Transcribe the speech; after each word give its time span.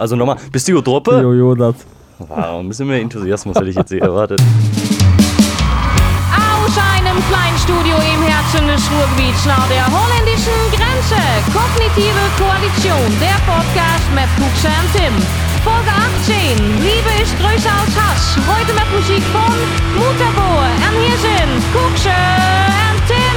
Also 0.00 0.16
nochmal, 0.16 0.36
bist 0.50 0.66
du 0.66 0.80
Truppe? 0.80 1.20
Jojo, 1.20 1.54
das. 1.54 1.74
Wow, 2.18 2.60
ein 2.60 2.68
bisschen 2.68 2.88
mehr 2.88 3.02
Enthusiasmus 3.02 3.54
hätte 3.54 3.68
ich 3.68 3.76
jetzt 3.76 3.92
erwartet. 3.92 4.40
Aus 6.32 6.72
einem 6.96 7.20
Kleinstudio 7.28 7.96
im 7.96 8.22
Herzen 8.24 8.64
des 8.66 8.80
Ruhrgebiets 8.88 9.44
nach 9.44 9.68
der 9.68 9.84
holländischen 9.92 10.56
Grenze. 10.72 11.20
Kognitive 11.52 12.24
Koalition, 12.40 13.12
der 13.20 13.36
Podcast 13.44 14.08
mit 14.16 14.24
Kuxe 14.40 14.72
und 14.72 14.88
Tim. 14.96 15.12
Folge 15.68 15.92
18. 16.24 16.56
Liebe 16.80 17.12
ist 17.20 17.36
größer 17.36 17.68
als 17.68 17.92
Hass. 17.92 18.40
Heute 18.48 18.72
mit 18.72 18.88
Musik 18.96 19.22
von 19.36 19.52
Mutterbohr. 20.00 20.64
Und 20.80 20.96
hier 21.04 21.18
sind 21.20 21.60
Kuxe 21.76 22.08
und 22.08 23.04
Tim. 23.06 23.29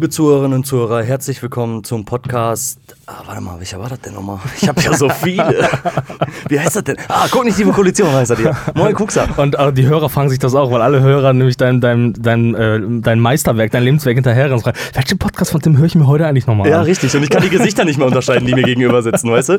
Liebe 0.00 0.08
Zuhörerinnen 0.08 0.60
und 0.60 0.64
Zuhörer, 0.64 1.02
herzlich 1.02 1.42
willkommen 1.42 1.84
zum 1.84 2.06
Podcast. 2.06 2.80
Ah, 3.12 3.24
warte 3.26 3.40
mal, 3.40 3.58
welcher 3.58 3.80
war 3.80 3.88
das 3.88 4.00
denn 4.02 4.14
nochmal? 4.14 4.38
Ich 4.60 4.68
habe 4.68 4.80
ja 4.82 4.92
so 4.96 5.08
viele. 5.08 5.68
Wie 6.48 6.60
heißt 6.60 6.76
das 6.76 6.84
denn? 6.84 6.96
Ah, 7.08 7.26
kognitive 7.28 7.72
Koalition 7.72 8.12
heißt 8.12 8.30
das 8.30 8.38
hier. 8.38 8.56
Moin, 8.76 8.94
Kuxa. 8.94 9.26
Und 9.36 9.56
äh, 9.58 9.72
die 9.72 9.84
Hörer 9.84 10.08
fragen 10.08 10.30
sich 10.30 10.38
das 10.38 10.54
auch, 10.54 10.70
weil 10.70 10.80
alle 10.80 11.00
Hörer 11.00 11.32
nämlich 11.32 11.56
dein, 11.56 11.80
dein, 11.80 12.12
dein, 12.12 12.54
äh, 12.54 12.80
dein 13.00 13.18
Meisterwerk, 13.18 13.72
dein 13.72 13.82
Lebenswerk 13.82 14.14
hinterher 14.14 14.52
und 14.52 14.60
fragen, 14.62 14.78
welchen 14.94 15.18
Podcast 15.18 15.50
von 15.50 15.60
Tim 15.60 15.76
höre 15.76 15.86
ich 15.86 15.96
mir 15.96 16.06
heute 16.06 16.24
eigentlich 16.24 16.46
nochmal 16.46 16.68
Ja, 16.68 16.82
richtig. 16.82 17.12
Und 17.16 17.24
ich 17.24 17.30
kann 17.30 17.42
die 17.42 17.48
Gesichter 17.48 17.84
nicht 17.84 17.98
mehr 17.98 18.06
unterscheiden, 18.06 18.46
die 18.46 18.54
mir 18.54 18.62
gegenüber 18.62 19.02
sitzen, 19.02 19.28
weißt 19.28 19.48
du? 19.48 19.58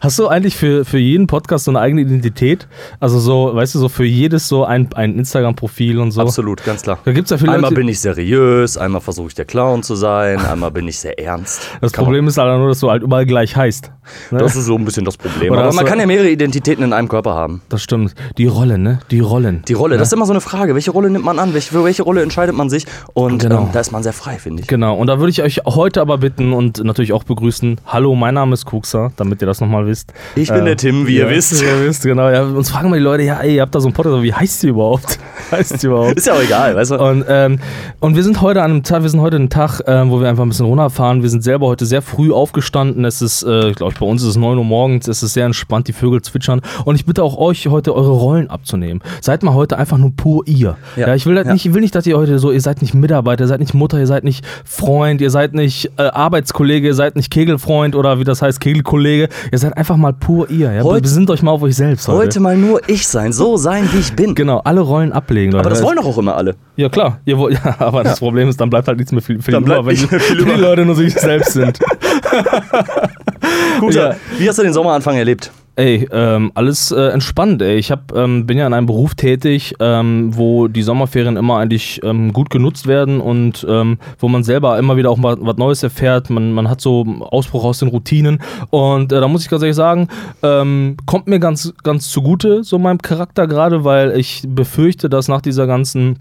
Hast 0.00 0.16
du 0.20 0.28
eigentlich 0.28 0.56
für, 0.56 0.84
für 0.84 0.98
jeden 0.98 1.26
Podcast 1.26 1.64
so 1.64 1.72
eine 1.72 1.80
eigene 1.80 2.02
Identität? 2.02 2.68
Also 3.00 3.18
so, 3.18 3.50
weißt 3.52 3.74
du, 3.74 3.80
so 3.80 3.88
für 3.88 4.04
jedes 4.04 4.46
so 4.46 4.64
ein, 4.64 4.92
ein 4.94 5.16
Instagram-Profil 5.16 5.98
und 5.98 6.12
so? 6.12 6.20
Absolut, 6.20 6.62
ganz 6.64 6.82
klar. 6.82 7.00
Da 7.04 7.10
gibt's 7.10 7.32
ja 7.32 7.36
viele 7.38 7.50
Einmal 7.50 7.70
Leute- 7.70 7.80
bin 7.80 7.88
ich 7.88 7.98
seriös, 7.98 8.78
einmal 8.78 9.00
versuche 9.00 9.26
ich 9.26 9.34
der 9.34 9.44
Clown 9.44 9.82
zu 9.82 9.96
sein, 9.96 10.38
einmal 10.44 10.70
bin 10.70 10.86
ich 10.86 11.00
sehr 11.00 11.18
ernst. 11.18 11.62
Das 11.80 11.90
Kann 11.92 12.04
Problem 12.04 12.28
ist 12.28 12.38
aber 12.38 12.58
nur, 12.58 12.68
dass 12.68 12.78
du 12.78 12.91
halt 12.92 13.02
überall 13.02 13.26
gleich 13.26 13.56
heißt. 13.56 13.90
Ne? 14.30 14.38
Das 14.38 14.56
ist 14.56 14.66
so 14.66 14.76
ein 14.76 14.84
bisschen 14.84 15.04
das 15.04 15.16
Problem. 15.16 15.52
Oder 15.52 15.62
Aber 15.64 15.74
man 15.74 15.84
kann 15.84 15.98
ja 16.00 16.06
mehrere 16.06 16.28
Identitäten 16.28 16.82
in 16.84 16.92
einem 16.92 17.08
Körper 17.08 17.34
haben. 17.34 17.62
Das 17.68 17.82
stimmt. 17.82 18.14
Die 18.36 18.46
Rollen, 18.46 18.82
ne? 18.82 18.98
Die 19.10 19.20
Rollen. 19.20 19.62
Die 19.68 19.74
Rolle, 19.74 19.96
das 19.96 20.08
ist 20.08 20.12
immer 20.12 20.26
so 20.26 20.32
eine 20.32 20.40
Frage. 20.40 20.74
Welche 20.74 20.90
Rolle 20.90 21.08
nimmt 21.10 21.24
man 21.24 21.38
an? 21.38 21.52
Für 21.52 21.84
welche 21.84 22.02
Rolle 22.02 22.22
entscheidet 22.22 22.54
man 22.56 22.68
sich? 22.68 22.86
Und 23.14 23.42
Genau. 23.42 23.62
ähm, 23.62 23.68
da 23.72 23.80
ist 23.80 23.92
man 23.92 24.02
sehr 24.02 24.12
frei, 24.12 24.38
finde 24.38 24.62
ich. 24.62 24.68
Genau, 24.68 24.96
und 24.96 25.06
da 25.06 25.18
würde 25.18 25.30
ich 25.30 25.42
euch 25.42 25.60
heute 25.66 26.00
aber 26.00 26.18
bitten 26.18 26.52
und 26.52 26.82
natürlich 26.82 27.12
auch 27.12 27.24
begrüßen. 27.24 27.80
Hallo, 27.86 28.14
mein 28.14 28.34
Name 28.34 28.54
ist 28.54 28.66
Kuxa, 28.66 29.12
damit 29.16 29.40
ihr 29.40 29.46
das 29.46 29.60
nochmal 29.60 29.86
wisst. 29.86 30.12
Ich 30.34 30.52
bin 30.52 30.64
der 30.64 30.76
Tim, 30.76 31.06
wie 31.06 31.16
ihr 31.16 31.28
wisst. 31.30 31.52
Wie 31.62 31.66
ihr 31.66 31.86
wisst, 31.86 32.02
genau. 32.02 32.28
Ja, 32.28 32.42
uns 32.42 32.70
fragen 32.70 32.90
mal 32.90 32.96
die 32.98 33.02
Leute, 33.04 33.22
ja, 33.22 33.38
ey, 33.40 33.56
ihr 33.56 33.62
habt 33.62 33.74
da 33.74 33.80
so 33.80 33.86
einen 33.86 33.94
Podcast, 33.94 34.22
wie 34.22 34.32
heißt 34.34 34.62
die 34.62 34.68
überhaupt? 34.68 35.18
heißt 35.52 35.82
die 35.82 35.86
überhaupt? 35.86 36.16
Ist 36.16 36.26
ja 36.26 36.34
auch 36.34 36.42
egal, 36.42 36.74
weißt 36.74 36.90
du? 36.92 36.96
Und, 36.96 37.24
ähm, 37.28 37.58
und 38.00 38.16
wir 38.16 38.22
sind 38.24 38.40
heute 38.40 38.62
an 38.62 38.70
einem 38.72 38.82
Tag, 38.82 39.02
wir 39.02 39.08
sind 39.10 39.20
heute 39.20 39.36
einen 39.36 39.50
Tag, 39.50 39.80
ähm, 39.86 40.10
wo 40.10 40.20
wir 40.20 40.28
einfach 40.28 40.42
ein 40.44 40.48
bisschen 40.48 40.66
runterfahren. 40.66 41.22
Wir 41.22 41.30
sind 41.30 41.44
selber 41.44 41.66
heute 41.68 41.86
sehr 41.86 42.02
früh 42.02 42.32
aufgestanden. 42.32 42.81
Es 43.04 43.22
ist, 43.22 43.42
äh, 43.42 43.72
glaube 43.72 43.92
ich, 43.92 43.98
bei 43.98 44.06
uns 44.06 44.22
ist 44.22 44.28
es 44.30 44.36
9 44.36 44.58
Uhr 44.58 44.64
morgens, 44.64 45.08
es 45.08 45.22
ist 45.22 45.32
sehr 45.34 45.46
entspannt, 45.46 45.88
die 45.88 45.92
Vögel 45.92 46.20
zwitschern. 46.22 46.60
Und 46.84 46.94
ich 46.96 47.06
bitte 47.06 47.22
auch 47.22 47.36
euch, 47.38 47.66
heute 47.68 47.94
eure 47.94 48.10
Rollen 48.10 48.50
abzunehmen. 48.50 49.02
Seid 49.20 49.42
mal 49.42 49.54
heute 49.54 49.78
einfach 49.78 49.98
nur 49.98 50.12
pur 50.16 50.42
ihr. 50.46 50.76
Ja, 50.96 51.08
Ja, 51.08 51.14
ich 51.14 51.26
will 51.26 51.36
halt 51.36 51.46
ja. 51.46 51.52
nicht, 51.52 51.66
ich 51.66 51.74
will 51.74 51.80
nicht, 51.82 51.94
dass 51.94 52.06
ihr 52.06 52.16
heute 52.16 52.38
so, 52.38 52.50
ihr 52.52 52.60
seid 52.60 52.82
nicht 52.82 52.94
Mitarbeiter, 52.94 53.44
ihr 53.44 53.48
seid 53.48 53.60
nicht 53.60 53.74
Mutter, 53.74 53.98
ihr 53.98 54.06
seid 54.06 54.24
nicht 54.24 54.44
Freund, 54.64 55.20
ihr 55.20 55.30
seid 55.30 55.54
nicht 55.54 55.90
äh, 55.98 56.02
Arbeitskollege, 56.02 56.88
ihr 56.88 56.94
seid 56.94 57.16
nicht 57.16 57.30
Kegelfreund 57.30 57.94
oder 57.94 58.18
wie 58.18 58.24
das 58.24 58.42
heißt, 58.42 58.60
Kegelkollege. 58.60 59.28
Ihr 59.50 59.58
seid 59.58 59.76
einfach 59.76 59.96
mal 59.96 60.12
pur 60.12 60.50
ihr. 60.50 60.72
Ja? 60.72 60.82
Heute- 60.82 61.02
Besinnt 61.02 61.30
euch 61.30 61.42
mal 61.42 61.50
auf 61.52 61.62
euch 61.62 61.76
selbst 61.76 62.08
heute. 62.08 62.18
Heute 62.18 62.40
mal 62.40 62.56
nur 62.56 62.80
ich 62.88 63.06
sein, 63.06 63.32
so 63.32 63.56
sein, 63.56 63.88
wie 63.92 63.98
ich 63.98 64.14
bin. 64.14 64.34
Genau, 64.34 64.60
alle 64.64 64.80
Rollen 64.80 65.12
ablegen. 65.12 65.52
Leute. 65.52 65.60
Aber 65.60 65.70
das 65.70 65.82
wollen 65.82 65.96
doch 65.96 66.06
auch 66.06 66.18
immer 66.18 66.36
alle. 66.36 66.54
Ja, 66.76 66.88
klar. 66.88 67.18
Ihr 67.24 67.38
wollt, 67.38 67.54
ja, 67.64 67.76
aber 67.78 68.02
das 68.04 68.18
Problem 68.18 68.48
ist, 68.48 68.60
dann 68.60 68.70
bleibt 68.70 68.88
halt 68.88 68.98
nichts 68.98 69.12
mehr 69.12 69.20
für, 69.22 69.38
für, 69.40 69.50
Dann 69.50 69.66
wenn, 69.66 69.86
die, 69.94 69.96
viel 69.96 70.46
wenn 70.46 70.56
die. 70.56 70.60
Leute 70.60 70.84
nur 70.86 70.94
sich 70.94 71.12
selbst 71.14 71.52
sind. 71.52 71.78
Gut, 73.80 73.94
Ja. 73.94 74.16
wie 74.38 74.48
hast 74.48 74.58
du 74.58 74.62
den 74.62 74.72
Sommeranfang 74.72 75.16
erlebt? 75.16 75.50
Ey, 75.74 76.06
ähm, 76.12 76.52
alles 76.54 76.92
äh, 76.92 77.00
entspannt, 77.08 77.62
ey. 77.62 77.76
Ich 77.76 77.90
hab, 77.90 78.14
ähm, 78.14 78.44
bin 78.44 78.58
ja 78.58 78.66
in 78.66 78.74
einem 78.74 78.84
Beruf 78.84 79.14
tätig, 79.14 79.74
ähm, 79.80 80.36
wo 80.36 80.68
die 80.68 80.82
Sommerferien 80.82 81.38
immer 81.38 81.56
eigentlich 81.56 81.98
ähm, 82.04 82.34
gut 82.34 82.50
genutzt 82.50 82.86
werden 82.86 83.22
und 83.22 83.66
ähm, 83.66 83.96
wo 84.18 84.28
man 84.28 84.44
selber 84.44 84.78
immer 84.78 84.98
wieder 84.98 85.08
auch 85.08 85.16
mal 85.16 85.38
was 85.40 85.56
Neues 85.56 85.82
erfährt. 85.82 86.28
Man, 86.28 86.52
man 86.52 86.68
hat 86.68 86.82
so 86.82 87.06
Ausbruch 87.20 87.64
aus 87.64 87.78
den 87.78 87.88
Routinen. 87.88 88.42
Und 88.68 89.12
äh, 89.12 89.20
da 89.20 89.28
muss 89.28 89.44
ich 89.44 89.48
ganz 89.48 89.62
ehrlich 89.62 89.76
sagen, 89.76 90.08
ähm, 90.42 90.98
kommt 91.06 91.26
mir 91.26 91.38
ganz, 91.38 91.72
ganz 91.82 92.10
zugute, 92.10 92.64
so 92.64 92.78
meinem 92.78 92.98
Charakter 92.98 93.46
gerade, 93.46 93.82
weil 93.82 94.14
ich 94.20 94.42
befürchte, 94.46 95.08
dass 95.08 95.28
nach 95.28 95.40
dieser 95.40 95.66
ganzen 95.66 96.18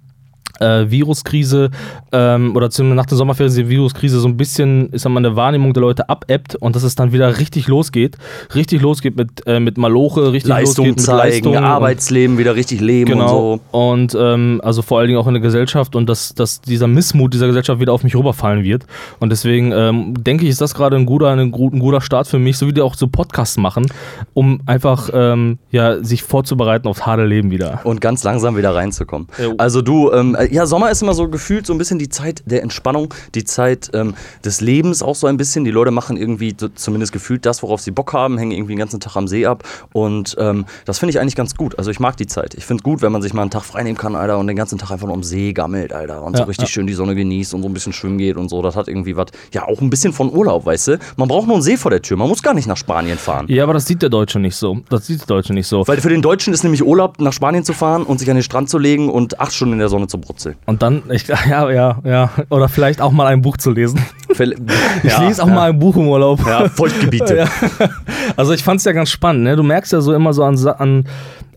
äh, 0.59 0.89
Viruskrise 0.89 1.69
ähm, 2.11 2.55
oder 2.55 2.69
zumindest 2.69 2.97
nach 2.97 3.05
der 3.05 3.17
Sommerferien 3.17 3.55
die 3.55 3.69
Viruskrise 3.69 4.19
so 4.19 4.27
ein 4.27 4.37
bisschen, 4.37 4.89
ist 4.91 5.07
mal, 5.07 5.17
eine 5.17 5.35
Wahrnehmung 5.35 5.73
der 5.73 5.81
Leute 5.81 6.09
abebbt 6.09 6.55
und 6.55 6.75
dass 6.75 6.83
es 6.83 6.95
dann 6.95 7.11
wieder 7.11 7.39
richtig 7.39 7.67
losgeht. 7.67 8.17
Richtig 8.55 8.81
losgeht 8.81 9.15
mit, 9.15 9.45
äh, 9.47 9.59
mit 9.59 9.77
Maloche, 9.77 10.31
richtig 10.33 10.49
Leistung 10.49 10.87
losgeht 10.87 10.97
mit 10.97 11.05
zeigen, 11.05 11.19
Leistung 11.29 11.55
und- 11.57 11.63
Arbeitsleben 11.63 12.37
wieder 12.37 12.55
richtig 12.55 12.81
leben 12.81 13.11
Genau. 13.11 13.53
und 13.53 13.61
so. 13.71 13.77
Und 13.77 14.17
ähm, 14.19 14.61
also 14.63 14.81
vor 14.81 14.99
allen 14.99 15.07
Dingen 15.07 15.19
auch 15.19 15.27
in 15.27 15.33
der 15.33 15.41
Gesellschaft 15.41 15.95
und 15.95 16.07
dass, 16.09 16.33
dass 16.33 16.61
dieser 16.61 16.87
Missmut 16.87 17.33
dieser 17.33 17.47
Gesellschaft 17.47 17.79
wieder 17.79 17.93
auf 17.93 18.03
mich 18.03 18.15
rüberfallen 18.15 18.63
wird. 18.63 18.85
Und 19.19 19.29
deswegen 19.31 19.71
ähm, 19.71 20.13
denke 20.23 20.43
ich, 20.45 20.49
ist 20.51 20.61
das 20.61 20.73
gerade 20.73 20.95
ein 20.95 21.05
guter, 21.05 21.29
ein, 21.29 21.39
ein 21.39 21.51
guter 21.51 22.01
Start 22.01 22.27
für 22.27 22.39
mich, 22.39 22.57
so 22.57 22.67
wie 22.67 22.73
die 22.73 22.81
auch 22.81 22.95
so 22.95 23.07
Podcasts 23.07 23.57
machen, 23.57 23.85
um 24.33 24.61
einfach 24.65 25.09
ähm, 25.13 25.59
ja, 25.71 26.03
sich 26.03 26.23
vorzubereiten 26.23 26.87
aufs 26.87 27.05
harte 27.05 27.25
Leben 27.25 27.51
wieder. 27.51 27.81
Und 27.83 28.01
ganz 28.01 28.23
langsam 28.23 28.57
wieder 28.57 28.75
reinzukommen. 28.75 29.27
Also 29.57 29.81
du, 29.81 30.11
ähm, 30.11 30.35
äh, 30.35 30.40
ja, 30.49 30.65
Sommer 30.65 30.89
ist 30.91 31.01
immer 31.01 31.13
so 31.13 31.27
gefühlt 31.27 31.65
so 31.65 31.73
ein 31.73 31.77
bisschen 31.77 31.99
die 31.99 32.09
Zeit 32.09 32.43
der 32.45 32.63
Entspannung, 32.63 33.13
die 33.35 33.43
Zeit 33.43 33.89
ähm, 33.93 34.13
des 34.43 34.61
Lebens 34.61 35.03
auch 35.03 35.15
so 35.15 35.27
ein 35.27 35.37
bisschen. 35.37 35.65
Die 35.65 35.71
Leute 35.71 35.91
machen 35.91 36.17
irgendwie 36.17 36.55
so, 36.59 36.67
zumindest 36.69 37.11
gefühlt 37.11 37.45
das, 37.45 37.61
worauf 37.63 37.81
sie 37.81 37.91
Bock 37.91 38.13
haben, 38.13 38.37
hängen 38.37 38.51
irgendwie 38.51 38.73
den 38.73 38.79
ganzen 38.79 38.99
Tag 38.99 39.15
am 39.15 39.27
See 39.27 39.45
ab. 39.45 39.63
Und 39.93 40.35
ähm, 40.39 40.65
das 40.85 40.99
finde 40.99 41.11
ich 41.11 41.19
eigentlich 41.19 41.35
ganz 41.35 41.55
gut. 41.55 41.77
Also 41.77 41.91
ich 41.91 41.99
mag 41.99 42.17
die 42.17 42.27
Zeit. 42.27 42.53
Ich 42.55 42.65
finde 42.65 42.81
es 42.81 42.83
gut, 42.83 43.01
wenn 43.01 43.11
man 43.11 43.21
sich 43.21 43.33
mal 43.33 43.41
einen 43.41 43.51
Tag 43.51 43.63
freinehmen 43.63 43.97
kann, 43.97 44.15
Alter, 44.15 44.37
und 44.39 44.47
den 44.47 44.55
ganzen 44.55 44.77
Tag 44.77 44.91
einfach 44.91 45.07
nur 45.07 45.15
am 45.15 45.23
See 45.23 45.53
gammelt, 45.53 45.93
Alter. 45.93 46.23
Und 46.23 46.35
so 46.37 46.43
Ja, 46.43 46.47
richtig 46.47 46.69
ja. 46.69 46.73
schön 46.73 46.87
die 46.87 46.93
Sonne 46.93 47.15
genießt 47.15 47.53
und 47.53 47.61
so 47.63 47.69
ein 47.69 47.73
bisschen 47.73 47.93
schwimmen 47.93 48.17
geht 48.17 48.37
und 48.37 48.49
so. 48.49 48.61
Das 48.61 48.75
hat 48.75 48.87
irgendwie 48.87 49.15
was, 49.17 49.27
ja, 49.53 49.67
auch 49.67 49.81
ein 49.81 49.89
bisschen 49.89 50.13
von 50.13 50.31
Urlaub, 50.33 50.65
weißt 50.65 50.87
du? 50.89 50.99
Man 51.17 51.27
braucht 51.27 51.47
nur 51.47 51.55
einen 51.55 51.63
See 51.63 51.77
vor 51.77 51.91
der 51.91 52.01
Tür. 52.01 52.17
Man 52.17 52.27
muss 52.29 52.41
gar 52.41 52.53
nicht 52.53 52.67
nach 52.67 52.77
Spanien 52.77 53.17
fahren. 53.17 53.45
Ja, 53.49 53.63
aber 53.63 53.73
das 53.73 53.85
sieht 53.85 54.01
der 54.01 54.09
Deutsche 54.09 54.39
nicht 54.39 54.55
so. 54.55 54.79
Das 54.89 55.07
sieht 55.07 55.19
der 55.21 55.27
Deutsche 55.27 55.53
nicht 55.53 55.67
so. 55.67 55.87
Weil 55.87 55.99
für 56.01 56.09
den 56.09 56.21
Deutschen 56.21 56.53
ist 56.53 56.63
nämlich 56.63 56.83
Urlaub, 56.83 57.19
nach 57.19 57.33
Spanien 57.33 57.63
zu 57.63 57.73
fahren 57.73 58.03
und 58.03 58.19
sich 58.19 58.29
an 58.29 58.35
den 58.35 58.43
Strand 58.43 58.69
zu 58.69 58.77
legen 58.77 59.09
und 59.09 59.39
acht 59.39 59.53
Stunden 59.53 59.73
in 59.73 59.79
der 59.79 59.89
Sonne 59.89 60.07
zu 60.07 60.19
brutzeln. 60.31 60.55
Und 60.65 60.81
dann, 60.81 61.03
ich, 61.11 61.27
ja, 61.49 61.69
ja, 61.69 61.99
ja. 62.03 62.29
Oder 62.49 62.69
vielleicht 62.69 63.01
auch 63.01 63.11
mal 63.11 63.27
ein 63.27 63.41
Buch 63.41 63.57
zu 63.57 63.71
lesen. 63.71 63.99
Ich 64.31 64.39
Ja, 65.11 65.27
lese 65.27 65.43
auch 65.43 65.47
ja. 65.47 65.53
mal 65.53 65.69
ein 65.69 65.77
Buch 65.77 65.95
im 65.97 66.07
Urlaub. 66.07 66.39
Ja, 66.47 66.69
Feuchtgebiete. 66.69 67.35
Ja. 67.79 67.89
Also 68.37 68.53
ich 68.53 68.63
fand 68.63 68.79
es 68.79 68.85
ja 68.85 68.91
ganz 68.93 69.09
spannend, 69.09 69.43
ne? 69.43 69.55
Du 69.55 69.61
merkst 69.63 69.91
ja 69.91 69.99
so 70.01 70.13
immer 70.13 70.33
so 70.33 70.43
an, 70.43 70.57
an 70.77 71.05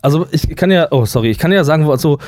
also 0.02 0.26
ich 0.32 0.54
kann 0.56 0.70
ja, 0.70 0.88
oh 0.90 1.04
sorry, 1.06 1.30
ich 1.30 1.38
kann 1.38 1.52
ja 1.52 1.64
sagen, 1.64 1.88
so, 1.96 2.18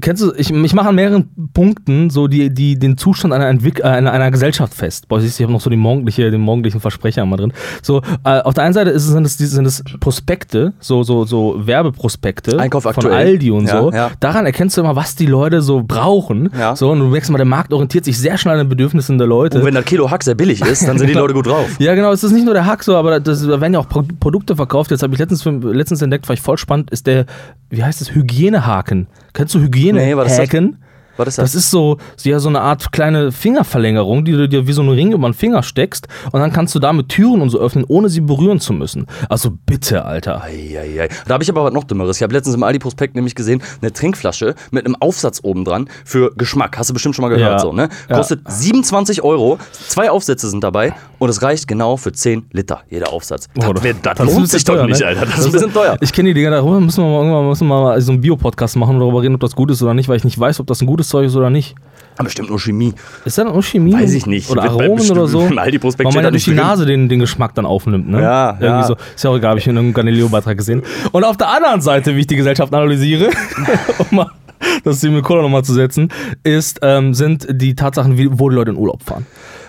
kennst 0.00 0.22
du, 0.22 0.32
ich, 0.36 0.50
ich 0.50 0.74
mache 0.74 0.88
an 0.88 0.94
mehreren 0.94 1.28
Punkten 1.54 2.10
so 2.10 2.28
die, 2.28 2.52
die, 2.52 2.78
den 2.78 2.96
Zustand 2.96 3.32
einer, 3.32 3.48
Entwick 3.48 3.80
äh, 3.80 3.84
einer, 3.84 4.12
einer 4.12 4.30
Gesellschaft 4.30 4.74
fest. 4.74 5.08
Boah, 5.08 5.20
siehst 5.20 5.38
du, 5.38 5.42
ich 5.42 5.44
habe 5.44 5.52
noch 5.52 5.60
so 5.60 5.70
die 5.70 5.76
morgendliche, 5.76 6.30
den 6.30 6.40
morgendlichen 6.40 6.80
Versprecher 6.80 7.22
immer 7.22 7.36
drin. 7.36 7.52
So, 7.82 8.02
äh, 8.24 8.40
auf 8.40 8.54
der 8.54 8.64
einen 8.64 8.74
Seite 8.74 8.90
ist 8.90 9.04
es, 9.04 9.12
sind, 9.12 9.24
es, 9.24 9.36
sind 9.38 9.66
es 9.66 9.82
Prospekte, 10.00 10.74
so, 10.80 11.02
so, 11.02 11.24
so 11.24 11.66
Werbeprospekte 11.66 12.58
Einkauf 12.58 12.84
von 12.84 12.94
aktuell. 12.94 13.14
Aldi 13.14 13.50
und 13.50 13.66
Ja, 13.66 13.80
so. 13.80 13.92
ja. 13.92 14.10
Daran 14.20 14.46
erkennst 14.46 14.76
du 14.76 14.82
immer, 14.82 14.96
was 14.96 15.16
die 15.16 15.26
Leute 15.26 15.62
so 15.62 15.82
brauchen. 15.82 16.50
Ja. 16.58 16.76
So, 16.76 16.90
und 16.90 17.00
du 17.00 17.06
merkst 17.06 17.30
mal, 17.30 17.38
der 17.38 17.46
Markt 17.46 17.72
orientiert 17.72 18.04
sich 18.04 18.18
sehr 18.18 18.38
schnell 18.38 18.54
an 18.54 18.60
den 18.60 18.68
Bedürfnissen 18.68 19.18
der 19.18 19.26
Leute. 19.26 19.58
Und 19.58 19.64
wenn 19.64 19.74
der 19.74 19.82
Kilo 19.82 20.10
Hack 20.10 20.22
sehr 20.22 20.34
billig 20.34 20.60
ist, 20.60 20.86
dann 20.86 20.98
sind 20.98 21.08
die. 21.08 21.16
Leute 21.16 21.32
gut 21.32 21.46
drauf. 21.46 21.66
Ja, 21.78 21.94
genau, 21.94 22.12
es 22.12 22.22
ist 22.22 22.32
nicht 22.32 22.44
nur 22.44 22.52
der 22.52 22.66
Hack 22.66 22.84
so, 22.84 22.94
aber 22.94 23.20
das, 23.20 23.40
da 23.40 23.60
werden 23.60 23.72
ja 23.72 23.80
auch 23.80 23.88
Pro 23.88 24.02
Produkte 24.20 24.54
verkauft. 24.54 24.90
Jetzt 24.90 25.02
habe 25.02 25.14
ich 25.14 25.18
letztens, 25.18 25.44
letztens 25.62 26.02
entdeckt, 26.02 26.28
war 26.28 26.34
ich 26.34 26.42
voll 26.42 26.58
spannend, 26.58 26.90
ist 26.90 27.06
der, 27.06 27.24
wie 27.70 27.82
heißt 27.82 28.00
das, 28.00 28.14
Hygienehaken. 28.14 29.06
Kennst 29.36 29.54
du 29.54 29.58
Nee, 29.58 29.66
was 30.16 30.32
ist 30.32 30.38
das? 30.38 30.48
Hygienehaken? 30.50 30.82
Was 31.18 31.28
ist 31.28 31.38
das? 31.38 31.52
Das 31.52 31.54
ist 31.54 31.70
so, 31.70 31.96
ja, 32.24 32.38
so 32.38 32.48
eine 32.48 32.60
Art 32.60 32.92
kleine 32.92 33.32
Fingerverlängerung, 33.32 34.24
die 34.24 34.32
du 34.32 34.48
dir 34.48 34.66
wie 34.66 34.72
so 34.72 34.82
einen 34.82 34.90
Ring 34.90 35.12
über 35.12 35.28
den 35.28 35.34
Finger 35.34 35.62
steckst 35.62 36.08
und 36.32 36.40
dann 36.40 36.52
kannst 36.52 36.74
du 36.74 36.78
damit 36.78 37.08
Türen 37.08 37.40
und 37.40 37.50
so 37.50 37.58
öffnen, 37.58 37.84
ohne 37.88 38.08
sie 38.08 38.20
berühren 38.20 38.60
zu 38.60 38.72
müssen. 38.72 39.06
Also 39.28 39.50
bitte, 39.64 40.04
Alter. 40.04 40.42
Eieiei. 40.42 41.08
Da 41.26 41.34
habe 41.34 41.42
ich 41.42 41.48
aber 41.50 41.64
was 41.64 41.72
noch 41.72 41.84
Dümmeres. 41.84 42.16
Ich 42.18 42.22
habe 42.22 42.34
letztens 42.34 42.54
im 42.56 42.62
Aldi-Prospekt 42.62 43.14
nämlich 43.14 43.34
gesehen, 43.34 43.62
eine 43.80 43.92
Trinkflasche 43.92 44.54
mit 44.70 44.84
einem 44.84 44.96
Aufsatz 44.96 45.40
oben 45.42 45.64
dran 45.64 45.88
für 46.04 46.32
Geschmack. 46.36 46.76
Hast 46.78 46.90
du 46.90 46.94
bestimmt 46.94 47.14
schon 47.14 47.22
mal 47.22 47.28
gehört, 47.34 47.52
Ja. 47.52 47.58
so, 47.58 47.72
ne? 47.72 47.88
Ja. 48.10 48.16
Kostet 48.16 48.40
27 48.46 49.22
Euro. 49.22 49.58
Zwei 49.72 50.10
Aufsätze 50.10 50.50
sind 50.50 50.62
dabei. 50.62 50.94
Und 51.18 51.28
es 51.28 51.42
reicht 51.42 51.66
genau 51.68 51.96
für 51.96 52.12
10 52.12 52.46
Liter 52.52 52.82
jeder 52.90 53.12
Aufsatz. 53.12 53.48
Oh, 53.56 53.72
das, 53.72 53.82
wär, 53.82 53.94
das, 53.94 54.18
das 54.18 54.34
lohnt 54.34 54.48
sich 54.48 54.64
doch 54.64 54.74
teuer, 54.74 54.86
nicht, 54.86 55.00
ne? 55.00 55.06
Alter. 55.06 55.20
Das, 55.26 55.30
Das 55.30 55.38
ist 55.40 55.46
ein 55.46 55.52
bisschen 55.52 55.72
teuer. 55.72 55.96
Ich 56.00 56.12
kenne 56.12 56.28
die 56.30 56.34
Dinger, 56.34 56.50
darüber 56.50 56.80
müssen 56.80 57.02
wir 57.02 57.10
mal 57.10 57.18
irgendwann 57.18 57.48
müssen 57.48 57.68
wir 57.68 57.80
mal 57.80 58.00
so 58.00 58.12
einen 58.12 58.20
Bio-Podcast 58.20 58.76
machen 58.76 58.96
und 58.96 59.00
darüber 59.00 59.22
reden, 59.22 59.34
ob 59.34 59.40
das 59.40 59.54
gut 59.54 59.70
ist 59.70 59.82
oder 59.82 59.94
nicht, 59.94 60.08
weil 60.08 60.16
ich 60.16 60.24
nicht 60.24 60.38
weiß, 60.38 60.60
ob 60.60 60.66
das 60.66 60.80
ein 60.80 60.86
gutes 60.86 61.08
Zeug 61.08 61.26
ist 61.26 61.36
oder 61.36 61.50
nicht. 61.50 61.74
Aber 62.16 62.24
bestimmt 62.24 62.48
nur 62.48 62.58
Chemie. 62.58 62.94
Ist 63.24 63.36
das 63.36 63.44
nur 63.44 63.62
Chemie? 63.62 63.92
Weiß 63.92 64.12
ich 64.14 64.26
nicht. 64.26 64.48
Oder 64.48 64.62
Aromen 64.64 65.10
oder 65.10 65.26
so? 65.26 65.46
im 65.46 65.58
Aldi-Prospekt 65.58 66.06
Weil 66.06 66.14
man 66.14 66.22
da 66.22 66.28
ja 66.28 66.30
durch 66.30 66.44
die 66.44 66.50
drin. 66.50 66.60
Nase 66.60 66.86
den, 66.86 67.08
den 67.08 67.20
Geschmack 67.20 67.54
dann 67.54 67.66
aufnimmt, 67.66 68.08
ne? 68.08 68.22
Ja, 68.22 68.50
Irgendwie 68.52 68.66
ja. 68.66 68.82
So. 68.84 68.96
Ist 69.14 69.22
ja 69.22 69.30
auch 69.30 69.36
egal, 69.36 69.50
habe 69.50 69.60
ich 69.60 69.66
in 69.66 69.76
einem 69.76 69.92
Galileo-Beitrag 69.92 70.56
gesehen. 70.56 70.82
Und 71.12 71.24
auf 71.24 71.36
der 71.36 71.48
anderen 71.48 71.82
Seite, 71.82 72.16
wie 72.16 72.20
ich 72.20 72.26
die 72.26 72.36
Gesellschaft 72.36 72.72
analysiere, 72.72 73.28
um 74.10 74.16
mal 74.16 74.30
das 74.84 75.00
Team 75.00 75.20
Cola 75.22 75.42
nochmal 75.42 75.64
zu 75.64 75.74
setzen, 75.74 76.08
ist, 76.42 76.78
ähm, 76.82 77.12
sind 77.12 77.46
die 77.50 77.74
Tatsachen, 77.74 78.16
wie, 78.16 78.28
wo 78.38 78.48
die 78.48 78.56
Leute 78.56 78.70
in 78.70 78.78
Urlaub 78.78 79.02
fahren. 79.02 79.26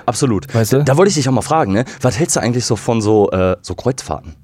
Absolut. 0.07 0.51
Weißt 0.55 0.73
du? 0.73 0.83
Da 0.83 0.97
wollte 0.97 1.09
ich 1.09 1.15
dich 1.15 1.27
auch 1.29 1.33
mal 1.33 1.41
fragen, 1.41 1.73
ne? 1.73 1.85
Was 2.01 2.17
hältst 2.17 2.35
du 2.35 2.39
eigentlich 2.39 2.65
so 2.65 2.75
von 2.75 3.01
so, 3.01 3.29
äh, 3.29 3.57
so 3.61 3.75
Kreuzfahrten? 3.75 4.35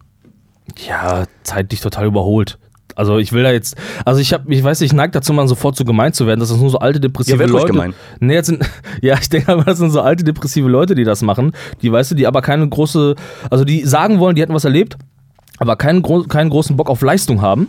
Ja, 0.88 1.24
zeitlich 1.44 1.82
total 1.82 2.06
überholt. 2.06 2.60
Also 2.96 3.18
ich 3.18 3.34
will 3.34 3.42
da 3.44 3.52
jetzt, 3.52 3.76
also 4.06 4.20
ich 4.22 4.34
habe, 4.34 4.54
ich 4.54 4.64
weiß, 4.64 4.82
ich 4.82 4.94
neige 4.94 5.12
dazu, 5.12 5.34
mal 5.34 5.48
sofort 5.48 5.76
so 5.76 5.84
gemein 5.84 6.14
zu 6.14 6.28
werden, 6.28 6.40
dass 6.40 6.50
das 6.50 6.60
nur 6.60 6.70
so 6.70 6.78
alte 6.78 7.00
depressive 7.00 7.42
Ja, 7.42 7.50
Leute. 7.50 7.68
gemein. 7.68 7.94
Nee, 8.20 8.36
jetzt 8.36 8.48
sind, 8.48 8.64
ja, 9.02 9.18
ich 9.20 9.30
denke 9.30 9.52
aber, 9.52 9.64
das 9.64 9.80
sind 9.80 9.90
so 9.90 10.02
alte 10.02 10.24
depressive 10.24 10.68
Leute, 10.70 10.94
die 10.94 11.04
das 11.04 11.24
machen, 11.24 11.54
die, 11.82 11.92
weißt 11.92 12.12
du, 12.12 12.16
die 12.16 12.28
aber 12.28 12.42
keine 12.44 12.68
große, 12.70 13.16
also 13.50 13.66
die 13.66 13.84
sagen 13.86 14.20
wollen, 14.20 14.36
die 14.36 14.42
hätten 14.44 14.54
was 14.54 14.66
erlebt, 14.66 14.98
aber 15.58 15.76
keinen, 15.76 16.04
keinen 16.28 16.50
großen 16.52 16.76
Bock 16.78 16.90
auf 16.90 17.02
Leistung 17.02 17.42
haben 17.42 17.68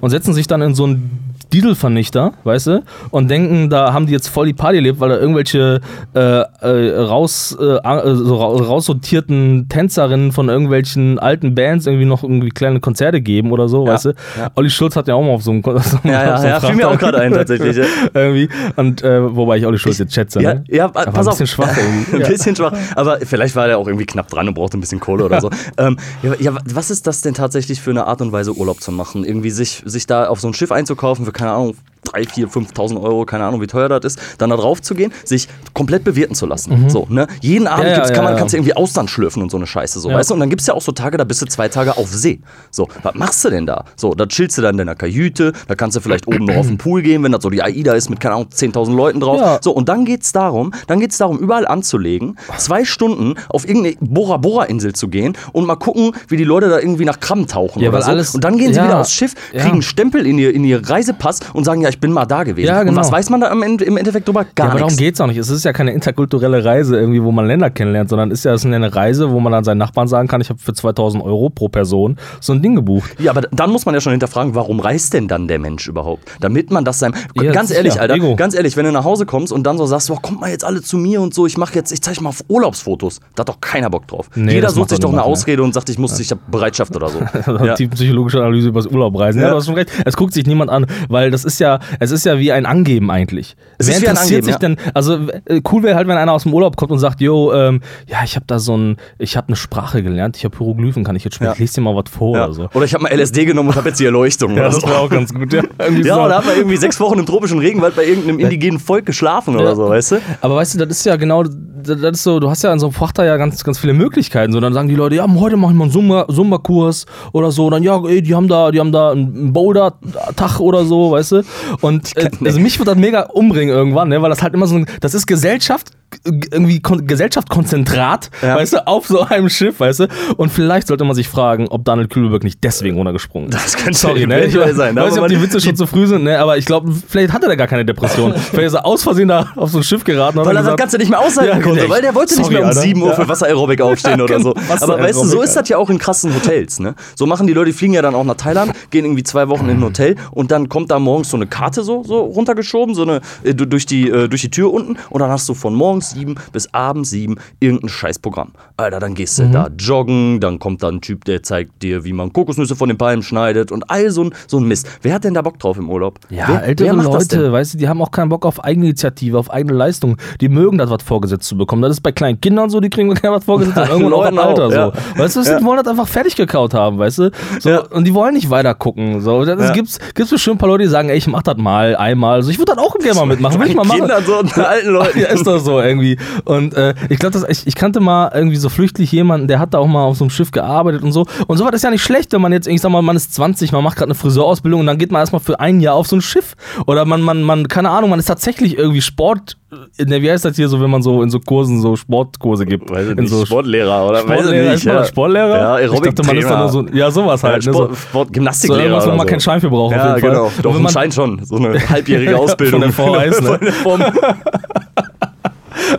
und 0.00 0.10
setzen 0.10 0.34
sich 0.34 0.48
dann 0.48 0.60
in 0.62 0.74
so 0.74 0.84
einen 0.84 1.33
Dieselvernichter, 1.52 2.32
weißt 2.44 2.66
du, 2.68 2.82
und 3.10 3.30
denken, 3.30 3.70
da 3.70 3.92
haben 3.92 4.06
die 4.06 4.12
jetzt 4.12 4.28
voll 4.28 4.46
die 4.46 4.52
Party 4.54 4.76
erlebt, 4.78 5.00
weil 5.00 5.08
da 5.10 5.16
irgendwelche 5.18 5.80
äh, 6.14 6.20
äh, 6.20 6.96
raus, 7.00 7.56
äh, 7.60 7.64
äh, 7.76 8.14
so 8.16 8.36
ra 8.36 8.46
raussortierten 8.64 9.66
Tänzerinnen 9.68 10.32
von 10.32 10.48
irgendwelchen 10.48 11.18
alten 11.18 11.54
Bands 11.54 11.86
irgendwie 11.86 12.04
noch 12.06 12.22
irgendwie 12.22 12.48
kleine 12.50 12.80
Konzerte 12.80 13.20
geben 13.20 13.52
oder 13.52 13.68
so, 13.68 13.86
Ja, 13.86 13.92
weißt 13.94 14.04
du. 14.06 14.08
ja. 14.10 14.50
Olli 14.54 14.70
Schulz 14.70 14.96
hat 14.96 15.08
ja 15.08 15.14
auch 15.14 15.22
mal 15.22 15.30
auf 15.32 15.42
so 15.42 15.50
einem 15.50 15.62
Kon- 15.62 15.76
auf 15.76 15.84
so 15.86 15.98
einem- 16.02 16.12
Ja, 16.12 16.24
ja, 16.24 16.38
so 16.38 16.46
ja, 16.46 16.60
fiel 16.60 16.74
mir 16.76 16.88
auch 16.88 16.98
gerade 16.98 17.18
ein, 17.20 17.32
tatsächlich, 17.32 17.76
ja. 17.76 17.84
irgendwie. 18.14 18.48
Und 18.76 19.02
äh, 19.02 19.34
wobei 19.36 19.58
ich 19.58 19.66
Olli 19.66 19.78
Schulz 19.78 19.98
jetzt 19.98 20.14
schätze, 20.14 20.40
Ja, 20.42 20.54
ne? 20.54 20.64
ja, 20.68 20.88
pass 20.88 21.06
ein 21.06 21.16
auf. 21.16 21.24
bisschen 21.38 21.46
schwach 21.46 21.76
irgendwie. 21.76 22.16
ein 22.24 22.30
bisschen 22.30 22.56
schwach. 22.56 22.72
Aber 22.96 23.18
vielleicht 23.22 23.54
war 23.56 23.66
der 23.66 23.78
auch 23.78 23.86
irgendwie 23.86 24.06
knapp 24.06 24.28
dran 24.28 24.48
und 24.48 24.54
brauchte 24.54 24.76
ein 24.76 24.80
bisschen 24.80 25.00
Kohle 25.00 25.24
oder 25.24 25.40
so. 25.40 25.50
Ähm, 25.78 25.96
ja, 26.22 26.32
ja, 26.38 26.52
was 26.72 26.90
ist 26.90 27.06
das 27.06 27.20
denn 27.20 27.34
tatsächlich 27.34 27.80
für 27.80 27.90
eine 27.90 28.06
Art 28.06 28.20
und 28.20 28.32
Weise, 28.32 28.52
Urlaub 28.54 28.80
zu 28.80 28.92
machen? 28.92 29.24
Irgendwie 29.24 29.50
sich, 29.50 29.82
sich 29.84 30.06
da 30.06 30.26
auf 30.28 30.40
so 30.40 30.48
ein 30.48 30.54
Schiff 30.54 30.72
einzukaufen 30.72 31.24
für, 31.24 31.32
keine 31.34 31.52
Ahnung, 31.52 31.76
3, 32.04 32.24
4, 32.24 32.48
5.000 32.48 33.00
Euro, 33.00 33.24
keine 33.24 33.44
Ahnung, 33.44 33.60
wie 33.60 33.66
teuer 33.66 33.88
das 33.88 34.04
ist, 34.04 34.20
dann 34.38 34.50
da 34.50 34.56
drauf 34.56 34.82
zu 34.82 34.94
gehen, 34.94 35.12
sich 35.24 35.48
komplett 35.72 36.04
bewirten 36.04 36.34
zu 36.34 36.46
lassen. 36.46 36.88
So, 36.88 37.06
ne? 37.08 37.26
Jeden 37.40 37.66
Abend 37.66 37.84
Mhm. 37.84 37.90
Ja, 37.90 37.94
gibt's, 37.96 38.10
kann 38.10 38.18
ja, 38.18 38.22
man, 38.24 38.32
ja. 38.32 38.38
kannst 38.38 38.52
du 38.52 38.56
irgendwie 38.58 38.76
Austern 38.76 39.08
schlürfen 39.08 39.42
und 39.42 39.50
so 39.50 39.56
eine 39.56 39.66
Scheiße, 39.66 40.00
so, 40.00 40.10
weißt 40.10 40.30
du? 40.30 40.34
Und 40.34 40.40
dann 40.40 40.50
gibt's 40.50 40.66
ja 40.66 40.74
auch 40.74 40.82
so 40.82 40.92
Tage, 40.92 41.16
da 41.16 41.24
bist 41.24 41.42
du 41.42 41.46
zwei 41.46 41.68
Tage 41.68 41.96
auf 41.96 42.08
See. 42.08 42.40
So, 42.70 42.88
was 43.02 43.14
machst 43.14 43.44
du 43.44 43.50
denn 43.50 43.66
da? 43.66 43.84
So, 43.96 44.14
da 44.14 44.26
chillst 44.26 44.58
du 44.58 44.62
dann 44.62 44.74
in 44.74 44.78
deiner 44.78 44.94
Kajüte, 44.94 45.52
da 45.68 45.74
kannst 45.74 45.96
du 45.96 46.00
vielleicht 46.00 46.26
oben 46.26 46.44
noch 46.44 46.56
auf 46.56 46.66
den 46.66 46.78
Pool 46.78 47.02
gehen, 47.02 47.22
wenn 47.22 47.32
das 47.32 47.42
so 47.42 47.50
die 47.50 47.62
AIDA 47.62 47.94
ist 47.94 48.10
mit, 48.10 48.20
keine 48.20 48.36
Ahnung, 48.36 48.48
10.000 48.54 48.94
Leuten 48.94 49.20
drauf. 49.20 49.58
So, 49.62 49.72
und 49.72 49.88
dann 49.88 50.04
geht's 50.04 50.32
darum, 50.32 50.72
dann 50.86 51.00
geht's 51.00 51.18
darum, 51.18 51.38
überall 51.38 51.66
anzulegen, 51.66 52.36
zwei 52.58 52.84
Stunden 52.84 53.34
auf 53.48 53.66
irgendeine 53.66 53.96
Bora 54.00 54.36
Bora 54.38 54.64
Insel 54.64 54.94
zu 54.94 55.08
gehen 55.08 55.36
und 55.52 55.66
mal 55.66 55.76
gucken, 55.76 56.12
wie 56.28 56.36
die 56.36 56.44
Leute 56.44 56.68
da 56.68 56.78
irgendwie 56.78 57.04
nach 57.04 57.20
Krabben 57.20 57.46
tauchen 57.46 57.80
oder 57.88 58.02
so. 58.02 58.36
und 58.36 58.44
dann 58.44 58.58
gehen 58.58 58.72
sie 58.72 58.80
wieder 58.82 59.00
aufs 59.00 59.12
Schiff, 59.12 59.34
kriegen 59.52 59.82
Stempel 59.82 60.26
in 60.26 60.38
ihr, 60.38 60.54
in 60.54 60.64
ihr 60.64 60.88
Reisepass 60.88 61.40
und 61.52 61.64
sagen, 61.64 61.82
ja, 61.82 61.90
ich 61.94 62.00
bin 62.00 62.12
mal 62.12 62.26
da 62.26 62.42
gewesen. 62.42 62.66
Ja, 62.66 62.80
Und 62.80 62.86
genau. 62.86 63.00
was 63.00 63.12
weiß 63.12 63.30
man 63.30 63.40
da 63.40 63.50
Ende, 63.50 63.84
im 63.84 63.96
Endeffekt 63.96 64.26
drüber? 64.26 64.44
Gar 64.54 64.66
Ja, 64.66 64.70
aber 64.72 64.78
darum 64.80 64.88
nichts. 64.88 64.98
geht's 64.98 65.20
auch 65.20 65.26
nicht. 65.26 65.36
Es 65.36 65.48
ist 65.48 65.64
ja 65.64 65.72
keine 65.72 65.92
interkulturelle 65.92 66.64
Reise, 66.64 66.98
irgendwie, 66.98 67.22
wo 67.22 67.30
man 67.30 67.46
Länder 67.46 67.70
kennenlernt, 67.70 68.10
sondern 68.10 68.30
ist 68.30 68.44
ja 68.44 68.52
es 68.52 68.64
ist 68.64 68.70
ja 68.70 68.76
eine 68.76 68.94
Reise, 68.94 69.30
wo 69.30 69.40
man 69.40 69.52
dann 69.52 69.64
seinen 69.64 69.78
Nachbarn 69.78 70.08
sagen 70.08 70.28
kann, 70.28 70.40
ich 70.40 70.50
habe 70.50 70.58
für 70.58 70.72
2000 70.72 71.22
Euro 71.24 71.50
pro 71.50 71.68
Person 71.68 72.16
so 72.40 72.52
ein 72.52 72.62
Ding 72.62 72.74
gebucht. 72.74 73.10
Ja, 73.18 73.30
aber 73.30 73.42
dann 73.42 73.70
muss 73.70 73.86
man 73.86 73.94
ja 73.94 74.00
schon 74.00 74.10
hinterfragen, 74.10 74.54
warum 74.54 74.80
reist 74.80 75.14
denn 75.14 75.28
dann 75.28 75.46
der 75.48 75.58
Mensch 75.58 75.86
überhaupt? 75.86 76.24
Damit 76.40 76.70
man 76.70 76.84
das 76.84 76.98
seinem. 76.98 77.14
Ja, 77.34 77.52
ganz 77.52 77.70
ehrlich, 77.70 78.00
Alter, 78.00 78.14
Ego. 78.14 78.34
ganz 78.36 78.54
ehrlich, 78.54 78.76
wenn 78.76 78.84
du 78.84 78.92
nach 78.92 79.04
Hause 79.04 79.24
kommst 79.26 79.52
und 79.52 79.64
dann 79.64 79.78
so 79.78 79.86
sagst, 79.86 80.10
oh, 80.10 80.16
kommt 80.20 80.40
mal 80.40 80.50
jetzt 80.50 80.64
alle 80.64 80.82
zu 80.82 80.96
mir 80.96 81.20
und 81.20 81.32
so, 81.32 81.46
ich 81.46 81.56
mache 81.58 81.74
jetzt, 81.74 81.92
ich 81.92 82.02
zeige 82.02 82.22
mal 82.22 82.30
auf 82.30 82.44
Urlaubsfotos. 82.48 83.20
Da 83.36 83.42
hat 83.42 83.48
doch 83.48 83.60
keiner 83.60 83.90
Bock 83.90 84.08
drauf. 84.08 84.28
Nee, 84.34 84.54
Jeder 84.54 84.70
sucht 84.70 84.90
sich 84.90 84.98
doch 84.98 85.10
eine 85.10 85.18
ne? 85.18 85.24
Ausrede 85.24 85.62
und 85.62 85.74
sagt, 85.74 85.88
ich 85.88 85.98
muss, 85.98 86.18
ich 86.18 86.30
habe 86.30 86.40
Bereitschaft 86.50 86.94
oder 86.96 87.08
so. 87.08 87.20
ja. 87.64 87.74
Die 87.74 87.86
psychologische 87.88 88.38
Analyse 88.40 88.68
über 88.68 88.80
das 88.80 88.90
Urlaubreisen. 88.90 89.40
Ja. 89.40 89.46
Ja. 89.46 89.50
du 89.52 89.58
hast 89.58 89.66
schon 89.66 89.74
recht. 89.74 89.90
Es 90.04 90.16
guckt 90.16 90.32
sich 90.32 90.46
niemand 90.46 90.70
an, 90.70 90.86
weil 91.08 91.30
das 91.30 91.44
ist 91.44 91.58
ja, 91.58 91.78
es 92.00 92.10
ist 92.10 92.24
ja 92.26 92.38
wie 92.38 92.52
ein 92.52 92.66
Angeben 92.66 93.10
eigentlich. 93.10 93.56
Es 93.78 93.88
Wer 93.88 93.96
interessiert 93.96 94.20
Angeben, 94.44 94.44
sich 94.46 94.56
denn, 94.56 94.76
also 94.94 95.18
äh, 95.46 95.60
cool 95.72 95.82
wäre 95.82 95.96
halt, 95.96 96.06
wenn 96.08 96.16
einer 96.16 96.32
aus 96.32 96.44
dem 96.44 96.54
Urlaub 96.54 96.76
kommt 96.76 96.92
und 96.92 96.98
sagt, 96.98 97.20
yo, 97.20 97.52
ähm, 97.52 97.80
ja, 98.08 98.18
ich 98.24 98.36
habe 98.36 98.44
da 98.46 98.58
so 98.58 98.76
ein, 98.76 98.96
ich 99.18 99.36
habe 99.36 99.48
eine 99.48 99.56
Sprache 99.56 100.02
gelernt, 100.02 100.36
ich 100.36 100.44
habe 100.44 100.56
Hieroglyphen, 100.56 101.04
kann 101.04 101.16
ich 101.16 101.24
jetzt 101.24 101.34
sprechen, 101.34 101.48
Ja. 101.48 101.52
ich 101.54 101.58
lese 101.60 101.74
dir 101.76 101.80
mal 101.82 101.94
was 101.96 102.10
vor 102.10 102.36
Ja. 102.36 102.44
oder 102.44 102.54
so. 102.54 102.68
Oder 102.74 102.84
ich 102.84 102.94
habe 102.94 103.02
mal 103.02 103.12
LSD 103.12 103.44
genommen 103.44 103.70
und 103.70 103.76
habe 103.76 103.88
jetzt 103.88 104.00
die 104.00 104.04
Erleuchtung. 104.06 104.52
oder 104.54 104.70
so. 104.72 104.86
wäre 104.86 104.98
auch 104.98 105.10
ganz 105.10 105.32
gut. 105.34 105.52
Ja, 105.52 105.62
Irgendwie 105.78 106.06
Ja, 106.08 106.14
so. 106.16 106.22
oder 106.22 106.36
hat 106.38 106.46
man 106.46 106.56
irgendwie 106.56 106.76
sechs 106.76 106.98
Wochen 107.00 107.18
im 107.18 107.26
tropischen 107.26 107.58
Regenwald 107.58 107.96
bei 107.96 108.04
irgendeinem 108.06 108.38
indigenen 108.38 108.78
Volk 108.80 109.06
geschlafen 109.06 109.54
oder 109.56 109.64
Ja. 109.70 109.74
so, 109.74 109.88
weißt 109.88 110.12
du? 110.12 110.16
Aber 110.40 110.56
weißt 110.56 110.74
du, 110.74 110.78
das 110.86 110.98
ist 110.98 111.06
ja 111.06 111.16
genau, 111.16 111.42
das 111.42 111.54
das 111.86 112.00
ist 112.00 112.22
so, 112.22 112.40
du 112.40 112.48
hast 112.48 112.62
ja 112.62 112.72
in 112.72 112.78
so 112.78 112.86
einem 112.86 112.94
Frachter 112.94 113.26
ja 113.26 113.36
ganz, 113.36 113.62
ganz 113.62 113.78
viele 113.78 113.92
Möglichkeiten. 113.92 114.54
So, 114.54 114.60
dann 114.60 114.72
sagen 114.72 114.88
die 114.88 114.94
Leute, 114.94 115.16
ja, 115.16 115.26
heute 115.28 115.58
mache 115.58 115.72
ich 115.72 115.76
mal 115.76 115.84
einen 115.84 115.92
Zumba- 115.92 116.26
Zumba-Kurs 116.34 117.04
oder 117.34 117.50
so. 117.50 117.68
Dann, 117.68 117.82
ja, 117.82 118.02
ey, 118.06 118.22
die 118.22 118.34
haben 118.34 118.48
da, 118.48 118.70
die 118.70 118.80
haben 118.80 118.90
da 118.90 119.10
einen 119.10 119.52
Boulder-Tag 119.52 120.60
oder 120.60 120.86
so, 120.86 121.10
weißt 121.10 121.32
du? 121.32 121.42
Und 121.80 122.16
äh, 122.16 122.30
also 122.44 122.60
mich 122.60 122.78
wird 122.78 122.88
das 122.88 122.96
mega 122.96 123.22
umbringen 123.22 123.74
irgendwann, 123.74 124.08
ne? 124.08 124.22
weil 124.22 124.30
das 124.30 124.42
halt 124.42 124.54
immer 124.54 124.66
so 124.66 124.76
ein, 124.76 124.86
das 125.00 125.14
ist 125.14 125.26
Gesellschaft, 125.26 125.90
irgendwie 126.24 126.80
Kon 126.80 127.06
Gesellschaftskonzentrat, 127.06 128.30
Ja. 128.42 128.56
weißt 128.56 128.74
du, 128.74 128.86
auf 128.86 129.06
so 129.06 129.22
einem 129.22 129.48
Schiff, 129.48 129.80
weißt 129.80 130.00
du? 130.00 130.08
Und 130.36 130.50
vielleicht 130.50 130.86
sollte 130.88 131.04
man 131.04 131.14
sich 131.14 131.28
fragen, 131.28 131.68
ob 131.68 131.84
Daniel 131.84 132.08
Kühlberg 132.08 132.44
nicht 132.44 132.62
deswegen 132.62 132.96
runtergesprungen 132.96 133.48
ist. 133.50 133.54
Das 133.54 133.76
könnte 133.76 133.98
Sorry, 133.98 134.26
ne? 134.26 134.44
Ich 134.44 134.54
eventuell 134.54 134.74
sein, 134.74 134.96
weiß 134.96 135.14
nicht, 135.14 135.22
ob 135.22 135.28
die 135.28 135.40
Witze 135.42 135.60
schon 135.60 135.76
zu 135.76 135.86
früh 135.86 136.06
sind, 136.06 136.24
ne? 136.24 136.38
aber 136.38 136.56
ich 136.56 136.64
glaube, 136.66 136.92
vielleicht 137.08 137.32
hatte 137.32 137.46
er 137.46 137.56
gar 137.56 137.66
keine 137.66 137.84
Depression. 137.84 138.32
vielleicht 138.50 138.68
ist 138.68 138.74
er 138.74 138.86
aus 138.86 139.02
Versehen 139.02 139.28
da 139.28 139.48
auf 139.56 139.70
so 139.70 139.78
ein 139.78 139.84
Schiff 139.84 140.04
geraten. 140.04 140.38
Weil 140.38 140.56
er 140.56 140.62
das 140.62 140.76
Ganze 140.76 140.98
nicht 140.98 141.10
mehr 141.10 141.20
aushalten 141.20 141.56
Ja, 141.58 141.62
konnte, 141.62 141.80
echt. 141.82 141.90
weil 141.90 142.02
der 142.02 142.14
wollte 142.14 142.34
nicht 142.34 142.44
Sorry, 142.44 142.54
mehr 142.54 142.62
um 142.62 142.68
Alter. 142.68 142.80
7 142.80 143.02
Uhr 143.02 143.08
Ja. 143.08 143.14
für 143.14 143.28
Wassererobik 143.28 143.80
aufstehen 143.80 144.20
oder 144.20 144.40
so. 144.40 144.54
Aber 144.80 144.98
weißt 145.00 145.20
du, 145.22 145.26
so 145.26 145.42
ist 145.42 145.54
das 145.54 145.68
ja 145.68 145.76
auch 145.78 145.90
in 145.90 145.98
krassen 145.98 146.34
Hotels, 146.34 146.80
ne? 146.80 146.94
So 147.16 147.26
machen 147.26 147.46
die 147.46 147.52
Leute, 147.52 147.66
die 147.66 147.72
fliegen 147.76 147.94
ja 147.94 148.02
dann 148.02 148.14
auch 148.14 148.24
nach 148.24 148.36
Thailand, 148.36 148.72
gehen 148.90 149.04
irgendwie 149.04 149.22
zwei 149.24 149.48
Wochen 149.48 149.68
in 149.68 149.78
ein 149.78 149.84
Hotel 149.84 150.16
und 150.30 150.50
dann 150.50 150.68
kommt 150.68 150.90
da 150.90 150.98
morgens 150.98 151.30
so 151.30 151.36
eine 151.36 151.46
Karte 151.46 151.82
so, 151.82 152.02
so 152.04 152.20
runtergeschoben, 152.20 152.94
so 152.94 153.02
eine 153.02 153.20
äh, 153.42 153.54
du- 153.54 153.66
durch 153.66 153.86
die, 153.86 154.08
äh, 154.08 154.28
durch 154.28 154.42
die 154.42 154.50
Tür 154.50 154.72
unten 154.72 154.96
und 155.10 155.20
dann 155.20 155.30
hast 155.30 155.48
du 155.48 155.54
von 155.54 155.74
morgens 155.74 156.03
7 156.10 156.34
bis 156.52 156.72
abends 156.74 157.10
7 157.10 157.36
irgendein 157.60 157.88
Scheißprogramm. 157.88 158.52
Alter, 158.76 159.00
dann 159.00 159.14
gehst 159.14 159.38
Mhm. 159.38 159.44
du 159.46 159.52
da 159.52 159.68
joggen, 159.78 160.40
dann 160.40 160.58
kommt 160.58 160.82
da 160.82 160.88
ein 160.88 161.00
Typ, 161.00 161.24
der 161.24 161.42
zeigt 161.42 161.82
dir, 161.82 162.04
wie 162.04 162.12
man 162.12 162.32
Kokosnüsse 162.32 162.76
von 162.76 162.88
den 162.88 162.98
Palmen 162.98 163.22
schneidet 163.22 163.72
und 163.72 163.90
all 163.90 164.10
so 164.10 164.24
ein, 164.24 164.34
so 164.46 164.58
ein 164.58 164.64
Mist. 164.64 164.88
Wer 165.02 165.14
hat 165.14 165.24
denn 165.24 165.34
da 165.34 165.42
Bock 165.42 165.58
drauf 165.58 165.76
im 165.78 165.90
Urlaub? 165.90 166.18
Ja, 166.30 166.46
wer, 166.48 166.62
ältere 166.64 166.88
wer? 166.96 167.02
Leute, 167.04 167.52
weißt 167.52 167.74
du, 167.74 167.78
die 167.78 167.88
haben 167.88 168.00
auch 168.02 168.10
keinen 168.10 168.28
Bock 168.28 168.44
auf 168.46 168.62
Eigeninitiative, 168.64 169.38
auf 169.38 169.50
eigene 169.50 169.72
Leistung. 169.74 170.16
Die 170.40 170.48
mögen 170.48 170.78
das 170.78 170.90
was 170.90 171.02
vorgesetzt 171.02 171.46
zu 171.48 171.56
bekommen. 171.56 171.82
Das 171.82 171.92
ist 171.92 172.00
bei 172.00 172.12
kleinen 172.12 172.40
Kindern 172.40 172.70
so, 172.70 172.80
die 172.80 172.90
kriegen 172.90 173.12
gerne 173.14 173.36
was 173.36 173.44
vorgesetzt 173.44 173.76
und 173.78 173.88
irgendwann 173.88 174.12
auch 174.14 174.26
im 174.28 174.38
Alter 174.38 174.70
ja. 174.70 174.92
so. 175.14 175.20
Weißt 175.22 175.36
du, 175.36 175.42
die 175.42 175.64
wollen 175.64 175.78
das 175.82 175.86
einfach 175.90 176.08
fertig 176.08 176.36
gekaut 176.36 176.74
haben, 176.74 176.98
weißt 176.98 177.18
du? 177.18 177.30
So, 177.60 177.70
Ja. 177.70 177.80
Und 177.88 178.04
die 178.04 178.14
wollen 178.14 178.34
nicht 178.34 178.50
weiter 178.50 178.74
gucken. 178.74 179.20
So. 179.20 179.44
Das 179.44 179.60
Ja. 179.60 179.72
gibt's, 179.72 179.98
gibt's 180.14 180.30
bestimmt 180.30 180.56
ein 180.56 180.58
paar 180.58 180.68
Leute, 180.68 180.84
die 180.84 180.88
sagen, 180.90 181.08
ey, 181.08 181.16
ich 181.16 181.26
mach 181.26 181.42
das 181.42 181.56
mal, 181.56 181.96
einmal. 181.96 182.42
So, 182.42 182.50
ich 182.50 182.58
würde 182.58 182.74
das 182.74 182.84
auch 182.84 182.94
gerne 182.98 183.14
mal 183.20 183.26
mitmachen. 183.26 183.60
Will 183.60 183.68
ich 183.68 183.74
mal 183.74 183.84
machen. 183.84 184.00
Kindern 184.00 184.24
so 184.24 184.38
und 184.38 184.58
alten 184.58 184.88
Leuten. 184.90 185.18
Ja, 185.18 185.26
ist 185.28 185.46
das 185.46 185.64
so 185.64 185.80
irgendwie. 185.84 186.16
Und 186.44 186.74
äh, 186.74 186.94
ich 187.08 187.18
glaube, 187.18 187.38
ich, 187.48 187.66
ich 187.66 187.74
kannte 187.74 188.00
mal 188.00 188.30
irgendwie 188.34 188.56
so 188.56 188.68
flüchtlich 188.68 189.12
jemanden, 189.12 189.48
der 189.48 189.58
hat 189.58 189.74
da 189.74 189.78
auch 189.78 189.86
mal 189.86 190.04
auf 190.04 190.16
so 190.16 190.24
einem 190.24 190.30
Schiff 190.30 190.50
gearbeitet 190.50 191.02
und 191.02 191.12
so. 191.12 191.26
Und 191.46 191.56
sowas 191.58 191.72
ist 191.74 191.84
ja 191.84 191.90
nicht 191.90 192.02
schlecht, 192.02 192.32
wenn 192.32 192.40
man 192.40 192.52
jetzt, 192.52 192.66
ich 192.66 192.80
sag 192.80 192.90
mal, 192.90 193.02
man 193.02 193.16
ist 193.16 193.34
20, 193.34 193.72
man 193.72 193.84
macht 193.84 193.96
gerade 193.96 194.08
eine 194.08 194.14
Friseurausbildung 194.14 194.80
und 194.80 194.86
dann 194.86 194.98
geht 194.98 195.12
man 195.12 195.20
erstmal 195.20 195.40
für 195.40 195.60
ein 195.60 195.80
Jahr 195.80 195.94
auf 195.94 196.06
so 196.06 196.16
ein 196.16 196.22
Schiff. 196.22 196.54
Oder 196.86 197.04
man, 197.04 197.20
man, 197.22 197.42
man, 197.42 197.68
keine 197.68 197.90
Ahnung, 197.90 198.10
man 198.10 198.18
ist 198.18 198.26
tatsächlich 198.26 198.76
irgendwie 198.78 199.00
Sport, 199.02 199.56
in 199.96 200.08
der, 200.08 200.22
wie 200.22 200.30
heißt 200.30 200.44
das 200.44 200.54
hier 200.54 200.68
so, 200.68 200.80
wenn 200.80 200.88
man 200.90 201.02
so 201.02 201.20
in 201.20 201.30
so 201.30 201.40
Kursen 201.40 201.80
so 201.80 201.96
Sportkurse 201.96 202.64
gibt? 202.64 202.88
Weiß 202.90 203.08
in 203.08 203.14
nicht, 203.16 203.28
so 203.28 203.44
Sportlehrer 203.44 204.06
oder 204.06 204.18
weiß 204.18 204.22
ich 204.22 204.30
Sportlehrer, 204.42 204.64
nicht. 204.66 204.74
ist 204.74 204.84
man 204.86 204.94
ja. 204.96 205.04
Sportlehrer? 205.04 205.58
Ja, 205.58 205.78
ich 205.80 205.90
dachte, 206.00 206.22
man 206.24 206.36
ist 206.36 206.48
da 206.48 206.58
nur 206.60 206.68
so, 206.68 206.86
ja, 206.92 207.10
sowas 207.10 207.42
Ja, 207.42 207.48
halt. 207.48 207.66
ne, 207.66 207.72
Sport, 207.72 207.90
so. 207.90 207.96
Sport, 207.96 208.26
So 208.28 208.32
Gymnastiklehrer. 208.34 208.82
irgendwas, 208.84 209.06
wo 209.06 209.10
man 209.10 209.18
so. 209.20 209.26
keinen 209.26 209.40
Schein 209.40 209.60
für 209.60 209.70
braucht, 209.70 209.94
auf 209.94 210.00
Ja, 210.00 210.08
jeden 210.16 210.20
Fall. 210.20 210.30
genau. 210.30 210.50
Doch, 210.62 210.64
wenn 210.70 210.74
einen 210.74 210.82
man- 210.84 210.92
Schein 210.92 211.10
schon. 211.12 211.44
So 211.44 211.56
eine 211.56 211.88
halbjährige 211.90 212.36
Ausbildung. 212.38 212.92
Von 212.92 213.12
der 213.14 213.32
VHS, 213.32 213.40
ne? 213.60 213.72
Von 213.82 213.98
der 214.00 214.12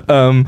ähm, 0.08 0.46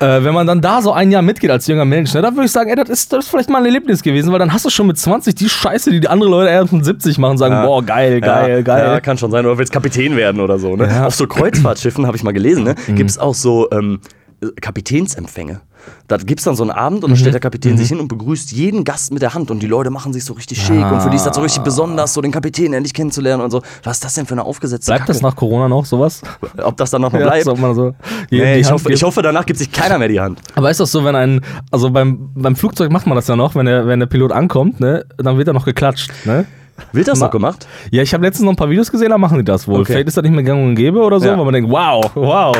äh, 0.00 0.22
wenn 0.22 0.32
man 0.34 0.46
dann 0.46 0.60
da 0.60 0.80
so 0.80 0.92
ein 0.92 1.10
Jahr 1.10 1.22
mitgeht 1.22 1.50
als 1.50 1.66
junger 1.66 1.84
Mensch, 1.84 2.14
ne, 2.14 2.22
dann 2.22 2.34
würde 2.36 2.46
ich 2.46 2.52
sagen, 2.52 2.70
ey, 2.70 2.76
das 2.76 2.88
ist, 2.88 3.12
das 3.12 3.24
ist 3.24 3.30
vielleicht 3.30 3.50
mal 3.50 3.58
ein 3.58 3.64
Erlebnis 3.64 4.02
gewesen, 4.02 4.30
weil 4.32 4.38
dann 4.38 4.52
hast 4.52 4.64
du 4.64 4.70
schon 4.70 4.86
mit 4.86 4.98
20 4.98 5.34
die 5.34 5.48
Scheiße, 5.48 5.90
die 5.90 6.00
die 6.00 6.08
andere 6.08 6.30
Leute 6.30 6.50
erst 6.50 6.72
mit 6.72 6.84
70 6.84 7.18
machen, 7.18 7.36
sagen, 7.38 7.54
Ja. 7.54 7.66
boah, 7.66 7.82
geil, 7.84 8.20
geil, 8.20 8.50
ja, 8.58 8.62
geil. 8.62 8.84
Ja, 8.86 9.00
kann 9.00 9.18
schon 9.18 9.30
sein. 9.30 9.44
Oder 9.44 9.58
willst 9.58 9.72
Kapitän 9.72 10.16
werden 10.16 10.40
oder 10.40 10.58
so. 10.58 10.76
Ne? 10.76 10.86
Mhm. 10.86 11.02
Auf 11.04 11.14
so 11.14 11.26
Kreuzfahrtschiffen, 11.26 12.06
habe 12.06 12.16
ich 12.16 12.22
mal 12.22 12.32
gelesen, 12.32 12.64
ne, 12.64 12.74
gibt 12.94 13.10
es 13.10 13.18
auch 13.18 13.34
so, 13.34 13.68
ähm, 13.72 14.00
äh, 14.04 14.17
Kapitänsempfänge. 14.60 15.60
Da 16.06 16.16
gibt 16.16 16.40
es 16.40 16.44
dann 16.44 16.54
so 16.56 16.62
einen 16.64 16.70
Abend 16.72 17.02
und 17.04 17.10
dann 17.10 17.16
stellt 17.16 17.34
der 17.34 17.40
Kapitän 17.40 17.78
sich 17.78 17.88
hin 17.88 18.00
und 18.00 18.08
begrüßt 18.08 18.52
jeden 18.52 18.84
Gast 18.84 19.12
mit 19.12 19.22
der 19.22 19.32
Hand 19.34 19.50
und 19.50 19.60
die 19.60 19.66
Leute 19.66 19.90
machen 19.90 20.12
sich 20.12 20.24
so 20.24 20.32
richtig 20.34 20.60
schick 20.60 20.84
und 20.90 21.00
für 21.00 21.08
die 21.08 21.16
ist 21.16 21.24
das 21.24 21.34
so 21.36 21.40
richtig 21.40 21.62
besonders, 21.62 22.12
so 22.14 22.20
den 22.20 22.32
Kapitän 22.32 22.72
endlich 22.72 22.92
kennenzulernen 22.92 23.42
und 23.42 23.50
so. 23.50 23.62
Was 23.84 23.96
ist 23.98 24.04
das 24.04 24.14
denn 24.14 24.26
für 24.26 24.34
eine 24.34 24.44
aufgesetzte 24.44 24.90
Bleibt 24.90 25.08
das 25.08 25.18
Kacke? 25.18 25.26
nach 25.28 25.36
Corona 25.36 25.68
noch 25.68 25.84
sowas? 25.86 26.22
Ob 26.62 26.76
das 26.76 26.90
dann 26.90 27.02
noch 27.02 27.12
mal 27.12 27.20
Ja, 27.20 27.26
bleibt? 27.28 27.44
so, 27.44 27.54
man 27.56 27.74
so 27.74 27.94
Nee, 28.30 28.56
ich, 28.58 28.70
hoffe, 28.70 28.92
ich 28.92 29.02
hoffe, 29.02 29.22
danach 29.22 29.46
gibt 29.46 29.58
sich 29.58 29.70
keiner 29.72 29.98
mehr 29.98 30.08
die 30.08 30.20
Hand. 30.20 30.40
Aber 30.56 30.70
ist 30.70 30.80
das 30.80 30.90
so, 30.90 31.04
wenn 31.04 31.14
ein, 31.16 31.40
also 31.70 31.90
beim, 31.90 32.30
beim 32.34 32.56
Flugzeug 32.56 32.90
macht 32.90 33.06
man 33.06 33.16
das 33.16 33.28
ja 33.28 33.36
noch, 33.36 33.54
wenn 33.54 33.66
der, 33.66 33.86
wenn 33.86 34.00
der 34.00 34.06
Pilot 34.06 34.32
ankommt, 34.32 34.80
ne, 34.80 35.06
dann 35.16 35.38
wird 35.38 35.48
er 35.48 35.54
noch 35.54 35.64
geklatscht, 35.64 36.10
ne? 36.24 36.44
Wird 36.92 37.08
das 37.08 37.18
Ma- 37.18 37.26
noch 37.26 37.32
gemacht? 37.32 37.66
Ja, 37.90 38.02
ich 38.02 38.12
habe 38.14 38.24
letztens 38.24 38.44
noch 38.44 38.52
ein 38.52 38.56
paar 38.56 38.70
Videos 38.70 38.90
gesehen, 38.90 39.10
da 39.10 39.18
machen 39.18 39.38
die 39.38 39.44
das 39.44 39.66
wohl. 39.68 39.80
Okay. 39.80 39.92
Vielleicht 39.92 40.08
ist 40.08 40.16
das 40.16 40.22
nicht 40.22 40.32
mehr 40.34 40.42
gang 40.44 40.62
und 40.64 40.74
gäbe 40.74 41.00
oder 41.00 41.20
so, 41.20 41.26
Ja. 41.26 41.36
weil 41.38 41.44
man 41.44 41.54
denkt, 41.54 41.70
wow, 41.70 42.10
wow, 42.14 42.56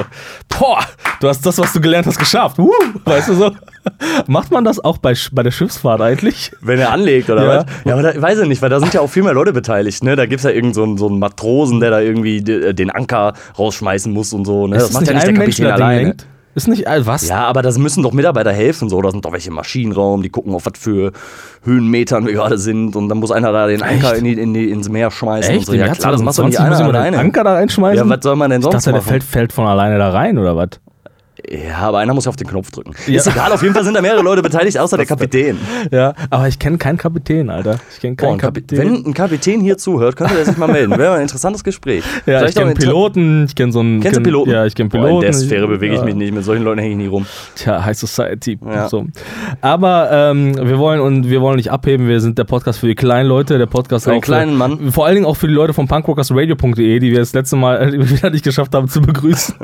boah, 0.49 0.81
du 1.21 1.29
hast 1.29 1.45
das, 1.47 1.59
was 1.59 1.73
du 1.73 1.81
gelernt 1.81 2.07
hast, 2.07 2.19
geschafft. 2.19 2.59
Uh, 2.59 2.71
weißt 3.05 3.29
du 3.29 3.35
so? 3.35 3.51
Macht 4.27 4.51
man 4.51 4.65
das 4.65 4.83
auch 4.85 4.99
bei, 4.99 5.15
bei 5.33 5.43
der 5.43 5.51
Schiffsfahrt 5.51 6.01
eigentlich? 6.01 6.53
Wenn 6.61 6.79
er 6.79 6.93
anlegt 6.93 7.31
oder 7.31 7.43
Ja. 7.45 7.59
was? 7.61 7.67
Ja, 7.85 7.93
aber 7.95 8.03
da, 8.03 8.21
weiß 8.21 8.41
ich 8.41 8.49
nicht, 8.49 8.61
weil 8.63 8.71
da 8.71 8.81
sind 8.81 8.93
ja 8.93 9.01
auch 9.01 9.09
viel 9.09 9.23
mehr 9.23 9.33
Leute 9.33 9.53
beteiligt. 9.53 10.05
Ne? 10.05 10.15
Da 10.17 10.27
gibt 10.27 10.41
es 10.41 10.45
ja 10.45 10.51
irgendeinen 10.51 10.75
so 10.75 10.83
einen, 10.85 10.99
so 10.99 11.09
einen 11.09 11.19
Matrosen, 11.19 11.81
der 11.81 11.91
da 11.91 12.01
irgendwie 12.01 12.43
de- 12.43 12.75
den 12.75 12.91
Anker 12.91 13.33
rausschmeißen 13.59 14.13
muss 14.13 14.33
und 14.33 14.45
so. 14.45 14.67
Ne? 14.67 14.75
Das 14.77 14.85
ist 14.91 14.93
macht 14.95 15.07
ja 15.07 15.15
nicht 15.15 15.27
der 15.27 15.33
Mensch, 15.33 15.57
Kapitän 15.57 15.65
das 15.69 15.77
Ding 15.77 15.85
alleine. 15.85 16.03
lenkt? 16.03 16.27
Ist 16.59 16.67
nicht, 16.67 16.88
äh, 16.88 17.07
was? 17.07 17.29
Ja, 17.29 17.45
aber 17.45 17.62
das 17.62 17.79
müssen 17.79 18.03
doch 18.03 18.12
Mitarbeiter 18.12 18.50
helfen. 18.53 18.88
So. 18.88 19.00
Da 19.00 19.12
sind 19.12 19.25
doch 19.25 19.31
welche 19.31 19.50
im 19.50 19.55
Maschinenraum, 19.55 20.23
die 20.23 20.29
gucken 20.29 20.53
auf 20.55 20.67
was 20.67 20.73
für 20.77 21.12
Höhenmetern 21.62 22.27
wir 22.27 22.33
gerade 22.33 22.59
sind. 22.59 22.97
Und 22.97 23.09
dann 23.09 23.19
muss 23.19 23.31
einer 23.31 23.53
da 23.53 23.69
den 23.69 23.81
Anker 23.81 24.17
in 24.17 24.25
die, 24.25 24.33
in 24.33 24.55
die, 24.55 24.69
ins 24.69 24.88
Meer 24.88 25.12
schmeißen. 25.12 25.53
Echt? 25.55 25.61
Und 25.61 25.67
so. 25.67 25.73
Ja, 25.75 25.95
klar, 25.95 26.11
das 26.11 26.21
macht 26.21 26.37
doch 26.37 26.50
2020 26.50 26.50
nicht 26.50 26.59
einer 26.59 26.77
jemand 26.79 26.95
den 26.95 27.00
alleine. 27.00 27.19
Anker 27.19 27.45
da 27.45 27.53
reinschmeißen? 27.55 28.09
Ja, 28.09 28.17
was 28.17 28.25
soll 28.25 28.35
man 28.35 28.50
denn 28.50 28.59
ich 28.59 28.65
sonst 28.65 28.75
dachte, 28.75 28.91
der 28.91 29.00
machen? 29.00 29.09
fällt, 29.09 29.23
fällt 29.23 29.53
von 29.53 29.69
alleine 29.69 29.99
da 29.99 30.11
rein, 30.11 30.37
oder 30.37 30.57
was? 30.57 30.81
Ja, 31.50 31.78
aber 31.78 31.99
einer 31.99 32.12
muss 32.14 32.25
ja 32.26 32.28
auf 32.31 32.37
den 32.37 32.47
Knopf 32.47 32.71
drücken. 32.71 32.93
Ja. 33.07 33.17
Ist 33.19 33.26
egal, 33.26 33.52
auf 33.52 33.62
jeden 33.62 33.75
Fall 33.75 33.85
sind 33.85 33.95
da 33.95 34.02
mehrere 34.02 34.23
Leute 34.23 34.43
beteiligt, 34.43 34.78
außer 34.78 34.97
der 34.97 35.07
Kapitän. 35.07 35.57
Ja, 35.90 36.12
aber 36.31 36.49
ich 36.49 36.59
kenne 36.59 36.76
keinen 36.78 36.99
Kapitän, 36.99 37.49
Alter. 37.49 37.78
Ich 37.93 38.00
kenne 38.00 38.17
Boah, 38.17 38.26
keinen 38.26 38.35
ein 38.35 38.38
Kapi- 38.40 38.61
Kapitän. 38.61 38.78
Wenn 38.78 39.07
ein 39.07 39.14
Kapitän 39.14 39.61
hier 39.61 39.78
zuhört, 39.78 40.17
könnte 40.17 40.38
er 40.38 40.45
sich 40.45 40.57
mal 40.57 40.67
melden. 40.69 40.97
Wäre 40.99 41.14
ein 41.14 41.23
interessantes 41.23 41.64
Gespräch. 41.64 42.05
ja, 42.05 42.35
ich 42.35 42.38
Vielleicht 42.38 42.59
kenne 42.59 42.75
Piloten, 42.75 43.45
ich 43.47 43.55
kenne 43.55 43.73
so 43.73 43.81
einen. 43.81 44.00
Kennst 44.00 44.17
du 44.17 44.21
kenn- 44.21 44.25
Piloten? 44.25 44.50
Ja, 44.50 44.67
ich 44.67 44.75
kenne 44.75 44.88
Boah, 44.90 44.99
Piloten. 44.99 45.26
in 45.26 45.33
der 45.33 45.40
Sphäre 45.40 45.69
bewege 45.69 45.95
ich 45.95 46.00
ja. 46.00 46.05
mich 46.05 46.14
nicht. 46.14 46.35
Mit 46.35 46.45
solchen 46.45 46.64
Leuten 46.64 46.81
hänge 46.81 46.90
ich 46.93 46.97
nie 46.99 47.07
rum. 47.07 47.26
Tja, 47.55 47.85
High 47.85 47.97
Society. 47.97 48.59
Ja. 48.64 48.88
So. 48.88 49.07
Aber 49.61 50.11
ähm, 50.12 50.55
wir 50.57 50.78
wollen 50.78 51.00
und 51.00 51.31
wir 51.31 51.40
wollen 51.40 51.57
nicht 51.57 51.71
abheben. 51.71 52.09
Wir 52.09 52.21
sind 52.21 52.38
der 52.38 52.45
Podcast 52.45 52.81
für 52.81 52.87
die 52.88 52.95
kleinen 52.95 53.28
Leute, 53.28 53.59
der 53.59 53.67
Podcast 53.67 54.05
Für 54.05 54.12
den 54.12 54.21
kleinen 54.21 54.55
Mann. 54.57 54.93
Vor 54.93 55.07
allen 55.07 55.14
Dingen 55.14 55.26
auch 55.26 55.37
für 55.37 55.49
die 55.49 55.55
Leute 55.55 55.73
von 55.73 55.88
punkrockersradio.de, 55.88 56.99
die 56.99 57.11
wir 57.11 57.19
das 57.21 57.33
letzte 57.33 57.57
Mal 57.57 57.93
wieder 58.11 58.31
nicht 58.31 58.45
geschafft 58.45 58.75
haben 58.75 58.88
zu 58.88 59.00
begrüßen. 59.00 59.55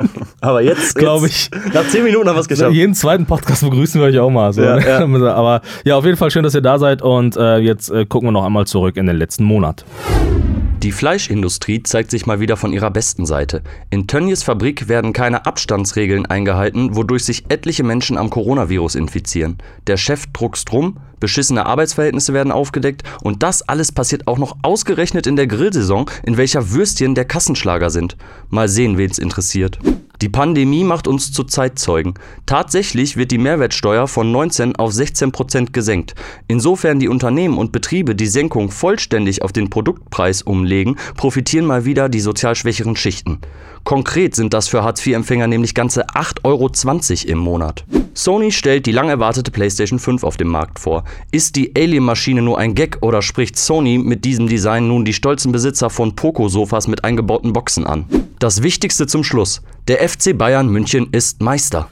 Aber 0.41 0.61
jetzt, 0.61 0.95
Glaub 0.95 1.21
jetzt, 1.23 1.51
Nach 1.75 1.85
zehn 1.89 2.05
Minuten 2.05 2.29
haben 2.29 2.37
wir 2.37 2.41
es 2.41 2.47
geschafft. 2.47 2.73
Jeden 2.73 2.93
zweiten 2.93 3.25
Podcast 3.25 3.61
begrüßen 3.61 3.99
wir 3.99 4.07
euch 4.07 4.17
auch 4.17 4.29
mal. 4.29 4.53
So, 4.53 4.61
Ja, 4.61 4.79
ja. 4.79 4.99
Aber 5.35 5.61
ja, 5.83 5.97
auf 5.97 6.05
jeden 6.05 6.15
Fall 6.15 6.31
schön, 6.31 6.43
dass 6.43 6.55
ihr 6.55 6.61
da 6.61 6.79
seid. 6.79 7.01
Und 7.01 7.35
äh, 7.35 7.57
jetzt 7.57 7.89
äh, 7.89 8.05
gucken 8.05 8.29
wir 8.29 8.31
noch 8.31 8.45
einmal 8.45 8.65
zurück 8.65 8.95
in 8.95 9.07
den 9.07 9.17
letzten 9.17 9.43
Monat. 9.43 9.83
Die 10.83 10.93
Fleischindustrie 10.93 11.83
zeigt 11.83 12.11
sich 12.11 12.25
mal 12.27 12.39
wieder 12.39 12.55
von 12.55 12.71
ihrer 12.71 12.91
besten 12.91 13.25
Seite. 13.25 13.61
In 13.89 14.07
Tönnies 14.07 14.43
Fabrik 14.43 14.87
werden 14.87 15.11
keine 15.11 15.45
Abstandsregeln 15.45 16.25
eingehalten, 16.25 16.95
wodurch 16.95 17.25
sich 17.25 17.43
etliche 17.49 17.83
Menschen 17.83 18.17
am 18.17 18.29
Coronavirus 18.29 18.95
infizieren. 18.95 19.57
Der 19.87 19.97
Chef 19.97 20.27
druckst 20.31 20.71
rum, 20.71 20.99
beschissene 21.25 21.65
Arbeitsverhältnisse 21.65 22.33
werden 22.33 22.51
aufgedeckt 22.51 23.01
und 23.23 23.41
das 23.41 23.63
alles 23.63 23.91
passiert 23.91 24.27
auch 24.27 24.37
noch 24.37 24.57
ausgerechnet 24.61 25.25
in 25.25 25.35
der 25.35 25.47
Grillsaison, 25.47 26.05
in 26.23 26.37
welcher 26.37 26.69
Würstchen 26.69 27.15
der 27.15 27.25
Kassenschlager 27.25 27.89
sind. 27.89 28.15
Mal 28.51 28.69
sehen, 28.69 28.99
wen's 28.99 29.17
interessiert. 29.17 29.79
Die 30.21 30.29
Pandemie 30.29 30.83
macht 30.83 31.07
uns 31.07 31.31
zu 31.31 31.43
Zeitzeugen. 31.43 32.13
Tatsächlich 32.45 33.17
wird 33.17 33.31
die 33.31 33.39
Mehrwertsteuer 33.39 34.07
von 34.07 34.31
19 34.31 34.75
auf 34.75 34.93
16 34.93 35.31
Prozent 35.31 35.73
gesenkt. 35.73 36.13
Insofern 36.47 36.99
die 36.99 37.09
Unternehmen 37.09 37.57
und 37.57 37.71
Betriebe 37.71 38.13
die 38.13 38.27
Senkung 38.27 38.69
vollständig 38.69 39.41
auf 39.41 39.51
den 39.51 39.71
Produktpreis 39.71 40.43
umlegen, 40.43 40.97
profitieren 41.17 41.65
mal 41.65 41.85
wieder 41.85 42.07
die 42.07 42.21
sozial 42.21 42.55
schwächeren 42.55 42.95
Schichten. 42.95 43.39
Konkret 43.85 44.35
sind 44.35 44.55
das 44.55 44.67
für 44.67 44.83
Hartz-IV-Empfänger 44.83 45.45
nämlich 45.45 45.75
ganze 45.75 46.07
8,20 46.07 46.41
Euro 46.43 47.31
im 47.31 47.37
Monat. 47.37 47.85
Sony 48.15 48.51
stellt 48.51 48.87
die 48.87 48.91
lang 48.91 49.09
erwartete 49.09 49.51
PlayStation 49.51 49.99
5 49.99 50.23
auf 50.23 50.37
dem 50.37 50.47
Markt 50.47 50.79
vor. 50.79 51.03
Ist 51.31 51.55
die 51.55 51.71
Alien-Maschine 51.77 52.41
nur 52.41 52.57
ein 52.57 52.73
Gag 52.73 52.97
oder 53.01 53.21
spricht 53.21 53.57
Sony 53.59 53.99
mit 53.99 54.25
diesem 54.25 54.47
Design 54.47 54.87
nun 54.87 55.05
die 55.05 55.13
stolzen 55.13 55.51
Besitzer 55.51 55.91
von 55.91 56.15
Poco-Sofas 56.15 56.87
mit 56.87 57.03
eingebauten 57.03 57.53
Boxen 57.53 57.85
an? 57.85 58.05
Das 58.39 58.63
Wichtigste 58.63 59.05
zum 59.05 59.23
Schluss. 59.23 59.61
Der 59.87 60.07
FC 60.09 60.35
Bayern 60.35 60.67
München 60.67 61.09
ist 61.11 61.41
Meister. 61.41 61.87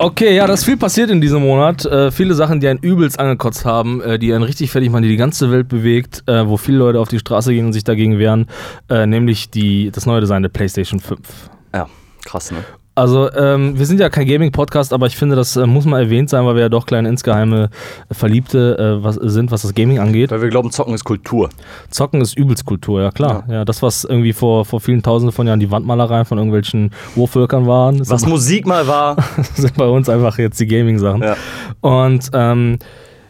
Okay, 0.00 0.36
ja, 0.36 0.46
da 0.46 0.54
ist 0.54 0.64
viel 0.64 0.76
passiert 0.76 1.10
in 1.10 1.20
diesem 1.20 1.42
Monat. 1.42 1.84
Äh, 1.84 2.12
viele 2.12 2.34
Sachen, 2.34 2.60
die 2.60 2.68
einen 2.68 2.78
übelst 2.78 3.18
angekotzt 3.18 3.64
haben, 3.64 4.00
äh, 4.00 4.16
die 4.16 4.32
einen 4.32 4.44
richtig 4.44 4.70
fertig 4.70 4.90
machen, 4.90 5.02
die 5.02 5.08
die 5.08 5.16
ganze 5.16 5.50
Welt 5.50 5.68
bewegt, 5.68 6.22
äh, 6.26 6.46
wo 6.46 6.56
viele 6.56 6.78
Leute 6.78 7.00
auf 7.00 7.08
die 7.08 7.18
Straße 7.18 7.52
gehen 7.52 7.66
und 7.66 7.72
sich 7.72 7.82
dagegen 7.82 8.16
wehren, 8.16 8.46
äh, 8.88 9.06
nämlich 9.06 9.50
die, 9.50 9.90
das 9.90 10.06
neue 10.06 10.20
Design 10.20 10.42
der 10.42 10.50
PlayStation 10.50 11.00
5. 11.00 11.18
Ja, 11.74 11.88
krass, 12.24 12.52
ne? 12.52 12.58
Also, 12.98 13.32
ähm, 13.32 13.78
wir 13.78 13.86
sind 13.86 14.00
ja 14.00 14.10
kein 14.10 14.26
Gaming-Podcast, 14.26 14.92
aber 14.92 15.06
ich 15.06 15.16
finde, 15.16 15.36
das 15.36 15.54
äh, 15.54 15.66
muss 15.66 15.84
mal 15.84 16.02
erwähnt 16.02 16.30
sein, 16.30 16.44
weil 16.44 16.56
wir 16.56 16.62
ja 16.62 16.68
doch 16.68 16.84
kleine 16.84 17.08
insgeheime 17.08 17.70
äh, 18.08 18.14
Verliebte 18.14 18.98
äh, 18.98 19.04
was, 19.04 19.14
sind, 19.14 19.52
was 19.52 19.62
das 19.62 19.72
Gaming 19.72 20.00
angeht. 20.00 20.32
Weil 20.32 20.42
wir 20.42 20.48
glauben, 20.48 20.72
Zocken 20.72 20.94
ist 20.94 21.04
Kultur. 21.04 21.48
Zocken 21.90 22.20
ist 22.20 22.36
übelst 22.36 22.64
Kultur, 22.64 23.00
ja 23.00 23.12
klar. 23.12 23.44
Ja. 23.48 23.64
das, 23.64 23.82
was 23.82 24.02
irgendwie 24.02 24.32
vor, 24.32 24.64
vor 24.64 24.80
vielen 24.80 25.00
Tausenden 25.00 25.32
von 25.32 25.46
Jahren 25.46 25.60
die 25.60 25.70
Wandmalereien 25.70 26.24
von 26.24 26.38
irgendwelchen 26.38 26.90
Urvölkern 27.14 27.68
waren, 27.68 28.00
Was 28.08 28.26
Musik 28.26 28.66
mal 28.66 28.88
war. 28.88 29.16
sind 29.54 29.76
bei 29.76 29.86
uns 29.86 30.08
einfach 30.08 30.36
jetzt 30.38 30.58
die 30.58 30.66
Gaming-Sachen. 30.66 31.22
Ja. 31.22 31.36
Und 31.80 32.30
ähm, 32.32 32.80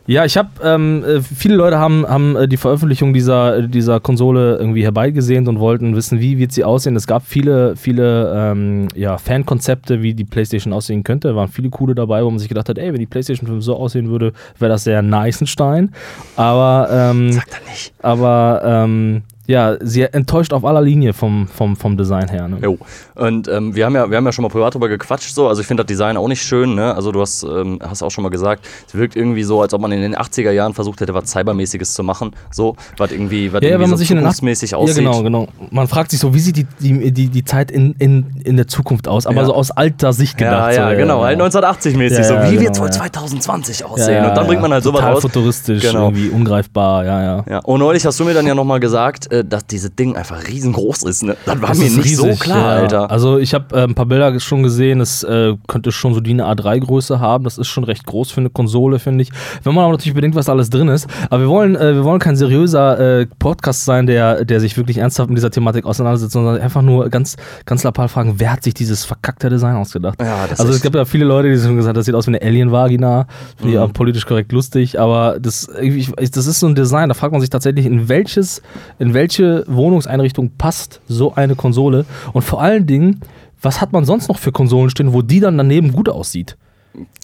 ja, 0.09 0.25
ich 0.25 0.38
habe, 0.38 0.49
ähm, 0.65 1.05
äh, 1.05 1.21
viele 1.21 1.55
Leute 1.55 1.79
haben, 1.79 2.07
haben 2.09 2.35
äh, 2.35 2.49
die 2.49 2.57
Veröffentlichung 2.57 3.12
dieser, 3.12 3.61
dieser 3.61 4.00
Konsole 4.00 4.57
irgendwie 4.57 4.83
herbeigesehnt 4.83 5.49
und 5.49 5.61
wollten 5.61 5.95
wissen, 5.95 6.19
wie 6.19 6.38
wird 6.38 6.50
sie 6.50 6.65
aussehen. 6.65 6.97
Es 6.97 7.07
gab 7.07 7.27
viele, 7.27 7.77
viele 7.77 8.33
ähm, 8.35 8.88
ja, 8.95 9.19
Fankonzepte, 9.19 10.00
wie 10.00 10.15
die 10.15 10.25
PlayStation 10.25 10.73
aussehen 10.73 11.05
könnte. 11.05 11.29
Da 11.29 11.37
waren 11.37 11.49
viele 11.49 11.69
coole 11.69 11.95
dabei, 11.95 12.25
wo 12.25 12.31
man 12.31 12.38
sich 12.38 12.49
gedacht 12.49 12.71
hat, 12.71 12.79
ey, 12.79 12.91
wenn 12.91 13.00
die 13.00 13.07
PlayStation 13.07 13.47
5 13.47 13.62
so 13.62 13.77
aussehen 13.77 14.09
würde, 14.09 14.33
wäre 14.59 14.71
das 14.71 14.85
sehr 14.85 15.03
nice 15.03 15.43
ein 15.43 15.47
Stein. 15.47 15.93
Aber, 16.37 16.88
ähm, 16.91 17.33
Sagt 17.33 17.53
er 17.53 17.71
nicht. 17.71 17.93
aber 18.00 18.62
ähm, 18.65 19.25
ja, 19.49 19.76
sie 19.81 20.02
enttäuscht 20.02 20.52
auf 20.52 20.64
aller 20.64 20.83
Linie 20.83 21.14
vom, 21.14 21.49
vom, 21.49 21.75
vom 21.75 21.97
Design 21.97 22.28
her. 22.28 22.47
Ne? 22.49 22.59
Jo. 22.62 22.78
Und 23.14 23.49
ähm, 23.49 23.75
wir, 23.75 23.87
haben 23.87 23.95
ja, 23.95 24.09
wir 24.11 24.17
haben 24.19 24.26
ja 24.26 24.31
schon 24.33 24.43
mal 24.43 24.50
privat 24.50 24.75
drüber 24.75 24.88
gequatscht. 24.88 25.35
So. 25.35 25.49
Also 25.49 25.62
ich 25.62 25.67
finde 25.67 25.83
das 25.83 25.88
Design 25.88 26.17
auch 26.19 26.28
nicht 26.28 26.43
schön. 26.43 26.75
Ne? 26.75 26.95
Also 26.95 27.12
du 27.12 27.21
hast, 27.23 27.43
ähm, 27.45 27.78
hast 27.83 28.02
auch 28.02 28.11
schon 28.11 28.23
mal 28.25 28.28
gesagt, 28.31 28.67
es 28.87 28.95
wirkt 28.95 29.17
irgendwie 29.17 29.43
so, 29.43 29.62
als 29.62 29.73
ob 29.73 29.81
man 29.81 29.90
in 29.90 30.02
den 30.02 30.14
80er 30.14 30.50
Jahren 30.50 30.75
versucht 30.75 31.00
hätte, 31.00 31.14
was 31.14 31.31
Cybermäßiges 31.31 31.95
zu 31.95 32.02
machen. 32.02 32.33
So, 32.50 32.76
was 32.99 33.11
irgendwie, 33.11 33.50
was 33.52 33.62
Ja, 33.62 33.69
ja, 33.71 33.75
irgendwie 33.75 33.85
wenn 33.85 33.90
man 33.90 33.90
so 33.90 33.97
sich 33.97 34.11
in 34.11 34.17
den 34.19 34.23
zukunftsmäßig 34.25 34.71
Ja, 34.73 34.76
aussieht. 34.78 34.97
genau, 34.99 35.23
genau. 35.23 35.49
Man 35.71 35.88
fragt 35.88 36.11
sich 36.11 36.21
so, 36.21 36.35
wie 36.35 36.40
sieht 36.40 36.57
die, 36.59 36.67
die, 36.81 37.11
die, 37.11 37.28
die 37.31 37.45
Zeit 37.45 37.71
in, 37.71 37.95
in, 37.99 38.26
in 38.45 38.57
der 38.57 38.69
Zukunft 38.69 39.09
aus? 39.09 39.26
Aber 39.26 39.37
Ja. 39.40 39.45
so 39.47 39.55
aus 39.55 39.71
alter 39.71 40.12
Sicht 40.12 40.38
Ja, 40.40 40.50
gedacht. 40.50 40.75
ja, 40.76 40.90
so, 40.90 40.97
genau. 40.99 41.23
Halt 41.23 41.40
1980-mäßig. 41.40 42.17
Ja, 42.19 42.25
so, 42.25 42.35
ja, 42.35 42.45
wie 42.45 42.50
genau, 42.50 42.61
wird 42.64 42.75
es 42.75 42.81
wohl 42.81 42.88
ja. 42.88 42.93
2020 42.93 43.78
Ja, 43.81 43.87
aussehen? 43.87 44.14
ja, 44.25 44.28
und 44.28 44.37
dann 44.37 44.47
bringt 44.47 44.61
man 44.61 44.73
halt 44.75 44.85
sowas 44.85 45.00
Total 45.00 45.14
raus. 45.14 45.23
futuristisch, 45.23 45.83
Genau. 45.83 46.05
irgendwie 46.09 46.28
ungreifbar, 46.28 47.05
ja, 47.07 47.23
ja. 47.23 47.45
Ja, 47.49 47.59
und 47.61 47.78
neulich 47.81 48.05
hast 48.05 48.21
du 48.21 48.25
mir 48.25 48.35
dann 48.35 48.47
ja 48.47 48.55
nochmal 48.55 48.78
gesagt, 48.81 49.31
äh, 49.33 49.38
dass 49.45 49.66
dieses 49.66 49.95
Ding 49.95 50.16
einfach 50.16 50.47
riesengroß 50.49 51.02
ist. 51.04 51.23
Ne? 51.23 51.37
Das 51.47 51.61
war 51.61 51.68
Das 51.71 51.78
mir 51.78 51.90
nicht 51.90 52.16
so 52.16 52.25
riesig, 52.25 52.40
klar, 52.40 52.59
ja. 52.76 52.83
Alter. 52.83 53.11
Also 53.11 53.38
ich 53.38 53.54
habe 53.54 53.75
äh, 53.76 53.85
ein 53.85 53.95
paar 53.95 54.07
Bilder 54.07 54.38
schon 54.40 54.62
gesehen, 54.62 55.00
es 55.00 55.23
äh, 55.23 55.54
könnte 55.66 55.92
schon 55.92 56.14
so 56.14 56.21
die 56.21 56.30
eine 56.33 56.45
A3-Größe 56.47 57.21
haben. 57.21 57.45
Das 57.45 57.59
ist 57.59 57.68
schon 57.68 57.85
recht 57.85 58.07
groß 58.07 58.30
für 58.30 58.40
eine 58.40 58.50
Konsole, 58.50 58.99
finde 58.99 59.23
ich. 59.23 59.30
Wenn 59.64 59.75
man 59.75 59.85
aber 59.85 59.92
natürlich 59.92 60.14
bedenkt, 60.14 60.37
was 60.37 60.49
alles 60.49 60.71
drin 60.71 60.88
ist. 60.88 61.07
Aber 61.30 61.40
wir 61.42 61.49
wollen, 61.49 61.76
äh, 61.76 61.95
wir 61.95 62.04
wollen 62.04 62.21
kein 62.21 62.37
seriöser 62.37 63.21
äh, 63.21 63.26
Podcast 63.38 63.85
sein, 63.85 64.07
der, 64.07 64.45
der 64.45 64.61
sich 64.61 64.76
wirklich 64.76 64.99
ernsthaft 64.99 65.28
mit 65.30 65.38
dieser 65.38 65.50
Thematik 65.50 65.85
auseinandersetzt, 65.85 66.33
sondern 66.33 66.59
einfach 66.61 66.83
nur 66.83 67.09
ganz, 67.09 67.37
ganz 67.64 67.83
lapal 67.85 68.09
fragen, 68.09 68.35
wer 68.38 68.52
hat 68.52 68.62
sich 68.64 68.75
dieses 68.75 69.04
verkackte 69.04 69.49
Design 69.49 69.76
ausgedacht? 69.76 70.21
Ja, 70.21 70.47
also 70.57 70.73
es 70.73 70.80
gibt 70.83 70.95
ja 70.95 71.04
viele 71.04 71.25
Leute, 71.25 71.50
die 71.50 71.59
schon 71.59 71.76
gesagt 71.76 71.88
haben, 71.90 71.95
das 71.95 72.07
sieht 72.07 72.14
aus 72.14 72.26
wie 72.26 72.30
eine 72.37 72.42
Alien-Vagina. 72.42 73.26
Finde 73.57 73.73
ich 73.73 73.78
Mhm. 73.78 73.83
auch 73.85 73.92
politisch 73.92 74.26
korrekt 74.26 74.52
lustig, 74.52 74.99
aber 75.00 75.38
das, 75.40 75.68
ich, 75.80 76.11
das 76.12 76.47
ist 76.47 76.61
so 76.61 76.66
ein 76.66 76.75
Design, 76.75 77.09
da 77.09 77.14
fragt 77.14 77.33
man 77.33 77.40
sich 77.40 77.50
tatsächlich, 77.50 77.87
in 77.87 78.09
welches, 78.09 78.62
in 78.99 79.14
welche 79.28 79.64
Wohnungseinrichtung 79.68 80.52
passt 80.56 81.00
so 81.06 81.35
eine 81.35 81.54
Konsole 81.54 82.06
und 82.32 82.42
vor 82.42 82.62
allen 82.62 82.87
Dingen, 82.87 83.20
was 83.61 83.80
hat 83.80 83.92
man 83.92 84.04
sonst 84.04 84.28
noch 84.28 84.38
für 84.38 84.52
Konsolen 84.52 84.88
stehen, 84.90 85.12
wo 85.12 85.20
die 85.23 85.40
dann 85.40 85.58
daneben 85.58 85.92
gut 85.92 86.08
aussieht? 86.08 86.56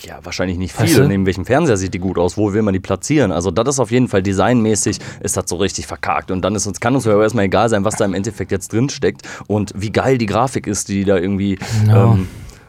Ja, 0.05 0.19
wahrscheinlich 0.23 0.59
nicht 0.59 0.79
Weißt 0.79 0.93
viel. 0.93 1.03
du? 1.03 1.09
Neben 1.09 1.25
welchem 1.27 1.47
Fernseher 1.47 1.77
sieht 1.79 1.95
die 1.95 1.99
gut 1.99 2.19
aus? 2.19 2.37
Wo 2.37 2.53
will 2.53 2.63
man 2.63 2.75
die 2.75 2.81
platzieren? 2.81 3.33
Also, 3.33 3.51
das 3.51 3.67
ist 3.71 3.81
auf 3.81 3.91
jeden 3.91 4.07
Fall 4.09 4.23
designmäßig, 4.23 4.99
ist 5.21 5.37
das 5.37 5.45
so 5.49 5.57
richtig 5.57 5.87
verkackt. 5.87 6.31
Und 6.31 6.43
dann 6.43 6.55
ist 6.55 6.67
uns, 6.67 6.79
kann 6.79 6.95
uns 6.95 7.07
ja 7.07 7.21
erstmal 7.21 7.47
egal 7.47 7.69
sein, 7.71 7.85
was 7.85 7.97
da 7.97 8.05
im 8.05 8.15
Endeffekt 8.15 8.53
jetzt 8.53 8.73
drin 8.73 8.89
steckt 8.91 9.23
und 9.49 9.73
wie 9.75 9.91
geil 9.91 10.19
die 10.19 10.27
Grafik 10.27 10.67
ist, 10.67 10.89
die 10.91 11.05
da 11.05 11.17
irgendwie 11.17 11.59
Ja. 11.89 12.13
ähm, 12.13 12.29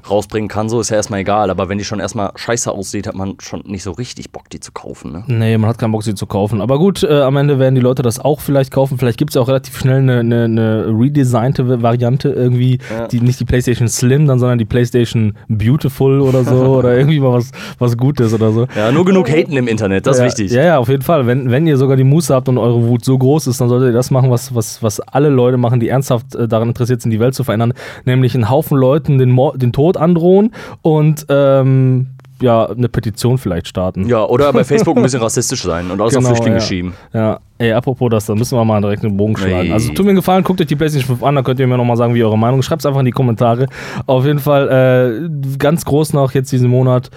rausbringen 0.09 0.47
kann, 0.49 0.69
so 0.69 0.79
ist 0.79 0.89
ja 0.89 0.97
erstmal 0.97 1.19
egal. 1.21 1.49
Aber 1.49 1.69
wenn 1.69 1.77
die 1.77 1.83
schon 1.83 1.99
erstmal 1.99 2.31
scheiße 2.35 2.71
aussieht, 2.71 3.07
hat 3.07 3.15
man 3.15 3.35
schon 3.39 3.61
nicht 3.65 3.83
so 3.83 3.91
richtig 3.91 4.31
Bock, 4.31 4.49
die 4.49 4.59
zu 4.59 4.71
kaufen. 4.71 5.11
Ne? 5.11 5.23
Nee, 5.27 5.57
man 5.57 5.69
hat 5.69 5.77
keinen 5.77 5.91
Bock, 5.91 6.03
sie 6.03 6.15
zu 6.15 6.25
kaufen. 6.27 6.61
Aber 6.61 6.77
gut, 6.79 7.03
äh, 7.03 7.21
am 7.21 7.37
Ende 7.37 7.59
werden 7.59 7.75
die 7.75 7.81
Leute 7.81 8.01
das 8.01 8.19
auch 8.19 8.39
vielleicht 8.41 8.71
kaufen. 8.71 8.97
Vielleicht 8.97 9.17
gibt 9.17 9.31
es 9.31 9.35
ja 9.35 9.41
auch 9.41 9.47
relativ 9.47 9.77
schnell 9.77 9.97
eine, 9.99 10.19
eine, 10.19 10.43
eine 10.45 10.85
redesignte 10.87 11.81
Variante 11.81 12.29
irgendwie, 12.29 12.79
Ja. 12.95 13.07
die 13.07 13.19
nicht 13.21 13.39
die 13.39 13.45
PlayStation 13.45 13.87
Slim, 13.87 14.27
dann, 14.27 14.39
sondern 14.39 14.57
die 14.57 14.65
PlayStation 14.65 15.35
Beautiful 15.47 16.21
oder 16.21 16.43
so 16.43 16.55
oder 16.77 16.97
irgendwie 16.97 17.19
mal 17.19 17.33
was, 17.33 17.51
was 17.79 17.97
Gutes 17.97 18.33
oder 18.33 18.51
so. 18.51 18.67
Ja, 18.75 18.91
nur 18.91 19.05
genug 19.05 19.29
haten 19.29 19.57
im 19.57 19.67
Internet, 19.67 20.05
das 20.07 20.17
ist 20.17 20.21
ja, 20.21 20.25
wichtig. 20.27 20.51
Ja, 20.51 20.63
ja, 20.63 20.77
auf 20.77 20.89
jeden 20.89 21.01
Fall. 21.03 21.25
Wenn, 21.27 21.49
wenn 21.51 21.65
ihr 21.67 21.77
sogar 21.77 21.97
die 21.97 22.03
Muße 22.03 22.33
habt 22.33 22.49
und 22.49 22.57
eure 22.57 22.83
Wut 22.87 23.03
so 23.03 23.17
groß 23.17 23.47
ist, 23.47 23.59
dann 23.61 23.69
solltet 23.69 23.89
ihr 23.89 23.93
das 23.93 24.11
machen, 24.11 24.29
was, 24.31 24.53
was, 24.53 24.81
was 24.83 24.99
alle 24.99 25.29
Leute 25.29 25.57
machen, 25.57 25.79
die 25.79 25.89
ernsthaft 25.89 26.35
äh, 26.35 26.47
daran 26.47 26.67
interessiert 26.69 27.01
sind, 27.01 27.11
die 27.11 27.19
Welt 27.19 27.33
zu 27.35 27.43
verändern. 27.43 27.73
Nämlich 28.05 28.35
einen 28.35 28.49
Haufen 28.49 28.77
Leuten 28.77 29.17
den, 29.17 29.31
Mor 29.31 29.57
den 29.57 29.71
Tod 29.71 29.94
androhen 29.97 30.53
und 30.81 31.25
ähm, 31.29 32.07
ja, 32.41 32.65
eine 32.65 32.89
Petition 32.89 33.37
vielleicht 33.37 33.67
starten. 33.67 34.07
Ja, 34.09 34.25
oder 34.25 34.51
bei 34.51 34.65
Facebook 34.65 34.97
ein 34.97 35.03
bisschen 35.03 35.21
rassistisch 35.23 35.63
sein 35.63 35.89
und 35.89 36.01
alles 36.01 36.17
auf 36.17 36.25
Flüchtlinge 36.25 36.55
Genau, 36.57 36.61
ja. 36.63 36.67
schieben. 36.67 36.93
Ja, 37.13 37.39
ey, 37.59 37.71
apropos 37.71 38.09
das, 38.09 38.25
da 38.25 38.35
müssen 38.35 38.57
wir 38.57 38.65
mal 38.65 38.81
direkt 38.81 39.05
einen 39.05 39.15
Bogen 39.15 39.37
schlagen. 39.37 39.67
Nee. 39.69 39.73
Also 39.73 39.93
tut 39.93 40.03
mir 40.05 40.09
einen 40.09 40.17
Gefallen, 40.17 40.43
guckt 40.43 40.59
euch 40.59 40.67
die 40.67 40.75
PlayStation 40.75 41.15
5 41.15 41.23
an, 41.25 41.35
da 41.35 41.43
könnt 41.43 41.61
ihr 41.61 41.67
mir 41.67 41.77
nochmal 41.77 41.95
sagen, 41.95 42.13
wie 42.13 42.23
eure 42.23 42.37
Meinung 42.37 42.59
ist. 42.59 42.65
Schreibt 42.65 42.81
es 42.81 42.85
einfach 42.85 42.99
in 42.99 43.05
die 43.05 43.11
Kommentare. 43.11 43.67
Auf 44.05 44.25
jeden 44.25 44.39
Fall 44.39 45.29
äh, 45.29 45.57
ganz 45.57 45.85
groß 45.85 46.11
noch 46.11 46.33
jetzt 46.33 46.51
diesen 46.51 46.69
Monat 46.69 47.09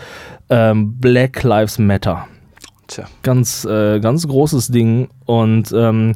ähm, 0.50 0.94
Black 1.00 1.42
Lives 1.42 1.80
Matter. 1.80 2.26
Tja. 2.86 3.04
Ganz, 3.24 3.64
äh, 3.64 3.98
ganz 3.98 4.26
großes 4.26 4.68
Ding 4.68 5.08
und 5.26 5.74
ähm, 5.76 6.14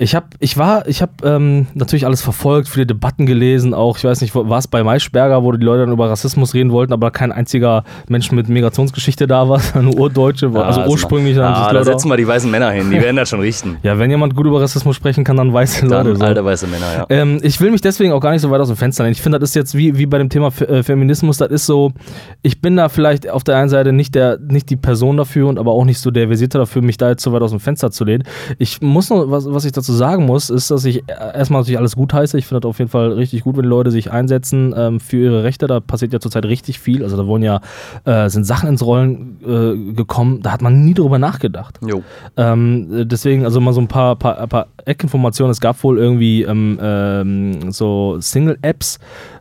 ich 0.00 0.14
habe, 0.14 0.26
ich 0.38 0.56
war, 0.56 0.86
ich 0.86 1.02
habe 1.02 1.12
ähm, 1.24 1.66
natürlich 1.74 2.06
alles 2.06 2.22
verfolgt, 2.22 2.68
viele 2.68 2.86
Debatten 2.86 3.26
gelesen, 3.26 3.74
auch, 3.74 3.98
ich 3.98 4.04
weiß 4.04 4.20
nicht, 4.20 4.32
war 4.34 4.58
es 4.58 4.68
bei 4.68 4.84
Maischberger, 4.84 5.42
wo 5.42 5.50
die 5.50 5.64
Leute 5.64 5.80
dann 5.80 5.92
über 5.92 6.08
Rassismus 6.08 6.54
reden 6.54 6.70
wollten, 6.70 6.92
aber 6.92 7.10
kein 7.10 7.32
einziger 7.32 7.82
Mensch 8.08 8.30
mit 8.30 8.48
Migrationsgeschichte 8.48 9.26
da 9.26 9.48
war, 9.48 9.60
nur 9.82 9.98
Urdeutsche, 9.98 10.46
also 10.54 10.80
das 10.82 10.88
ursprünglich 10.88 11.36
ma- 11.36 11.42
haben 11.42 11.54
sich 11.56 11.64
ah, 11.64 11.66
da 11.66 11.72
Leute 11.72 11.84
setzen 11.86 12.08
wir 12.08 12.16
die 12.16 12.28
weißen 12.28 12.48
Männer 12.48 12.70
hin, 12.70 12.90
die 12.90 12.96
werden 13.02 13.16
das 13.16 13.28
schon 13.28 13.40
richten. 13.40 13.78
ja, 13.82 13.98
wenn 13.98 14.08
jemand 14.08 14.36
gut 14.36 14.46
über 14.46 14.60
Rassismus 14.60 14.94
sprechen 14.94 15.24
kann, 15.24 15.36
dann 15.36 15.52
weiße 15.52 15.86
Leute. 15.86 16.10
Dann 16.10 16.16
so. 16.16 16.24
alte 16.24 16.44
weiße 16.44 16.68
Männer, 16.68 16.86
ja. 16.96 17.06
Ähm, 17.08 17.40
ich 17.42 17.60
will 17.60 17.72
mich 17.72 17.80
deswegen 17.80 18.12
auch 18.12 18.20
gar 18.20 18.30
nicht 18.30 18.42
so 18.42 18.50
weit 18.52 18.60
aus 18.60 18.68
dem 18.68 18.76
Fenster 18.76 19.02
lehnen. 19.02 19.12
Ich 19.12 19.22
finde, 19.22 19.40
das 19.40 19.50
ist 19.50 19.54
jetzt 19.56 19.74
wie, 19.74 19.98
wie 19.98 20.06
bei 20.06 20.18
dem 20.18 20.28
Thema 20.28 20.52
Fe 20.52 20.68
äh, 20.68 20.82
Feminismus, 20.84 21.38
das 21.38 21.50
ist 21.50 21.66
so, 21.66 21.92
ich 22.42 22.60
bin 22.60 22.76
da 22.76 22.88
vielleicht 22.88 23.28
auf 23.28 23.42
der 23.42 23.56
einen 23.56 23.68
Seite 23.68 23.92
nicht, 23.92 24.14
der, 24.14 24.38
nicht 24.38 24.70
die 24.70 24.76
Person 24.76 25.16
dafür 25.16 25.48
und 25.48 25.58
aber 25.58 25.72
auch 25.72 25.84
nicht 25.84 25.98
so 25.98 26.12
der 26.12 26.28
Versierte 26.28 26.58
dafür, 26.58 26.82
mich 26.82 26.98
da 26.98 27.08
jetzt 27.10 27.24
so 27.24 27.32
weit 27.32 27.42
aus 27.42 27.50
dem 27.50 27.58
Fenster 27.58 27.90
zu 27.90 28.04
lehnen. 28.04 28.22
Ich 28.58 28.80
muss 28.80 29.10
noch, 29.10 29.28
was, 29.28 29.52
was 29.52 29.64
ich 29.64 29.72
dazu 29.72 29.87
sagen 29.92 30.26
muss, 30.26 30.50
ist, 30.50 30.70
dass 30.70 30.84
ich 30.84 31.04
erstmal 31.08 31.60
natürlich 31.62 31.78
alles 31.78 31.96
gut 31.96 32.12
heiße. 32.12 32.38
Ich 32.38 32.46
finde 32.46 32.60
das 32.60 32.68
auf 32.68 32.78
jeden 32.78 32.90
Fall 32.90 33.12
richtig 33.12 33.44
gut, 33.44 33.56
wenn 33.56 33.64
Leute 33.64 33.90
sich 33.90 34.10
einsetzen 34.10 34.74
ähm, 34.76 35.00
für 35.00 35.16
ihre 35.16 35.44
Rechte. 35.44 35.66
Da 35.66 35.80
passiert 35.80 36.12
ja 36.12 36.20
zurzeit 36.20 36.44
richtig 36.44 36.78
viel. 36.78 37.02
Also 37.02 37.16
da 37.16 37.26
wurden 37.26 37.42
ja, 37.42 37.60
äh, 38.04 38.28
sind 38.28 38.44
Sachen 38.44 38.68
ins 38.68 38.84
Rollen 38.84 39.38
äh, 39.44 39.94
gekommen, 39.94 40.42
da 40.42 40.52
hat 40.52 40.62
man 40.62 40.84
nie 40.84 40.94
drüber 40.94 41.18
nachgedacht. 41.18 41.80
Ähm, 42.36 42.88
äh, 42.92 43.06
deswegen, 43.06 43.44
also 43.44 43.60
mal 43.60 43.72
so 43.72 43.80
ein 43.80 43.88
paar, 43.88 44.16
paar, 44.16 44.46
paar 44.46 44.66
Eckinformationen. 44.84 45.50
Es 45.50 45.60
gab 45.60 45.82
wohl 45.82 45.98
irgendwie 45.98 46.42
ähm, 46.42 46.78
ähm, 46.80 47.72
so 47.72 48.16
Single-Apps, 48.20 48.98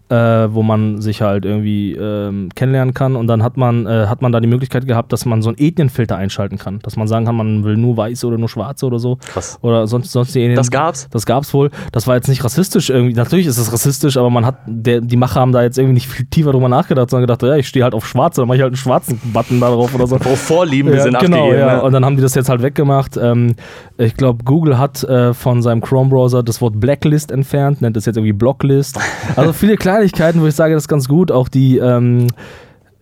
äh, 0.10 0.16
wo 0.54 0.64
man 0.64 1.02
sich 1.02 1.22
halt 1.22 1.46
irgendwie 1.46 1.94
ähm, 1.94 2.50
kennenlernen 2.56 2.94
kann 2.94 3.16
und 3.16 3.28
dann 3.28 3.44
hat 3.44 3.58
man, 3.58 3.86
äh, 3.86 4.08
hat 4.08 4.22
man 4.22 4.32
da 4.32 4.40
die 4.40 4.48
Möglichkeit 4.48 4.88
gehabt, 4.88 5.12
dass 5.12 5.26
man 5.26 5.42
so 5.42 5.50
einen 5.50 5.58
Ethnienfilter 5.60 6.16
einschalten 6.16 6.58
kann. 6.58 6.80
Dass 6.80 6.96
man 6.96 7.08
sagen 7.08 7.26
kann, 7.26 7.36
man 7.36 7.64
will 7.64 7.78
nur 7.78 7.98
Weiße 7.98 8.26
oder 8.26 8.38
nur 8.38 8.50
Schwarze 8.50 8.86
oder 8.86 9.00
so. 9.00 9.18
Krass. 9.18 9.60
Oder 9.62 9.88
sonst, 9.88 10.12
sonst 10.12 10.34
die 10.34 10.40
Ethnien. 10.42 10.56
Das 10.56 10.72
gab's? 10.72 11.08
Das 11.12 11.26
gab's 11.26 11.54
wohl. 11.54 11.72
Das 11.92 12.08
war 12.08 12.16
jetzt 12.16 12.28
nicht 12.28 12.44
rassistisch 12.44 12.90
irgendwie. 12.90 13.14
Natürlich 13.14 13.48
ist 13.48 13.58
es 13.58 13.72
rassistisch, 13.72 14.18
aber 14.18 14.30
man 14.30 14.46
hat, 14.46 14.60
der, 14.66 15.02
die 15.02 15.18
Macher 15.18 15.42
haben 15.42 15.52
da 15.52 15.62
jetzt 15.62 15.78
irgendwie 15.78 15.96
nicht 15.96 16.08
viel 16.08 16.26
tiefer 16.26 16.52
drüber 16.52 16.70
nachgedacht, 16.70 17.10
sondern 17.10 17.28
gedacht, 17.28 17.44
ja, 17.44 17.56
ich 17.58 17.68
stehe 17.68 17.84
halt 17.84 17.94
auf 17.94 18.08
Schwarze, 18.08 18.42
dann 18.42 18.48
mache 18.48 18.58
ich 18.58 18.62
halt 18.62 18.72
einen 18.72 18.78
schwarzen 18.78 19.20
Button 19.34 19.60
da 19.60 19.70
drauf 19.70 19.94
oder 19.94 20.08
so. 20.08 20.18
Wo 20.24 20.36
Vorlieben 20.36 20.94
Ja, 20.94 21.04
sind 21.04 21.20
genau, 21.20 21.52
ja. 21.52 21.76
ne? 21.78 21.82
Und 21.84 21.94
dann 21.94 22.06
haben 22.06 22.16
die 22.16 22.22
das 22.22 22.36
jetzt 22.36 22.50
halt 22.50 22.62
weggemacht. 22.62 23.18
Ähm, 23.18 23.56
ich 23.98 24.16
glaube, 24.16 24.44
Google 24.44 24.78
hat 24.78 25.04
äh, 25.04 25.34
von 25.34 25.62
seinem 25.62 25.82
Chrome-Browser 25.82 26.44
das 26.44 26.62
Wort 26.62 26.80
Blacklist 26.80 27.32
entfernt, 27.32 27.82
nennt 27.82 27.98
es 27.98 28.06
jetzt 28.06 28.16
irgendwie 28.18 28.34
Blocklist. 28.34 29.00
Also 29.36 29.54
viele 29.54 29.78
Kleinigkeiten, 29.98 30.42
wo 30.42 30.46
ich 30.46 30.54
sage, 30.54 30.76
das 30.76 30.84
ist 30.84 30.88
ganz 30.88 31.08
gut. 31.08 31.32
Auch 31.32 31.50
die, 31.50 31.78
ähm, 31.78 32.28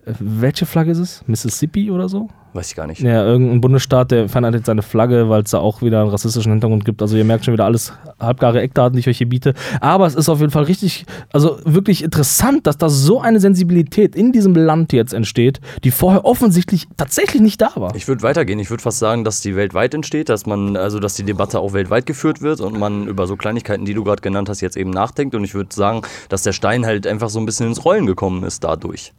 äh, 0.06 0.14
welche 0.20 0.66
Flagge 0.66 0.92
ist 0.92 1.00
es? 1.00 1.28
Mississippi 1.28 1.92
oder 1.92 2.08
so? 2.08 2.30
Weiß 2.56 2.70
ich 2.70 2.76
gar 2.78 2.88
nicht. 2.88 3.02
Ja, 3.02 3.26
irgendein 3.26 3.60
Bundesstaat, 3.60 4.12
der 4.12 4.30
verändert 4.30 4.54
jetzt 4.54 4.68
seine 4.68 4.82
Flagge, 4.82 5.28
weil 5.28 5.44
es 5.44 5.52
da 5.52 5.58
auch 5.60 5.82
wieder 5.82 6.00
einen 6.00 6.10
rassistischen 6.10 6.54
Hintergrund 6.54 6.86
gibt. 6.86 7.02
Also 7.02 7.18
ihr 7.18 7.26
merkt 7.26 7.44
schon 7.44 7.54
wieder 7.54 7.66
alles 7.66 7.92
halbgare 8.18 8.62
Eckdaten, 8.62 8.94
die 8.94 9.02
ich 9.02 9.10
euch 9.10 9.18
hier 9.18 9.28
biete. 9.28 9.54
Aber 9.82 10.06
es 10.06 10.16
ist 10.16 10.30
auf 10.30 10.40
jeden 10.40 10.54
Fall 10.54 10.64
richtig, 10.64 11.06
also 11.34 11.60
wirklich 11.66 12.02
interessant, 12.02 12.66
dass 12.66 12.78
da 12.78 12.88
so 12.88 13.20
eine 13.20 13.42
Sensibilität 13.42 14.16
in 14.16 14.32
diesem 14.32 14.56
Land 14.56 14.94
jetzt 14.94 15.14
entsteht, 15.14 15.60
die 15.84 15.92
vorher 15.92 16.24
offensichtlich 16.24 16.88
tatsächlich 16.96 17.42
nicht 17.42 17.60
da 17.60 17.72
war. 17.76 17.94
Ich 17.94 18.08
würde 18.08 18.24
weitergehen. 18.24 18.60
Ich 18.60 18.70
würde 18.70 18.84
fast 18.84 19.00
sagen, 19.00 19.26
dass 19.26 19.42
die 19.42 19.58
weltweit 19.58 19.94
entsteht, 19.94 20.30
dass 20.30 20.46
man, 20.46 20.78
also 20.78 21.00
dass 21.00 21.16
die 21.16 21.24
Debatte 21.24 21.60
auch 21.60 21.74
weltweit 21.74 22.06
geführt 22.06 22.42
wird 22.42 22.62
und 22.62 22.80
man 22.80 23.06
über 23.06 23.28
so 23.28 23.36
Kleinigkeiten, 23.36 23.84
die 23.84 23.94
du 23.94 24.06
gerade 24.06 24.22
genannt 24.22 24.48
hast, 24.48 24.62
jetzt 24.62 24.78
eben 24.78 24.92
nachdenkt. 24.92 25.36
Und 25.36 25.44
ich 25.44 25.56
würde 25.56 25.76
sagen, 25.76 26.04
dass 26.30 26.44
der 26.44 26.54
Stein 26.54 26.86
halt 26.86 27.06
einfach 27.06 27.28
so 27.28 27.38
ein 27.38 27.46
bisschen 27.46 27.68
ins 27.68 27.84
Rollen 27.84 28.06
gekommen 28.06 28.44
ist 28.44 28.64
dadurch. 28.64 29.12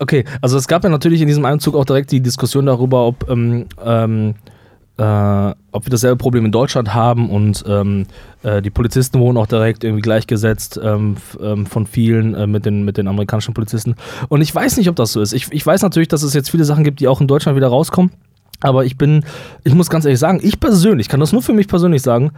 Okay, 0.00 0.24
also 0.40 0.56
es 0.56 0.66
gab 0.66 0.82
ja 0.82 0.88
natürlich 0.88 1.20
in 1.20 1.28
diesem 1.28 1.44
Einzug 1.44 1.76
auch 1.76 1.84
direkt 1.84 2.10
die 2.10 2.22
Diskussion 2.22 2.64
darüber, 2.64 3.06
ob, 3.06 3.28
ähm, 3.28 3.66
ähm, 3.84 4.34
äh, 4.96 5.54
ob 5.72 5.84
wir 5.84 5.90
dasselbe 5.90 6.16
Problem 6.16 6.46
in 6.46 6.52
Deutschland 6.52 6.94
haben 6.94 7.28
und 7.28 7.62
ähm, 7.68 8.06
äh, 8.42 8.62
die 8.62 8.70
Polizisten 8.70 9.20
wurden 9.20 9.36
auch 9.36 9.46
direkt 9.46 9.84
irgendwie 9.84 10.00
gleichgesetzt 10.00 10.80
ähm, 10.82 11.16
ähm, 11.42 11.66
von 11.66 11.86
vielen 11.86 12.34
äh, 12.34 12.46
mit, 12.46 12.64
den, 12.64 12.82
mit 12.82 12.96
den 12.96 13.08
amerikanischen 13.08 13.52
Polizisten. 13.52 13.94
Und 14.30 14.40
ich 14.40 14.54
weiß 14.54 14.78
nicht, 14.78 14.88
ob 14.88 14.96
das 14.96 15.12
so 15.12 15.20
ist. 15.20 15.34
Ich, 15.34 15.52
ich 15.52 15.66
weiß 15.66 15.82
natürlich, 15.82 16.08
dass 16.08 16.22
es 16.22 16.32
jetzt 16.32 16.50
viele 16.50 16.64
Sachen 16.64 16.82
gibt, 16.82 17.00
die 17.00 17.08
auch 17.08 17.20
in 17.20 17.28
Deutschland 17.28 17.56
wieder 17.56 17.68
rauskommen. 17.68 18.10
Aber 18.60 18.86
ich 18.86 18.96
bin, 18.96 19.24
ich 19.64 19.74
muss 19.74 19.90
ganz 19.90 20.06
ehrlich 20.06 20.20
sagen, 20.20 20.40
ich 20.42 20.60
persönlich, 20.60 21.10
kann 21.10 21.20
das 21.20 21.32
nur 21.32 21.42
für 21.42 21.52
mich 21.52 21.68
persönlich 21.68 22.00
sagen, 22.00 22.32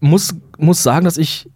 muss, 0.00 0.34
muss 0.58 0.82
sagen, 0.82 1.04
dass 1.04 1.16
ich, 1.16 1.48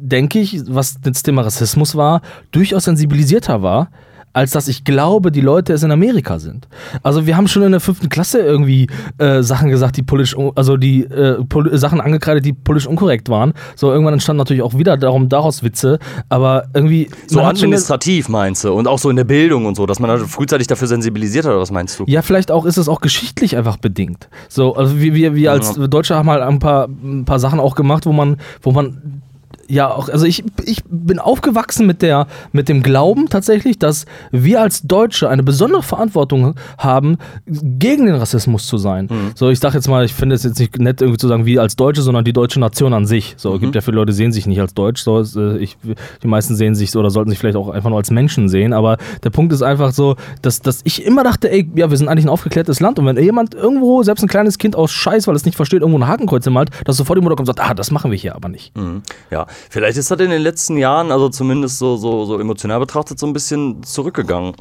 denke 0.00 0.40
ich, 0.40 0.62
was 0.66 1.00
das 1.00 1.22
Thema 1.22 1.42
Rassismus 1.42 1.94
war, 1.94 2.20
durchaus 2.50 2.84
sensibilisierter 2.84 3.62
war, 3.62 3.90
als 4.32 4.52
dass 4.52 4.68
ich 4.68 4.84
glaube, 4.84 5.30
die 5.30 5.40
Leute 5.40 5.72
es 5.72 5.82
in 5.82 5.90
Amerika 5.90 6.38
sind. 6.38 6.68
Also 7.02 7.26
wir 7.26 7.36
haben 7.36 7.48
schon 7.48 7.62
in 7.62 7.72
der 7.72 7.80
fünften 7.80 8.08
Klasse 8.08 8.40
irgendwie 8.40 8.88
äh, 9.18 9.42
Sachen 9.42 9.68
gesagt, 9.68 9.96
die 9.96 10.02
politisch, 10.02 10.36
also 10.54 10.76
die 10.76 11.04
äh, 11.04 11.42
pol 11.44 11.76
Sachen 11.76 12.00
angekreidet, 12.00 12.44
die 12.44 12.52
politisch 12.52 12.86
unkorrekt 12.86 13.28
waren. 13.28 13.52
So 13.76 13.90
irgendwann 13.90 14.14
entstanden 14.14 14.38
natürlich 14.38 14.62
auch 14.62 14.74
wieder 14.76 14.96
darum 14.96 15.28
daraus 15.28 15.62
Witze, 15.62 15.98
aber 16.28 16.64
irgendwie 16.74 17.10
So 17.26 17.40
administrativ 17.40 18.28
meinst 18.28 18.64
du? 18.64 18.72
Und 18.72 18.88
auch 18.88 18.98
so 18.98 19.10
in 19.10 19.16
der 19.16 19.24
Bildung 19.24 19.66
und 19.66 19.76
so, 19.76 19.86
dass 19.86 20.00
man 20.00 20.10
da 20.10 20.24
frühzeitig 20.24 20.66
dafür 20.66 20.88
sensibilisiert 20.88 21.44
hat, 21.44 21.52
oder 21.52 21.60
was 21.60 21.70
meinst 21.70 21.98
du? 21.98 22.04
Ja, 22.06 22.22
vielleicht 22.22 22.50
auch 22.50 22.64
ist 22.64 22.78
es 22.78 22.88
auch 22.88 23.00
geschichtlich 23.00 23.56
einfach 23.56 23.76
bedingt. 23.76 24.28
So, 24.48 24.74
also 24.74 24.98
wir, 25.00 25.14
wir, 25.14 25.34
wir 25.34 25.52
als 25.52 25.74
Deutsche 25.74 26.14
haben 26.14 26.30
halt 26.30 26.42
ein 26.42 26.58
paar, 26.58 26.88
ein 26.88 27.24
paar 27.24 27.38
Sachen 27.38 27.60
auch 27.60 27.74
gemacht, 27.74 28.06
wo 28.06 28.12
man, 28.12 28.38
wo 28.62 28.72
man 28.72 29.22
ja 29.68 29.90
auch, 29.90 30.08
also 30.08 30.26
ich, 30.26 30.44
ich 30.64 30.82
bin 30.88 31.18
aufgewachsen 31.18 31.86
mit 31.86 32.02
der, 32.02 32.26
mit 32.52 32.68
dem 32.68 32.82
Glauben 32.82 33.28
tatsächlich, 33.28 33.78
dass 33.78 34.06
wir 34.30 34.60
als 34.60 34.82
Deutsche 34.82 35.28
eine 35.28 35.42
besondere 35.42 35.82
Verantwortung 35.82 36.54
haben, 36.78 37.18
gegen 37.46 38.06
den 38.06 38.16
Rassismus 38.16 38.66
zu 38.66 38.76
sein. 38.76 39.08
So, 39.34 39.48
ich 39.50 39.60
sag 39.60 39.74
jetzt 39.74 39.88
mal, 39.88 40.04
ich 40.04 40.12
finde 40.12 40.34
es 40.34 40.42
jetzt 40.42 40.58
nicht 40.58 40.78
nett 40.78 41.00
irgendwie 41.00 41.18
zu 41.18 41.28
sagen, 41.28 41.46
wir 41.46 41.62
als 41.62 41.76
Deutsche, 41.76 42.02
sondern 42.02 42.24
die 42.24 42.32
deutsche 42.32 42.60
Nation 42.60 42.92
an 42.92 43.06
sich. 43.06 43.34
So, 43.36 43.58
gibt 43.58 43.74
ja 43.74 43.80
viele 43.80 43.96
Leute, 43.96 44.12
die 44.12 44.16
sehen 44.16 44.32
sich 44.32 44.46
nicht 44.46 44.60
als 44.60 44.74
Deutsch. 44.74 45.02
So, 45.02 45.20
äh, 45.20 45.58
ich, 45.58 45.76
die 46.22 46.26
meisten 46.26 46.54
sehen 46.54 46.74
sich 46.74 46.90
so 46.90 47.00
oder 47.00 47.10
sollten 47.10 47.30
sich 47.30 47.38
vielleicht 47.38 47.56
auch 47.56 47.68
einfach 47.68 47.88
nur 47.88 47.98
als 47.98 48.10
Menschen 48.10 48.48
sehen. 48.48 48.72
Aber 48.72 48.98
der 49.22 49.30
Punkt 49.30 49.52
ist 49.52 49.62
einfach 49.62 49.92
so, 49.92 50.16
dass, 50.42 50.60
dass 50.60 50.80
ich 50.84 51.04
immer 51.04 51.24
dachte, 51.24 51.50
ey, 51.50 51.68
ja, 51.74 51.90
wir 51.90 51.96
sind 51.96 52.08
eigentlich 52.08 52.26
ein 52.26 52.30
aufgeklärtes 52.30 52.80
Land. 52.80 52.98
Und 52.98 53.06
wenn 53.06 53.16
jemand 53.16 53.54
irgendwo, 53.54 54.02
selbst 54.02 54.22
ein 54.22 54.28
kleines 54.28 54.58
Kind 54.58 54.76
aus 54.76 54.92
Scheiß, 54.92 55.26
weil 55.26 55.36
es 55.36 55.44
nicht 55.44 55.56
versteht, 55.56 55.80
irgendwo 55.80 55.98
ein 55.98 56.06
Hakenkreuz 56.06 56.46
malt, 56.46 56.70
dass 56.84 56.96
sofort 56.96 57.18
die 57.18 57.22
Mutter 57.22 57.36
kommt 57.36 57.48
und 57.48 57.56
sagt, 57.56 57.68
ah, 57.68 57.74
das 57.74 57.90
machen 57.90 58.10
wir 58.10 58.18
hier 58.18 58.34
aber 58.34 58.48
nicht. 58.48 58.76
Mhm. 58.76 59.02
Ja, 59.30 59.46
vielleicht 59.70 59.98
ist 59.98 60.10
das 60.10 60.20
in 60.20 60.30
den 60.30 60.42
letzten 60.42 60.76
Jahren, 60.76 61.10
also 61.10 61.28
zumindest 61.28 61.78
so, 61.78 61.96
so, 61.96 62.24
so 62.24 62.38
emotional 62.38 62.80
betrachtet, 62.80 63.18
so 63.18 63.26
ein 63.26 63.32
bisschen 63.32 63.82
zurückgegangen. 63.82 64.54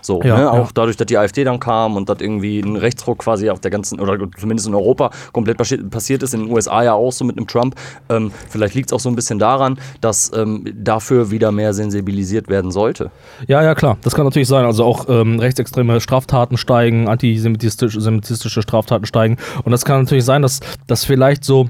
So, 0.00 0.20
Ja, 0.22 0.36
ne? 0.36 0.42
ja. 0.42 0.50
auch 0.50 0.70
dadurch, 0.70 0.98
dass 0.98 1.06
die 1.06 1.16
AfD 1.16 1.44
dann 1.44 1.58
kam 1.58 1.96
und 1.96 2.10
dass 2.10 2.20
irgendwie 2.20 2.60
ein 2.60 2.76
Rechtsruck 2.76 3.20
quasi 3.20 3.48
auf 3.48 3.60
der 3.60 3.70
ganzen, 3.70 3.98
oder 4.00 4.18
zumindest 4.38 4.68
in 4.68 4.74
Europa 4.74 5.10
komplett 5.32 5.58
passi- 5.58 5.88
passiert 5.88 6.22
ist, 6.22 6.34
in 6.34 6.40
den 6.44 6.50
USA 6.52 6.82
ja 6.84 6.92
auch 6.92 7.10
so 7.10 7.24
mit 7.24 7.38
einem 7.38 7.46
Trump. 7.46 7.74
Ähm, 8.10 8.30
vielleicht 8.50 8.74
liegt 8.74 8.90
es 8.90 8.92
auch 8.92 9.00
so 9.00 9.08
ein 9.08 9.16
bisschen 9.16 9.38
daran, 9.38 9.78
dass 10.02 10.30
ähm, 10.36 10.70
dafür 10.74 11.30
wieder 11.30 11.52
mehr 11.52 11.72
sensibilisiert 11.72 12.48
werden 12.48 12.70
sollte. 12.70 13.10
Ja, 13.48 13.62
ja, 13.62 13.74
klar. 13.74 13.96
Das 14.02 14.14
kann 14.14 14.26
natürlich 14.26 14.48
sein. 14.48 14.66
Also 14.66 14.84
auch 14.84 15.06
ähm, 15.08 15.38
rechtsextreme 15.38 15.98
Straftaten 16.02 16.58
steigen, 16.58 17.08
antisemitistische 17.08 17.98
semitistische 17.98 18.60
Straftaten 18.60 19.06
steigen. 19.06 19.38
Und 19.64 19.72
das 19.72 19.86
kann 19.86 20.02
natürlich 20.02 20.26
sein, 20.26 20.42
dass 20.42 20.60
das 20.86 21.06
vielleicht 21.06 21.44
so 21.44 21.68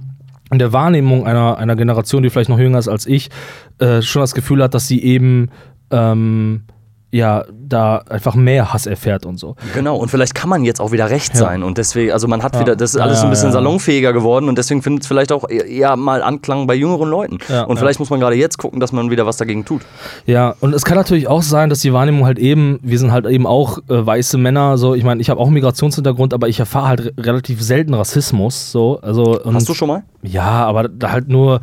in 0.51 0.59
der 0.59 0.73
Wahrnehmung 0.73 1.27
einer, 1.27 1.59
einer 1.59 1.77
Generation, 1.77 2.23
die 2.23 2.31
vielleicht 2.31 2.51
noch 2.51 2.59
jünger 2.59 2.79
ist 2.79 2.89
als 2.89 3.07
ich, 3.07 3.31
äh, 3.79 4.03
schon 4.03 4.21
das 4.21 4.35
Gefühl 4.35 4.63
hat, 4.63 4.75
dass 4.75 4.89
sie 4.89 5.03
eben 5.03 5.51
ähm, 5.91 6.65
ja 7.15 7.45
da 7.51 7.99
einfach 8.09 8.35
mehr 8.35 8.73
Hass 8.73 8.87
erfährt 8.87 9.25
und 9.25 9.39
so. 9.39 9.57
Genau, 9.73 9.97
und 9.97 10.11
vielleicht 10.11 10.35
kann 10.35 10.49
man 10.51 10.65
jetzt 10.65 10.81
auch 10.81 10.91
wieder 10.93 11.11
recht 11.11 11.33
Ja. 11.35 11.41
sein 11.41 11.63
und 11.63 11.79
deswegen, 11.79 12.13
also 12.13 12.27
man 12.29 12.43
hat 12.43 12.55
Ja. 12.55 12.61
wieder, 12.61 12.77
das 12.77 12.95
ist 12.95 13.01
alles 13.01 13.19
so 13.19 13.23
ja, 13.25 13.29
ein 13.29 13.31
bisschen 13.31 13.53
salonfähiger 13.53 14.13
geworden 14.13 14.49
und 14.49 14.59
deswegen 14.59 14.83
findet 14.83 15.03
es 15.03 15.07
vielleicht 15.09 15.31
auch 15.33 15.49
eher- 15.49 15.67
eher 15.67 15.97
mal 15.97 16.23
Anklang 16.23 16.67
bei 16.67 16.75
jüngeren 16.75 17.09
Leuten. 17.09 17.39
Und 17.69 17.79
vielleicht 17.79 17.99
muss 18.01 18.11
man 18.11 18.21
gerade 18.21 18.37
jetzt 18.37 18.59
gucken, 18.59 18.81
dass 18.81 18.93
man 18.93 19.11
wieder 19.11 19.27
was 19.27 19.37
dagegen 19.37 19.65
tut. 19.65 19.83
Ja, 20.27 20.55
und 20.61 20.75
es 20.75 20.85
kann 20.85 20.97
natürlich 20.97 21.29
auch 21.29 21.43
sein, 21.43 21.71
dass 21.71 21.81
die 21.81 21.93
Wahrnehmung 21.93 22.25
halt 22.27 22.39
eben, 22.39 22.79
wir 22.83 22.99
sind 22.99 23.13
halt 23.13 23.27
eben 23.27 23.47
auch 23.47 23.79
äh, 23.89 24.05
weiße 24.07 24.37
Männer, 24.39 24.77
so, 24.77 24.95
ich 24.95 25.05
meine, 25.05 25.21
ich 25.21 25.31
habe 25.31 25.41
auch 25.41 25.47
einen 25.47 25.55
Migrationshintergrund, 25.55 26.35
aber 26.35 26.49
ich 26.49 26.59
erfahre 26.61 26.89
halt 26.89 27.01
re 27.01 27.13
relativ 27.19 27.63
selten 27.63 27.95
Rassismus, 27.95 28.73
so, 28.73 28.99
also. 29.01 29.41
Hast 29.53 29.69
du 29.69 29.75
schon 29.75 29.89
mal? 29.89 30.03
Ja, 30.23 30.65
aber 30.67 30.89
da 30.89 31.13
halt 31.13 31.29
nur 31.29 31.61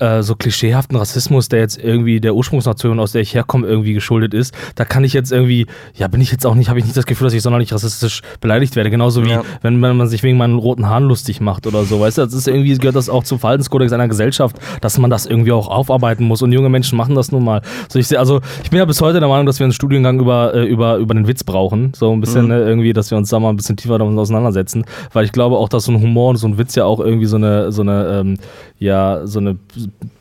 äh, 0.00 0.22
so 0.22 0.34
klischeehaften 0.34 0.96
Rassismus, 0.96 1.48
der 1.48 1.60
jetzt 1.60 1.78
irgendwie 1.78 2.20
der 2.20 2.34
Ursprungsnation, 2.34 2.98
aus 3.00 3.12
der 3.12 3.20
ich 3.22 3.34
herkomme, 3.34 3.66
irgendwie 3.66 3.92
geschuldet 3.94 4.34
ist. 4.34 4.54
Da 4.76 4.84
kann 4.94 5.02
ich 5.02 5.12
jetzt 5.12 5.32
irgendwie, 5.32 5.66
ja, 5.96 6.06
bin 6.06 6.20
ich 6.20 6.30
jetzt 6.30 6.46
auch 6.46 6.54
nicht, 6.54 6.68
habe 6.68 6.78
ich 6.78 6.84
nicht 6.84 6.96
das 6.96 7.04
Gefühl, 7.04 7.24
dass 7.26 7.34
ich 7.34 7.42
sonderlich 7.42 7.72
rassistisch 7.72 8.22
beleidigt 8.40 8.76
werde. 8.76 8.90
Genauso 8.90 9.24
wie, 9.24 9.30
Ja. 9.30 9.42
wenn, 9.60 9.82
wenn 9.82 9.96
man 9.96 10.06
sich 10.06 10.22
wegen 10.22 10.38
meinen 10.38 10.56
roten 10.56 10.88
Haaren 10.88 11.02
lustig 11.08 11.40
macht 11.40 11.66
oder 11.66 11.82
so. 11.82 11.98
Weißt 11.98 12.18
du, 12.18 12.22
das 12.22 12.32
ist 12.32 12.46
irgendwie, 12.46 12.72
gehört 12.78 12.94
das 12.94 13.08
auch 13.08 13.24
zum 13.24 13.40
Verhaltenskodex 13.40 13.92
einer 13.92 14.06
Gesellschaft, 14.06 14.54
dass 14.80 14.96
man 14.98 15.10
das 15.10 15.26
irgendwie 15.26 15.50
auch 15.50 15.66
aufarbeiten 15.66 16.22
muss. 16.24 16.42
Und 16.42 16.52
junge 16.52 16.68
Menschen 16.68 16.96
machen 16.96 17.16
das 17.16 17.32
nun 17.32 17.42
mal. 17.42 17.60
So, 17.88 17.98
ich, 17.98 18.06
seh- 18.06 18.18
also, 18.18 18.40
ich 18.62 18.70
bin 18.70 18.78
ja 18.78 18.84
bis 18.84 19.00
heute 19.00 19.18
der 19.18 19.28
Meinung, 19.28 19.46
dass 19.46 19.58
wir 19.58 19.64
einen 19.64 19.72
Studiengang 19.72 20.20
über, 20.20 20.54
äh, 20.54 20.64
über, 20.64 20.98
über 20.98 21.12
den 21.14 21.26
Witz 21.26 21.42
brauchen. 21.42 21.92
So 21.96 22.12
ein 22.12 22.20
bisschen 22.20 22.46
ne, 22.46 22.60
irgendwie, 22.60 22.92
dass 22.92 23.10
wir 23.10 23.18
uns 23.18 23.30
da 23.30 23.40
mal 23.40 23.50
ein 23.50 23.56
bisschen 23.56 23.76
tiefer 23.76 23.98
damit 23.98 24.16
auseinandersetzen. 24.16 24.84
Weil 25.12 25.24
ich 25.24 25.32
glaube 25.32 25.56
auch, 25.56 25.68
dass 25.68 25.86
so 25.86 25.92
ein 25.92 26.00
Humor 26.00 26.30
und 26.30 26.36
so 26.36 26.46
ein 26.46 26.56
Witz 26.56 26.76
ja 26.76 26.84
auch 26.84 27.00
irgendwie 27.00 27.26
so 27.26 27.34
eine, 27.36 27.72
so 27.72 27.82
eine, 27.82 28.20
ähm, 28.20 28.36
ja, 28.78 29.26
so 29.26 29.40
eine 29.40 29.56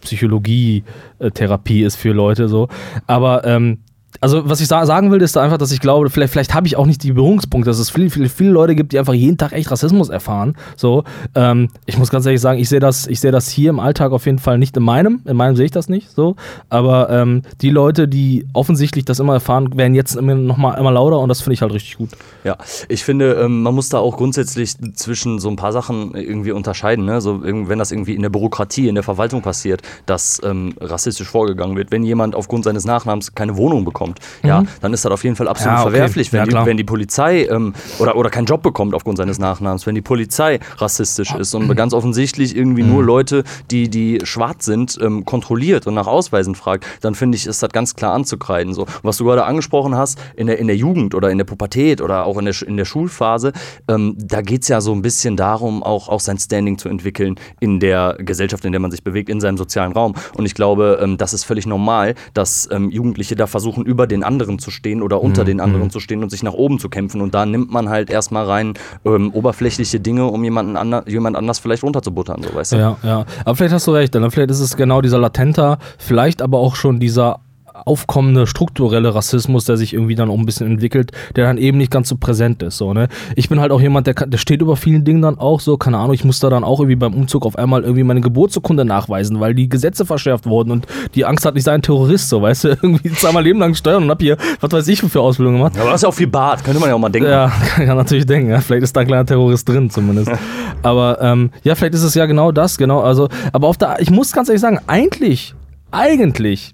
Psychologie-Therapie 0.01 1.83
ist 1.83 1.95
für 1.95 2.11
Leute 2.11 2.47
so. 2.47 2.67
Aber 3.07 3.45
ähm, 3.45 3.79
also 4.21 4.49
was 4.49 4.61
ich 4.61 4.67
sa 4.67 4.85
sagen 4.85 5.11
will, 5.11 5.21
ist 5.21 5.35
da 5.35 5.41
einfach, 5.41 5.57
dass 5.57 5.71
ich 5.71 5.79
glaube, 5.79 6.09
vielleicht, 6.09 6.31
vielleicht 6.31 6.53
habe 6.53 6.67
ich 6.67 6.75
auch 6.75 6.85
nicht 6.85 7.03
die 7.03 7.13
Berührungspunkte, 7.13 7.69
dass 7.69 7.79
es 7.79 7.89
viele, 7.89 8.09
viele, 8.09 8.29
viele 8.29 8.51
Leute 8.51 8.75
gibt, 8.75 8.93
die 8.93 8.99
einfach 8.99 9.13
jeden 9.13 9.37
Tag 9.37 9.53
echt 9.53 9.71
Rassismus 9.71 10.09
erfahren. 10.09 10.55
So, 10.75 11.03
ähm, 11.35 11.69
ich 11.85 11.97
muss 11.97 12.09
ganz 12.09 12.25
ehrlich 12.25 12.41
sagen, 12.41 12.59
ich 12.59 12.69
sehe 12.69 12.79
das, 12.79 13.07
ich 13.07 13.19
das 13.19 13.49
hier 13.49 13.69
im 13.69 13.79
Alltag 13.79 14.11
auf 14.11 14.25
jeden 14.25 14.39
Fall 14.39 14.57
nicht 14.57 14.75
in 14.77 14.83
meinem, 14.83 15.21
in 15.25 15.37
meinem 15.37 15.55
sehe 15.55 15.65
ich 15.65 15.71
das 15.71 15.89
nicht 15.89 16.11
so. 16.11 16.35
Aber 16.69 17.09
ähm, 17.09 17.43
die 17.61 17.69
Leute, 17.69 18.07
die 18.07 18.45
offensichtlich 18.53 19.05
das 19.05 19.19
immer 19.19 19.33
erfahren, 19.33 19.75
werden 19.77 19.95
jetzt 19.95 20.15
immer 20.15 20.35
noch 20.35 20.57
mal 20.57 20.75
immer 20.75 20.91
lauter 20.91 21.19
und 21.19 21.29
das 21.29 21.41
finde 21.41 21.53
ich 21.53 21.61
halt 21.61 21.73
richtig 21.73 21.97
gut. 21.97 22.09
Ja, 22.43 22.57
ich 22.89 23.03
finde, 23.03 23.33
ähm, 23.33 23.63
man 23.63 23.73
muss 23.73 23.89
da 23.89 23.99
auch 23.99 24.17
grundsätzlich 24.17 24.75
zwischen 24.95 25.39
so 25.39 25.49
ein 25.49 25.55
paar 25.55 25.71
Sachen 25.71 26.15
irgendwie 26.15 26.51
unterscheiden. 26.51 27.05
Ne? 27.05 27.21
So, 27.21 27.43
wenn 27.43 27.79
das 27.79 27.91
irgendwie 27.91 28.13
in 28.13 28.21
der 28.21 28.29
Bürokratie, 28.29 28.87
in 28.87 28.95
der 28.95 29.03
Verwaltung 29.03 29.41
passiert, 29.41 29.81
dass 30.05 30.41
ähm, 30.43 30.73
rassistisch 30.79 31.27
vorgegangen 31.27 31.75
wird. 31.75 31.91
Wenn 31.91 32.03
jemand 32.03 32.35
aufgrund 32.35 32.65
seines 32.65 32.85
Nachnamens 32.85 33.33
keine 33.33 33.57
Wohnung 33.57 33.85
bekommt, 33.85 34.02
ja, 34.43 34.63
dann 34.81 34.93
ist 34.93 35.05
das 35.05 35.11
auf 35.11 35.23
jeden 35.23 35.35
Fall 35.35 35.47
absolut 35.47 35.73
Mhm. 35.73 35.77
Ja, 35.77 35.81
okay. 35.83 35.91
verwerflich. 35.91 36.33
Wenn, 36.33 36.39
Ja, 36.49 36.61
die, 36.61 36.65
wenn 36.67 36.77
die 36.77 36.83
Polizei 36.83 37.45
ähm, 37.45 37.73
oder, 37.99 38.15
oder 38.15 38.29
keinen 38.29 38.45
Job 38.45 38.61
bekommt 38.61 38.93
aufgrund 38.93 39.17
seines 39.17 39.39
Nachnamens, 39.39 39.85
wenn 39.87 39.95
die 39.95 40.01
Polizei 40.01 40.59
rassistisch 40.77 41.33
ist 41.33 41.53
und 41.55 41.73
ganz 41.75 41.93
offensichtlich 41.93 42.55
irgendwie 42.55 42.83
Mhm. 42.83 42.89
nur 42.89 43.03
Leute, 43.03 43.43
die, 43.71 43.89
die 43.89 44.19
schwarz 44.23 44.65
sind, 44.65 44.97
ähm, 45.01 45.25
kontrolliert 45.25 45.87
und 45.87 45.93
nach 45.93 46.07
Ausweisen 46.07 46.55
fragt, 46.55 46.85
dann 47.01 47.15
finde 47.15 47.35
ich, 47.37 47.47
ist 47.47 47.63
das 47.63 47.71
ganz 47.71 47.95
klar 47.95 48.13
anzukreiden. 48.13 48.73
So. 48.73 48.85
Was 49.03 49.17
du 49.17 49.25
gerade 49.25 49.45
angesprochen 49.45 49.95
hast, 49.95 50.19
in 50.35 50.47
der, 50.47 50.59
in 50.59 50.67
der 50.67 50.75
Jugend 50.75 51.15
oder 51.15 51.29
in 51.31 51.37
der 51.37 51.45
Pubertät 51.45 52.01
oder 52.01 52.25
auch 52.25 52.37
in 52.37 52.45
der, 52.45 52.55
in 52.65 52.77
der 52.77 52.85
Schulphase, 52.85 53.53
ähm, 53.87 54.15
da 54.17 54.41
geht 54.41 54.63
es 54.63 54.67
ja 54.67 54.81
so 54.81 54.91
ein 54.93 55.01
bisschen 55.01 55.37
darum, 55.37 55.83
auch, 55.83 56.09
auch 56.09 56.19
sein 56.19 56.37
Standing 56.37 56.77
zu 56.77 56.89
entwickeln 56.89 57.35
in 57.59 57.79
der 57.79 58.15
Gesellschaft, 58.19 58.65
in 58.65 58.71
der 58.71 58.81
man 58.81 58.91
sich 58.91 59.03
bewegt, 59.03 59.29
in 59.29 59.39
seinem 59.39 59.57
sozialen 59.57 59.91
Raum. 59.93 60.13
Und 60.35 60.45
ich 60.45 60.53
glaube, 60.55 60.99
ähm, 61.01 61.17
das 61.17 61.33
ist 61.33 61.43
völlig 61.43 61.65
normal, 61.65 62.15
dass 62.33 62.67
ähm, 62.71 62.89
Jugendliche 62.89 63.35
da 63.35 63.47
versuchen, 63.47 63.83
über 63.93 64.07
den 64.07 64.23
anderen 64.23 64.57
zu 64.57 64.71
stehen 64.71 65.03
oder 65.03 65.21
unter 65.21 65.45
den 65.45 65.59
anderen 65.59 65.91
zu 65.91 65.99
stehen 65.99 66.23
und 66.23 66.29
sich 66.29 66.41
nach 66.41 66.53
oben 66.53 66.79
zu 66.79 66.89
kämpfen. 66.89 67.21
Und 67.21 67.35
da 67.35 67.45
nimmt 67.45 67.71
man 67.71 67.89
halt 67.89 68.09
erstmal 68.09 68.45
rein 68.45 68.73
ähm, 69.05 69.31
oberflächliche 69.33 69.99
Dinge, 69.99 70.25
um 70.25 70.43
jemanden 70.43 70.75
ander, 70.75 71.07
jemand 71.07 71.37
anders 71.37 71.59
vielleicht 71.59 71.83
runterzubuttern, 71.83 72.41
so 72.41 72.55
weißt 72.55 72.71
du? 72.73 72.77
Ja, 72.77 72.97
ja. 73.03 73.25
Aber 73.45 73.55
vielleicht 73.55 73.73
hast 73.73 73.87
du 73.87 73.91
recht, 73.91 74.15
dann 74.15 74.29
vielleicht 74.31 74.49
ist 74.49 74.59
es 74.59 74.75
genau 74.75 75.01
dieser 75.01 75.19
latenter, 75.19 75.77
vielleicht 75.99 76.41
aber 76.41 76.57
auch 76.57 76.75
schon 76.75 76.99
dieser 76.99 77.39
aufkommende 77.73 78.45
strukturelle 78.45 79.15
Rassismus, 79.15 79.65
der 79.65 79.77
sich 79.77 79.93
irgendwie 79.93 80.15
dann 80.15 80.29
auch 80.29 80.37
ein 80.37 80.45
bisschen 80.45 80.67
entwickelt, 80.67 81.11
der 81.35 81.45
dann 81.45 81.57
eben 81.57 81.77
nicht 81.77 81.91
ganz 81.91 82.07
so 82.09 82.15
präsent 82.17 82.61
ist. 82.61 82.77
So, 82.77 82.93
ne? 82.93 83.07
Ich 83.35 83.49
bin 83.49 83.59
halt 83.59 83.71
auch 83.71 83.81
jemand, 83.81 84.07
der, 84.07 84.13
kann, 84.13 84.29
der 84.29 84.37
steht 84.37 84.61
über 84.61 84.75
vielen 84.75 85.03
Dingen 85.03 85.21
dann 85.21 85.39
auch 85.39 85.59
so, 85.59 85.77
keine 85.77 85.97
Ahnung, 85.97 86.13
ich 86.13 86.23
muss 86.23 86.39
da 86.39 86.49
dann 86.49 86.63
auch 86.63 86.79
irgendwie 86.79 86.95
beim 86.95 87.13
Umzug 87.13 87.45
auf 87.45 87.57
einmal 87.57 87.81
irgendwie 87.81 88.03
meine 88.03 88.21
Geburtsurkunde 88.21 88.85
nachweisen, 88.85 89.39
weil 89.39 89.55
die 89.55 89.69
Gesetze 89.69 90.05
verschärft 90.05 90.45
wurden 90.45 90.71
und 90.71 90.87
die 91.15 91.25
Angst 91.25 91.45
hat, 91.45 91.57
ich 91.57 91.63
sei 91.63 91.73
ein 91.73 91.81
Terrorist, 91.81 92.29
so, 92.29 92.41
weißt 92.41 92.63
du, 92.65 92.67
irgendwie 92.81 93.11
zweimal 93.11 93.43
Leben 93.43 93.59
lang 93.59 93.73
steuern 93.73 94.03
und 94.03 94.09
hab 94.09 94.21
hier, 94.21 94.37
was 94.59 94.71
weiß 94.71 94.87
ich, 94.87 95.01
für 95.01 95.21
Ausbildung 95.21 95.55
gemacht. 95.55 95.73
Aber 95.77 95.89
das 95.89 95.95
ist 95.95 96.03
ja 96.03 96.09
auch 96.09 96.13
viel 96.13 96.27
Bart, 96.27 96.63
könnte 96.63 96.79
man 96.79 96.89
ja 96.89 96.95
auch 96.95 96.99
mal 96.99 97.09
denken. 97.09 97.29
Ja, 97.29 97.51
kann 97.75 97.87
man 97.87 97.97
natürlich 97.97 98.25
denken. 98.25 98.49
Ja. 98.49 98.61
Vielleicht 98.61 98.83
ist 98.83 98.95
da 98.95 99.01
ein 99.01 99.07
kleiner 99.07 99.25
Terrorist 99.25 99.67
drin, 99.67 99.89
zumindest. 99.89 100.31
aber 100.83 101.19
ähm, 101.21 101.51
ja, 101.63 101.75
vielleicht 101.75 101.95
ist 101.95 102.03
es 102.03 102.13
ja 102.13 102.25
genau 102.25 102.51
das, 102.51 102.77
genau. 102.77 103.01
Also, 103.01 103.29
aber 103.51 103.67
auf 103.67 103.77
der, 103.77 103.99
ich 103.99 104.11
muss 104.11 104.31
ganz 104.31 104.49
ehrlich 104.49 104.61
sagen, 104.61 104.79
eigentlich, 104.87 105.55
eigentlich 105.91 106.72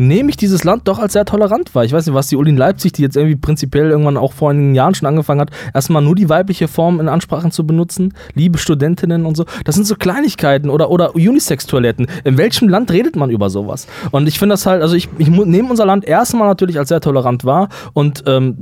nehme 0.00 0.30
ich 0.30 0.36
dieses 0.36 0.64
Land 0.64 0.88
doch 0.88 0.98
als 0.98 1.12
sehr 1.12 1.24
tolerant 1.24 1.74
wahr. 1.74 1.84
Ich 1.84 1.92
weiß 1.92 2.06
nicht, 2.06 2.14
was 2.14 2.28
die 2.28 2.36
Uli 2.36 2.50
in 2.50 2.56
Leipzig, 2.56 2.92
die 2.92 3.02
jetzt 3.02 3.16
irgendwie 3.16 3.36
prinzipiell 3.36 3.90
irgendwann 3.90 4.16
auch 4.16 4.32
vor 4.32 4.50
einigen 4.50 4.74
Jahren 4.74 4.94
schon 4.94 5.06
angefangen 5.06 5.40
hat, 5.40 5.50
erstmal 5.74 6.02
nur 6.02 6.14
die 6.14 6.28
weibliche 6.28 6.68
Form 6.68 7.00
in 7.00 7.08
Ansprachen 7.08 7.50
zu 7.50 7.66
benutzen, 7.66 8.14
liebe 8.34 8.58
Studentinnen 8.58 9.26
und 9.26 9.36
so. 9.36 9.44
Das 9.64 9.74
sind 9.74 9.86
so 9.86 9.96
Kleinigkeiten 9.96 10.70
oder, 10.70 10.90
oder 10.90 11.14
Unisex-Toiletten. 11.14 12.06
In 12.24 12.38
welchem 12.38 12.68
Land 12.68 12.90
redet 12.90 13.16
man 13.16 13.30
über 13.30 13.50
sowas? 13.50 13.86
Und 14.10 14.28
ich 14.28 14.38
finde 14.38 14.54
das 14.54 14.66
halt, 14.66 14.82
also 14.82 14.94
ich, 14.94 15.08
ich 15.18 15.28
nehme 15.28 15.70
unser 15.70 15.86
Land 15.86 16.04
erstmal 16.04 16.48
natürlich 16.48 16.78
als 16.78 16.88
sehr 16.88 17.00
tolerant 17.00 17.44
wahr 17.44 17.68
und 17.92 18.24
ähm, 18.26 18.56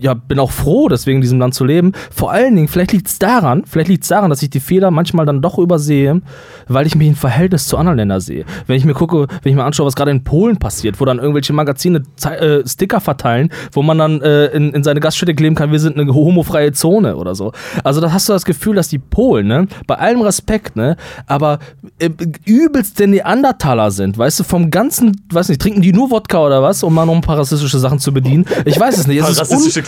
ja, 0.00 0.14
bin 0.14 0.38
auch 0.38 0.50
froh, 0.50 0.88
deswegen 0.88 1.16
in 1.16 1.22
diesem 1.22 1.38
Land 1.38 1.54
zu 1.54 1.64
leben. 1.64 1.92
Vor 2.10 2.32
allen 2.32 2.56
Dingen, 2.56 2.68
vielleicht 2.68 2.92
liegt 2.92 3.08
es 3.08 3.18
daran, 3.18 3.64
vielleicht 3.66 3.88
liegt 3.88 4.10
daran, 4.10 4.30
dass 4.30 4.42
ich 4.42 4.50
die 4.50 4.60
Fehler 4.60 4.90
manchmal 4.90 5.26
dann 5.26 5.42
doch 5.42 5.58
übersehe, 5.58 6.20
weil 6.68 6.86
ich 6.86 6.94
mich 6.94 7.08
im 7.08 7.14
Verhältnis 7.14 7.66
zu 7.66 7.76
anderen 7.76 7.98
Ländern 7.98 8.20
sehe. 8.20 8.44
Wenn 8.66 8.76
ich 8.76 8.84
mir 8.84 8.94
gucke, 8.94 9.26
wenn 9.42 9.50
ich 9.50 9.56
mir 9.56 9.64
anschaue, 9.64 9.86
was 9.86 9.94
gerade 9.94 10.10
in 10.10 10.24
Polen 10.24 10.58
passiert, 10.58 11.00
wo 11.00 11.04
dann 11.04 11.18
irgendwelche 11.18 11.52
Magazine 11.52 12.02
äh, 12.24 12.66
Sticker 12.66 13.00
verteilen, 13.00 13.50
wo 13.72 13.82
man 13.82 13.98
dann 13.98 14.20
äh, 14.22 14.46
in, 14.46 14.72
in 14.72 14.82
seine 14.82 15.00
Gaststätte 15.00 15.34
kleben 15.34 15.54
kann, 15.54 15.72
wir 15.72 15.80
sind 15.80 15.98
eine 15.98 16.12
homofreie 16.12 16.72
Zone 16.72 17.16
oder 17.16 17.34
so. 17.34 17.52
Also 17.84 18.00
da 18.00 18.12
hast 18.12 18.28
du 18.28 18.32
das 18.32 18.44
Gefühl, 18.44 18.76
dass 18.76 18.88
die 18.88 18.98
Polen, 18.98 19.46
ne, 19.46 19.66
bei 19.86 19.96
allem 19.96 20.22
Respekt, 20.22 20.76
ne, 20.76 20.96
aber 21.26 21.58
äh, 21.98 22.10
übelst 22.44 22.98
der 22.98 23.08
Neandertaler 23.08 23.90
sind, 23.90 24.16
weißt 24.16 24.40
du, 24.40 24.44
vom 24.44 24.70
ganzen, 24.70 25.20
weiß 25.30 25.48
nicht, 25.48 25.60
trinken 25.60 25.82
die 25.82 25.92
nur 25.92 26.10
Wodka 26.10 26.38
oder 26.44 26.62
was, 26.62 26.82
um 26.82 26.94
mal 26.94 27.06
noch 27.06 27.14
ein 27.14 27.20
paar 27.20 27.38
rassistische 27.38 27.78
Sachen 27.78 27.98
zu 27.98 28.12
bedienen. 28.12 28.46
Ich 28.64 28.78
weiß 28.78 28.98
es 28.98 29.06
nicht. 29.06 29.20
Es 29.20 29.30
ist 29.30 29.40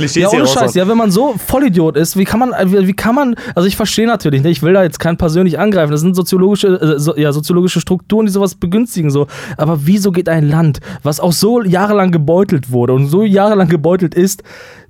Klischees 0.02 0.22
ja, 0.24 0.30
hier 0.30 0.40
ohne 0.40 0.48
Scheiß. 0.48 0.56
raushauen. 0.56 0.78
Ja, 0.78 0.88
wenn 0.88 0.98
man 0.98 1.10
so 1.10 1.34
Vollidiot 1.36 1.96
ist, 1.96 2.16
wie 2.16 2.24
kann 2.24 2.40
man, 2.40 2.52
wie, 2.66 2.86
wie 2.86 2.92
kann 2.92 3.14
man, 3.14 3.34
also 3.54 3.66
ich 3.66 3.76
verstehe 3.76 4.06
natürlich, 4.06 4.42
ne, 4.42 4.50
ich 4.50 4.62
will 4.62 4.72
da 4.72 4.82
jetzt 4.82 4.98
keinen 4.98 5.16
persönlich 5.16 5.58
angreifen, 5.58 5.90
das 5.90 6.00
sind 6.00 6.14
soziologische, 6.14 6.68
äh, 6.68 6.98
so, 6.98 7.16
ja, 7.16 7.32
soziologische 7.32 7.80
Strukturen, 7.80 8.26
die 8.26 8.32
sowas 8.32 8.54
begünstigen, 8.54 9.10
so. 9.10 9.26
Aber 9.56 9.86
wieso 9.86 10.12
geht 10.12 10.28
ein 10.28 10.48
Land, 10.48 10.80
was 11.02 11.20
auch 11.20 11.32
so 11.32 11.62
jahrelang 11.62 12.12
gebeutelt 12.12 12.70
wurde 12.70 12.92
und 12.92 13.06
so 13.06 13.24
jahrelang 13.24 13.68
gebeutelt 13.68 14.14
ist, 14.14 14.42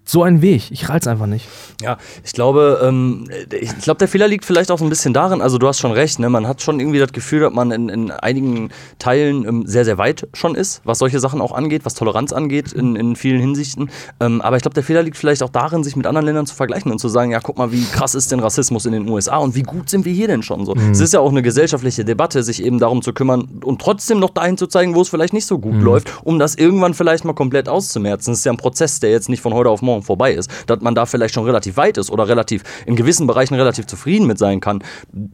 so 0.04 0.22
einen 0.22 0.42
Weg? 0.42 0.70
Ich 0.70 0.88
rall's 0.88 1.06
einfach 1.06 1.26
nicht. 1.26 1.48
Ja, 1.80 1.98
ich 2.24 2.32
glaube, 2.32 2.80
ähm, 2.82 3.28
ich 3.52 3.78
glaube, 3.78 3.98
der 3.98 4.08
Fehler 4.08 4.28
liegt 4.28 4.44
vielleicht 4.44 4.70
auch 4.70 4.78
so 4.78 4.84
ein 4.84 4.88
bisschen 4.88 5.14
darin, 5.14 5.40
also 5.40 5.58
du 5.58 5.68
hast 5.68 5.78
schon 5.78 5.92
recht, 5.92 6.18
ne? 6.18 6.28
man 6.28 6.46
hat 6.48 6.60
schon 6.60 6.80
irgendwie 6.80 6.98
das 6.98 7.12
Gefühl, 7.12 7.40
dass 7.40 7.52
man 7.52 7.70
in, 7.70 7.88
in 7.88 8.10
einigen 8.10 8.70
Teilen 8.98 9.46
ähm, 9.46 9.66
sehr, 9.66 9.84
sehr 9.84 9.98
weit 9.98 10.28
schon 10.32 10.54
ist, 10.54 10.80
was 10.84 10.98
solche 10.98 11.20
Sachen 11.20 11.40
auch 11.40 11.52
angeht, 11.52 11.84
was 11.84 11.94
Toleranz 11.94 12.32
angeht 12.32 12.72
in, 12.72 12.96
in 12.96 13.16
vielen 13.16 13.40
Hinsichten. 13.40 13.90
Ähm, 14.20 14.40
aber 14.40 14.56
ich 14.56 14.62
glaube, 14.62 14.74
der 14.74 14.82
Fehler 14.82 15.02
liegt 15.02 15.16
vielleicht 15.16 15.42
auch 15.42 15.50
darin, 15.50 15.84
sich 15.84 15.96
mit 15.96 16.06
anderen 16.06 16.26
Ländern 16.26 16.46
zu 16.46 16.54
vergleichen 16.54 16.90
und 16.90 16.98
zu 16.98 17.08
sagen, 17.08 17.30
ja, 17.30 17.40
guck 17.40 17.58
mal, 17.58 17.72
wie 17.72 17.84
krass 17.84 18.14
ist 18.14 18.32
denn 18.32 18.40
Rassismus 18.40 18.86
in 18.86 18.92
den 18.92 19.08
USA 19.08 19.36
und 19.36 19.54
wie 19.54 19.62
gut 19.62 19.88
sind 19.88 20.04
wir 20.04 20.12
hier 20.12 20.26
denn 20.26 20.42
schon 20.42 20.66
so. 20.66 20.74
Es 20.90 21.00
ist 21.00 21.12
ja 21.12 21.20
auch 21.20 21.30
eine 21.30 21.42
gesellschaftliche 21.42 22.04
Debatte, 22.04 22.42
sich 22.42 22.62
eben 22.62 22.78
darum 22.78 23.02
zu 23.02 23.12
kümmern 23.12 23.60
und 23.62 23.80
trotzdem 23.80 24.18
noch 24.18 24.30
dahin 24.30 24.58
zu 24.58 24.66
zeigen, 24.66 24.94
wo 24.94 25.00
es 25.00 25.08
vielleicht 25.08 25.32
nicht 25.32 25.46
so 25.46 25.58
gut 25.58 25.76
läuft, 25.76 26.12
um 26.24 26.38
das 26.38 26.54
irgendwann 26.54 26.94
vielleicht 26.94 27.24
mal 27.24 27.34
komplett 27.34 27.68
auszumerzen. 27.68 28.32
Es 28.32 28.40
ist 28.40 28.44
ja 28.44 28.52
ein 28.52 28.58
Prozess, 28.58 29.00
der 29.00 29.10
jetzt 29.10 29.28
nicht 29.28 29.40
von 29.40 29.54
heute 29.54 29.70
auf 29.70 29.82
morgen 29.82 29.91
vorbei 30.00 30.32
ist. 30.32 30.50
Dass 30.66 30.80
man 30.80 30.94
da 30.94 31.04
vielleicht 31.04 31.34
schon 31.34 31.44
relativ 31.44 31.76
weit 31.76 31.98
ist 31.98 32.10
oder 32.10 32.26
relativ 32.28 32.62
in 32.86 32.96
gewissen 32.96 33.26
Bereichen 33.26 33.54
relativ 33.54 33.86
zufrieden 33.86 34.26
mit 34.26 34.38
sein 34.38 34.60
kann, 34.60 34.82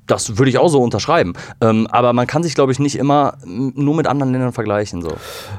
das 0.07 0.39
würde 0.39 0.51
ich 0.51 0.59
auch 0.59 0.69
so 0.69 0.83
unterschreiben. 0.83 1.35
Ähm, 1.61 1.87
aber 1.93 2.13
man 2.13 2.27
kann 2.27 2.43
sich, 2.43 2.55
glaube 2.57 2.73
ich, 2.73 2.81
nicht 2.81 2.97
immer 2.97 3.35
mm, 3.45 3.69
nur 3.75 3.95
mit 3.95 4.07
anderen 4.09 4.33
Ländern 4.33 4.53
vergleichen. 4.53 5.03
So. 5.03 5.13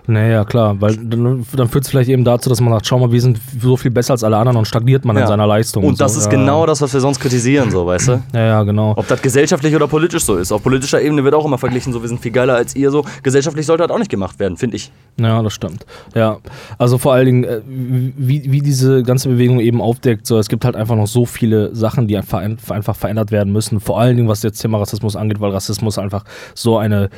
Naja, 0.08 0.44
klar, 0.44 0.76
weil 0.82 0.98
dann, 0.98 1.46
dann 1.56 1.70
führt 1.70 1.86
es 1.86 1.90
vielleicht 1.90 2.10
eben 2.10 2.26
dazu, 2.26 2.50
dass 2.50 2.60
man 2.60 2.74
sagt, 2.74 2.88
schau 2.88 3.00
mal, 3.00 3.12
wir 3.12 3.22
sind 3.22 3.40
so 3.62 3.78
viel 3.78 3.92
besser 3.92 4.12
als 4.14 4.24
alle 4.24 4.38
anderen 4.38 4.58
und 4.58 4.66
stagniert 4.66 5.06
man 5.06 5.16
in 5.16 5.22
Ja. 5.22 5.28
seiner 5.28 5.48
Leistung. 5.48 5.84
Und 5.86 6.02
das 6.02 6.14
so. 6.16 6.20
ist 6.20 6.26
ja. 6.26 6.32
genau 6.32 6.66
das, 6.66 6.82
was 6.82 6.92
wir 6.94 7.00
sonst 7.00 7.20
kritisieren, 7.20 7.72
so, 7.72 7.86
weißt 7.86 8.08
du? 8.10 8.22
Ja, 8.34 8.46
ja, 8.46 8.64
genau. 8.64 8.94
Ob 8.96 9.08
das 9.08 9.22
gesellschaftlich 9.22 9.76
oder 9.76 9.88
politisch 9.88 10.24
so 10.24 10.36
ist. 10.36 10.52
Auf 10.52 10.64
politischer 10.64 11.02
Ebene 11.02 11.24
wird 11.24 11.34
auch 11.34 11.46
immer 11.46 11.58
verglichen, 11.58 11.92
so 11.94 12.02
wir 12.02 12.08
sind 12.08 12.22
viel 12.22 12.32
geiler 12.32 12.56
als 12.56 12.76
ihr. 12.76 12.90
So 12.92 13.04
gesellschaftlich 13.24 13.66
sollte 13.66 13.84
das 13.84 13.92
auch 13.94 14.00
nicht 14.00 14.10
gemacht 14.12 14.40
werden, 14.40 14.56
finde 14.58 14.78
ich. 14.78 14.92
Ja, 15.18 15.42
das 15.42 15.54
stimmt. 15.54 15.86
Ja, 16.16 16.38
also 16.78 16.98
vor 16.98 17.14
allen 17.14 17.26
Dingen, 17.26 17.44
äh, 17.44 17.62
wie, 17.66 18.52
wie 18.52 18.62
diese 18.62 18.89
ganze 19.04 19.30
Bewegung 19.30 19.60
eben 19.60 19.82
aufdeckt, 19.82 20.28
so, 20.28 20.38
es 20.38 20.50
gibt 20.50 20.66
halt 20.66 20.76
einfach 20.76 20.96
noch 20.96 21.08
so 21.08 21.26
viele 21.26 21.74
Sachen, 21.76 22.08
die 22.08 22.18
einfach, 22.18 22.42
einfach 22.42 22.96
verändert 22.96 23.32
werden 23.32 23.54
müssen. 23.54 23.80
Vor 23.80 24.00
allen 24.00 24.18
Dingen, 24.18 24.30
was 24.30 24.44
jetzt 24.44 24.60
Thema 24.60 24.80
Rassismus 24.80 25.16
angeht, 25.16 25.40
weil 25.40 25.52
Rassismus 25.52 25.98
einfach 25.98 26.24
so 26.56 26.78
eine 26.78 27.10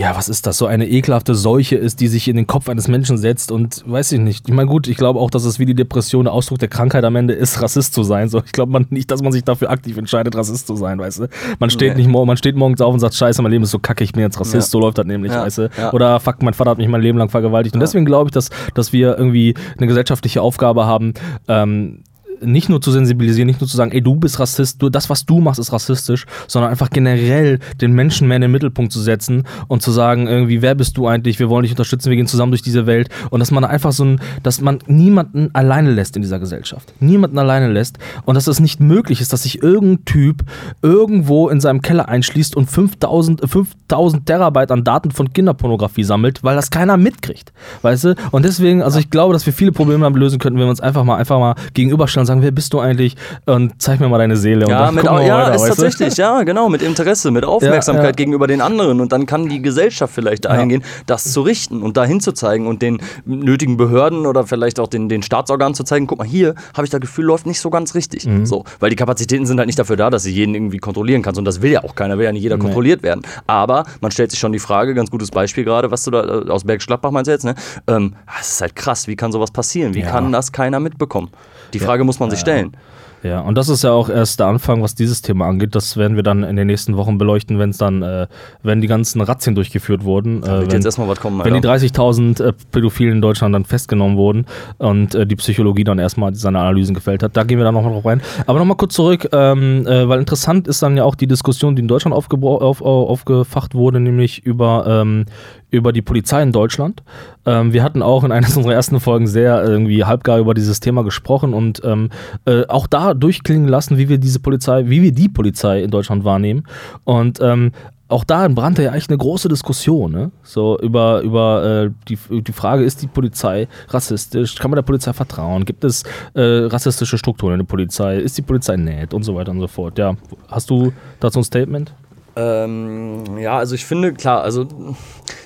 ja, 0.00 0.14
was 0.16 0.28
ist 0.28 0.46
das, 0.46 0.56
so 0.58 0.66
eine 0.66 0.88
ekelhafte 0.88 1.34
Seuche 1.34 1.74
ist, 1.74 1.98
die 2.00 2.06
sich 2.06 2.28
in 2.28 2.36
den 2.36 2.46
Kopf 2.46 2.68
eines 2.68 2.86
Menschen 2.86 3.18
setzt 3.18 3.50
und 3.50 3.82
weiß 3.84 4.12
ich 4.12 4.20
nicht. 4.20 4.48
Ich 4.48 4.54
meine, 4.54 4.68
gut, 4.70 4.86
ich 4.86 4.96
glaube 4.96 5.18
auch, 5.18 5.28
dass 5.28 5.44
es 5.44 5.58
wie 5.58 5.66
die 5.66 5.74
Depression 5.74 6.24
der 6.26 6.32
Ausdruck 6.32 6.60
der 6.60 6.68
Krankheit 6.68 7.02
am 7.04 7.16
Ende 7.16 7.34
ist, 7.34 7.60
Rassist 7.60 7.94
zu 7.94 8.04
sein. 8.04 8.28
So, 8.28 8.40
ich 8.46 8.52
glaube 8.52 8.70
man, 8.70 8.86
nicht, 8.90 9.10
dass 9.10 9.22
man 9.22 9.32
sich 9.32 9.42
dafür 9.42 9.70
aktiv 9.70 9.96
entscheidet, 9.98 10.36
Rassist 10.36 10.68
zu 10.68 10.76
sein, 10.76 11.00
weißt 11.00 11.18
du. 11.18 11.26
Man 11.58 11.68
steht 11.70 11.94
Nee. 11.96 12.02
nicht 12.02 12.10
morgen, 12.10 12.28
man 12.28 12.36
steht 12.36 12.54
morgens 12.54 12.80
auf 12.80 12.94
und 12.94 13.00
sagt, 13.00 13.14
scheiße, 13.14 13.42
mein 13.42 13.50
Leben 13.50 13.64
ist 13.64 13.72
so 13.72 13.80
kacke, 13.80 14.04
ich 14.04 14.12
bin 14.12 14.22
jetzt 14.22 14.38
Rassist, 14.38 14.68
Ja. 14.68 14.70
so 14.70 14.78
läuft 14.78 14.98
das 14.98 15.06
nämlich, 15.06 15.32
Ja, 15.32 15.42
weißt 15.42 15.58
du. 15.58 15.70
ja. 15.76 15.92
Oder 15.92 16.20
fuck, 16.20 16.42
mein 16.44 16.54
Vater 16.54 16.70
hat 16.70 16.78
mich 16.78 16.86
mein 16.88 17.02
Leben 17.02 17.18
lang 17.18 17.28
vergewaltigt. 17.28 17.74
Und 17.74 17.80
deswegen 17.80 18.04
glaube 18.04 18.28
ich, 18.28 18.32
dass, 18.32 18.50
dass 18.74 18.92
wir 18.92 19.18
irgendwie 19.18 19.54
eine 19.78 19.88
gesellschaftliche 19.88 20.42
Aufgabe 20.42 20.86
haben, 20.86 21.12
ähm, 21.48 22.04
nicht 22.40 22.68
nur 22.68 22.80
zu 22.80 22.90
sensibilisieren, 22.90 23.46
nicht 23.46 23.60
nur 23.60 23.68
zu 23.68 23.76
sagen, 23.76 23.92
ey, 23.92 24.02
du 24.02 24.16
bist 24.16 24.38
Rassist, 24.40 24.82
du, 24.82 24.88
das, 24.88 25.10
was 25.10 25.24
du 25.24 25.40
machst, 25.40 25.58
ist 25.60 25.72
rassistisch, 25.72 26.26
sondern 26.46 26.70
einfach 26.70 26.90
generell 26.90 27.58
den 27.80 27.92
Menschen 27.92 28.28
mehr 28.28 28.36
in 28.36 28.42
den 28.42 28.50
Mittelpunkt 28.50 28.92
zu 28.92 29.00
setzen 29.00 29.44
und 29.68 29.82
zu 29.82 29.90
sagen, 29.90 30.26
irgendwie, 30.26 30.62
wer 30.62 30.74
bist 30.74 30.96
du 30.96 31.06
eigentlich, 31.06 31.38
wir 31.38 31.48
wollen 31.48 31.62
dich 31.62 31.72
unterstützen, 31.72 32.10
wir 32.10 32.16
gehen 32.16 32.26
zusammen 32.26 32.52
durch 32.52 32.62
diese 32.62 32.86
Welt. 32.86 33.08
Und 33.30 33.40
dass 33.40 33.50
man 33.50 33.64
einfach 33.64 33.92
so 33.92 34.04
ein, 34.04 34.20
dass 34.42 34.60
man 34.60 34.78
niemanden 34.86 35.50
alleine 35.54 35.90
lässt 35.90 36.16
in 36.16 36.22
dieser 36.22 36.38
Gesellschaft. 36.38 36.92
Niemanden 37.00 37.38
alleine 37.38 37.68
lässt. 37.68 37.98
Und 38.24 38.34
dass 38.34 38.46
es 38.46 38.60
nicht 38.60 38.80
möglich 38.80 39.20
ist, 39.20 39.32
dass 39.32 39.42
sich 39.42 39.62
irgendein 39.62 40.04
Typ 40.04 40.44
irgendwo 40.82 41.48
in 41.48 41.60
seinem 41.60 41.82
Keller 41.82 42.08
einschließt 42.08 42.56
und 42.56 42.70
5000, 42.70 43.42
äh, 43.42 43.48
5000 43.48 44.26
Terabyte 44.26 44.70
an 44.70 44.84
Daten 44.84 45.10
von 45.10 45.32
Kinderpornografie 45.32 46.04
sammelt, 46.04 46.44
weil 46.44 46.56
das 46.56 46.70
keiner 46.70 46.96
mitkriegt, 46.96 47.52
weißt 47.82 48.04
du? 48.04 48.14
Und 48.30 48.44
deswegen, 48.44 48.82
also 48.82 48.98
ich 48.98 49.10
glaube, 49.10 49.32
dass 49.32 49.46
wir 49.46 49.52
viele 49.52 49.72
Probleme 49.72 50.04
damit 50.04 50.20
lösen 50.20 50.38
könnten, 50.38 50.58
wenn 50.58 50.66
wir 50.66 50.70
uns 50.70 50.80
einfach 50.80 51.04
mal, 51.04 51.16
einfach 51.16 51.38
mal 51.38 51.54
gegenüberstellen 51.74 52.26
sagen, 52.28 52.42
wer 52.42 52.50
bist 52.52 52.72
du 52.72 52.78
eigentlich 52.80 53.16
und 53.46 53.80
zeig 53.82 53.98
mir 54.00 54.08
mal 54.08 54.18
deine 54.18 54.36
Seele. 54.36 54.64
und 54.66 54.70
Ja, 54.70 54.86
dann 54.86 54.94
mit, 54.94 55.04
ja 55.04 55.12
weiter, 55.14 55.54
ist 55.54 55.62
du? 55.62 55.68
tatsächlich, 55.68 56.16
ja, 56.16 56.42
genau, 56.44 56.68
mit 56.68 56.82
Interesse, 56.82 57.30
mit 57.30 57.44
Aufmerksamkeit 57.44 58.04
Ja, 58.04 58.08
ja. 58.10 58.12
gegenüber 58.12 58.46
den 58.46 58.60
anderen 58.60 59.00
und 59.00 59.10
dann 59.12 59.26
kann 59.26 59.48
die 59.48 59.60
Gesellschaft 59.60 60.14
vielleicht 60.14 60.44
dahin 60.44 60.68
gehen, 60.68 60.84
das 61.06 61.32
zu 61.32 61.42
richten 61.42 61.82
und 61.82 61.96
dahin 61.96 62.20
zu 62.20 62.32
zeigen 62.32 62.66
und 62.66 62.80
den 62.82 62.98
nötigen 63.24 63.76
Behörden 63.76 64.26
oder 64.26 64.44
vielleicht 64.46 64.78
auch 64.80 64.88
den, 64.88 65.08
den 65.08 65.22
Staatsorganen 65.22 65.74
zu 65.74 65.82
zeigen, 65.84 66.06
guck 66.06 66.18
mal, 66.18 66.26
hier 66.26 66.54
habe 66.74 66.84
ich 66.84 66.90
das 66.90 67.00
Gefühl, 67.00 67.24
läuft 67.24 67.46
nicht 67.46 67.60
so 67.60 67.70
ganz 67.70 67.94
richtig. 67.94 68.26
Mhm. 68.26 68.46
So, 68.46 68.64
weil 68.80 68.90
die 68.90 68.96
Kapazitäten 68.96 69.46
sind 69.46 69.58
halt 69.58 69.66
nicht 69.66 69.78
dafür 69.78 69.96
da, 69.96 70.10
dass 70.10 70.22
sie 70.22 70.32
jeden 70.32 70.54
irgendwie 70.54 70.78
kontrollieren 70.78 71.22
kannst 71.22 71.38
und 71.38 71.44
das 71.44 71.62
will 71.62 71.70
ja 71.72 71.82
auch 71.84 71.94
keiner, 71.94 72.18
will 72.18 72.24
ja 72.24 72.32
nicht 72.32 72.42
jeder 72.42 72.56
Nee. 72.56 72.62
kontrolliert 72.62 73.02
werden. 73.02 73.22
Aber 73.46 73.84
man 74.00 74.10
stellt 74.10 74.30
sich 74.30 74.38
schon 74.40 74.52
die 74.52 74.58
Frage, 74.58 74.94
ganz 74.94 75.10
gutes 75.10 75.30
Beispiel 75.30 75.64
gerade, 75.64 75.90
was 75.90 76.02
du 76.04 76.10
da 76.10 76.22
äh, 76.42 76.50
aus 76.50 76.64
Bergisch 76.64 76.86
Gladbach 76.86 77.10
meinst 77.10 77.28
jetzt, 77.30 77.44
ne? 77.44 77.54
Ähm, 77.86 78.14
das 78.38 78.52
ist 78.52 78.60
halt 78.60 78.76
krass, 78.76 79.06
wie 79.08 79.16
kann 79.16 79.32
sowas 79.32 79.50
passieren? 79.50 79.94
Wie 79.94 80.02
kann 80.02 80.32
das 80.32 80.52
keiner 80.52 80.80
mitbekommen? 80.80 81.30
Die 81.72 81.80
Frage 81.80 82.04
muss 82.04 82.18
man 82.18 82.30
sich 82.30 82.40
stellen. 82.40 82.76
Ja, 83.22 83.40
und 83.40 83.56
das 83.56 83.68
ist 83.68 83.82
ja 83.82 83.90
auch 83.90 84.08
erst 84.08 84.38
der 84.38 84.46
Anfang, 84.46 84.82
was 84.82 84.94
dieses 84.94 85.22
Thema 85.22 85.46
angeht. 85.46 85.74
Das 85.74 85.96
werden 85.96 86.16
wir 86.16 86.22
dann 86.22 86.44
in 86.44 86.56
den 86.56 86.68
nächsten 86.68 86.96
Wochen 86.96 87.18
beleuchten, 87.18 87.58
wenn 87.58 87.70
es 87.70 87.78
dann, 87.78 88.02
äh, 88.02 88.28
wenn 88.62 88.80
die 88.80 88.86
ganzen 88.86 89.20
Razzien 89.20 89.56
durchgeführt 89.56 90.04
wurden. 90.04 90.42
Da 90.42 90.46
äh, 90.46 90.60
wird 90.60 90.70
wenn, 90.70 90.76
jetzt 90.76 90.84
erstmal 90.84 91.08
was 91.08 91.20
kommen, 91.20 91.44
wenn 91.44 91.60
die 91.60 91.68
Alter. 91.68 91.86
30.000 91.86 92.42
äh, 92.42 92.52
Pädophilen 92.70 93.14
in 93.14 93.22
Deutschland 93.22 93.54
dann 93.54 93.64
festgenommen 93.64 94.16
wurden 94.16 94.46
und 94.78 95.14
äh, 95.14 95.26
die 95.26 95.36
Psychologie 95.36 95.84
dann 95.84 95.98
erstmal 95.98 96.34
seine 96.34 96.60
Analysen 96.60 96.94
gefällt 96.94 97.22
hat, 97.22 97.36
da 97.36 97.42
gehen 97.42 97.58
wir 97.58 97.64
dann 97.64 97.74
nochmal 97.74 97.92
drauf 97.92 98.04
rein. 98.04 98.22
Aber 98.46 98.58
nochmal 98.58 98.76
kurz 98.76 98.94
zurück, 98.94 99.28
ähm, 99.32 99.86
äh, 99.86 100.08
weil 100.08 100.20
interessant 100.20 100.68
ist 100.68 100.82
dann 100.82 100.96
ja 100.96 101.04
auch 101.04 101.16
die 101.16 101.26
Diskussion, 101.26 101.74
die 101.74 101.82
in 101.82 101.88
Deutschland 101.88 102.14
auf, 102.14 102.32
auf, 102.32 102.82
aufgefacht 102.82 103.74
wurde, 103.74 103.98
nämlich 103.98 104.44
über, 104.44 104.84
ähm, 104.86 105.24
über 105.70 105.92
die 105.92 106.02
Polizei 106.02 106.42
in 106.42 106.52
Deutschland. 106.52 107.02
Ähm, 107.44 107.72
wir 107.72 107.82
hatten 107.82 108.02
auch 108.02 108.24
in 108.24 108.32
einer 108.32 108.46
unserer 108.56 108.74
ersten 108.74 109.00
Folgen 109.00 109.26
sehr 109.26 109.64
irgendwie 109.64 110.04
halbgar 110.04 110.38
über 110.38 110.54
dieses 110.54 110.80
Thema 110.80 111.02
gesprochen 111.02 111.54
und 111.54 111.82
ähm, 111.84 112.10
äh, 112.44 112.66
auch 112.68 112.86
da 112.86 113.07
durchklingen 113.14 113.68
lassen, 113.68 113.98
wie 113.98 114.08
wir 114.08 114.18
diese 114.18 114.40
Polizei, 114.40 114.84
wie 114.86 115.02
wir 115.02 115.12
die 115.12 115.28
Polizei 115.28 115.82
in 115.82 115.90
Deutschland 115.90 116.24
wahrnehmen. 116.24 116.64
Und 117.04 117.40
ähm, 117.40 117.72
auch 118.08 118.24
da 118.24 118.48
brannte 118.48 118.82
ja 118.82 118.90
eigentlich 118.90 119.10
eine 119.10 119.18
große 119.18 119.48
Diskussion, 119.48 120.10
ne? 120.12 120.30
So 120.42 120.78
über, 120.80 121.20
über 121.20 121.84
äh, 121.86 121.90
die, 122.08 122.18
die 122.40 122.52
Frage, 122.52 122.82
ist 122.84 123.02
die 123.02 123.06
Polizei 123.06 123.68
rassistisch? 123.88 124.54
Kann 124.54 124.70
man 124.70 124.76
der 124.76 124.82
Polizei 124.82 125.12
vertrauen? 125.12 125.66
Gibt 125.66 125.84
es 125.84 126.04
äh, 126.32 126.40
rassistische 126.40 127.18
Strukturen 127.18 127.52
in 127.52 127.58
der 127.60 127.66
Polizei? 127.66 128.16
Ist 128.16 128.38
die 128.38 128.42
Polizei 128.42 128.76
nett 128.76 129.12
und 129.12 129.24
so 129.24 129.34
weiter 129.34 129.50
und 129.50 129.60
so 129.60 129.68
fort? 129.68 129.98
Ja, 129.98 130.16
hast 130.48 130.70
du 130.70 130.92
dazu 131.20 131.40
ein 131.40 131.44
Statement? 131.44 131.92
Ähm, 132.34 133.24
ja, 133.38 133.58
also 133.58 133.74
ich 133.74 133.84
finde, 133.84 134.14
klar, 134.14 134.42
also 134.42 134.66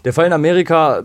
der 0.05 0.13
Fall 0.13 0.27
in 0.27 0.33
Amerika 0.33 1.03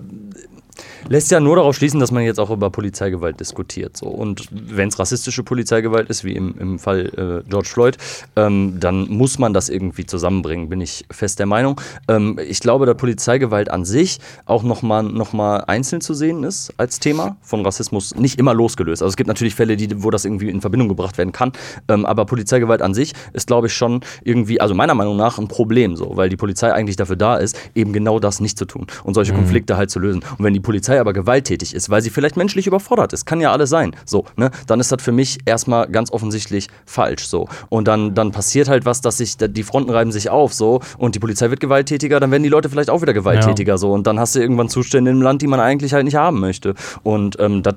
lässt 1.10 1.32
ja 1.32 1.40
nur 1.40 1.56
darauf 1.56 1.76
schließen, 1.76 2.00
dass 2.00 2.12
man 2.12 2.24
jetzt 2.24 2.40
auch 2.40 2.50
über 2.50 2.70
Polizeigewalt 2.70 3.40
diskutiert. 3.40 3.98
So. 3.98 4.08
Und 4.08 4.48
wenn 4.52 4.90
es 4.90 5.00
rassistische 5.00 5.44
Polizeigewalt 5.44 6.10
ist, 6.10 6.24
wie 6.24 6.34
im, 6.34 6.56
im 6.60 6.80
Fall 6.80 7.44
äh, 7.46 7.50
George 7.50 7.70
Floyd, 7.70 7.98
ähm, 8.36 8.80
dann 8.80 9.08
muss 9.10 9.40
man 9.40 9.54
das 9.54 9.70
irgendwie 9.70 10.06
zusammenbringen, 10.06 10.70
bin 10.70 10.82
ich 10.82 11.06
fest 11.12 11.40
der 11.40 11.46
Meinung. 11.46 11.80
Ähm, 12.08 12.40
ich 12.46 12.60
glaube, 12.60 12.86
dass 12.86 12.98
Polizeigewalt 12.98 13.70
an 13.70 13.86
sich 13.86 14.20
auch 14.46 14.64
nochmal 14.64 15.04
noch 15.04 15.34
mal 15.34 15.60
einzeln 15.68 16.02
zu 16.02 16.14
sehen 16.14 16.44
ist 16.44 16.74
als 16.78 17.00
Thema 17.00 17.38
von 17.42 17.64
Rassismus, 17.66 18.16
nicht 18.16 18.40
immer 18.40 18.54
losgelöst. 18.54 19.02
Also 19.02 19.10
es 19.10 19.18
gibt 19.18 19.28
natürlich 19.28 19.56
Fälle, 19.56 19.78
die, 19.78 20.04
wo 20.04 20.10
das 20.10 20.26
irgendwie 20.26 20.50
in 20.50 20.62
Verbindung 20.62 20.90
gebracht 20.90 21.18
werden 21.18 21.32
kann, 21.32 21.52
ähm, 21.88 22.06
aber 22.06 22.26
Polizeigewalt 22.26 22.82
an 22.82 22.94
sich 22.94 23.14
ist, 23.34 23.48
glaube 23.48 23.68
ich, 23.68 23.74
schon 23.74 24.02
irgendwie, 24.24 24.60
also 24.60 24.76
meiner 24.76 24.96
Meinung 24.96 25.18
nach, 25.18 25.38
ein 25.38 25.48
Problem 25.48 25.96
so, 25.96 26.16
weil 26.16 26.30
die 26.30 26.38
Polizei 26.38 26.72
eigentlich 26.74 26.96
dafür 26.96 27.16
da 27.16 27.38
ist, 27.38 27.58
eben 27.76 27.94
genau 27.94 28.20
das 28.20 28.40
nicht 28.40 28.58
zu 28.58 28.66
tun 28.66 28.88
und 29.04 29.14
solche 29.14 29.34
Konflikte 29.34 29.78
halt 29.78 29.90
zu 29.90 30.00
lösen. 30.00 30.22
Und 30.38 30.44
wenn 30.44 30.54
die 30.54 30.60
Polizei 30.60 30.97
aber 31.02 31.14
gewalttätig 31.14 31.74
ist, 31.74 31.90
weil 31.90 32.02
sie 32.02 32.10
vielleicht 32.10 32.38
menschlich 32.38 32.68
überfordert 32.68 33.14
ist, 33.14 33.26
kann 33.26 33.42
ja 33.42 33.52
alles 33.52 33.70
sein, 33.70 33.96
so, 34.06 34.26
ne, 34.36 34.52
dann 34.68 34.80
ist 34.80 34.92
das 34.92 35.02
für 35.02 35.12
mich 35.12 35.40
erstmal 35.46 35.88
ganz 35.88 36.12
offensichtlich 36.12 36.68
falsch, 36.86 37.28
so. 37.28 37.48
Und 37.70 37.88
dann, 37.88 38.14
dann 38.16 38.32
passiert 38.32 38.68
halt 38.70 38.86
was, 38.86 39.02
dass 39.02 39.18
sich, 39.18 39.38
die 39.38 39.64
Fronten 39.64 39.90
reiben 39.90 40.12
sich 40.12 40.30
auf, 40.30 40.54
so, 40.54 40.82
und 40.98 41.16
die 41.16 41.20
Polizei 41.20 41.50
wird 41.50 41.60
gewalttätiger, 41.60 42.20
dann 42.20 42.32
werden 42.32 42.44
die 42.44 42.50
Leute 42.50 42.70
vielleicht 42.70 42.90
auch 42.90 43.02
wieder 43.02 43.14
gewalttätiger, 43.14 43.78
so, 43.78 43.92
und 43.94 44.08
dann 44.08 44.20
hast 44.20 44.36
du 44.36 44.40
irgendwann 44.40 44.70
Zustände 44.70 45.12
im 45.12 45.22
Land, 45.22 45.42
die 45.42 45.48
man 45.48 45.60
eigentlich 45.60 45.94
halt 45.94 46.06
nicht 46.06 46.16
haben 46.16 46.40
möchte. 46.40 46.74
Und 47.04 47.38
ähm, 47.40 47.64
das 47.64 47.76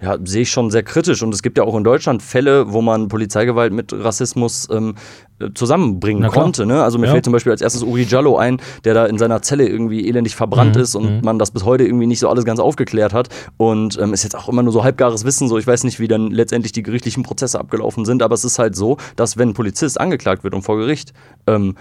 ja, 0.00 0.16
sehe 0.24 0.42
ich 0.42 0.50
schon 0.50 0.70
sehr 0.70 0.82
kritisch. 0.82 1.22
Und 1.22 1.32
es 1.34 1.42
gibt 1.42 1.58
ja 1.58 1.64
auch 1.64 1.76
in 1.76 1.84
Deutschland 1.84 2.22
Fälle, 2.22 2.72
wo 2.72 2.82
man 2.82 3.08
Polizeigewalt 3.08 3.72
mit 3.72 3.92
Rassismus 3.92 4.68
ähm, 4.70 4.94
äh, 5.38 5.48
zusammenbringen 5.54 6.22
konnte. 6.28 6.66
Ne? 6.66 6.82
Also 6.82 6.98
mir 6.98 7.06
Ja. 7.06 7.12
fällt 7.12 7.24
zum 7.24 7.32
Beispiel 7.32 7.52
als 7.52 7.60
erstes 7.62 7.82
Uri 7.82 8.02
Jallo 8.02 8.36
ein, 8.36 8.58
der 8.84 8.94
da 8.94 9.06
in 9.06 9.18
seiner 9.18 9.42
Zelle 9.42 9.66
irgendwie 9.68 10.06
elendig 10.08 10.34
verbrannt 10.36 10.76
Mhm, 10.76 10.82
ist 10.82 10.94
und 10.94 11.22
man 11.22 11.38
das 11.38 11.50
bis 11.50 11.64
heute 11.64 11.84
irgendwie 11.84 12.06
nicht 12.06 12.20
so 12.20 12.28
alles 12.28 12.44
ganz 12.44 12.55
aufgeklärt 12.60 13.12
hat. 13.12 13.28
Und 13.56 13.98
ähm, 13.98 14.12
ist 14.12 14.22
jetzt 14.22 14.36
auch 14.36 14.48
immer 14.48 14.62
nur 14.62 14.72
so 14.72 14.84
halbgares 14.84 15.24
Wissen. 15.24 15.48
So, 15.48 15.58
ich 15.58 15.66
weiß 15.66 15.84
nicht, 15.84 16.00
wie 16.00 16.08
dann 16.08 16.30
letztendlich 16.30 16.72
die 16.72 16.82
gerichtlichen 16.82 17.22
Prozesse 17.22 17.58
abgelaufen 17.58 18.04
sind, 18.04 18.22
aber 18.22 18.34
es 18.34 18.44
ist 18.44 18.58
halt 18.58 18.76
so, 18.76 18.96
dass 19.16 19.36
wenn 19.36 19.50
ein 19.50 19.54
Polizist 19.54 20.00
angeklagt 20.00 20.44
wird 20.44 20.54
und 20.54 20.62
vor 20.62 20.76
Gericht 20.76 21.12
ähm, 21.46 21.76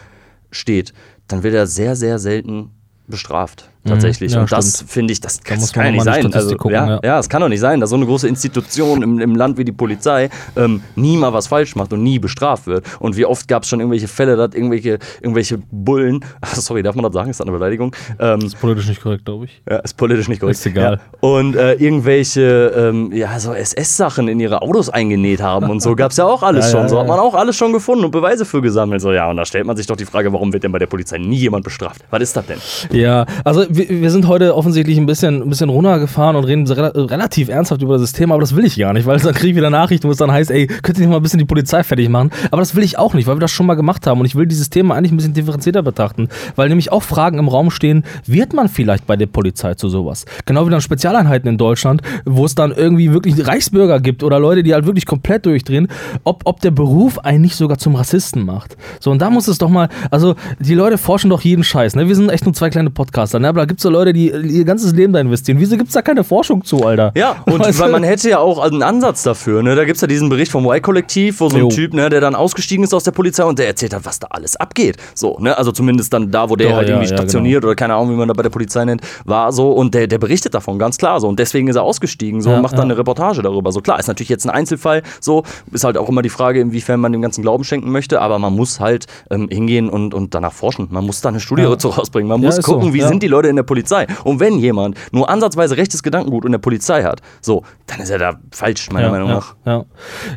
steht, 0.52 0.94
dann 1.28 1.44
wird 1.44 1.54
er 1.54 1.68
sehr, 1.68 1.96
sehr 1.96 2.20
selten 2.20 2.72
bestraft. 3.08 3.70
Tatsächlich. 3.88 4.32
Mhm. 4.32 4.36
ja, 4.36 4.42
und 4.42 4.52
das 4.52 4.84
finde 4.88 5.14
ich, 5.14 5.22
das, 5.22 5.40
das 5.40 5.72
kann 5.72 5.86
ja 5.86 5.92
nicht 5.92 6.04
sein. 6.04 6.34
Also, 6.34 6.56
gucken, 6.56 6.76
ja, 6.76 6.88
ja. 6.88 7.00
ja, 7.04 7.20
es 7.20 7.30
kann 7.30 7.42
doch 7.42 7.50
nicht 7.50 7.60
sein, 7.60 7.80
dass 7.80 7.92
so 7.92 7.96
eine 7.96 8.06
große 8.06 8.28
Institution 8.28 9.04
im, 9.04 9.20
im 9.20 9.36
Land 9.36 9.58
wie 9.58 9.66
die 9.66 9.72
Polizei 9.72 10.30
ähm, 10.56 10.82
nie 10.96 11.18
mal 11.18 11.34
was 11.34 11.48
falsch 11.48 11.76
macht 11.76 11.94
und 11.94 12.02
nie 12.02 12.18
bestraft 12.18 12.66
wird. 12.66 12.86
Und 13.00 13.16
wie 13.16 13.26
oft 13.26 13.48
gab 13.48 13.64
es 13.64 13.70
schon 13.70 13.80
irgendwelche 13.80 14.08
Fälle, 14.08 14.36
dass 14.36 14.56
irgendwelche, 14.56 15.00
irgendwelche 15.22 15.60
Bullen, 15.72 16.26
ach, 16.42 16.56
sorry, 16.56 16.82
darf 16.82 16.96
man 16.96 17.04
das 17.04 17.14
sagen? 17.14 17.30
Ist 17.30 17.40
das 17.40 17.48
eine 17.48 17.56
Beleidigung? 17.56 17.96
Ähm, 18.20 18.40
Ist 18.40 18.60
politisch 18.60 18.88
nicht 18.88 19.02
korrekt, 19.02 19.26
glaube 19.26 19.46
ich. 19.46 19.62
ja, 19.70 19.78
ist 19.78 19.96
politisch 19.98 20.28
nicht 20.28 20.40
korrekt. 20.40 20.58
Ist 20.58 20.66
egal. 20.66 21.00
Und 21.20 21.56
äh, 21.56 21.74
irgendwelche, 21.74 22.74
ähm, 22.76 23.12
ja, 23.14 23.40
so 23.40 23.54
SS-Sachen 23.54 24.28
in 24.28 24.40
ihre 24.40 24.62
Autos 24.62 24.90
eingenäht 24.90 25.42
haben 25.42 25.70
und 25.70 25.82
so 25.82 25.96
gab 25.96 26.12
es 26.12 26.18
ja 26.18 26.26
auch 26.26 26.42
alles 26.42 26.72
schon. 26.72 26.90
so 26.90 27.00
hat 27.00 27.08
man 27.08 27.20
auch 27.20 27.36
alles 27.36 27.56
schon 27.56 27.72
gefunden 27.72 28.06
und 28.06 28.12
Beweise 28.12 28.46
für 28.46 28.62
gesammelt. 28.62 29.02
So, 29.02 29.12
ja, 29.12 29.30
und 29.30 29.38
da 29.38 29.46
stellt 29.46 29.66
man 29.66 29.78
sich 29.78 29.86
doch 29.86 29.96
die 29.96 30.06
Frage, 30.06 30.34
warum 30.34 30.54
wird 30.54 30.64
denn 30.64 30.72
bei 30.72 30.80
der 30.80 30.88
Polizei 30.88 31.18
nie 31.18 31.38
jemand 31.38 31.64
bestraft? 31.64 32.04
Was 32.10 32.22
ist 32.22 32.36
das 32.36 32.46
denn? 32.48 32.60
Ja, 32.92 33.26
also 33.44 33.75
wir, 33.78 33.90
wir 33.90 34.12
sind 34.12 34.28
heute 34.28 34.56
offensichtlich 34.56 34.98
ein 34.98 35.06
bisschen, 35.06 35.42
ein 35.42 35.50
bisschen 35.50 35.70
runtergefahren 35.70 36.36
und 36.36 36.46
reden 36.46 36.68
rela 36.68 36.92
relativ 36.96 37.50
ernsthaft 37.50 37.82
über 37.82 37.98
das 37.98 38.12
Thema, 38.14 38.36
aber 38.36 38.42
das 38.42 38.56
will 38.56 38.66
ich 38.66 38.78
gar 38.78 38.94
nicht, 38.94 39.06
weil 39.06 39.20
dann 39.20 39.34
kriege 39.34 39.52
ich 39.52 39.56
wieder 39.56 39.70
Nachrichten, 39.70 40.08
wo 40.08 40.12
es 40.12 40.18
dann 40.18 40.32
heißt, 40.32 40.52
ey, 40.52 40.68
könnt 40.68 40.98
ihr 40.98 41.02
nicht 41.02 41.10
mal 41.10 41.18
ein 41.18 41.24
bisschen 41.24 41.40
die 41.40 41.46
Polizei 41.46 41.84
fertig 41.84 42.10
machen? 42.10 42.32
Aber 42.52 42.62
das 42.62 42.76
will 42.76 42.84
ich 42.84 42.98
auch 42.98 43.14
nicht, 43.14 43.28
weil 43.28 43.36
wir 43.36 43.42
das 43.42 43.52
schon 43.52 43.66
mal 43.66 43.76
gemacht 43.76 44.08
haben 44.08 44.20
und 44.20 44.26
ich 44.26 44.36
will 44.36 44.46
dieses 44.46 44.70
Thema 44.70 44.96
eigentlich 44.96 45.12
ein 45.12 45.18
bisschen 45.18 45.34
differenzierter 45.34 45.84
betrachten, 45.84 46.30
weil 46.56 46.70
nämlich 46.70 46.92
auch 46.92 47.04
Fragen 47.04 47.40
im 47.40 47.48
Raum 47.48 47.72
stehen, 47.72 48.04
wird 48.26 48.54
man 48.54 48.70
vielleicht 48.70 49.08
bei 49.08 49.16
der 49.16 49.28
Polizei 49.28 49.74
zu 49.76 49.90
sowas? 49.90 50.26
Genau 50.46 50.66
wie 50.66 50.70
dann 50.70 50.82
Spezialeinheiten 50.82 51.50
in 51.50 51.58
Deutschland, 51.58 52.02
wo 52.26 52.46
es 52.46 52.56
dann 52.56 52.72
irgendwie 52.72 53.12
wirklich 53.12 53.46
Reichsbürger 53.48 54.00
gibt 54.00 54.24
oder 54.24 54.40
Leute, 54.40 54.64
die 54.64 54.74
halt 54.74 54.86
wirklich 54.86 55.06
komplett 55.06 55.46
durchdrehen, 55.46 55.88
ob, 56.24 56.42
ob 56.46 56.60
der 56.62 56.72
Beruf 56.72 57.20
einen 57.20 57.42
nicht 57.42 57.56
sogar 57.56 57.78
zum 57.78 57.96
Rassisten 57.96 58.46
macht. 58.46 58.78
So, 59.00 59.12
und 59.12 59.22
da 59.22 59.30
muss 59.30 59.48
es 59.48 59.58
doch 59.58 59.70
mal, 59.70 59.90
also 60.12 60.36
die 60.60 60.76
Leute 60.76 60.98
forschen 60.98 61.30
doch 61.30 61.42
jeden 61.42 61.64
Scheiß, 61.64 61.96
ne? 61.96 62.08
Wir 62.08 62.16
sind 62.16 62.30
echt 62.30 62.46
nur 62.46 62.54
zwei 62.54 62.70
kleine 62.70 62.90
Podcaster, 62.90 63.40
ne? 63.40 63.50
Aber 63.50 63.65
da 63.66 63.68
gibt 63.68 63.80
es 63.80 63.84
so 63.84 63.90
Leute, 63.90 64.14
die 64.14 64.30
ihr 64.30 64.64
ganzes 64.64 64.94
Leben 64.94 65.12
da 65.12 65.20
investieren. 65.20 65.60
Wieso 65.60 65.76
gibt 65.76 65.88
es 65.88 65.94
da 65.96 66.04
keine 66.04 66.24
Forschung 66.24 66.64
zu, 66.64 66.86
Alter? 66.86 67.12
Ja, 67.16 67.38
und 67.48 67.60
Weißt 67.60 67.80
weil 67.80 67.90
man 67.90 68.04
hätte 68.04 68.30
ja 68.30 68.38
auch 68.38 68.60
einen 68.60 68.84
Ansatz 68.84 69.24
dafür. 69.24 69.64
Ne? 69.64 69.76
Da 69.76 69.86
gibt 69.86 69.96
es 69.96 70.02
ja 70.02 70.08
diesen 70.08 70.30
Bericht 70.30 70.52
vom 70.52 70.66
Y-Kollektiv, 70.66 71.40
wo 71.40 71.50
so 71.50 71.56
ein 71.56 71.62
Jo. 71.64 71.70
Typ, 71.70 71.94
ne, 71.96 72.10
der 72.10 72.22
dann 72.22 72.36
ausgestiegen 72.36 72.84
ist 72.84 72.94
aus 72.94 73.04
der 73.04 73.12
Polizei 73.12 73.44
und 73.44 73.58
der 73.58 73.66
erzählt 73.66 73.96
hat, 73.96 74.06
was 74.06 74.20
da 74.20 74.28
alles 74.30 74.56
abgeht. 74.56 74.98
So, 75.16 75.38
ne? 75.40 75.58
Also 75.58 75.72
zumindest 75.72 76.14
dann 76.14 76.30
da, 76.30 76.48
wo 76.48 76.56
der 76.56 76.70
Doch, 76.70 76.76
halt 76.76 76.90
ja, 76.90 76.94
irgendwie 76.96 77.10
ja, 77.10 77.18
stationiert 77.18 77.66
oder 77.66 77.74
keine 77.74 77.96
Ahnung, 77.96 78.12
wie 78.12 78.18
man 78.18 78.28
da 78.28 78.36
bei 78.36 78.44
der 78.44 78.52
Polizei 78.52 78.86
nennt, 78.86 79.02
war 79.26 79.52
so. 79.52 79.72
Und 79.72 79.96
der, 79.96 80.06
der 80.06 80.20
berichtet 80.20 80.54
davon 80.54 80.78
ganz 80.78 80.98
klar 81.00 81.20
so. 81.20 81.28
Und 81.28 81.40
deswegen 81.40 81.68
ist 81.68 81.76
er 81.76 81.82
ausgestiegen 81.84 82.42
so 82.42 82.52
Ja, 82.52 82.58
und 82.58 82.62
macht 82.62 82.74
dann 82.74 82.82
ja. 82.82 82.84
eine 82.86 82.98
Reportage 83.00 83.42
darüber. 83.42 83.72
So 83.72 83.82
klar, 83.82 83.98
ist 83.98 84.08
natürlich 84.08 84.30
jetzt 84.30 84.46
ein 84.46 84.52
Einzelfall. 84.52 85.02
So 85.20 85.42
ist 85.72 85.84
halt 85.84 85.98
auch 85.98 86.08
immer 86.10 86.22
die 86.22 86.30
Frage, 86.30 86.60
inwiefern 86.60 87.00
man 87.00 87.12
dem 87.12 87.24
ganzen 87.24 87.42
Glauben 87.42 87.64
schenken 87.64 87.92
möchte. 87.92 88.22
Aber 88.22 88.38
man 88.38 88.54
muss 88.56 88.80
halt 88.80 89.08
ähm, 89.32 89.48
hingehen 89.50 89.90
und, 89.90 90.14
und 90.14 90.36
danach 90.36 90.54
forschen. 90.54 90.88
Man 90.92 91.04
muss 91.04 91.22
da 91.22 91.30
eine 91.30 91.40
Studie 91.40 91.64
Ja. 91.64 91.70
dazu 91.72 91.88
rausbringen. 91.90 92.30
Man 92.30 92.42
Ja, 92.42 92.50
muss 92.50 92.60
ist 92.60 92.66
so, 92.68 92.74
gucken, 92.76 92.94
wie 92.94 93.00
ja. 93.00 93.08
sind 93.08 93.24
die 93.24 93.28
Leute 93.28 93.48
in 93.48 93.55
der 93.56 93.64
Polizei. 93.64 94.08
Und 94.24 94.40
wenn 94.40 94.58
jemand 94.60 94.98
nur 95.12 95.30
ansatzweise 95.30 95.78
rechtes 95.78 96.04
Gedankengut 96.04 96.46
in 96.46 96.52
der 96.52 96.60
Polizei 96.60 97.04
hat, 97.04 97.22
so, 97.42 97.64
dann 97.88 98.00
ist 98.00 98.10
er 98.10 98.20
da 98.20 98.34
falsch, 98.52 98.90
meiner 98.92 99.08
ja, 99.08 99.12
Meinung 99.12 99.30
ja, 99.30 99.36
nach. 99.36 99.56
Ja. 99.66 99.86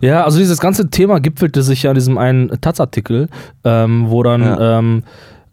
ja, 0.00 0.24
also 0.24 0.38
dieses 0.38 0.58
ganze 0.60 0.90
Thema 0.90 1.20
gipfelte 1.20 1.62
sich 1.62 1.82
ja 1.82 1.90
in 1.90 1.94
diesem 1.94 2.18
einen 2.18 2.48
Taz-Artikel, 2.60 3.28
ähm, 3.64 4.06
wo 4.08 4.22
dann, 4.22 4.42
Ja. 4.42 4.78
ähm, 4.78 5.02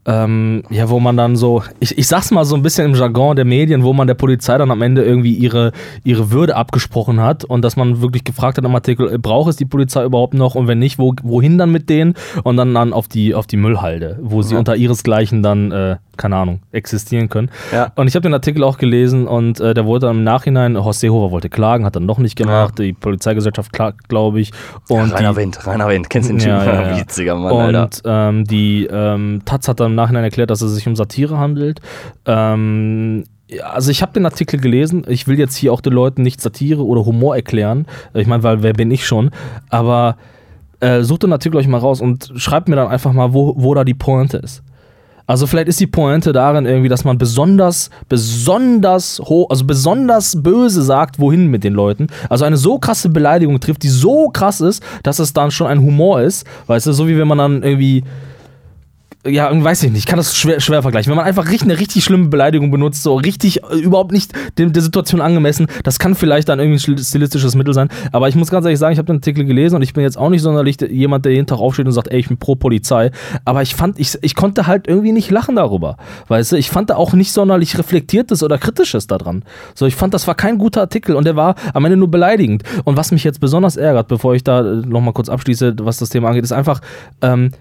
ähm, 0.08 0.62
ja, 0.70 0.88
wo 0.92 1.00
man 1.00 1.18
dann 1.18 1.36
so, 1.36 1.64
ich, 1.80 1.98
ich 1.98 2.08
sag's 2.08 2.30
mal 2.30 2.46
so 2.46 2.56
ein 2.56 2.62
bisschen 2.62 2.86
im 2.86 2.94
Jargon 2.94 3.36
der 3.36 3.44
Medien, 3.46 3.82
wo 3.84 3.92
man 3.92 4.06
der 4.06 4.14
Polizei 4.14 4.56
dann 4.56 4.70
am 4.70 4.84
Ende 4.84 5.04
irgendwie 5.04 5.34
ihre, 5.34 5.72
ihre 6.04 6.30
Würde 6.30 6.56
abgesprochen 6.56 7.20
hat 7.22 7.44
und 7.44 7.64
dass 7.64 7.76
man 7.76 8.02
wirklich 8.02 8.24
gefragt 8.24 8.60
hat 8.60 8.66
im 8.66 8.76
Artikel, 8.76 9.12
äh, 9.12 9.18
braucht 9.18 9.50
es 9.50 9.56
die 9.56 9.66
Polizei 9.66 10.04
überhaupt 10.04 10.36
noch 10.36 10.54
und 10.54 10.68
wenn 10.68 10.78
nicht, 10.78 11.00
wo, 11.00 11.16
wohin 11.24 11.58
dann 11.58 11.72
mit 11.72 11.90
denen 11.90 12.14
und 12.44 12.56
dann, 12.58 12.76
dann 12.76 12.94
auf 12.94 13.08
die, 13.08 13.34
auf 13.34 13.48
die 13.48 13.58
Müllhalde, 13.58 14.20
wo 14.22 14.44
sie 14.44 14.54
Ja. 14.54 14.60
unter 14.60 14.76
ihresgleichen 14.76 15.42
dann, 15.42 15.72
äh, 15.72 15.96
keine 16.18 16.36
Ahnung, 16.38 16.62
existieren 16.72 17.30
können. 17.30 17.50
Ja. 17.72 17.92
Und 17.96 18.08
ich 18.08 18.16
habe 18.16 18.24
den 18.24 18.34
Artikel 18.34 18.64
auch 18.64 18.78
gelesen 18.78 19.28
und 19.28 19.60
äh, 19.60 19.74
der 19.74 19.86
wurde 19.86 20.08
dann 20.08 20.18
im 20.18 20.24
Nachhinein, 20.24 20.82
Horst 20.84 21.02
Seehofer 21.02 21.32
wollte 21.32 21.50
klagen, 21.50 21.86
hat 21.86 21.96
dann 21.96 22.08
doch 22.08 22.18
nicht 22.18 22.36
gemacht, 22.36 22.80
die 22.80 22.94
Polizeigesellschaft 22.94 23.74
klagt, 23.74 24.10
glaube 24.10 24.40
ich. 24.40 24.52
Und 24.90 25.14
Rainer 25.14 25.32
die, 25.32 25.38
Wind, 25.38 25.66
Rainer 25.66 25.88
Wind, 25.88 26.10
kennst 26.10 26.30
du 26.30 26.34
den 26.34 26.40
Typen? 26.40 26.56
Ja, 26.56 26.66
ja, 26.66 26.92
ja. 26.92 26.98
Witziger 27.00 27.36
Mann, 27.36 27.54
Alter. 27.54 27.84
und 27.84 28.02
ähm, 28.06 28.44
die 28.46 28.88
ähm, 28.92 29.42
Taz 29.46 29.68
hat 29.68 29.80
dann 29.80 29.92
im 29.92 29.96
Nachhinein 29.96 30.24
erklärt, 30.24 30.50
dass 30.50 30.62
es 30.62 30.74
sich 30.74 30.88
um 30.88 30.96
Satire 30.96 31.38
handelt. 31.38 31.80
Ähm, 32.26 33.24
ja, 33.48 33.66
also 33.68 33.92
ich 33.92 34.02
habe 34.02 34.14
den 34.14 34.26
Artikel 34.26 34.60
gelesen. 34.60 35.06
Ich 35.08 35.28
will 35.28 35.38
jetzt 35.38 35.56
hier 35.56 35.72
auch 35.72 35.82
den 35.82 35.94
Leuten 35.94 36.24
nicht 36.24 36.42
Satire 36.42 36.84
oder 36.84 37.06
Humor 37.06 37.36
erklären. 37.36 37.86
Ich 38.14 38.28
meine, 38.28 38.44
weil 38.44 38.64
wer 38.64 38.74
bin 38.74 38.90
ich 38.90 39.06
schon? 39.06 39.30
Aber 39.70 40.18
äh, 40.80 41.04
sucht 41.04 41.24
den 41.24 41.32
Artikel 41.32 41.58
euch 41.58 41.68
mal 41.68 41.78
raus 41.78 42.02
und 42.02 42.32
schreibt 42.36 42.68
mir 42.68 42.76
dann 42.76 42.88
einfach 42.88 43.14
mal, 43.14 43.34
wo, 43.34 43.56
wo 43.58 43.74
da 43.74 43.84
die 43.84 43.94
Pointe 43.94 44.38
ist. 44.38 44.64
Also 45.28 45.48
vielleicht 45.48 45.68
ist 45.68 45.80
die 45.80 45.88
Pointe 45.88 46.34
darin 46.34 46.66
irgendwie, 46.66 46.90
dass 46.90 47.04
man 47.04 47.18
besonders, 47.18 47.90
besonders 48.10 49.20
hoch, 49.20 49.50
also 49.50 49.66
besonders 49.66 50.42
böse 50.42 50.84
sagt, 50.84 51.20
wohin 51.20 51.48
mit 51.48 51.64
den 51.64 51.74
Leuten. 51.74 52.08
Also 52.30 52.46
eine 52.46 52.58
so 52.58 52.78
krasse 52.78 53.10
Beleidigung 53.10 53.60
trifft, 53.60 53.84
die 53.84 53.90
so 53.90 54.30
krass 54.30 54.62
ist, 54.62 54.84
dass 55.04 55.20
es 55.20 55.34
dann 55.34 55.52
schon 55.52 55.68
ein 55.68 55.82
Humor 55.82 56.22
ist. 56.22 56.46
Weißt 56.68 56.86
du, 56.86 56.94
so 56.94 57.08
wie 57.08 57.18
wenn 57.18 57.28
man 57.28 57.40
dann 57.40 57.64
irgendwie 57.64 58.04
ja, 59.28 59.50
weiß 59.64 59.84
ich 59.84 59.92
nicht, 59.92 60.00
ich 60.00 60.06
kann 60.06 60.18
das 60.18 60.36
schwer, 60.38 60.60
schwer 60.60 60.82
vergleichen. 60.82 61.10
Wenn 61.10 61.18
man 61.18 61.26
einfach 61.26 61.46
richtig, 61.46 61.64
eine 61.64 61.80
richtig 61.80 62.04
schlimme 62.04 62.28
Beleidigung 62.28 62.72
benutzt, 62.72 63.04
so 63.04 63.16
richtig 63.16 63.64
äh, 63.64 63.76
überhaupt 63.78 64.12
nicht 64.12 64.32
dem, 64.58 64.72
der 64.72 64.84
Situation 64.84 65.22
angemessen, 65.22 65.68
das 65.84 66.00
kann 66.00 66.16
vielleicht 66.16 66.50
dann 66.50 66.60
irgendwie 66.60 66.92
ein 66.92 66.98
stilistisches 67.04 67.56
Mittel 67.56 67.74
sein. 67.74 67.90
Aber 68.12 68.30
ich 68.30 68.36
muss 68.36 68.50
ganz 68.50 68.66
ehrlich 68.66 68.80
sagen, 68.80 68.94
ich 68.94 69.00
habe 69.00 69.08
den 69.08 69.18
Artikel 69.18 69.46
gelesen 69.46 69.76
und 69.78 69.82
ich 69.82 69.94
bin 69.94 70.04
jetzt 70.04 70.18
auch 70.18 70.30
nicht 70.30 70.42
sonderlich 70.42 70.78
der- 70.78 70.92
jemand, 70.92 71.26
der 71.26 71.32
jeden 71.34 71.48
Tag 71.48 71.60
aufsteht 71.60 71.86
und 71.86 71.92
sagt, 71.92 72.10
ey, 72.10 72.20
ich 72.20 72.28
bin 72.28 72.38
pro 72.38 72.56
Polizei. 72.56 73.12
Aber 73.46 73.62
ich 73.62 73.76
fand, 73.76 74.00
ich, 74.00 74.18
ich 74.22 74.36
konnte 74.36 74.68
halt 74.68 74.88
irgendwie 74.88 75.12
nicht 75.12 75.32
lachen 75.32 75.56
darüber. 75.56 75.98
Weißt 76.28 76.52
du, 76.52 76.56
ich 76.58 76.70
fand 76.70 76.90
da 76.90 76.96
auch 76.96 77.14
nicht 77.14 77.32
sonderlich 77.32 77.78
Reflektiertes 77.78 78.44
oder 78.44 78.58
Kritisches 78.58 79.08
daran. 79.08 79.44
So, 79.74 79.86
ich 79.86 79.96
fand, 79.96 80.14
das 80.14 80.28
war 80.28 80.36
kein 80.36 80.58
guter 80.58 80.82
Artikel 80.82 81.16
und 81.16 81.26
der 81.26 81.36
war 81.36 81.56
am 81.74 81.84
Ende 81.86 81.98
nur 81.98 82.12
beleidigend. 82.12 82.64
Und 82.84 82.98
was 82.98 83.12
mich 83.12 83.24
jetzt 83.24 83.40
besonders 83.40 83.76
ärgert, 83.76 84.08
bevor 84.08 84.36
ich 84.36 84.44
da 84.44 84.62
nochmal 84.62 85.14
kurz 85.14 85.30
abschließe, 85.30 85.76
was 85.82 85.98
das 85.98 86.10
Thema 86.10 86.30
angeht, 86.30 86.44
ist 86.44 86.52
einfach, 86.52 86.82
ähm, 87.22 87.52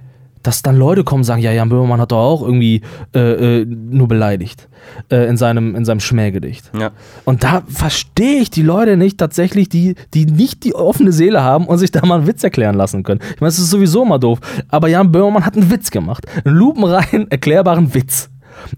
dass 0.44 0.62
dann 0.62 0.76
Leute 0.76 1.02
kommen 1.02 1.20
und 1.20 1.24
sagen, 1.24 1.42
ja, 1.42 1.52
Jan 1.52 1.68
Böhmermann 1.68 2.00
hat 2.00 2.12
doch 2.12 2.18
auch 2.18 2.42
irgendwie 2.42 2.82
äh, 3.14 3.60
äh, 3.60 3.64
nur 3.66 4.06
beleidigt 4.06 4.68
äh, 5.10 5.28
in, 5.28 5.36
seinem, 5.36 5.74
in 5.74 5.84
seinem 5.84 6.00
Schmähgedicht. 6.00 6.70
Ja. 6.78 6.92
Und 7.24 7.42
da 7.42 7.62
verstehe 7.66 8.40
ich 8.40 8.50
die 8.50 8.62
Leute 8.62 8.96
nicht 8.96 9.18
tatsächlich, 9.18 9.68
die, 9.68 9.96
die 10.12 10.26
nicht 10.26 10.64
die 10.64 10.74
offene 10.74 11.12
Seele 11.12 11.42
haben 11.42 11.66
und 11.66 11.78
sich 11.78 11.90
da 11.90 12.04
mal 12.04 12.18
einen 12.18 12.26
Witz 12.26 12.44
erklären 12.44 12.74
lassen 12.74 13.02
können. 13.02 13.20
Ich 13.34 13.40
meine, 13.40 13.48
es 13.48 13.58
ist 13.58 13.70
sowieso 13.70 14.02
immer 14.02 14.18
doof. 14.18 14.38
Aber 14.68 14.88
Jan 14.88 15.10
Böhmermann 15.10 15.46
hat 15.46 15.56
einen 15.56 15.70
Witz 15.70 15.90
gemacht. 15.90 16.26
Einen 16.44 16.54
lupenrein 16.54 17.30
erklärbaren 17.30 17.94
Witz. 17.94 18.30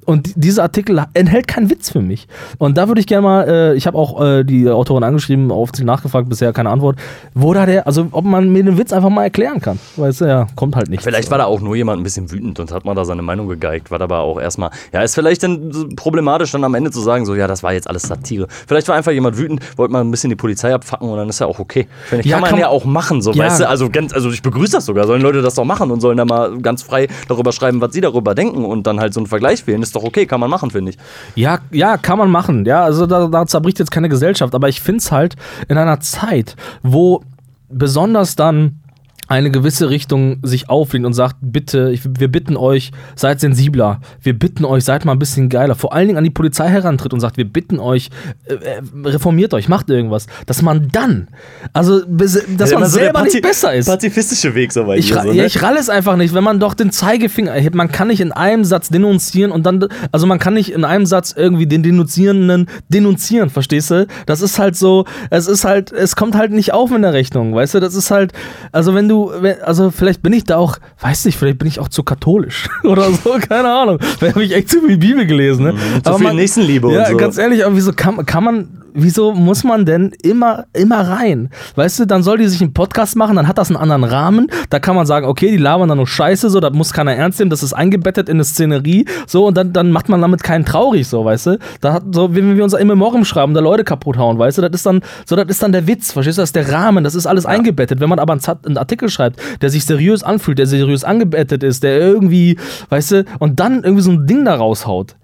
Und 0.05 0.27
di- 0.29 0.33
dieser 0.37 0.63
Artikel 0.63 1.03
enthält 1.15 1.49
keinen 1.49 1.71
Witz 1.71 1.91
für 1.91 2.01
mich. 2.01 2.27
Und 2.59 2.77
da 2.79 2.89
würde 2.89 3.01
ich 3.01 3.07
gerne 3.07 3.23
mal, 3.23 3.49
äh, 3.49 3.75
ich 3.75 3.87
habe 3.87 3.97
auch 3.99 4.21
äh, 4.23 4.45
die 4.45 4.69
Autorin 4.69 5.03
angeschrieben, 5.05 5.51
oft 5.51 5.83
nachgefragt, 5.83 6.29
bisher 6.29 6.53
keine 6.53 6.71
Antwort, 6.71 6.97
wo 7.35 7.53
da 7.55 7.67
der, 7.67 7.87
also 7.87 8.09
ob 8.13 8.25
man 8.25 8.49
mir 8.51 8.63
den 8.65 8.79
Witz 8.79 8.93
einfach 8.93 9.11
mal 9.11 9.25
erklären 9.25 9.61
kann. 9.61 9.79
Weißt 9.97 10.21
du, 10.23 10.25
ja, 10.27 10.47
kommt 10.57 10.77
halt 10.77 10.89
nicht. 10.89 11.03
Vielleicht 11.03 11.31
war 11.31 11.39
da 11.39 11.45
auch 11.45 11.61
nur 11.61 11.77
jemand 11.77 12.01
ein 12.01 12.03
bisschen 12.05 12.31
wütend 12.31 12.59
und 12.61 12.73
hat 12.73 12.85
mal 12.85 12.95
da 12.95 13.05
seine 13.05 13.23
Meinung 13.23 13.49
gegeigt, 13.49 13.91
war 13.91 14.01
aber 14.01 14.21
auch 14.21 14.41
erstmal, 14.41 14.71
ja, 14.93 15.03
ist 15.03 15.15
vielleicht 15.15 15.43
dann 15.43 15.95
problematisch, 15.97 16.51
dann 16.53 16.65
am 16.65 16.75
Ende 16.75 16.91
zu 16.91 17.01
sagen, 17.01 17.25
so, 17.27 17.35
ja, 17.35 17.47
das 17.47 17.63
war 17.63 17.73
jetzt 17.73 17.89
alles 17.89 18.03
Satire. 18.03 18.47
Vielleicht 18.67 18.89
war 18.89 18.97
einfach 18.97 19.13
jemand 19.13 19.37
wütend, 19.39 19.61
wollte 19.79 19.93
mal 19.93 20.01
ein 20.03 20.11
bisschen 20.11 20.31
die 20.31 20.37
Polizei 20.37 20.73
abfacken 20.75 21.09
und 21.09 21.17
dann 21.17 21.29
ist 21.29 21.39
ja 21.41 21.47
auch 21.47 21.59
okay. 21.59 21.87
Finde 22.07 22.21
ich, 22.25 22.27
Ja, 22.31 22.37
kann 22.37 22.43
man 22.43 22.51
kann- 22.51 22.59
ja 22.61 22.69
auch 22.69 22.85
machen, 22.85 23.23
so, 23.23 23.33
Ja. 23.33 23.45
weißt 23.45 23.61
du, 23.61 23.69
also, 23.69 23.91
ganz, 23.91 24.13
also 24.13 24.31
ich 24.31 24.43
begrüße 24.43 24.73
das 24.73 24.87
sogar, 24.87 25.07
sollen 25.07 25.23
Leute 25.23 25.43
das 25.43 25.55
doch 25.55 25.65
machen 25.65 25.91
und 25.91 26.01
sollen 26.01 26.17
da 26.17 26.25
mal 26.25 26.59
ganz 26.59 26.83
frei 26.83 27.09
darüber 27.29 27.53
schreiben, 27.53 27.81
was 27.81 27.93
sie 27.93 28.01
darüber 28.01 28.35
denken 28.35 28.65
und 28.65 28.87
dann 28.87 29.01
halt 29.01 29.15
so 29.15 29.21
einen 29.21 29.27
Vergleich 29.27 29.66
wählen, 29.67 29.83
ist 29.83 29.97
doch 29.97 30.05
okay, 30.05 30.27
kann 30.27 30.41
man 30.41 30.51
machen, 30.51 30.71
finde 30.71 30.91
ich. 30.91 30.99
Ja, 31.35 31.61
ja, 31.71 31.97
kann 31.97 32.19
man 32.19 32.31
machen. 32.31 32.65
Ja, 32.65 32.85
also 32.85 33.07
da, 33.07 33.27
da 33.27 33.47
zerbricht 33.47 33.79
jetzt 33.79 33.91
keine 33.91 34.09
Gesellschaft. 34.09 34.55
Aber 34.55 34.69
ich 34.69 34.81
finde 34.81 34.99
es 34.99 35.13
halt 35.13 35.37
in 35.69 35.79
einer 35.79 36.01
Zeit, 36.01 36.57
wo 36.83 37.23
besonders 37.69 38.37
dann 38.37 38.81
eine 39.29 39.51
gewisse 39.51 39.91
Richtung 39.91 40.39
sich 40.43 40.69
auflehnt 40.69 41.05
und 41.07 41.13
sagt, 41.13 41.37
bitte, 41.41 41.91
ich, 41.93 42.03
wir 42.05 42.29
bitten 42.29 42.57
euch, 42.57 42.93
seid 43.17 43.41
sensibler. 43.41 44.01
Wir 44.21 44.39
bitten 44.39 44.65
euch, 44.65 44.85
seid 44.85 45.05
mal 45.05 45.13
ein 45.13 45.19
bisschen 45.19 45.49
geiler. 45.49 45.75
Vor 45.75 45.93
allen 45.93 46.07
Dingen 46.07 46.19
an 46.19 46.25
die 46.25 46.31
Polizei 46.31 46.69
herantritt 46.69 47.13
und 47.13 47.21
sagt, 47.21 47.37
wir 47.37 47.45
bitten 47.45 47.81
euch, 47.81 48.11
äh, 48.47 48.55
äh, 48.55 48.83
reformiert 49.05 49.53
euch, 49.55 49.69
macht 49.69 49.91
irgendwas. 49.91 50.27
Dass 50.47 50.63
man 50.63 50.89
dann, 50.93 51.29
also, 51.73 52.01
dass 52.05 52.73
man 52.73 52.87
selber 52.87 53.23
nicht 53.23 53.43
besser 53.43 53.75
ist. 53.75 53.87
Pazifistische 53.87 54.55
Weg 54.55 54.73
so 54.73 54.87
weit. 54.87 55.01
Ich, 55.01 55.09
so, 55.09 55.19
ja, 55.19 55.25
ne? 55.33 55.47
ich 55.47 55.61
ralle 55.63 55.79
es 55.79 55.89
einfach 55.89 56.17
nicht, 56.17 56.35
wenn 56.35 56.45
man 56.45 56.61
doch 56.61 56.75
den 56.75 56.93
Zeigefinger 56.93 57.53
erhebt. 57.53 57.75
Man 57.75 57.91
kann 57.91 58.09
nicht 58.09 58.21
in 58.21 58.33
einem 58.33 58.65
Satz 58.65 58.89
denunzieren 58.91 59.51
und 59.51 59.67
dann, 59.67 59.87
also 60.13 60.27
man 60.27 60.39
kann 60.39 60.55
nicht 60.55 60.73
in 60.73 60.85
einem 60.85 61.07
Satz 61.07 61.35
irgendwie 61.37 61.67
den 61.67 61.83
Denunzierenden 61.83 62.69
denunzieren, 62.89 63.51
verstehst 63.51 63.91
du? 63.91 64.07
Das 64.27 64.41
ist 64.41 64.59
halt 64.59 64.77
so, 64.77 65.05
es 65.31 65.49
ist 65.49 65.65
halt, 65.65 65.91
es 65.91 66.15
kommt 66.15 66.37
halt 66.37 66.53
nicht 66.53 66.73
auf 66.73 66.93
in 66.93 67.03
der 67.03 67.13
Rechnung, 67.13 67.55
weißt 67.55 67.75
du? 67.75 67.81
Das 67.81 67.95
ist 67.95 68.11
halt, 68.11 68.33
also 68.73 68.95
wenn 68.95 69.09
du, 69.09 69.16
wenn- 69.41 69.61
also 69.63 69.91
vielleicht 69.91 70.23
bin 70.23 70.33
ich 70.33 70.45
da 70.45 70.57
auch, 70.57 70.79
weiß 71.01 71.25
nicht, 71.27 71.37
vielleicht 71.39 71.59
bin 71.59 71.69
ich 71.69 71.81
auch 71.81 71.89
zu 71.89 72.03
katholisch 72.03 72.69
oder 72.85 73.11
so, 73.13 73.37
keine 73.49 73.69
Ahnung. 73.73 73.99
Vielleicht 74.19 74.35
habe 74.37 74.45
ich 74.45 74.53
echt 74.55 74.71
zu 74.71 74.81
viel 74.83 74.99
Bibel 74.99 75.27
gelesen, 75.27 75.65
ne? 75.67 75.73
Mhm, 75.73 76.05
zu 76.05 76.15
viel 76.19 76.33
Nächstenliebe 76.35 76.93
ja, 76.93 77.01
und 77.05 77.11
so. 77.13 77.17
ganz 77.17 77.39
ehrlich, 77.39 77.65
aber 77.65 77.77
wieso 77.77 77.93
kann, 77.93 78.25
kann 78.27 78.45
man, 78.45 78.69
wieso 78.97 79.33
muss 79.33 79.63
man 79.63 79.85
denn 79.85 80.13
immer, 80.23 80.65
immer 80.73 81.09
rein? 81.09 81.51
Weißt 81.75 82.01
du, 82.01 82.07
dann 82.07 82.23
soll 82.23 82.39
die 82.39 82.49
sich 82.49 82.61
einen 82.61 82.73
Podcast 82.73 83.15
machen, 83.17 83.37
dann 83.37 83.47
hat 83.47 83.59
das 83.59 83.69
einen 83.71 83.77
anderen 83.77 84.05
Rahmen. 84.05 84.49
Da 84.71 84.79
kann 84.79 84.97
man 84.97 85.07
sagen, 85.07 85.27
okay, 85.27 85.51
die 85.51 85.57
labern 85.57 85.89
dann 85.89 85.99
nur 85.99 86.07
Scheiße, 86.07 86.51
so, 86.51 86.61
das 86.61 86.73
muss 86.73 86.93
keiner 86.93 87.15
ernst 87.15 87.39
nehmen, 87.39 87.51
das 87.51 87.63
ist 87.63 87.73
eingebettet 87.73 88.29
in 88.29 88.37
eine 88.37 88.45
Szenerie, 88.45 89.07
so, 89.27 89.47
und 89.47 89.57
dann, 89.57 89.73
dann 89.73 89.91
macht 89.91 90.09
man 90.09 90.21
damit 90.21 90.43
keinen 90.43 90.65
traurig, 90.65 91.07
so, 91.07 91.25
weißt 91.25 91.47
du? 91.47 91.59
Da 91.81 91.93
hat, 91.93 92.03
so, 92.13 92.35
wenn 92.35 92.57
wir 92.57 92.65
unser 92.65 92.81
Immemorium 92.81 93.25
schreiben, 93.25 93.55
da 93.55 93.61
Leute 93.61 93.85
kaputt 93.85 94.17
hauen, 94.17 94.39
weißt 94.39 94.59
du, 94.59 94.63
das 94.63 94.73
ist 94.73 94.87
dann, 94.87 95.01
so, 95.27 95.37
das 95.37 95.47
ist 95.47 95.63
dann 95.63 95.73
der 95.73 95.87
Witz, 95.87 96.13
verstehst 96.13 96.39
du, 96.39 96.43
das 96.43 96.49
ist 96.49 96.57
der 96.57 96.73
Rahmen, 96.73 97.05
das 97.05 97.15
ist 97.15 97.27
alles 97.27 97.47
eingebettet. 97.47 98.01
Wenn 98.01 98.09
man 98.09 98.19
aber 98.19 98.33
einen 98.33 98.79
Artikel 98.79 99.09
schreibt, 99.09 99.41
der 99.61 99.71
sich 99.71 99.85
seriös 99.85 100.23
anfühlt, 100.23 100.59
der 100.59 100.67
seriös 100.67 101.05
angebettet 101.05 101.63
ist, 101.63 101.83
der 101.83 101.99
irgendwie, 101.99 102.59
weißt 102.89 103.11
du, 103.13 103.25
und 103.39 103.61
dann 103.61 103.83
irgendwie 103.85 104.03
so 104.03 104.11
ein 104.11 104.27
Ding 104.27 104.45
da 104.45 104.55
raushaut. 104.55 105.17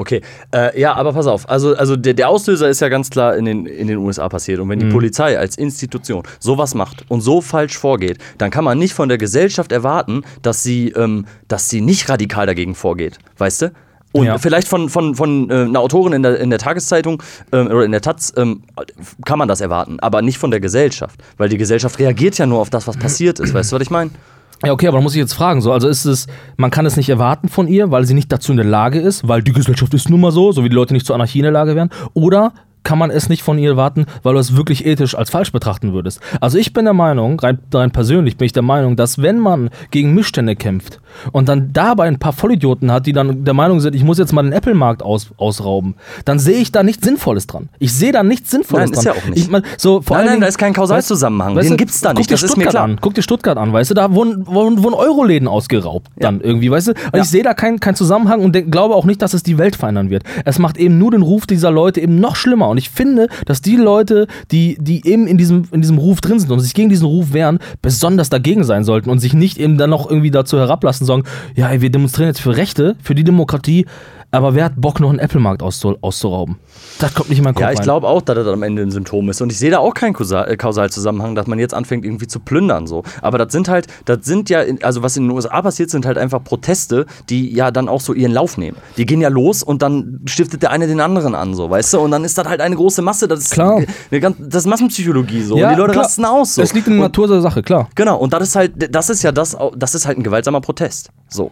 Okay, 0.00 0.22
äh, 0.54 0.80
ja, 0.80 0.94
aber 0.94 1.12
pass 1.12 1.26
auf. 1.26 1.46
Also, 1.50 1.76
also 1.76 1.94
der, 1.94 2.14
der 2.14 2.30
Auslöser 2.30 2.70
ist 2.70 2.80
ja 2.80 2.88
ganz 2.88 3.10
klar 3.10 3.36
in 3.36 3.44
den, 3.44 3.66
in 3.66 3.86
den 3.86 3.98
USA 3.98 4.30
passiert. 4.30 4.58
Und 4.58 4.70
wenn 4.70 4.78
die 4.78 4.86
Mhm. 4.86 4.92
Polizei 4.92 5.38
als 5.38 5.58
Institution 5.58 6.22
sowas 6.38 6.74
macht 6.74 7.04
und 7.10 7.20
so 7.20 7.42
falsch 7.42 7.76
vorgeht, 7.76 8.16
dann 8.38 8.50
kann 8.50 8.64
man 8.64 8.78
nicht 8.78 8.94
von 8.94 9.10
der 9.10 9.18
Gesellschaft 9.18 9.72
erwarten, 9.72 10.22
dass 10.40 10.62
sie, 10.62 10.88
ähm, 10.96 11.26
dass 11.48 11.68
sie 11.68 11.82
nicht 11.82 12.08
radikal 12.08 12.46
dagegen 12.46 12.74
vorgeht. 12.74 13.18
Weißt 13.36 13.60
du? 13.60 13.72
Und 14.12 14.24
Ja. 14.24 14.38
vielleicht 14.38 14.68
von, 14.68 14.88
von, 14.88 15.14
von 15.14 15.50
äh, 15.50 15.54
einer 15.54 15.80
Autorin 15.80 16.14
in 16.14 16.22
der, 16.22 16.40
in 16.40 16.48
der 16.48 16.58
Tageszeitung 16.58 17.22
ähm, 17.52 17.66
oder 17.66 17.84
in 17.84 17.92
der 17.92 18.00
Taz 18.00 18.32
ähm, 18.38 18.62
kann 19.26 19.38
man 19.38 19.48
das 19.48 19.60
erwarten, 19.60 20.00
aber 20.00 20.22
nicht 20.22 20.38
von 20.38 20.50
der 20.50 20.60
Gesellschaft. 20.60 21.20
Weil 21.36 21.50
die 21.50 21.58
Gesellschaft 21.58 21.98
reagiert 21.98 22.38
ja 22.38 22.46
nur 22.46 22.58
auf 22.60 22.70
das, 22.70 22.86
was 22.86 22.96
passiert 22.96 23.38
ist. 23.38 23.52
Weißt 23.52 23.70
du, 23.70 23.76
was 23.76 23.82
ich 23.82 23.90
meine? 23.90 24.10
Ja, 24.64 24.72
okay, 24.72 24.88
aber 24.88 24.98
da 24.98 25.02
muss 25.02 25.14
ich 25.14 25.18
jetzt 25.18 25.32
fragen, 25.32 25.62
so, 25.62 25.72
also 25.72 25.88
ist 25.88 26.04
es, 26.04 26.26
man 26.58 26.70
kann 26.70 26.84
es 26.84 26.96
nicht 26.96 27.08
erwarten 27.08 27.48
von 27.48 27.66
ihr, 27.66 27.90
weil 27.90 28.04
sie 28.04 28.12
nicht 28.12 28.30
dazu 28.30 28.52
in 28.52 28.58
der 28.58 28.66
Lage 28.66 29.00
ist, 29.00 29.26
weil 29.26 29.42
die 29.42 29.52
Gesellschaft 29.52 29.94
ist 29.94 30.10
nun 30.10 30.20
mal 30.20 30.32
so, 30.32 30.52
so 30.52 30.64
wie 30.64 30.68
die 30.68 30.74
Leute 30.74 30.92
nicht 30.92 31.06
zur 31.06 31.14
Anarchie 31.14 31.38
in 31.38 31.44
der 31.44 31.52
Lage 31.52 31.74
wären, 31.74 31.88
oder 32.12 32.52
kann 32.82 32.98
man 32.98 33.10
es 33.10 33.28
nicht 33.28 33.42
von 33.42 33.58
ihr 33.58 33.70
erwarten, 33.70 34.06
weil 34.22 34.34
du 34.34 34.40
es 34.40 34.56
wirklich 34.56 34.86
ethisch 34.86 35.14
als 35.14 35.30
falsch 35.30 35.52
betrachten 35.52 35.92
würdest. 35.92 36.20
Also 36.40 36.58
ich 36.58 36.72
bin 36.72 36.84
der 36.84 36.94
Meinung, 36.94 37.38
rein, 37.40 37.58
rein 37.72 37.90
persönlich 37.90 38.36
bin 38.36 38.46
ich 38.46 38.52
der 38.52 38.62
Meinung, 38.62 38.96
dass 38.96 39.20
wenn 39.22 39.38
man 39.38 39.70
gegen 39.90 40.14
Missstände 40.14 40.56
kämpft 40.56 41.00
und 41.32 41.48
dann 41.48 41.72
dabei 41.72 42.04
ein 42.06 42.18
paar 42.18 42.32
Vollidioten 42.32 42.90
hat, 42.92 43.06
die 43.06 43.12
dann 43.12 43.44
der 43.44 43.54
Meinung 43.54 43.80
sind, 43.80 43.94
ich 43.94 44.04
muss 44.04 44.18
jetzt 44.18 44.32
mal 44.32 44.42
den 44.42 44.52
Apple-Markt 44.52 45.02
aus, 45.02 45.30
ausrauben, 45.36 45.94
dann 46.24 46.38
sehe 46.38 46.58
ich 46.58 46.72
da 46.72 46.82
nichts 46.82 47.04
Sinnvolles 47.06 47.46
dran. 47.46 47.68
Ich 47.78 47.92
sehe 47.92 48.12
da 48.12 48.22
nichts 48.22 48.50
Sinnvolles 48.50 48.90
Nein, 48.90 48.98
ist 48.98 49.04
dran. 49.06 49.14
ja 49.16 49.20
auch 49.22 49.26
nicht. 49.28 49.38
Ich 49.38 49.50
mein, 49.50 49.62
so, 49.76 50.00
vor 50.00 50.16
Nein, 50.16 50.20
allen 50.20 50.26
nein, 50.26 50.32
Dingen- 50.34 50.40
da 50.42 50.46
ist 50.48 50.58
kein 50.58 50.72
Kausalzusammenhang. 50.72 51.56
Weißt 51.56 51.66
Den 51.68 51.72
du, 51.72 51.76
gibt's 51.76 52.00
da 52.00 52.14
nicht. 52.14 52.30
Das 52.30 52.42
ist 52.42 52.56
mir 52.56 52.62
Stuttgart 52.62 52.70
klar. 52.72 52.84
An. 52.84 52.98
Guck 53.00 53.14
dir 53.14 53.22
Stuttgart 53.22 53.58
an, 53.58 53.72
weißt 53.72 53.90
du, 53.90 53.94
da 53.94 54.14
wurden, 54.14 54.46
wurden, 54.46 54.82
wurden 54.82 54.94
Euro-Läden 54.94 55.48
ausgeraubt 55.48 56.08
dann 56.16 56.40
irgendwie, 56.40 56.70
weißt 56.70 56.88
du. 56.88 56.90
Und 56.92 56.98
Ja. 57.16 57.22
ich 57.22 57.28
sehe 57.28 57.42
da 57.42 57.54
keinen 57.54 57.80
keinen 57.80 57.94
Zusammenhang 57.96 58.40
und 58.42 58.54
denk, 58.54 58.70
glaube 58.72 58.94
auch 58.94 59.04
nicht, 59.04 59.20
dass 59.22 59.34
es 59.34 59.42
die 59.42 59.58
Welt 59.58 59.76
verändern 59.76 60.10
wird. 60.10 60.22
Es 60.44 60.58
macht 60.58 60.76
eben 60.78 60.98
nur 60.98 61.10
den 61.10 61.22
Ruf 61.22 61.46
dieser 61.46 61.70
Leute 61.70 62.00
eben 62.00 62.18
noch 62.20 62.36
schlimmer. 62.36 62.68
Und 62.70 62.78
ich 62.78 62.90
finde, 62.90 63.28
dass 63.46 63.62
die 63.62 63.76
Leute, 63.76 64.26
die, 64.50 64.76
die 64.80 65.06
eben 65.06 65.26
in 65.26 65.38
diesem, 65.38 65.64
in 65.72 65.80
diesem 65.80 65.98
Ruf 65.98 66.20
drin 66.20 66.38
sind 66.38 66.50
und 66.50 66.60
sich 66.60 66.74
gegen 66.74 66.88
diesen 66.88 67.06
Ruf 67.06 67.32
wehren, 67.32 67.58
besonders 67.82 68.30
dagegen 68.30 68.64
sein 68.64 68.84
sollten 68.84 69.10
und 69.10 69.18
sich 69.18 69.34
nicht 69.34 69.58
eben 69.58 69.78
dann 69.78 69.90
noch 69.90 70.08
irgendwie 70.08 70.30
dazu 70.30 70.58
herablassen, 70.58 71.06
sagen, 71.06 71.24
ja, 71.54 71.68
ey, 71.68 71.80
wir 71.80 71.90
demonstrieren 71.90 72.30
jetzt 72.30 72.40
für 72.40 72.56
Rechte, 72.56 72.96
für 73.02 73.14
die 73.14 73.24
Demokratie, 73.24 73.86
aber 74.32 74.54
wer 74.54 74.64
hat 74.64 74.74
Bock, 74.76 75.00
noch 75.00 75.10
einen 75.10 75.18
Apple-Markt 75.18 75.62
auszu 75.62 75.96
auszurauben? 76.00 76.56
Das 77.00 77.14
kommt 77.14 77.30
nicht 77.30 77.38
in 77.38 77.44
meinen 77.44 77.54
Kopf 77.54 77.62
Ja, 77.62 77.72
ich 77.72 77.80
glaube 77.80 78.06
auch, 78.06 78.22
dass 78.22 78.36
das 78.36 78.46
am 78.46 78.62
Ende 78.62 78.82
ein 78.82 78.90
Symptom 78.92 79.28
ist. 79.28 79.40
Und 79.40 79.50
ich 79.50 79.58
sehe 79.58 79.70
da 79.70 79.78
auch 79.78 79.92
keinen 79.92 80.14
äh, 80.14 80.56
Kausalzusammenhang, 80.56 81.34
dass 81.34 81.48
man 81.48 81.58
jetzt 81.58 81.74
anfängt, 81.74 82.04
irgendwie 82.04 82.28
zu 82.28 82.38
plündern. 82.38 82.86
So. 82.86 83.02
Aber 83.22 83.38
das 83.38 83.52
sind 83.52 83.68
halt, 83.68 83.88
das 84.04 84.18
sind 84.22 84.48
ja, 84.48 84.62
also 84.82 85.02
was 85.02 85.16
in 85.16 85.24
den 85.24 85.32
USA 85.32 85.60
passiert, 85.62 85.90
sind 85.90 86.06
halt 86.06 86.16
einfach 86.16 86.44
Proteste, 86.44 87.06
die 87.28 87.52
ja 87.52 87.72
dann 87.72 87.88
auch 87.88 88.00
so 88.00 88.12
ihren 88.12 88.32
Lauf 88.32 88.56
nehmen. 88.56 88.76
Die 88.96 89.06
gehen 89.06 89.20
ja 89.20 89.28
los 89.28 89.62
und 89.64 89.82
dann 89.82 90.20
stiftet 90.26 90.62
der 90.62 90.70
eine 90.70 90.86
den 90.86 91.00
anderen 91.00 91.34
an, 91.34 91.54
so, 91.54 91.68
weißt 91.68 91.94
du? 91.94 92.00
Und 92.00 92.12
dann 92.12 92.24
ist 92.24 92.38
das 92.38 92.46
halt 92.46 92.60
eine 92.60 92.76
große 92.76 93.02
Masse. 93.02 93.26
Das 93.26 93.40
ist, 93.40 93.50
Klar. 93.50 93.82
Eine, 94.10 94.20
ganz, 94.20 94.36
das 94.38 94.62
ist 94.62 94.66
Massenpsychologie 94.68 95.42
so. 95.42 95.56
Ja, 95.56 95.68
und 95.68 95.74
die 95.74 95.80
Leute 95.80 95.92
klar. 95.92 96.04
rasten 96.04 96.24
aus. 96.24 96.54
So. 96.54 96.62
Es 96.62 96.72
liegt 96.72 96.86
in 96.86 96.94
der 96.94 97.02
und, 97.02 97.08
Natur 97.08 97.26
der 97.26 97.40
Sache, 97.40 97.62
klar. 97.62 97.88
Genau, 97.96 98.18
und 98.18 98.32
das 98.32 98.42
ist 98.42 98.56
halt, 98.56 98.94
das 98.94 99.10
ist 99.10 99.22
ja 99.22 99.32
das, 99.32 99.56
das 99.76 99.94
ist 99.94 100.06
halt 100.06 100.18
ein 100.18 100.22
gewaltsamer 100.22 100.60
Protest. 100.60 101.10
So. 101.28 101.50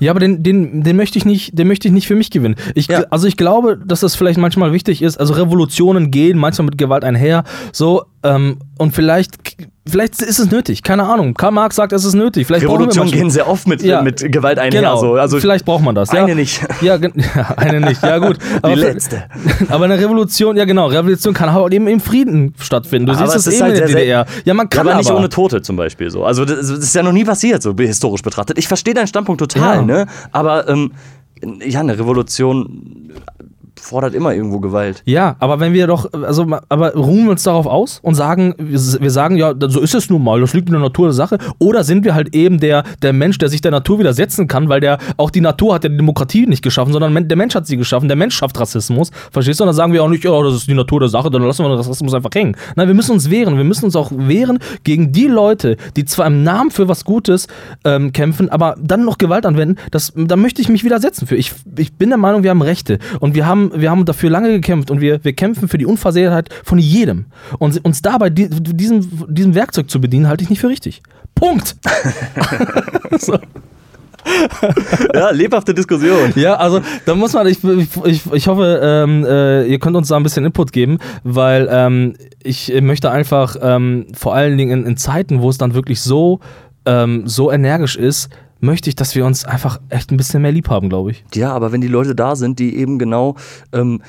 Ja, 0.00 0.10
aber 0.10 0.20
den, 0.20 0.42
den, 0.42 0.82
den 0.82 0.96
möchte 0.96 1.18
ich 1.18 1.24
nicht, 1.24 1.56
den 1.58 1.68
möchte 1.68 1.86
ich 1.86 1.94
nicht 1.94 2.06
für 2.08 2.16
mich 2.16 2.30
gewinnen. 2.30 2.56
Ich, 2.74 2.88
Ja. 2.88 3.04
Also 3.10 3.26
ich 3.26 3.36
glaube, 3.36 3.78
dass 3.84 4.00
das 4.00 4.16
vielleicht 4.16 4.38
manchmal 4.38 4.72
wichtig 4.72 5.02
ist. 5.02 5.18
Also 5.18 5.34
Revolutionen 5.34 6.10
gehen 6.10 6.38
manchmal 6.38 6.66
mit 6.66 6.78
Gewalt 6.78 7.04
einher. 7.04 7.44
So, 7.72 8.04
ähm, 8.22 8.58
und 8.76 8.94
vielleicht, 8.94 9.36
vielleicht 9.88 10.20
ist 10.20 10.38
es 10.38 10.50
nötig. 10.50 10.82
Keine 10.82 11.04
Ahnung. 11.04 11.32
Karl 11.34 11.52
Marx 11.52 11.76
sagt, 11.76 11.92
es 11.92 12.04
ist 12.04 12.14
nötig. 12.14 12.46
Vielleicht 12.46 12.64
Revolutionen 12.66 13.10
gehen 13.10 13.30
sehr 13.30 13.48
oft 13.48 13.66
mit, 13.66 13.82
Ja. 13.82 14.02
mit 14.02 14.30
Gewalt 14.30 14.58
einher. 14.58 14.80
Genau, 14.82 14.96
So. 14.98 15.14
Also 15.14 15.40
vielleicht 15.40 15.64
braucht 15.64 15.82
man 15.82 15.94
das. 15.94 16.12
Ja. 16.12 16.24
eine 16.24 16.34
nicht. 16.34 16.60
Ja, 16.82 16.96
ja, 16.96 17.08
eine 17.56 17.80
nicht. 17.80 18.02
Ja, 18.02 18.18
gut. 18.18 18.38
Aber 18.60 18.74
Die 18.74 18.80
letzte. 18.80 19.24
Aber 19.68 19.86
eine 19.86 19.98
Revolution, 19.98 20.56
ja 20.56 20.64
genau, 20.66 20.88
Revolution 20.88 21.32
kann 21.34 21.52
halt 21.52 21.72
eben 21.72 21.86
im 21.86 22.00
Frieden 22.00 22.54
stattfinden. 22.58 23.06
Du 23.06 23.12
Aber 23.12 23.26
siehst 23.26 23.36
es 23.36 23.46
es 23.46 23.54
ist 23.54 23.60
eben 23.60 23.64
halt 23.70 23.74
in 23.74 23.86
der 23.86 23.88
DDR. 23.88 24.26
Ja, 24.44 24.54
man 24.54 24.66
Ja, 24.66 24.68
kann 24.68 24.86
aber 24.88 24.98
nicht 24.98 25.10
aber. 25.10 25.18
ohne 25.18 25.28
Tote 25.30 25.62
zum 25.62 25.76
Beispiel 25.76 26.10
so. 26.10 26.24
Also 26.24 26.44
das, 26.44 26.68
ist 26.68 26.94
ja 26.94 27.02
noch 27.02 27.12
nie 27.12 27.24
passiert, 27.24 27.62
so 27.62 27.74
historisch 27.76 28.22
betrachtet. 28.22 28.58
Ich 28.58 28.68
verstehe 28.68 28.94
deinen 28.94 29.06
Standpunkt 29.06 29.38
total, 29.40 29.84
ne? 29.84 30.06
Aber 30.32 30.68
ähm, 30.68 30.92
ja, 31.64 31.80
eine 31.80 31.98
Revolution 31.98 33.10
fordert 33.80 34.14
immer 34.14 34.34
irgendwo 34.34 34.60
Gewalt. 34.60 35.02
Ja, 35.04 35.36
aber 35.38 35.60
wenn 35.60 35.72
wir 35.72 35.86
doch, 35.86 36.12
also, 36.12 36.46
aber 36.68 36.94
ruhen 36.94 37.24
wir 37.24 37.32
uns 37.32 37.42
darauf 37.42 37.66
aus 37.66 38.00
und 38.02 38.14
sagen, 38.14 38.54
wir, 38.58 39.10
sagen, 39.10 39.36
ja, 39.36 39.54
so 39.58 39.80
ist 39.80 39.94
es 39.94 40.10
nun 40.10 40.22
mal, 40.22 40.40
das 40.40 40.54
liegt 40.54 40.68
in 40.68 40.72
der 40.72 40.80
Natur 40.80 41.06
der 41.06 41.14
Sache, 41.14 41.38
oder 41.58 41.84
sind 41.84 42.04
wir 42.04 42.14
halt 42.14 42.34
eben 42.34 42.60
der, 42.60 42.84
der 43.02 43.12
Mensch, 43.12 43.38
der 43.38 43.48
sich 43.48 43.60
der 43.60 43.70
Natur 43.70 43.98
widersetzen 43.98 44.46
kann, 44.46 44.68
weil 44.68 44.80
der, 44.80 44.98
auch 45.16 45.30
die 45.30 45.40
Natur 45.40 45.74
hat 45.74 45.84
ja 45.84 45.90
die 45.90 45.96
Demokratie 45.96 46.46
nicht 46.46 46.62
geschaffen, 46.62 46.92
sondern 46.92 47.28
der 47.28 47.36
Mensch 47.36 47.54
hat 47.54 47.66
sie 47.66 47.76
geschaffen, 47.76 48.08
der 48.08 48.16
Mensch 48.16 48.34
schafft 48.34 48.58
Rassismus, 48.58 49.10
verstehst 49.30 49.60
du? 49.60 49.64
Und 49.64 49.68
dann 49.68 49.76
sagen 49.76 49.92
wir 49.92 50.02
auch 50.02 50.08
nicht, 50.08 50.24
ja, 50.24 50.42
das 50.42 50.54
ist 50.54 50.68
die 50.68 50.74
Natur 50.74 51.00
der 51.00 51.08
Sache, 51.08 51.30
dann 51.30 51.42
lassen 51.42 51.64
wir 51.64 51.68
den 51.68 51.78
Rassismus 51.78 52.14
einfach 52.14 52.30
hängen. 52.34 52.56
Nein, 52.76 52.88
wir 52.88 52.94
müssen 52.94 53.12
uns 53.12 53.30
wehren, 53.30 53.56
wir 53.56 53.64
müssen 53.64 53.84
uns 53.86 53.96
auch 53.96 54.10
wehren 54.14 54.58
gegen 54.84 55.12
die 55.12 55.26
Leute, 55.26 55.76
die 55.96 56.04
zwar 56.04 56.26
im 56.26 56.42
Namen 56.42 56.70
für 56.70 56.88
was 56.88 57.04
Gutes 57.04 57.48
ähm, 57.84 58.12
kämpfen, 58.12 58.48
aber 58.48 58.76
dann 58.80 59.04
noch 59.04 59.18
Gewalt 59.18 59.46
anwenden, 59.46 59.76
das, 59.90 60.12
da 60.14 60.36
möchte 60.36 60.62
ich 60.62 60.68
mich 60.68 60.84
widersetzen 60.84 61.26
für. 61.26 61.36
Ich, 61.36 61.52
ich 61.76 61.94
bin 61.94 62.10
der 62.10 62.18
Meinung, 62.18 62.42
wir 62.42 62.50
haben 62.50 62.62
Rechte 62.62 62.98
und 63.20 63.34
wir 63.34 63.46
haben, 63.46 63.69
wir 63.74 63.90
haben 63.90 64.04
dafür 64.04 64.30
lange 64.30 64.50
gekämpft 64.50 64.90
und 64.90 65.00
wir, 65.00 65.22
wir 65.24 65.32
kämpfen 65.32 65.68
für 65.68 65.78
die 65.78 65.86
Unversehrtheit 65.86 66.48
von 66.64 66.78
jedem. 66.78 67.26
Und 67.58 67.84
uns 67.84 68.02
dabei 68.02 68.30
die, 68.30 68.48
diesem, 68.48 69.08
diesem 69.28 69.54
Werkzeug 69.54 69.90
zu 69.90 70.00
bedienen, 70.00 70.28
halte 70.28 70.44
ich 70.44 70.50
nicht 70.50 70.60
für 70.60 70.68
richtig. 70.68 71.02
Punkt. 71.34 71.76
so. 73.18 73.38
Ja, 75.14 75.30
lebhafte 75.30 75.74
Diskussion. 75.74 76.32
Ja, 76.36 76.54
also 76.54 76.80
da 77.06 77.14
muss 77.14 77.32
man, 77.32 77.46
ich, 77.46 77.58
ich, 78.04 78.32
ich 78.32 78.48
hoffe, 78.48 78.80
ähm, 78.82 79.24
äh, 79.24 79.64
ihr 79.64 79.78
könnt 79.78 79.96
uns 79.96 80.08
da 80.08 80.16
ein 80.16 80.22
bisschen 80.22 80.44
Input 80.44 80.72
geben, 80.72 80.98
weil 81.24 81.68
ähm, 81.70 82.14
ich 82.42 82.72
möchte 82.80 83.10
einfach 83.10 83.56
ähm, 83.60 84.06
vor 84.14 84.34
allen 84.34 84.58
Dingen 84.58 84.80
in, 84.80 84.86
in 84.86 84.96
Zeiten, 84.96 85.40
wo 85.40 85.48
es 85.48 85.58
dann 85.58 85.74
wirklich 85.74 86.00
so, 86.00 86.40
ähm, 86.84 87.26
so 87.26 87.50
energisch 87.50 87.96
ist, 87.96 88.28
möchte 88.60 88.88
ich, 88.88 88.96
dass 88.96 89.14
wir 89.14 89.24
uns 89.24 89.44
einfach 89.44 89.80
echt 89.88 90.10
ein 90.10 90.16
bisschen 90.16 90.42
mehr 90.42 90.52
lieb 90.52 90.68
haben, 90.68 90.88
glaube 90.88 91.12
ich. 91.12 91.24
Ja, 91.34 91.52
aber 91.52 91.72
wenn 91.72 91.80
die 91.80 91.88
Leute 91.88 92.14
da 92.14 92.36
sind, 92.36 92.58
die 92.58 92.76
eben 92.76 92.98
genau 92.98 93.36
ähm, 93.72 94.02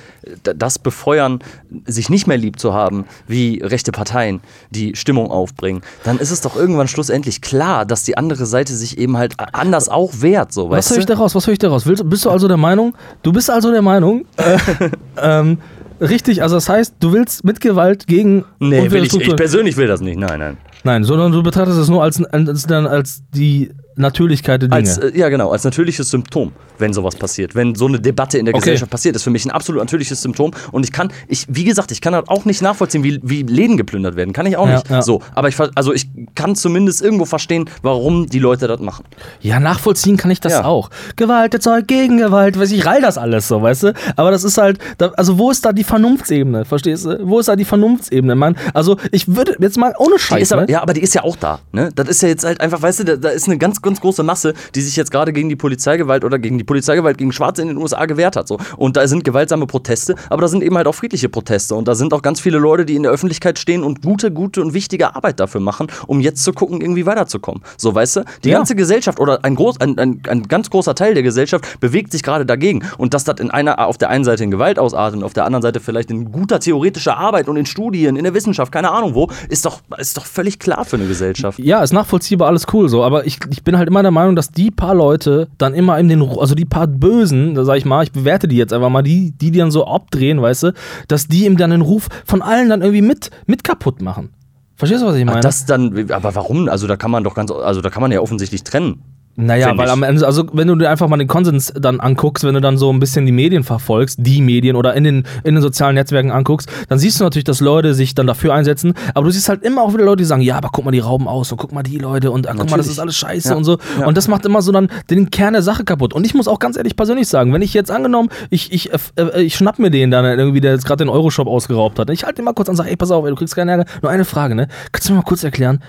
das 0.43 0.79
befeuern, 0.79 1.39
sich 1.85 2.09
nicht 2.09 2.27
mehr 2.27 2.37
lieb 2.37 2.59
zu 2.59 2.73
haben, 2.73 3.05
wie 3.27 3.61
rechte 3.63 3.91
Parteien, 3.91 4.41
die 4.69 4.95
Stimmung 4.95 5.31
aufbringen, 5.31 5.81
dann 6.03 6.19
ist 6.19 6.31
es 6.31 6.41
doch 6.41 6.55
irgendwann 6.55 6.87
schlussendlich 6.87 7.41
klar, 7.41 7.85
dass 7.85 8.03
die 8.03 8.17
andere 8.17 8.45
Seite 8.45 8.73
sich 8.73 8.97
eben 8.97 9.17
halt 9.17 9.35
anders 9.53 9.89
auch 9.89 10.11
wehrt, 10.19 10.51
so, 10.51 10.69
Was 10.69 10.89
höre 10.89 10.99
ich 10.99 11.05
daraus? 11.05 11.35
Was 11.35 11.47
höre 11.47 11.53
ich 11.53 11.59
daraus? 11.59 11.85
Willst, 11.85 12.07
bist 12.09 12.25
du 12.25 12.29
also 12.29 12.47
der 12.47 12.57
Meinung? 12.57 12.93
Du 13.23 13.31
bist 13.31 13.49
also 13.49 13.71
der 13.71 13.81
Meinung, 13.81 14.25
äh, 14.37 14.57
ähm, 15.21 15.59
richtig, 15.99 16.43
also 16.43 16.55
das 16.55 16.67
heißt, 16.67 16.95
du 16.99 17.13
willst 17.13 17.43
mit 17.43 17.61
Gewalt 17.61 18.07
gegen 18.07 18.45
Nee, 18.59 18.91
will 18.91 19.03
ich, 19.03 19.13
ich 19.13 19.35
persönlich 19.35 19.77
will 19.77 19.87
das 19.87 20.01
nicht, 20.01 20.19
nein, 20.19 20.39
nein. 20.39 20.57
Nein, 20.83 21.03
sondern 21.03 21.31
du 21.31 21.43
betrachtest 21.43 21.77
es 21.77 21.89
nur 21.89 22.01
als, 22.01 22.23
als, 22.23 22.65
als, 22.65 22.71
als 22.71 23.23
die 23.33 23.69
Natürlichkeit 23.95 24.61
der 24.61 24.69
Dinge. 24.69 24.79
Als, 24.89 24.97
äh, 24.97 25.11
ja, 25.17 25.29
genau, 25.29 25.51
als 25.51 25.63
natürliches 25.63 26.09
Symptom, 26.09 26.51
wenn 26.77 26.93
sowas 26.93 27.15
passiert. 27.15 27.55
Wenn 27.55 27.75
so 27.75 27.87
eine 27.87 27.99
Debatte 27.99 28.37
in 28.37 28.45
der 28.45 28.53
Okay. 28.55 28.61
Gesellschaft 28.61 28.91
passiert, 28.91 29.15
ist 29.15 29.23
für 29.23 29.29
mich 29.29 29.45
ein 29.45 29.51
absolut 29.51 29.81
natürliches 29.81 30.21
Symptom. 30.21 30.51
Und 30.71 30.83
ich 30.83 30.91
kann, 30.91 31.11
ich, 31.27 31.45
wie 31.49 31.63
gesagt, 31.63 31.91
ich 31.91 32.01
kann 32.01 32.15
halt 32.15 32.29
auch 32.29 32.45
nicht 32.45 32.61
nachvollziehen, 32.61 33.03
wie, 33.03 33.19
wie 33.23 33.43
Läden 33.43 33.77
geplündert 33.77 34.15
werden. 34.15 34.33
Kann 34.33 34.45
ich 34.45 34.57
auch 34.57 34.67
Ja, 34.67 34.75
nicht. 34.75 34.89
ja. 34.89 35.01
So, 35.01 35.21
aber 35.35 35.47
ich, 35.49 35.55
also 35.75 35.93
ich 35.93 36.07
kann 36.35 36.55
zumindest 36.55 37.01
irgendwo 37.01 37.25
verstehen, 37.25 37.69
warum 37.81 38.27
die 38.27 38.39
Leute 38.39 38.67
das 38.67 38.79
machen. 38.79 39.03
Ja, 39.41 39.59
nachvollziehen 39.59 40.17
kann 40.17 40.31
ich 40.31 40.39
das 40.39 40.53
Ja. 40.53 40.63
auch. 40.65 40.89
Gewalt 41.15 41.53
erzeugt 41.53 41.87
Gegengewalt, 41.87 42.57
weiß 42.59 42.71
ich, 42.71 42.85
rall 42.85 43.01
das 43.01 43.17
alles 43.17 43.47
so, 43.47 43.61
weißt 43.61 43.83
du? 43.83 43.93
Aber 44.15 44.31
das 44.31 44.43
ist 44.43 44.57
halt, 44.57 44.79
also 45.17 45.37
wo 45.37 45.51
ist 45.51 45.65
da 45.65 45.73
die 45.73 45.83
Vernunftsebene, 45.83 46.65
verstehst 46.65 47.05
du? 47.05 47.19
Wo 47.27 47.39
ist 47.39 47.47
da 47.47 47.55
die 47.55 47.65
Vernunftsebene, 47.65 48.35
Mann? 48.35 48.55
Also 48.73 48.97
ich 49.11 49.27
würde 49.35 49.55
jetzt 49.59 49.77
mal 49.77 49.93
ohne 49.97 50.17
Scheiß, 50.17 50.51
aber, 50.51 50.61
ne? 50.63 50.71
ja, 50.71 50.81
aber 50.81 50.93
die 50.93 51.01
ist 51.01 51.13
ja 51.13 51.23
auch 51.23 51.35
da. 51.35 51.59
Ne? 51.71 51.89
Das 51.95 52.07
ist 52.07 52.21
ja 52.21 52.29
jetzt 52.29 52.43
halt 52.45 52.61
einfach, 52.61 52.81
weißt 52.81 53.01
du, 53.01 53.03
da, 53.05 53.15
da 53.17 53.29
ist 53.29 53.47
eine 53.47 53.57
ganz, 53.57 53.81
ganz 53.91 53.99
große 54.01 54.23
Masse, 54.23 54.53
die 54.73 54.81
sich 54.81 54.95
jetzt 54.95 55.11
gerade 55.11 55.33
gegen 55.33 55.49
die 55.49 55.57
Polizeigewalt 55.57 56.23
oder 56.23 56.39
gegen 56.39 56.57
die 56.57 56.63
Polizeigewalt 56.63 57.17
gegen 57.17 57.33
Schwarze 57.33 57.61
in 57.61 57.67
den 57.67 57.77
USA 57.77 58.05
gewehrt 58.05 58.37
hat. 58.37 58.47
So. 58.47 58.57
Und 58.77 58.95
da 58.95 59.05
sind 59.07 59.25
gewaltsame 59.25 59.67
Proteste, 59.67 60.15
aber 60.29 60.41
da 60.43 60.47
sind 60.47 60.63
eben 60.63 60.77
halt 60.77 60.87
auch 60.87 60.95
friedliche 60.95 61.27
Proteste. 61.27 61.75
Und 61.75 61.87
da 61.89 61.95
sind 61.95 62.13
auch 62.13 62.21
ganz 62.21 62.39
viele 62.39 62.57
Leute, 62.57 62.85
die 62.85 62.95
in 62.95 63.03
der 63.03 63.11
Öffentlichkeit 63.11 63.59
stehen 63.59 63.83
und 63.83 64.01
gute, 64.01 64.31
gute 64.31 64.61
und 64.61 64.73
wichtige 64.73 65.13
Arbeit 65.15 65.39
dafür 65.41 65.59
machen, 65.59 65.87
um 66.07 66.21
jetzt 66.21 66.41
zu 66.43 66.53
gucken, 66.53 66.79
irgendwie 66.79 67.05
weiterzukommen. 67.05 67.61
So, 67.77 67.93
weißt 67.93 68.15
du? 68.17 68.21
Die 68.45 68.49
Ja. 68.49 68.57
ganze 68.59 68.75
Gesellschaft 68.75 69.19
oder 69.19 69.43
ein, 69.43 69.55
groß, 69.55 69.81
ein, 69.81 69.97
ein, 69.99 70.21
ein 70.27 70.43
ganz 70.47 70.69
großer 70.69 70.95
Teil 70.95 71.13
der 71.13 71.23
Gesellschaft 71.23 71.79
bewegt 71.81 72.13
sich 72.13 72.23
gerade 72.23 72.45
dagegen. 72.45 72.83
Und 72.97 73.13
dass 73.13 73.25
das 73.25 73.39
in 73.41 73.51
einer, 73.51 73.85
auf 73.85 73.97
der 73.97 74.09
einen 74.09 74.23
Seite 74.23 74.43
in 74.45 74.51
Gewalt 74.51 74.79
ausartet 74.79 75.17
und 75.19 75.25
auf 75.25 75.33
der 75.33 75.43
anderen 75.45 75.61
Seite 75.63 75.81
vielleicht 75.81 76.11
in 76.11 76.31
guter 76.31 76.59
theoretischer 76.61 77.17
Arbeit 77.17 77.49
und 77.49 77.57
in 77.57 77.65
Studien, 77.65 78.15
in 78.15 78.23
der 78.23 78.33
Wissenschaft, 78.33 78.71
keine 78.71 78.91
Ahnung 78.91 79.15
wo, 79.15 79.29
ist 79.49 79.65
doch, 79.65 79.81
ist 79.97 80.15
doch 80.15 80.25
völlig 80.25 80.59
klar 80.59 80.85
für 80.85 80.95
eine 80.95 81.07
Gesellschaft. 81.07 81.59
Ja, 81.59 81.83
ist 81.83 81.91
nachvollziehbar, 81.91 82.47
alles 82.47 82.65
cool 82.71 82.87
so, 82.87 83.03
aber 83.03 83.25
ich, 83.25 83.39
ich 83.49 83.63
bin 83.63 83.70
halt 83.77 83.87
immer 83.87 84.01
der 84.01 84.11
Meinung, 84.11 84.35
dass 84.35 84.51
die 84.51 84.71
paar 84.71 84.95
Leute 84.95 85.47
dann 85.57 85.73
immer 85.73 85.99
in 85.99 86.07
den, 86.07 86.21
also 86.21 86.55
die 86.55 86.65
paar 86.65 86.87
Bösen, 86.87 87.55
da 87.55 87.65
sag 87.65 87.77
ich 87.77 87.85
mal, 87.85 88.03
ich 88.03 88.11
bewerte 88.11 88.47
die 88.47 88.57
jetzt 88.57 88.73
einfach 88.73 88.89
mal, 88.89 89.01
die, 89.01 89.31
die, 89.31 89.51
die 89.51 89.59
dann 89.59 89.71
so 89.71 89.85
abdrehen, 89.85 90.41
weißt 90.41 90.63
du, 90.63 90.73
dass 91.07 91.27
die 91.27 91.45
ihm 91.45 91.57
dann 91.57 91.71
den 91.71 91.81
Ruf 91.81 92.07
von 92.25 92.41
allen 92.41 92.69
dann 92.69 92.81
irgendwie 92.81 93.01
mit, 93.01 93.31
mit 93.45 93.63
kaputt 93.63 94.01
machen. 94.01 94.29
Verstehst 94.75 95.03
du, 95.03 95.07
was 95.07 95.15
ich 95.15 95.25
meine? 95.25 95.37
Ach, 95.37 95.43
das 95.43 95.65
dann, 95.67 96.09
aber 96.11 96.33
warum? 96.33 96.67
Also 96.67 96.87
da 96.87 96.95
kann 96.95 97.11
man 97.11 97.23
doch 97.23 97.35
ganz, 97.35 97.51
also 97.51 97.81
da 97.81 97.89
kann 97.91 98.01
man 98.01 98.11
ja 98.11 98.19
offensichtlich 98.19 98.63
trennen. 98.63 99.03
Naja, 99.35 99.77
weil 99.77 99.89
am 99.89 100.03
Ende, 100.03 100.25
also 100.25 100.45
wenn 100.53 100.67
du 100.67 100.75
dir 100.75 100.89
einfach 100.89 101.07
mal 101.07 101.17
den 101.17 101.27
Konsens 101.27 101.73
dann 101.79 101.99
anguckst, 101.99 102.43
wenn 102.43 102.53
du 102.53 102.59
dann 102.61 102.77
so 102.77 102.91
ein 102.91 102.99
bisschen 102.99 103.25
die 103.25 103.31
Medien 103.31 103.63
verfolgst, 103.63 104.19
die 104.21 104.41
Medien 104.41 104.75
oder 104.75 104.93
in 104.93 105.03
den, 105.03 105.23
in 105.43 105.55
den 105.55 105.61
sozialen 105.61 105.95
Netzwerken 105.95 106.31
anguckst, 106.31 106.69
dann 106.89 106.99
siehst 106.99 107.19
du 107.19 107.23
natürlich, 107.23 107.45
dass 107.45 107.61
Leute 107.61 107.93
sich 107.93 108.13
dann 108.13 108.27
dafür 108.27 108.53
einsetzen, 108.53 108.93
aber 109.13 109.25
du 109.25 109.31
siehst 109.31 109.47
halt 109.49 109.63
immer 109.63 109.83
auch 109.83 109.93
wieder 109.93 110.03
Leute, 110.03 110.17
die 110.17 110.25
sagen, 110.25 110.41
ja, 110.41 110.57
aber 110.57 110.69
guck 110.71 110.83
mal, 110.85 110.91
die 110.91 110.99
rauben 110.99 111.27
aus 111.27 111.51
und 111.51 111.57
guck 111.57 111.71
mal 111.71 111.83
die 111.83 111.97
Leute 111.97 112.29
und 112.31 112.47
ah, 112.49 112.53
guck 112.57 112.69
mal, 112.69 112.77
das 112.77 112.87
ist 112.87 112.99
alles 112.99 113.15
scheiße 113.15 113.49
Ja. 113.49 113.55
und 113.55 113.63
so. 113.63 113.77
Ja. 113.99 114.05
Und 114.05 114.17
das 114.17 114.27
macht 114.27 114.45
immer 114.45 114.61
so 114.61 114.71
dann 114.71 114.89
den 115.09 115.31
Kern 115.31 115.53
der 115.53 115.61
Sache 115.61 115.83
kaputt. 115.85 116.13
Und 116.13 116.25
ich 116.25 116.33
muss 116.33 116.47
auch 116.47 116.59
ganz 116.59 116.75
ehrlich 116.77 116.95
persönlich 116.95 117.27
sagen, 117.27 117.53
wenn 117.53 117.61
ich 117.61 117.73
jetzt 117.73 117.89
angenommen, 117.89 118.29
ich, 118.49 118.71
ich, 118.73 118.91
äh, 118.91 118.97
äh, 119.17 119.41
ich 119.41 119.55
schnapp 119.55 119.79
mir 119.79 119.89
den 119.91 120.11
dann 120.11 120.25
irgendwie, 120.25 120.61
der 120.61 120.73
jetzt 120.73 120.85
gerade 120.85 121.03
den 121.05 121.09
Euroshop 121.09 121.47
ausgeraubt 121.47 121.99
hat, 121.99 122.09
ich 122.09 122.23
halte 122.25 122.35
den 122.35 122.45
mal 122.45 122.53
kurz 122.53 122.67
an 122.67 122.73
und 122.73 122.77
sage, 122.77 122.89
ey, 122.89 122.95
pass 122.97 123.11
auf, 123.11 123.23
ey, 123.23 123.29
du 123.31 123.35
kriegst 123.37 123.55
keinen 123.55 123.69
Ärger. 123.69 123.85
Nur 124.01 124.11
eine 124.11 124.25
Frage, 124.25 124.55
ne? 124.55 124.67
Kannst 124.91 125.07
du 125.07 125.13
mir 125.13 125.19
mal 125.19 125.23
kurz 125.25 125.43
erklären, 125.43 125.79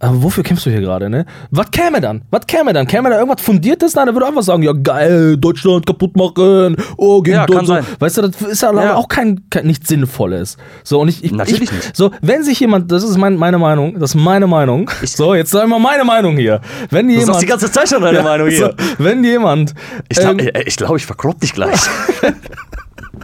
Aber 0.00 0.22
wofür 0.22 0.44
kämpfst 0.44 0.64
du 0.66 0.70
hier 0.70 0.80
gerade, 0.80 1.10
ne? 1.10 1.26
Was 1.50 1.70
käme 1.70 2.00
dann? 2.00 2.22
Was 2.30 2.46
käme 2.46 2.72
dann? 2.72 2.86
Käme 2.86 3.10
da 3.10 3.18
irgendwas 3.18 3.40
Fundiertes? 3.44 3.94
Nein, 3.94 4.06
der 4.06 4.14
würde 4.14 4.26
einfach 4.26 4.42
sagen, 4.42 4.62
ja 4.62 4.72
geil, 4.72 5.36
Deutschland 5.36 5.86
kaputt 5.86 6.16
machen, 6.16 6.76
oh, 6.96 7.20
gegen 7.20 7.36
Ja, 7.36 7.46
Deutschland. 7.46 7.84
Weißt 8.00 8.18
du, 8.18 8.22
das 8.22 8.40
ist 8.42 8.62
ja, 8.62 8.72
Ja. 8.72 8.94
auch 8.94 9.08
kein, 9.08 9.40
kein 9.50 9.66
nichts 9.66 9.88
Sinnvolles. 9.88 10.56
So, 10.84 11.00
und 11.00 11.08
ich, 11.08 11.24
ich 11.24 11.32
Natürlich 11.32 11.62
ich, 11.62 11.72
nicht. 11.72 11.96
So, 11.96 12.10
wenn 12.22 12.42
sich 12.44 12.60
jemand, 12.60 12.92
das 12.92 13.02
ist 13.02 13.16
mein, 13.16 13.36
meine 13.36 13.58
Meinung, 13.58 13.98
das 13.98 14.10
ist 14.10 14.20
meine 14.20 14.46
Meinung. 14.46 14.88
so, 15.04 15.34
jetzt 15.34 15.50
sag 15.50 15.66
mal 15.68 15.78
meine 15.80 16.04
Meinung 16.04 16.36
hier. 16.36 16.60
Wenn 16.90 17.06
Du 17.08 17.12
jemand, 17.14 17.26
sagst 17.28 17.42
die 17.42 17.46
ganze 17.46 17.70
Zeit 17.72 17.88
schon 17.88 18.02
deine 18.02 18.18
Ja, 18.18 18.22
Meinung 18.24 18.48
hier. 18.48 18.74
So, 18.78 19.04
wenn 19.04 19.24
jemand, 19.24 19.74
Ich 20.08 20.18
glaube, 20.18 20.42
ähm, 20.42 20.50
ich, 20.60 20.66
ich, 20.68 20.76
glaub, 20.76 20.96
ich 20.96 21.06
verklopp 21.06 21.40
dich 21.40 21.52
gleich. 21.52 21.80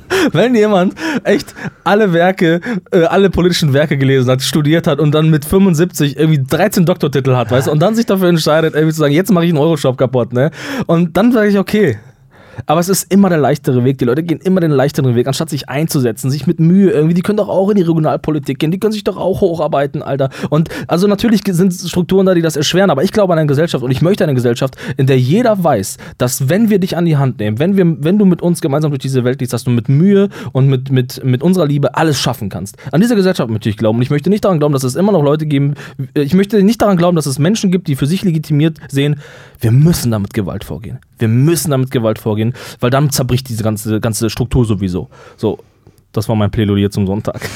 wenn 0.32 0.54
jemand 0.54 0.94
echt 1.24 1.54
alle 1.84 2.12
Werke, 2.12 2.60
äh, 2.92 3.04
alle 3.04 3.30
politischen 3.30 3.72
Werke 3.72 3.96
gelesen 3.98 4.30
hat, 4.30 4.42
studiert 4.42 4.86
hat 4.86 4.98
und 5.00 5.12
dann 5.12 5.30
mit 5.30 5.44
75 5.44 6.16
irgendwie 6.16 6.42
13 6.44 6.86
Doktortitel 6.86 7.34
hat, 7.34 7.50
weißt 7.50 7.66
du, 7.66 7.72
und 7.72 7.80
dann 7.80 7.94
sich 7.94 8.06
dafür 8.06 8.28
entscheidet, 8.28 8.74
irgendwie 8.74 8.94
zu 8.94 9.00
sagen, 9.00 9.14
jetzt 9.14 9.32
mache 9.32 9.44
ich 9.44 9.50
einen 9.50 9.58
Euroshop 9.58 9.96
kaputt, 9.98 10.32
ne? 10.32 10.50
Und 10.86 11.16
dann 11.16 11.32
sage 11.32 11.48
ich, 11.48 11.58
okay. 11.58 11.98
Aber 12.66 12.80
es 12.80 12.88
ist 12.88 13.12
immer 13.12 13.28
der 13.28 13.38
leichtere 13.38 13.84
Weg. 13.84 13.98
Die 13.98 14.04
Leute 14.04 14.22
gehen 14.22 14.38
immer 14.40 14.60
den 14.60 14.70
leichteren 14.70 15.14
Weg, 15.14 15.26
anstatt 15.26 15.50
sich 15.50 15.68
einzusetzen, 15.68 16.30
sich 16.30 16.46
mit 16.46 16.60
Mühe 16.60 16.90
irgendwie. 16.90 17.14
Die 17.14 17.22
können 17.22 17.38
doch 17.38 17.48
auch 17.48 17.70
in 17.70 17.76
die 17.76 17.82
Regionalpolitik 17.82 18.58
gehen, 18.58 18.70
die 18.70 18.78
können 18.78 18.92
sich 18.92 19.04
doch 19.04 19.16
auch 19.16 19.40
hocharbeiten, 19.40 20.02
Alter. 20.02 20.30
Und 20.50 20.68
also 20.88 21.06
natürlich 21.06 21.42
sind 21.46 21.72
Strukturen 21.72 22.26
da, 22.26 22.34
die 22.34 22.42
das 22.42 22.56
erschweren, 22.56 22.90
aber 22.90 23.02
ich 23.02 23.12
glaube 23.12 23.32
an 23.32 23.38
eine 23.38 23.46
Gesellschaft 23.46 23.84
und 23.84 23.90
ich 23.90 24.02
möchte 24.02 24.24
eine 24.24 24.34
Gesellschaft, 24.34 24.76
in 24.96 25.06
der 25.06 25.18
jeder 25.18 25.62
weiß, 25.62 25.98
dass 26.18 26.48
wenn 26.48 26.70
wir 26.70 26.78
dich 26.78 26.96
an 26.96 27.04
die 27.04 27.16
Hand 27.16 27.38
nehmen, 27.38 27.58
wenn, 27.58 27.76
wir, 27.76 28.04
wenn 28.04 28.18
du 28.18 28.24
mit 28.24 28.42
uns 28.42 28.60
gemeinsam 28.60 28.90
durch 28.90 29.00
diese 29.00 29.24
Welt 29.24 29.38
gehst, 29.38 29.52
dass 29.52 29.64
du 29.64 29.70
mit 29.70 29.88
Mühe 29.88 30.28
und 30.52 30.68
mit, 30.68 30.90
mit, 30.90 31.24
mit 31.24 31.42
unserer 31.42 31.66
Liebe 31.66 31.94
alles 31.96 32.20
schaffen 32.20 32.48
kannst. 32.48 32.76
An 32.92 33.00
diese 33.00 33.16
Gesellschaft 33.16 33.50
möchte 33.50 33.68
ich 33.68 33.76
glauben. 33.76 33.98
Und 33.98 34.02
ich 34.02 34.10
möchte 34.10 34.30
nicht 34.30 34.44
daran 34.44 34.58
glauben, 34.58 34.72
dass 34.72 34.84
es 34.84 34.96
immer 34.96 35.12
noch 35.12 35.22
Leute 35.22 35.46
geben, 35.46 35.74
ich 36.14 36.34
möchte 36.34 36.62
nicht 36.62 36.82
daran 36.82 36.96
glauben, 36.96 37.16
dass 37.16 37.26
es 37.26 37.38
Menschen 37.38 37.70
gibt, 37.70 37.88
die 37.88 37.96
für 37.96 38.06
sich 38.06 38.22
legitimiert 38.22 38.78
sehen, 38.88 39.16
wir 39.60 39.70
müssen 39.70 40.10
damit 40.10 40.34
Gewalt 40.34 40.64
vorgehen. 40.64 40.98
Wir 41.18 41.28
müssen 41.28 41.70
damit 41.70 41.90
Gewalt 41.90 42.18
vorgehen, 42.18 42.43
weil 42.80 42.90
dann 42.90 43.10
zerbricht 43.10 43.48
diese 43.48 43.62
ganze, 43.62 44.00
ganze 44.00 44.28
Struktur 44.28 44.64
sowieso. 44.64 45.08
So, 45.36 45.58
das 46.14 46.28
war 46.28 46.36
mein 46.36 46.50
Plädoyer 46.50 46.90
zum 46.90 47.06
Sonntag. 47.06 47.40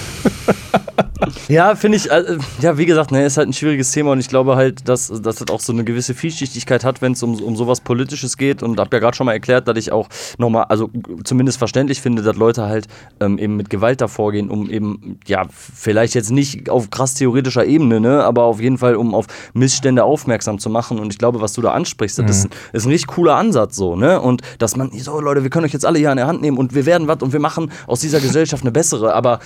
Ja, 1.49 1.75
finde 1.75 1.97
ich, 1.97 2.11
äh, 2.11 2.39
ja, 2.61 2.79
wie 2.79 2.87
gesagt, 2.87 3.11
ne, 3.11 3.25
ist 3.25 3.37
halt 3.37 3.49
ein 3.49 3.53
schwieriges 3.53 3.91
Thema 3.91 4.13
und 4.13 4.21
ich 4.21 4.29
glaube 4.29 4.57
halt, 4.57 4.89
dass, 4.89 5.09
dass 5.09 5.37
das 5.37 5.49
auch 5.51 5.61
so 5.61 5.73
eine 5.73 5.83
gewisse 5.85 6.15
Vielschichtigkeit 6.15 6.85
hat, 6.85 7.03
wenn 7.03 7.13
es 7.13 7.23
um, 7.23 7.35
um 7.43 7.57
sowas 7.57 7.81
Politisches 7.81 8.37
geht 8.37 8.63
und 8.63 8.79
hab 8.79 8.93
ja 8.93 8.99
gerade 8.99 9.17
schon 9.17 9.27
mal 9.27 9.33
erklärt, 9.33 9.67
dass 9.67 9.77
ich 9.79 9.91
auch 9.93 10.09
nochmal, 10.39 10.65
also 10.65 10.91
zumindest 11.25 11.59
verständlich 11.59 12.01
finde, 12.01 12.23
dass 12.23 12.37
Leute 12.37 12.63
halt 12.67 12.87
ähm, 13.21 13.39
eben 13.39 13.57
mit 13.57 13.69
Gewalt 13.69 14.01
davor 14.01 14.33
gehen, 14.33 14.49
um 14.51 14.71
eben, 14.71 15.19
ja, 15.27 15.45
vielleicht 15.51 16.15
jetzt 16.15 16.31
nicht 16.31 16.71
auf 16.71 16.89
krass 16.91 17.15
theoretischer 17.15 17.65
Ebene, 17.67 18.01
ne, 18.01 18.23
aber 18.23 18.45
auf 18.45 18.61
jeden 18.61 18.79
Fall, 18.79 18.95
um 18.97 19.15
auf 19.15 19.27
Missstände 19.55 20.05
aufmerksam 20.05 20.59
zu 20.59 20.71
machen 20.71 20.99
und 20.99 21.13
ich 21.13 21.19
glaube, 21.19 21.41
was 21.41 21.53
du 21.53 21.63
da 21.63 21.73
ansprichst, 21.73 22.19
das 22.21 22.31
ist, 22.31 22.45
ein- 22.47 22.51
ist 22.73 22.85
ein 22.87 22.91
richtig 22.91 23.09
cooler 23.09 23.35
Ansatz 23.37 23.77
so, 23.77 23.97
ne, 23.97 24.21
und 24.21 24.43
dass 24.59 24.77
man, 24.77 24.91
so 24.93 25.21
Leute, 25.21 25.43
wir 25.43 25.51
können 25.51 25.65
euch 25.67 25.73
jetzt 25.73 25.87
alle 25.87 25.99
hier 25.99 26.11
an 26.11 26.17
der 26.17 26.27
Hand 26.27 26.41
nehmen 26.43 26.59
und 26.59 26.75
wir 26.75 26.87
werden 26.87 27.09
was 27.09 27.23
und 27.23 27.33
wir 27.33 27.41
machen 27.41 27.71
aus 27.87 28.01
dieser 28.01 28.21
Gesellschaft 28.21 28.48
eine 28.63 28.73
bessere, 28.73 29.15
aber 29.15 29.41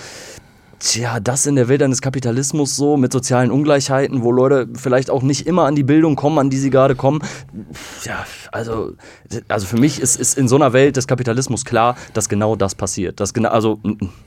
Tja, 0.83 1.21
das 1.21 1.45
in 1.45 1.55
der 1.55 1.69
Welt 1.69 1.81
eines 1.81 2.01
Kapitalismus 2.01 2.75
so, 2.75 2.97
mit 2.97 3.13
sozialen 3.13 3.51
Ungleichheiten, 3.51 4.21
wo 4.21 4.33
Leute 4.33 4.67
vielleicht 4.75 5.09
auch 5.09 5.21
nicht 5.21 5.47
immer 5.47 5.63
an 5.63 5.75
die 5.75 5.83
Bildung 5.83 6.17
kommen, 6.17 6.37
an 6.37 6.49
die 6.49 6.57
sie 6.57 6.69
gerade 6.69 6.93
kommen. 6.93 7.21
Ja, 8.03 8.25
also, 8.51 8.91
also 9.47 9.65
für 9.65 9.77
mich 9.77 10.01
ist, 10.01 10.17
ist 10.17 10.37
in 10.37 10.49
so 10.49 10.57
einer 10.57 10.73
Welt 10.73 10.97
des 10.97 11.07
Kapitalismus 11.07 11.63
klar, 11.63 11.95
dass 12.13 12.27
genau 12.27 12.57
das 12.57 12.75
passiert. 12.75 13.21
Dass 13.21 13.33
genau, 13.33 13.47
also, 13.51 13.79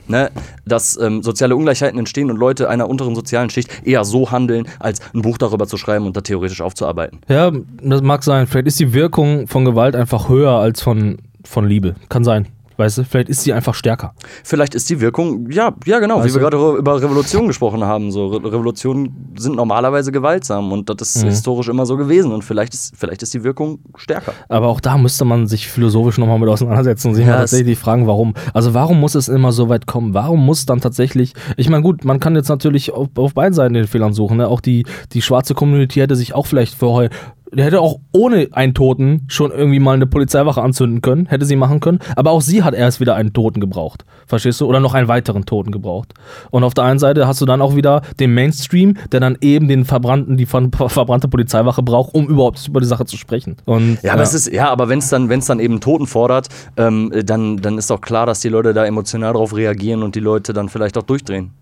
ne, 0.09 0.31
dass 0.65 0.99
ähm, 0.99 1.23
soziale 1.23 1.55
Ungleichheiten 1.55 1.99
entstehen 1.99 2.31
und 2.31 2.39
Leute 2.39 2.71
einer 2.71 2.89
unteren 2.89 3.15
sozialen 3.15 3.51
Schicht 3.51 3.87
eher 3.87 4.05
so 4.05 4.31
handeln, 4.31 4.67
als 4.79 5.01
ein 5.13 5.21
Buch 5.21 5.37
darüber 5.37 5.67
zu 5.67 5.77
schreiben 5.77 6.07
und 6.07 6.17
da 6.17 6.23
theoretisch 6.23 6.63
aufzuarbeiten. 6.63 7.19
Ja, 7.29 7.53
das 7.83 8.01
mag 8.01 8.25
sein. 8.25 8.47
Vielleicht 8.47 8.69
ist 8.69 8.81
die 8.81 8.95
Wirkung 8.95 9.47
von 9.47 9.67
Gewalt 9.67 9.95
einfach 9.95 10.31
höher 10.31 10.53
als 10.53 10.81
von, 10.81 11.19
von 11.45 11.69
Liebe. 11.69 11.97
Kann 12.09 12.25
sein. 12.25 12.47
Weißt 12.77 12.99
du, 12.99 13.05
vielleicht 13.05 13.29
ist 13.29 13.43
sie 13.43 13.53
einfach 13.53 13.75
stärker. 13.75 14.13
Vielleicht 14.45 14.75
ist 14.75 14.89
die 14.91 15.01
Wirkung, 15.01 15.51
ja, 15.51 15.73
ja 15.87 15.99
genau, 15.99 16.19
Also- 16.19 16.29
wie 16.29 16.35
wir 16.35 16.49
gerade 16.51 16.77
über 16.79 17.01
Revolution 17.01 17.47
gesprochen 17.47 17.85
haben. 17.85 18.11
So, 18.11 18.27
Re 18.29 18.45
Revolutionen 18.53 19.33
sind 19.39 19.57
normalerweise 19.57 20.13
gewaltsam 20.13 20.73
und 20.73 20.89
das 20.91 21.17
ist 21.17 21.25
Mhm. 21.25 21.29
historisch 21.29 21.69
immer 21.69 21.87
so 21.87 21.97
gewesen. 21.97 22.33
Und 22.33 22.43
vielleicht 22.45 22.75
ist, 22.75 22.95
vielleicht 22.97 23.23
ist 23.23 23.33
die 23.35 23.45
Wirkung 23.45 23.79
stärker. 23.97 24.33
Aber 24.49 24.69
auch 24.69 24.81
da 24.81 24.99
müsste 24.99 25.25
man 25.25 25.47
sich 25.47 25.69
philosophisch 25.69 26.19
nochmal 26.19 26.39
mit 26.39 26.49
auseinandersetzen 26.49 27.09
und 27.09 27.15
sich 27.15 27.27
Ja, 27.27 27.33
mal 27.33 27.39
tatsächlich 27.41 27.79
fragen, 27.79 28.07
warum. 28.07 28.35
Also 28.53 28.75
warum 28.75 29.01
muss 29.01 29.15
es 29.15 29.29
immer 29.29 29.53
so 29.53 29.69
weit 29.69 29.87
kommen? 29.87 30.15
Warum 30.15 30.45
muss 30.45 30.67
dann 30.67 30.81
tatsächlich, 30.81 31.33
ich 31.57 31.69
meine 31.71 31.83
gut, 31.83 32.05
man 32.05 32.21
kann 32.21 32.37
jetzt 32.37 32.49
natürlich 32.49 32.93
auf, 32.93 33.09
auf 33.17 33.35
beiden 33.35 33.55
Seiten 33.55 33.75
den 33.75 33.87
Fehlern 33.87 34.13
suchen. 34.13 34.37
Ne? 34.39 34.49
Auch 34.49 34.61
die, 34.61 34.85
die 35.13 35.23
schwarze 35.23 35.55
Community 35.55 36.01
hätte 36.01 36.17
sich 36.17 36.35
auch 36.35 36.47
vielleicht 36.47 36.75
für 36.75 36.89
heu, 36.89 37.09
der 37.53 37.65
hätte 37.65 37.81
auch 37.81 38.01
ohne 38.13 38.49
einen 38.53 38.75
Toten 38.75 39.25
schon 39.29 39.51
irgendwie 39.51 39.79
mal 39.79 39.95
eine 39.95 40.07
Polizeiwache 40.07 40.63
anzünden 40.63 41.01
können, 41.01 41.27
hätte 41.27 41.45
sie 41.45 41.57
machen 41.57 41.81
können. 41.81 42.01
Aber 42.17 42.31
auch 42.33 42.41
sie 42.41 42.63
hat 42.63 42.75
erst 42.75 43.01
wieder 43.01 43.15
einen 43.15 43.33
Toten 43.33 43.61
gebraucht. 43.61 44.05
Verstehst 44.27 44.61
du? 44.61 44.67
Oder 44.67 44.81
noch 44.81 44.95
einen 44.95 45.09
weiteren 45.09 45.47
Toten 45.47 45.71
gebraucht. 45.71 46.15
Und 46.51 46.65
auf 46.65 46.75
der 46.75 46.85
einen 46.85 46.99
Seite 46.99 47.27
hast 47.27 47.41
du 47.41 47.47
dann 47.47 47.63
auch 47.63 47.77
wieder 47.77 48.03
den 48.19 48.35
Mainstream, 48.35 48.97
der 49.13 49.21
dann 49.21 49.39
eben 49.41 49.69
den 49.69 49.85
verbrannten, 49.85 50.37
die 50.37 50.47
ver 50.47 50.69
verbrannte 50.71 51.29
Polizeiwache 51.29 51.83
braucht, 51.83 52.15
um 52.15 52.27
überhaupt 52.27 52.67
über 52.67 52.81
die 52.81 52.87
Sache 52.87 53.05
zu 53.07 53.17
sprechen. 53.17 53.57
Und, 53.65 53.99
Ja, 54.03 54.15
aber 54.15 54.23
es 54.23 54.35
ist, 54.35 54.53
ja, 54.53 54.69
aber 54.69 54.89
wenn 54.89 54.99
es 54.99 55.09
dann, 55.09 55.29
wenn's 55.29 55.47
dann 55.47 55.61
eben 55.61 55.81
Toten 55.81 56.07
fordert, 56.07 56.49
ähm, 56.77 57.13
dann, 57.25 57.59
dann 57.59 57.79
ist 57.79 57.91
doch 57.91 58.01
klar, 58.01 58.27
dass 58.27 58.41
die 58.41 58.49
Leute 58.49 58.75
da 58.75 58.85
emotional 58.85 59.33
drauf 59.33 59.55
reagieren 59.55 60.03
und 60.03 60.15
die 60.15 60.21
Leute 60.21 60.53
dann 60.53 60.69
vielleicht 60.69 60.99
auch 60.99 61.03
durchdrehen. 61.03 61.53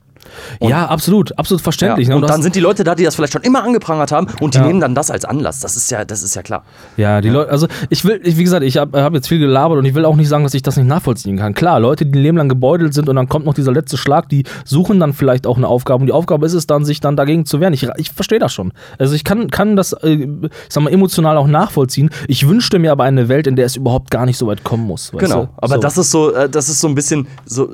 Ja, 0.61 0.87
absolut, 0.87 1.37
absolut 1.39 1.63
verständlich. 1.63 2.09
ne? 2.09 2.17
Und 2.17 2.23
du 2.23 2.27
dann 2.29 2.43
sind 2.43 2.55
die 2.55 2.61
Leute 2.61 2.85
da, 2.85 2.95
die 2.95 3.05
das 3.05 3.15
vielleicht 3.15 3.33
schon 3.33 3.43
immer 3.43 3.63
angeprangert 3.65 4.13
haben 4.13 4.27
und 4.41 4.55
die 4.55 4.59
Ja. 4.59 4.67
nehmen 4.67 4.81
dann 4.81 4.95
das 4.95 5.11
als 5.11 5.25
Anlass. 5.25 5.61
Das 5.61 5.77
ist 5.77 5.91
ja, 5.91 6.05
das 6.05 6.23
ist 6.23 6.35
ja 6.35 6.43
klar. 6.43 6.65
Ja, 6.97 7.21
die 7.21 7.29
Leute, 7.31 7.51
also 7.51 7.67
ich 7.91 8.05
will, 8.05 8.21
ich, 8.23 8.37
wie 8.37 8.45
gesagt, 8.45 8.63
ich 8.65 8.77
habe 8.77 9.03
hab 9.03 9.15
jetzt 9.15 9.29
viel 9.29 9.39
gelabert 9.39 9.79
und 9.79 9.85
ich 9.85 9.95
will 9.95 10.05
auch 10.05 10.17
nicht 10.17 10.29
sagen, 10.29 10.45
dass 10.45 10.55
ich 10.55 10.63
das 10.63 10.77
nicht 10.77 10.87
nachvollziehen 10.87 11.37
kann. 11.37 11.55
Klar, 11.55 11.81
Leute, 11.81 12.07
die 12.07 12.19
ein 12.19 12.23
Leben 12.23 12.37
lang 12.39 12.49
gebeutelt 12.49 12.95
sind 12.95 13.09
und 13.09 13.17
dann 13.17 13.29
kommt 13.29 13.47
noch 13.47 13.55
dieser 13.55 13.73
letzte 13.73 13.97
Schlag, 13.97 14.29
die 14.29 14.45
suchen 14.65 15.01
dann 15.01 15.13
vielleicht 15.13 15.47
auch 15.47 15.57
eine 15.57 15.69
Aufgabe 15.69 16.01
und 16.01 16.07
die 16.07 16.13
Aufgabe 16.13 16.47
ist 16.47 16.55
es 16.55 16.67
dann, 16.67 16.85
sich 16.85 17.01
dann 17.01 17.17
dagegen 17.17 17.47
zu 17.47 17.61
wehren. 17.61 17.73
Ich, 17.73 17.87
ich 17.97 18.11
verstehe 18.11 18.39
das 18.39 18.53
schon. 18.53 18.73
Also 18.99 19.15
ich 19.15 19.25
kann, 19.25 19.51
kann 19.51 19.77
das, 19.77 19.93
äh, 19.93 20.11
ich 20.15 20.51
sag 20.69 20.83
mal, 20.83 20.93
emotional 20.93 21.37
auch 21.37 21.47
nachvollziehen. 21.47 22.11
Ich 22.29 22.49
wünschte 22.49 22.79
mir 22.79 22.93
aber 22.93 23.05
eine 23.05 23.29
Welt, 23.29 23.47
in 23.47 23.57
der 23.57 23.67
es 23.67 23.77
überhaupt 23.77 24.11
gar 24.11 24.27
nicht 24.27 24.39
so 24.39 24.47
weit 24.47 24.65
kommen 24.65 24.87
muss. 24.87 25.11
Genau. 25.17 25.45
du? 25.47 25.49
Aber 25.57 25.75
so. 25.77 25.81
das 25.81 25.99
ist 25.99 26.11
so, 26.11 26.33
äh, 26.33 26.49
das 26.49 26.69
ist 26.69 26.81
so 26.81 26.89
ein 26.89 26.95
bisschen 26.95 27.27
so. 27.45 27.71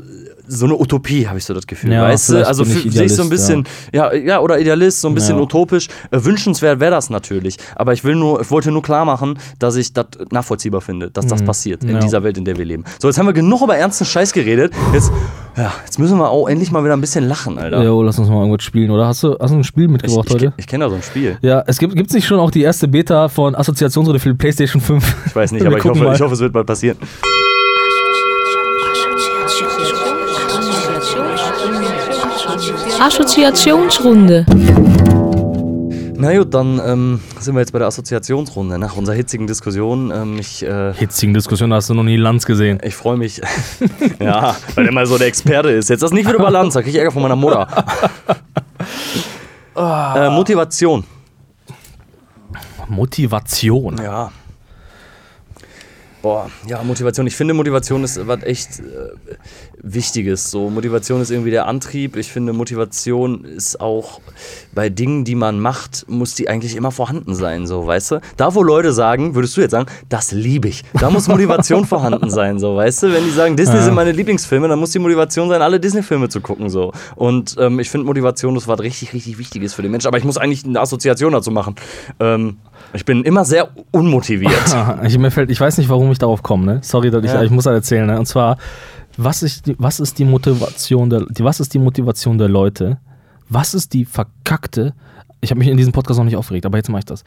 So 0.53 0.67
eine 0.67 0.75
Utopie, 0.77 1.29
habe 1.29 1.39
ich 1.39 1.45
so 1.45 1.55
das 1.55 1.65
Gefühl. 1.67 1.93
Ja, 1.93 2.03
weißt 2.03 2.31
du? 2.31 2.47
Also 2.47 2.65
ich 2.65 2.93
sehe 2.93 3.05
ich 3.05 3.15
so 3.15 3.23
ein 3.23 3.29
bisschen, 3.29 3.65
ja. 3.93 4.13
ja, 4.13 4.41
oder 4.41 4.59
Idealist, 4.59 5.01
so 5.01 5.07
ein 5.09 5.15
bisschen 5.15 5.37
Ja. 5.37 5.43
utopisch. 5.43 5.87
Äh, 6.11 6.25
wünschenswert 6.25 6.81
wäre 6.81 6.91
das 6.91 7.09
natürlich. 7.09 7.57
Aber 7.77 7.93
ich 7.93 8.03
will 8.03 8.17
nur, 8.17 8.41
ich 8.41 8.51
wollte 8.51 8.73
nur 8.73 8.83
klar 8.83 9.05
machen, 9.05 9.39
dass 9.61 9.77
ich 9.77 9.93
das 9.93 10.07
nachvollziehbar 10.33 10.81
finde, 10.81 11.11
dass 11.11 11.27
das 11.27 11.43
passiert 11.45 11.83
in 11.85 11.91
Mhm. 11.91 11.95
Ja. 11.95 12.01
dieser 12.01 12.23
Welt, 12.25 12.37
in 12.37 12.45
der 12.45 12.57
wir 12.59 12.65
leben. 12.65 12.85
So, 13.01 13.07
jetzt 13.09 13.19
haben 13.19 13.27
wir 13.27 13.33
genug 13.33 13.63
über 13.63 13.77
ernsten 13.77 14.05
Scheiß 14.05 14.33
geredet. 14.33 14.73
Jetzt, 14.93 15.13
ja, 15.57 15.73
jetzt 15.85 15.99
müssen 16.01 16.19
wir 16.19 16.29
auch 16.31 16.49
endlich 16.49 16.73
mal 16.73 16.83
wieder 16.83 16.95
ein 16.95 17.01
bisschen 17.01 17.29
lachen, 17.29 17.57
Alter. 17.59 17.83
Jo, 17.85 18.03
lass 18.03 18.19
uns 18.19 18.29
mal 18.29 18.41
irgendwas 18.41 18.65
spielen, 18.65 18.91
oder? 18.91 19.07
Hast 19.07 19.23
du, 19.23 19.37
hast 19.39 19.51
du 19.53 19.57
ein 19.57 19.65
Spiel 19.65 19.85
ich 19.85 19.91
mitgebracht 19.91 20.27
ich, 20.29 20.35
heute? 20.35 20.53
ich 20.57 20.67
kenne 20.67 20.85
da 20.85 20.91
so 20.91 20.97
ein 20.97 21.03
Spiel. 21.03 21.39
Ja, 21.43 21.63
es 21.67 21.79
gibt 21.79 21.95
nicht 22.13 22.27
schon 22.27 22.41
auch 22.41 22.51
die 22.51 22.63
erste 22.63 22.89
Beta 22.89 23.29
von 23.29 23.55
Assoziationsrunde 23.55 24.19
für 24.19 24.31
die 24.31 24.37
PlayStation 24.37 24.81
5. 24.83 25.17
Ich 25.27 25.37
weiß 25.37 25.53
nicht, 25.53 25.65
aber 25.67 25.79
ich 25.79 25.85
hoffe, 25.85 26.03
mal. 26.03 26.15
ich 26.15 26.21
hoffe, 26.21 26.35
es 26.35 26.41
wird 26.41 26.53
bald 26.53 26.67
passieren. 26.67 26.97
Assoziationsrunde. 33.01 34.45
Na 36.17 36.37
gut, 36.37 36.53
dann 36.53 36.79
ähm, 36.85 37.21
sind 37.39 37.55
wir 37.55 37.61
jetzt 37.61 37.73
bei 37.73 37.79
der 37.79 37.89
Assoziationsrunde 37.89 38.79
nach 38.79 38.95
unserer 38.95 39.17
hitzigen 39.17 39.47
Diskussion. 39.47 40.13
Ähm, 40.15 40.39
ich 40.39 40.63
äh, 40.63 40.93
Hitzigen 40.93 41.33
Diskussion 41.33 41.73
hast 41.73 41.89
du 41.89 41.95
noch 41.95 42.03
nie 42.03 42.19
Lanz 42.19 42.45
gesehen. 42.45 42.79
ich 42.85 42.95
freue 42.95 43.17
mich. 43.17 43.41
ja, 44.21 44.55
weil 44.75 44.85
er 44.85 44.93
mal 44.93 45.07
so 45.07 45.17
der 45.17 45.29
Experte 45.29 45.71
ist. 45.71 45.89
Jetzt 45.89 46.03
das 46.03 46.13
nicht 46.13 46.27
wieder 46.27 46.39
über 46.39 46.51
Lanz, 46.51 46.75
da 46.75 46.83
krieg 46.83 46.93
ich 46.93 46.99
Ärger 46.99 47.11
von 47.11 47.23
meiner 47.23 47.37
Mutter. 47.37 47.67
äh, 49.75 50.29
Motivation. 50.29 51.03
Motivation. 52.87 53.97
Ja. 53.97 54.31
Boah, 56.23 56.51
ja, 56.67 56.83
Motivation. 56.83 57.27
Ich 57.27 57.35
finde, 57.35 57.55
Motivation 57.55 58.05
ist 58.05 58.27
was 58.27 58.43
echt 58.43 58.81
äh, 58.81 58.83
Wichtiges. 59.83 60.51
So, 60.51 60.69
Motivation 60.69 61.23
ist 61.23 61.31
irgendwie 61.31 61.51
der 61.51 61.67
Antrieb. 61.67 62.17
Ich 62.17 62.31
finde, 62.31 62.53
Motivation 62.53 63.45
ist 63.45 63.81
auch 63.81 64.21
bei 64.75 64.91
Dingen, 64.91 65.25
die 65.25 65.35
man 65.35 65.61
macht, 65.61 66.05
muss 66.09 66.35
die 66.35 66.49
eigentlich 66.49 66.77
immer 66.77 66.91
vorhanden 66.91 67.35
sein, 67.35 67.67
so, 67.67 67.87
weißt 67.87 68.11
du? 68.13 68.21
Da, 68.37 68.55
wo 68.55 68.63
Leute 68.63 68.93
sagen, 68.93 69.35
würdest 69.35 69.57
du 69.57 69.63
jetzt 69.63 69.71
sagen, 69.71 69.87
das 70.11 70.33
liebe 70.33 70.69
ich. 70.69 70.85
Da 71.01 71.11
muss 71.11 71.27
Motivation 71.27 71.85
vorhanden 71.87 72.31
sein, 72.31 72.59
so, 72.59 72.77
weißt 72.77 73.05
du? 73.05 73.13
Wenn 73.13 73.25
die 73.25 73.31
sagen, 73.31 73.57
Disney 73.57 73.81
sind 73.81 73.95
meine 73.95 74.13
Lieblingsfilme, 74.13 74.69
dann 74.69 74.79
muss 74.79 74.91
die 74.91 74.99
Motivation 74.99 75.49
sein, 75.49 75.63
alle 75.63 75.81
Disney-Filme 75.81 76.29
zu 76.29 76.43
gucken, 76.43 76.69
so. 76.69 76.93
Und 77.17 77.57
ähm, 77.59 77.81
ich 77.81 77.89
finde, 77.89 78.07
Motivation 78.07 78.57
ist 78.57 78.69
was 78.69 78.81
richtig, 78.81 79.15
richtig 79.15 79.39
Wichtiges 79.39 79.73
für 79.73 79.83
den 79.83 79.91
Menschen. 79.91 80.09
Aber 80.09 80.19
ich 80.19 80.25
muss 80.25 80.37
eigentlich 80.37 80.65
eine 80.65 80.81
Assoziation 80.81 81.33
dazu 81.33 81.51
machen. 81.51 81.75
Ähm, 82.19 82.59
ich 82.93 83.05
bin 83.05 83.23
immer 83.25 83.45
sehr 83.45 83.69
unmotiviert. 83.91 84.53
Ich, 85.05 85.19
mir 85.19 85.31
fällt, 85.31 85.51
ich 85.51 85.61
weiß 85.61 85.79
nicht, 85.79 85.89
warum 85.89 86.11
ich 86.13 86.19
darauf 86.19 86.43
komme, 86.43 86.67
ne? 86.67 86.79
Sorry, 86.83 87.11
dass 87.11 87.25
ich, 87.25 87.33
Ja. 87.33 87.43
ich 87.43 87.51
muss 87.51 87.67
halt 87.67 87.77
erzählen, 87.77 88.07
ne? 88.07 88.19
Und 88.19 88.27
zwar, 88.27 88.57
was 89.17 89.43
ist, 89.43 89.67
die, 89.67 89.77
was 89.79 90.01
ist 90.01 90.19
die 90.19 90.25
Motivation 90.25 91.11
der, 91.11 91.25
die, 91.29 91.45
was 91.45 91.61
ist 91.61 91.75
die 91.75 91.79
Motivation 91.79 92.39
der 92.39 92.49
Leute? 92.49 92.99
Was 93.49 93.75
ist 93.75 93.93
die 93.95 94.05
verkackte 94.05 94.95
ich 95.43 95.51
habe 95.51 95.59
mich 95.59 95.69
in 95.69 95.77
diesem 95.77 95.93
Podcast 95.93 96.19
noch 96.19 96.25
nicht 96.27 96.37
aufgeregt, 96.37 96.67
aber 96.67 96.77
jetzt 96.77 96.91
mache 96.91 96.99
ich 97.01 97.05
das. 97.07 97.25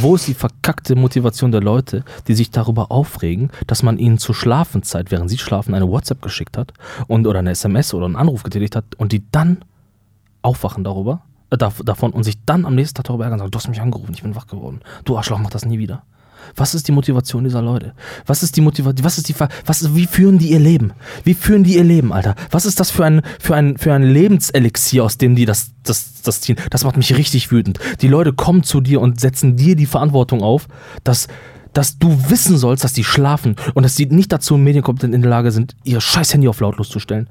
Wo 0.00 0.14
ist 0.14 0.28
die 0.28 0.34
verkackte 0.34 0.94
Motivation 0.94 1.50
der 1.50 1.60
Leute, 1.60 2.04
die 2.28 2.34
sich 2.34 2.52
darüber 2.52 2.92
aufregen, 2.92 3.50
dass 3.66 3.82
man 3.82 3.98
ihnen 3.98 4.18
zur 4.18 4.36
Schlafenszeit, 4.36 5.10
während 5.10 5.30
sie 5.30 5.38
schlafen, 5.38 5.74
eine 5.74 5.88
WhatsApp 5.88 6.22
geschickt 6.22 6.56
hat 6.56 6.72
und 7.08 7.26
oder 7.26 7.40
eine 7.40 7.50
SMS 7.50 7.92
oder 7.92 8.06
einen 8.06 8.14
Anruf 8.16 8.44
getätigt 8.44 8.76
hat 8.76 8.84
und 8.98 9.10
die 9.10 9.24
dann 9.32 9.64
aufwachen 10.42 10.84
darüber, 10.84 11.22
äh, 11.50 11.56
dav- 11.56 11.82
davon 11.84 12.12
und 12.12 12.24
sich 12.24 12.36
dann 12.46 12.64
am 12.64 12.74
nächsten 12.74 12.94
Tag 12.96 13.04
darüber 13.06 13.24
ärgern 13.24 13.40
und 13.40 13.44
sagen, 13.44 13.50
du 13.50 13.58
hast 13.58 13.68
mich 13.68 13.80
angerufen, 13.80 14.12
ich 14.14 14.22
bin 14.22 14.34
wach 14.34 14.46
geworden. 14.46 14.80
Du 15.04 15.16
Arschloch, 15.16 15.38
mach 15.38 15.50
das 15.50 15.64
nie 15.64 15.78
wieder. 15.78 16.02
Was 16.54 16.76
ist 16.76 16.86
die 16.86 16.92
Motivation 16.92 17.42
dieser 17.42 17.60
Leute? 17.60 17.92
Was 18.24 18.44
ist 18.44 18.56
die 18.56 18.60
Motivation? 18.60 19.04
Was 19.04 19.18
ist 19.18 19.28
die 19.28 19.34
was 19.64 19.96
wie 19.96 20.06
führen 20.06 20.38
die 20.38 20.52
ihr 20.52 20.60
Leben? 20.60 20.92
Wie 21.24 21.34
führen 21.34 21.64
die 21.64 21.74
ihr 21.74 21.82
Leben, 21.82 22.12
Alter? 22.12 22.36
Was 22.52 22.66
ist 22.66 22.78
das 22.78 22.92
für 22.92 23.04
ein 23.04 23.22
für 23.40 23.56
ein 23.56 23.76
für 23.78 23.92
ein 23.92 24.04
Lebenselixier, 24.04 25.02
aus 25.02 25.18
dem 25.18 25.34
die 25.34 25.44
das 25.44 25.72
das 25.82 26.22
das 26.22 26.40
ziehen? 26.42 26.56
Das 26.70 26.84
macht 26.84 26.96
mich 26.98 27.16
richtig 27.16 27.50
wütend. 27.50 27.80
Die 28.00 28.06
Leute 28.06 28.32
kommen 28.32 28.62
zu 28.62 28.80
dir 28.80 29.00
und 29.00 29.18
setzen 29.20 29.56
dir 29.56 29.74
die 29.74 29.86
Verantwortung 29.86 30.42
auf, 30.42 30.68
dass 31.02 31.26
dass 31.72 31.98
du 31.98 32.30
wissen 32.30 32.56
sollst, 32.58 32.84
dass 32.84 32.92
die 32.92 33.04
schlafen 33.04 33.56
und 33.74 33.82
dass 33.82 33.96
die 33.96 34.06
nicht 34.06 34.32
dazu 34.32 34.56
medienkompetent 34.56 35.14
in 35.14 35.22
der 35.22 35.30
Lage 35.30 35.50
sind, 35.50 35.74
ihr 35.84 36.00
scheiß 36.00 36.32
Handy 36.32 36.48
auf 36.48 36.60
lautlos 36.60 36.88
zu 36.88 37.00
stellen. 37.00 37.28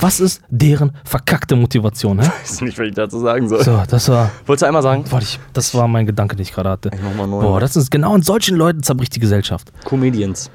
Was 0.00 0.20
ist 0.20 0.42
deren 0.50 0.92
verkackte 1.04 1.56
Motivation, 1.56 2.20
hä? 2.20 2.30
Ich 2.44 2.50
weiß 2.50 2.60
nicht, 2.62 2.78
was 2.78 2.86
ich 2.86 2.94
dazu 2.94 3.18
sagen 3.20 3.48
soll. 3.48 3.62
So, 3.62 3.82
das 3.88 4.08
war 4.08 4.30
Wolltest 4.46 4.62
du 4.62 4.66
einmal 4.66 4.82
sagen? 4.82 5.04
Warte, 5.10 5.24
ich, 5.24 5.38
das 5.52 5.74
war 5.74 5.88
mein 5.88 6.06
Gedanke, 6.06 6.36
den 6.36 6.42
ich 6.42 6.52
gerade 6.52 6.70
hatte. 6.70 6.90
Ich 6.92 7.00
mach 7.02 7.14
mal 7.14 7.26
neu. 7.26 7.40
Boah, 7.42 7.60
das 7.60 7.76
ist 7.76 7.90
genau 7.90 8.14
in 8.14 8.22
solchen 8.22 8.56
Leuten 8.56 8.82
zerbricht 8.82 9.14
die 9.14 9.20
Gesellschaft. 9.20 9.72
Comedians. 9.84 10.50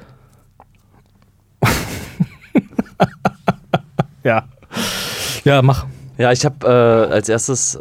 Ja. 4.24 4.44
Ja, 5.46 5.62
mach. 5.62 5.86
Ja, 6.18 6.32
ich 6.34 6.44
habe 6.46 6.68
äh, 6.68 7.14
als 7.14 7.30
erstes 7.30 7.76
äh, 7.76 7.80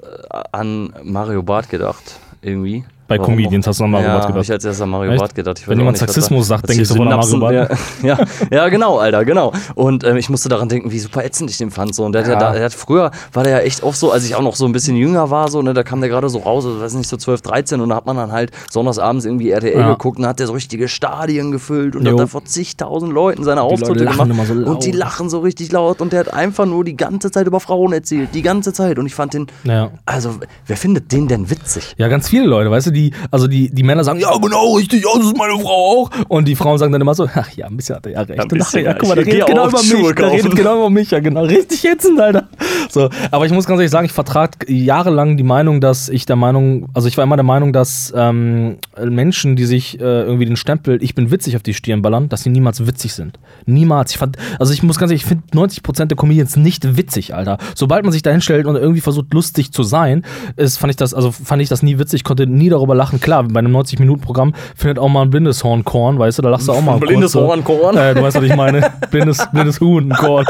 an 0.52 0.94
Mario 1.02 1.42
Barth 1.42 1.68
gedacht, 1.68 2.20
irgendwie. 2.40 2.84
Bei 3.08 3.18
Warum 3.18 3.34
Comedians 3.34 3.64
auch? 3.66 3.70
hast 3.70 3.80
du 3.80 3.84
an 3.84 3.90
Mario 3.90 4.06
ja, 4.08 4.12
Barth 4.14 4.24
hab 4.24 4.32
gedacht. 4.32 4.44
ich 4.44 4.52
als 4.52 4.64
erstes 4.64 4.82
an 4.82 4.90
Mario 4.90 5.10
Echt? 5.12 5.20
Barth 5.20 5.34
gedacht. 5.34 5.62
Wenn 5.66 5.78
jemand 5.78 5.96
Sexismus 5.98 6.46
sagt, 6.46 6.68
denke 6.68 6.76
die 6.76 6.82
ich 6.82 6.88
sofort 6.88 7.08
an 7.08 7.16
Mario 7.16 7.26
Synapsen- 7.66 8.04
Ja, 8.06 8.18
ja, 8.18 8.26
ja, 8.50 8.68
genau, 8.68 8.98
Alter, 8.98 9.24
genau. 9.24 9.52
Und 9.74 10.04
ähm, 10.04 10.16
ich 10.18 10.28
musste 10.28 10.48
daran 10.50 10.68
denken, 10.68 10.92
wie 10.92 10.98
super 10.98 11.24
ätzend 11.24 11.50
ich 11.50 11.56
den 11.58 11.70
fand. 11.70 11.94
So. 11.94 12.04
Und 12.04 12.12
der, 12.12 12.22
hat 12.22 12.28
ja. 12.28 12.34
Ja. 12.34 12.40
da, 12.40 12.52
der 12.52 12.64
hat 12.66 12.74
früher 12.74 13.10
war 13.32 13.44
der 13.44 13.52
ja 13.52 13.58
echt 13.60 13.82
oft 13.82 13.98
so, 13.98 14.12
als 14.12 14.24
ich 14.26 14.34
auch 14.34 14.42
noch 14.42 14.54
so 14.56 14.66
ein 14.66 14.72
bisschen 14.72 14.94
jünger 14.96 15.30
war, 15.30 15.50
so, 15.50 15.62
ne, 15.62 15.72
da 15.74 15.82
kam 15.82 16.00
der 16.00 16.10
gerade 16.10 16.28
so 16.28 16.38
raus, 16.40 16.66
also, 16.66 16.80
weiß 16.80 16.94
nicht, 16.94 17.08
so 17.08 17.16
12, 17.16 17.40
13 17.42 17.80
und 17.80 17.88
da 17.88 17.96
hat 17.96 18.04
man 18.06 18.16
dann 18.16 18.30
halt 18.30 18.50
sonntagsabends 18.70 19.24
irgendwie 19.24 19.50
RTL 19.50 19.78
Ja. 19.78 19.88
geguckt 19.90 20.18
und 20.18 20.26
hat 20.26 20.38
der 20.38 20.46
so 20.46 20.52
richtige 20.52 20.86
Stadien 20.88 21.50
gefüllt 21.50 21.96
und 21.96 22.04
Jo. 22.04 22.12
hat 22.12 22.20
da 22.20 22.26
vor 22.26 22.44
zigtausend 22.44 23.12
Leuten 23.12 23.42
seine 23.42 23.62
Auftritte 23.62 24.04
gemacht. 24.04 24.28
so 24.46 24.52
und 24.54 24.84
die 24.84 24.92
lachen 24.92 25.30
so 25.30 25.38
richtig 25.40 25.72
laut 25.72 26.02
und 26.02 26.12
der 26.12 26.20
hat 26.20 26.34
einfach 26.34 26.66
nur 26.66 26.84
die 26.84 26.96
ganze 26.96 27.30
Zeit 27.30 27.46
über 27.46 27.60
Frauen 27.60 27.92
erzählt, 27.94 28.30
die 28.34 28.42
ganze 28.42 28.72
Zeit. 28.74 28.98
Und 28.98 29.06
ich 29.06 29.14
fand 29.14 29.32
den, 29.32 29.46
Ja. 29.64 29.90
also, 30.04 30.34
wer 30.66 30.76
findet 30.76 31.10
den 31.10 31.26
denn 31.26 31.48
witzig? 31.48 31.94
Ja, 31.96 32.08
ganz 32.08 32.28
viele 32.28 32.46
Leute, 32.46 32.70
weißt 32.70 32.88
du, 32.88 32.90
die, 32.98 33.12
also 33.30 33.46
die, 33.46 33.70
die 33.70 33.82
Männer 33.82 34.04
sagen, 34.04 34.18
ja, 34.20 34.36
genau, 34.36 34.74
richtig, 34.74 35.04
ja, 35.04 35.10
das 35.16 35.26
ist 35.26 35.36
meine 35.36 35.58
Frau 35.58 36.02
auch. 36.02 36.10
Und 36.28 36.48
die 36.48 36.56
Frauen 36.56 36.78
sagen 36.78 36.92
dann 36.92 37.00
immer 37.00 37.14
so, 37.14 37.28
ach 37.32 37.50
ja, 37.52 37.66
ein 37.66 37.76
bisschen 37.76 37.96
hat 37.96 38.06
er 38.06 38.12
ja 38.12 38.20
recht. 38.22 38.40
ein 38.40 38.48
bisschen, 38.48 38.80
Ach, 38.80 38.86
ja, 38.86 38.94
guck 38.94 39.08
mal, 39.08 39.14
der 39.14 39.26
ich 39.26 39.30
geh 39.30 39.36
redet 39.36 39.48
genau 39.48 39.68
über 39.68 39.78
Schuhe 39.78 40.02
mich, 40.02 40.14
der 40.14 40.32
redet 40.32 40.56
genau 40.56 40.76
über 40.76 40.90
mich, 40.90 41.10
ja, 41.10 41.20
genau, 41.20 41.42
richtig 41.42 41.84
ätzend, 41.84 42.20
Alter. 42.20 42.48
So, 42.88 43.08
aber 43.30 43.46
ich 43.46 43.52
muss 43.52 43.66
ganz 43.66 43.78
ehrlich 43.78 43.90
sagen, 43.90 44.06
ich 44.06 44.12
vertrag 44.12 44.66
jahrelang 44.68 45.36
die 45.36 45.42
Meinung, 45.42 45.80
dass 45.80 46.08
ich 46.08 46.26
der 46.26 46.36
Meinung, 46.36 46.88
also 46.94 47.08
ich 47.08 47.16
war 47.16 47.24
immer 47.24 47.36
der 47.36 47.44
Meinung, 47.44 47.72
dass 47.72 48.12
ähm, 48.16 48.78
Menschen, 49.02 49.56
die 49.56 49.64
sich 49.64 50.00
äh, 50.00 50.02
irgendwie 50.02 50.46
den 50.46 50.56
Stempel, 50.56 51.02
ich 51.02 51.14
bin 51.14 51.30
witzig 51.30 51.56
auf 51.56 51.62
die 51.62 51.74
Stirn 51.74 52.02
ballern, 52.02 52.28
dass 52.28 52.42
sie 52.42 52.50
niemals 52.50 52.86
witzig 52.86 53.12
sind. 53.14 53.38
Niemals. 53.66 54.12
Ich 54.12 54.18
fand, 54.18 54.36
also 54.58 54.72
ich 54.72 54.82
muss 54.82 54.98
ganz 54.98 55.10
ehrlich, 55.10 55.22
ich 55.22 55.28
finde 55.28 55.44
90% 55.52 56.06
der 56.06 56.16
Comedians 56.16 56.56
nicht 56.56 56.96
witzig, 56.96 57.34
Alter. 57.34 57.58
Sobald 57.74 58.04
man 58.04 58.12
sich 58.12 58.22
da 58.22 58.30
hinstellt 58.30 58.66
und 58.66 58.76
irgendwie 58.76 59.00
versucht, 59.00 59.32
lustig 59.32 59.72
zu 59.72 59.82
sein, 59.82 60.24
ist, 60.56 60.78
fand 60.78 60.90
ich 60.90 60.96
das, 60.96 61.14
also 61.14 61.30
fand 61.32 61.62
ich 61.62 61.68
das 61.68 61.82
nie 61.82 61.98
witzig, 61.98 62.24
konnte 62.24 62.46
nie 62.46 62.68
darüber 62.68 62.87
lachen. 62.94 63.20
Klar, 63.20 63.44
bei 63.44 63.58
einem 63.58 63.74
90-Minuten-Programm 63.76 64.54
findet 64.76 64.98
auch 64.98 65.08
mal 65.08 65.22
ein 65.22 65.30
blindes 65.30 65.64
Horn 65.64 65.84
Korn, 65.84 66.18
weißt 66.18 66.38
du, 66.38 66.42
da 66.42 66.50
lachst 66.50 66.68
du 66.68 66.72
auch 66.72 66.82
mal. 66.82 66.98
Blindes 66.98 67.32
kurz 67.32 67.44
so. 67.44 67.48
Hornkorn? 67.48 67.96
Äh, 67.96 68.14
du 68.14 68.22
weißt, 68.22 68.36
was 68.36 68.44
ich 68.44 68.56
meine. 68.56 68.90
Blindes, 69.10 69.46
blindes 69.52 69.80
Huhn, 69.80 70.10
Korn. 70.10 70.46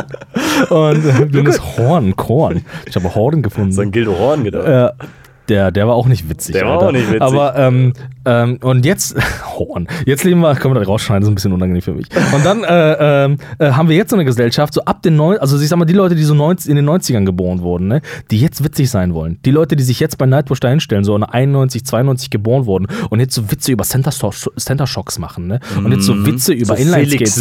Und 0.70 1.04
äh, 1.04 1.24
blindes 1.26 1.60
Horn, 1.78 2.16
Korn. 2.16 2.64
Ich 2.86 2.96
habe 2.96 3.14
Horn 3.14 3.42
gefunden. 3.42 3.72
So 3.72 3.82
ein 3.82 3.90
Gildo 3.90 4.18
Horn 4.18 4.44
gedacht. 4.44 4.66
Äh, 4.66 5.04
der, 5.48 5.70
der 5.70 5.86
war 5.86 5.94
auch 5.94 6.06
nicht 6.06 6.28
witzig. 6.28 6.54
Der 6.54 6.66
war 6.66 6.74
Alter. 6.74 6.86
auch 6.88 6.92
nicht 6.92 7.08
witzig. 7.08 7.22
Aber, 7.22 7.56
ähm, 7.56 7.92
ähm, 8.24 8.58
und 8.62 8.84
jetzt, 8.84 9.16
Horn, 9.58 9.88
jetzt 10.06 10.24
leben 10.24 10.40
wir, 10.40 10.54
können 10.54 10.74
wir 10.74 10.80
da 10.80 10.86
rausschneiden, 10.86 11.22
das 11.22 11.28
ist 11.28 11.32
ein 11.32 11.34
bisschen 11.34 11.52
unangenehm 11.52 11.82
für 11.82 11.94
mich. 11.94 12.06
Und 12.34 12.44
dann 12.44 12.64
äh, 12.64 13.24
ähm, 13.24 13.38
äh, 13.58 13.70
haben 13.70 13.88
wir 13.88 13.96
jetzt 13.96 14.10
so 14.10 14.16
eine 14.16 14.24
Gesellschaft, 14.24 14.74
so 14.74 14.82
ab 14.82 15.02
den 15.02 15.16
neun, 15.16 15.38
also 15.38 15.58
ich 15.60 15.68
sag 15.68 15.78
mal, 15.78 15.84
die 15.84 15.94
Leute, 15.94 16.14
die 16.14 16.24
so 16.24 16.34
90, 16.34 16.70
in 16.70 16.76
den 16.76 16.88
90ern 16.88 17.24
geboren 17.24 17.62
wurden, 17.62 17.88
ne, 17.88 18.02
die 18.30 18.38
jetzt 18.40 18.62
witzig 18.62 18.90
sein 18.90 19.14
wollen. 19.14 19.38
Die 19.44 19.50
Leute, 19.50 19.76
die 19.76 19.84
sich 19.84 20.00
jetzt 20.00 20.18
bei 20.18 20.26
Nightwish 20.26 20.60
da 20.60 20.68
hinstellen, 20.68 21.04
so 21.04 21.16
in 21.16 21.22
91, 21.22 21.84
92 21.84 22.30
geboren 22.30 22.66
wurden 22.66 22.86
und 23.10 23.20
jetzt 23.20 23.34
so 23.34 23.50
Witze 23.50 23.72
über 23.72 23.84
Center, 23.84 24.10
Center 24.10 24.86
Shocks 24.86 25.18
machen, 25.18 25.46
ne? 25.46 25.60
Und 25.76 25.92
jetzt 25.92 26.04
so 26.04 26.26
Witze 26.26 26.52
über 26.52 26.76
So 26.76 26.82
Inline-Skates 26.82 27.36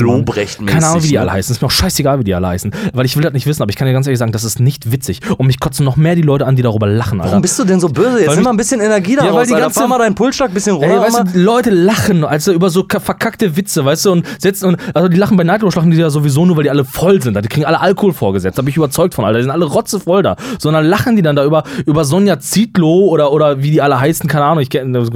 Keine 0.65 0.87
Ahnung, 0.87 1.03
wie 1.03 1.07
die 1.07 1.13
ne? 1.15 1.21
alle 1.21 1.33
heißen. 1.33 1.53
Ist 1.53 1.61
mir 1.61 1.67
auch 1.67 1.71
scheißegal, 1.71 2.19
wie 2.19 2.23
die 2.23 2.33
alle 2.33 2.47
heißen. 2.47 2.71
Weil 2.93 3.05
ich 3.05 3.15
will 3.15 3.23
das 3.23 3.33
nicht 3.33 3.45
wissen, 3.45 3.61
aber 3.61 3.69
ich 3.69 3.75
kann 3.75 3.87
dir 3.87 3.93
ganz 3.93 4.07
ehrlich 4.07 4.19
sagen, 4.19 4.31
das 4.31 4.43
ist 4.43 4.59
nicht 4.59 4.91
witzig. 4.91 5.21
Und 5.37 5.47
mich 5.47 5.59
kotzen 5.59 5.85
noch 5.85 5.97
mehr 5.97 6.15
die 6.15 6.21
Leute 6.21 6.45
an, 6.45 6.55
die 6.55 6.61
darüber 6.61 6.87
lachen, 6.87 7.19
Alter. 7.19 7.31
Warum 7.31 7.41
bist 7.41 7.59
du 7.59 7.63
denn 7.63 7.79
so 7.79 7.89
böse? 7.97 8.19
Jetzt 8.19 8.27
Weil 8.29 8.35
nimm 8.35 8.43
mal 8.45 8.49
ein 8.51 8.57
bisschen 8.57 8.79
Energie 8.81 9.15
da 9.15 9.25
Ja, 9.25 9.31
weil 9.31 9.39
raus, 9.39 9.47
die 9.47 9.53
Alter. 9.53 9.65
ganze- 9.65 9.79
Fahr 9.79 9.87
mal 9.87 9.97
deinen 9.99 10.15
Pulsschlag 10.15 10.49
ein 10.49 10.53
bisschen 10.53 10.75
runter. 10.75 10.89
Ey, 10.93 10.99
weißt 10.99 11.19
du, 11.19 11.23
die 11.33 11.39
Leute 11.39 11.69
lachen, 11.69 12.23
also 12.23 12.53
über 12.53 12.69
so 12.69 12.83
ka- 12.83 12.99
verkackte 12.99 13.55
Witze, 13.57 13.83
weißt 13.85 14.05
du, 14.05 14.11
und 14.13 14.25
setzen 14.39 14.65
und 14.69 14.77
also 14.93 15.07
die 15.09 15.17
lachen 15.17 15.37
bei 15.37 15.43
Nightwish 15.43 15.75
lachen 15.75 15.91
die 15.91 15.97
ja 15.97 16.09
sowieso 16.09 16.45
nur, 16.45 16.55
weil 16.57 16.63
die 16.63 16.69
alle 16.69 16.85
voll 16.85 17.21
sind. 17.21 17.35
Die 17.43 17.47
kriegen 17.49 17.65
alle 17.65 17.79
Alkohol 17.81 18.13
vorgesetzt. 18.13 18.57
Da 18.57 18.61
bin 18.61 18.69
ich 18.69 18.77
überzeugt 18.77 19.13
von, 19.13 19.25
Alter. 19.25 19.39
Die 19.39 19.43
sind 19.43 19.51
alle 19.51 19.65
rotzevoll 19.65 20.23
da. 20.23 20.35
Sondern 20.59 20.85
lachen 20.85 21.15
die 21.15 21.21
dann 21.21 21.35
da 21.35 21.43
über, 21.43 21.63
über 21.85 22.05
Sonja 22.05 22.39
Zietlow 22.39 23.07
oder, 23.09 23.31
oder 23.31 23.61
wie 23.61 23.71
die 23.71 23.81
alle 23.81 23.99
heißen, 23.99 24.29
keine 24.29 24.45
Ahnung, 24.45 24.61
ich 24.61 24.69
kenne 24.69 24.97
die 24.97 25.03
ist 25.05 25.13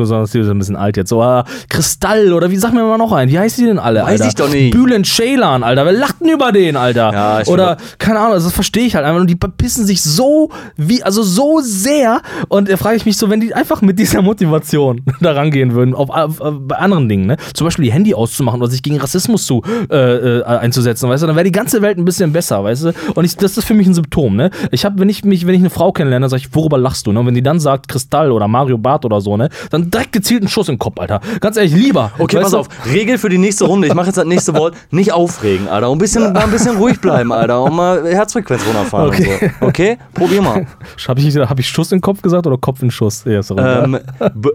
ein 0.50 0.58
bisschen 0.60 0.76
alt 0.76 0.98
jetzt, 0.98 1.10
so 1.10 1.22
äh, 1.24 1.44
Kristall 1.70 2.34
oder 2.34 2.52
wie 2.52 2.58
sag 2.58 2.74
mir 2.74 2.84
mal 2.84 2.98
noch 2.98 3.12
einen, 3.12 3.32
wie 3.32 3.40
heißen 3.40 3.64
die 3.64 3.68
denn 3.68 3.80
alle, 3.80 4.02
Weiß 4.04 4.10
Alter? 4.22 4.28
ich 4.28 4.36
doch 4.36 4.50
nicht. 4.50 4.72
Bülent 4.72 5.06
Ceylan, 5.06 5.64
Alter. 5.64 5.86
Wer 5.86 5.94
lacht 5.94 6.22
denn 6.22 6.30
über 6.30 6.52
den, 6.52 6.76
Alter? 6.76 7.12
Ja, 7.14 7.42
ich 7.42 7.48
oder 7.48 7.78
keine 7.98 8.20
Ahnung, 8.20 8.34
also 8.34 8.48
das 8.48 8.54
verstehe 8.54 8.86
ich 8.86 8.96
halt 8.96 9.06
einfach. 9.06 9.22
Und 9.22 9.28
die 9.30 9.36
pissen 9.36 9.86
sich 9.86 10.02
so 10.02 10.50
wie, 10.78 11.04
also 11.04 11.24
so 11.24 11.60
sehr. 11.62 12.22
Und 12.48 12.70
da 12.72 12.78
frage 12.78 12.96
ich 12.96 13.06
mich 13.06 13.18
so, 13.18 13.30
wenn 13.30 13.42
die 13.42 13.54
einfach 13.54 13.82
mit 13.82 14.00
dieser 14.00 14.22
Motivation 14.22 15.02
da 15.22 15.34
rangehen 15.34 15.74
würden, 15.74 15.94
auf, 15.94 16.10
auf, 16.10 16.40
auf, 16.42 16.56
bei 16.62 16.78
anderen 16.78 17.10
Dingen, 17.10 17.28
ne? 17.28 17.38
Zum 17.54 17.66
Beispiel 17.66 17.86
die 17.86 17.92
Handy 17.92 18.14
auszumachen 18.14 18.62
oder 18.62 18.72
sich 18.72 18.82
gegen 18.82 18.98
Rassismus 18.98 19.46
zu, 19.46 19.62
äh, 19.90 19.96
äh, 20.40 20.44
einzusetzen, 20.44 21.10
weißt 21.10 21.24
du, 21.24 21.28
dann 21.28 21.36
wäre 21.36 21.44
die 21.44 21.52
ganze 21.52 21.82
Welt 21.82 21.98
ein 21.98 22.06
bisschen 22.06 22.32
besser, 22.32 22.64
weißt 22.64 22.86
du? 22.86 22.94
Und 23.16 23.26
ich, 23.26 23.36
das 23.36 23.58
ist 23.58 23.66
für 23.66 23.74
mich 23.74 23.88
ein 23.88 23.94
Symptom, 23.94 24.36
ne? 24.36 24.52
Ich 24.72 24.86
habe, 24.86 25.00
wenn 25.00 25.10
ich 25.10 25.24
mich, 25.26 25.46
wenn 25.46 25.54
ich 25.54 25.60
eine 25.62 25.70
Frau 25.70 25.92
kennenlerne, 25.92 26.30
sage 26.30 26.44
ich, 26.46 26.56
worüber 26.56 26.78
lachst 26.78 27.08
du, 27.08 27.12
ne? 27.12 27.20
Und 27.20 27.28
wenn 27.28 27.36
die 27.36 27.44
dann 27.44 27.60
sagt 27.60 27.88
Kristall 27.88 28.32
oder 28.32 28.48
Mario 28.48 28.78
Barth 28.78 29.06
oder 29.06 29.22
so, 29.22 29.36
ne? 29.38 29.50
Dann 29.70 29.92
direkt 29.92 30.14
gezielt 30.14 30.42
einen 30.42 30.50
Schuss 30.50 30.70
im 30.70 30.80
Kopf, 30.80 31.00
Alter. 31.00 31.20
Ganz 31.40 31.58
ehrlich, 31.58 31.74
lieber. 31.74 32.12
Okay, 32.18 32.40
pass 32.42 32.52
du? 32.52 32.58
auf. 32.60 32.68
Regel 32.92 33.18
für 33.18 33.30
die 33.30 33.38
nächste 33.38 33.66
Runde. 33.66 33.88
Ich 33.88 33.94
mache 33.94 34.08
jetzt 34.08 34.18
das 34.18 34.26
nächste 34.26 34.54
Wort. 34.56 34.76
Nicht 34.92 35.12
aufregen, 35.12 35.68
Alter. 35.68 35.90
Und 35.90 35.98
ein 35.98 36.00
bisschen, 36.00 36.34
mal 36.34 36.44
ein 36.44 36.52
bisschen 36.52 36.78
ruhig 36.78 37.00
bleiben, 37.02 37.32
Alter. 37.32 37.64
Und 37.64 37.76
mal 37.76 38.06
Herzfrequenz 38.08 38.66
runterfahren 38.66 39.10
Okay. 39.10 39.40
und 39.42 39.52
so. 39.60 39.66
Okay? 39.68 39.98
Probier 40.14 40.42
mal. 40.42 40.66
Habe 41.08 41.20
ich, 41.20 41.36
hab 41.36 41.60
ich 41.60 41.68
Schuss 41.68 41.92
im 41.92 42.00
Kopf 42.00 42.22
gesagt 42.22 42.48
oder 42.48 42.58
Kopf 42.62 42.82
in 42.82 42.92
Schuss? 42.92 43.26
Ja. 43.26 43.42
Ähm, 43.58 44.00
B 44.34 44.50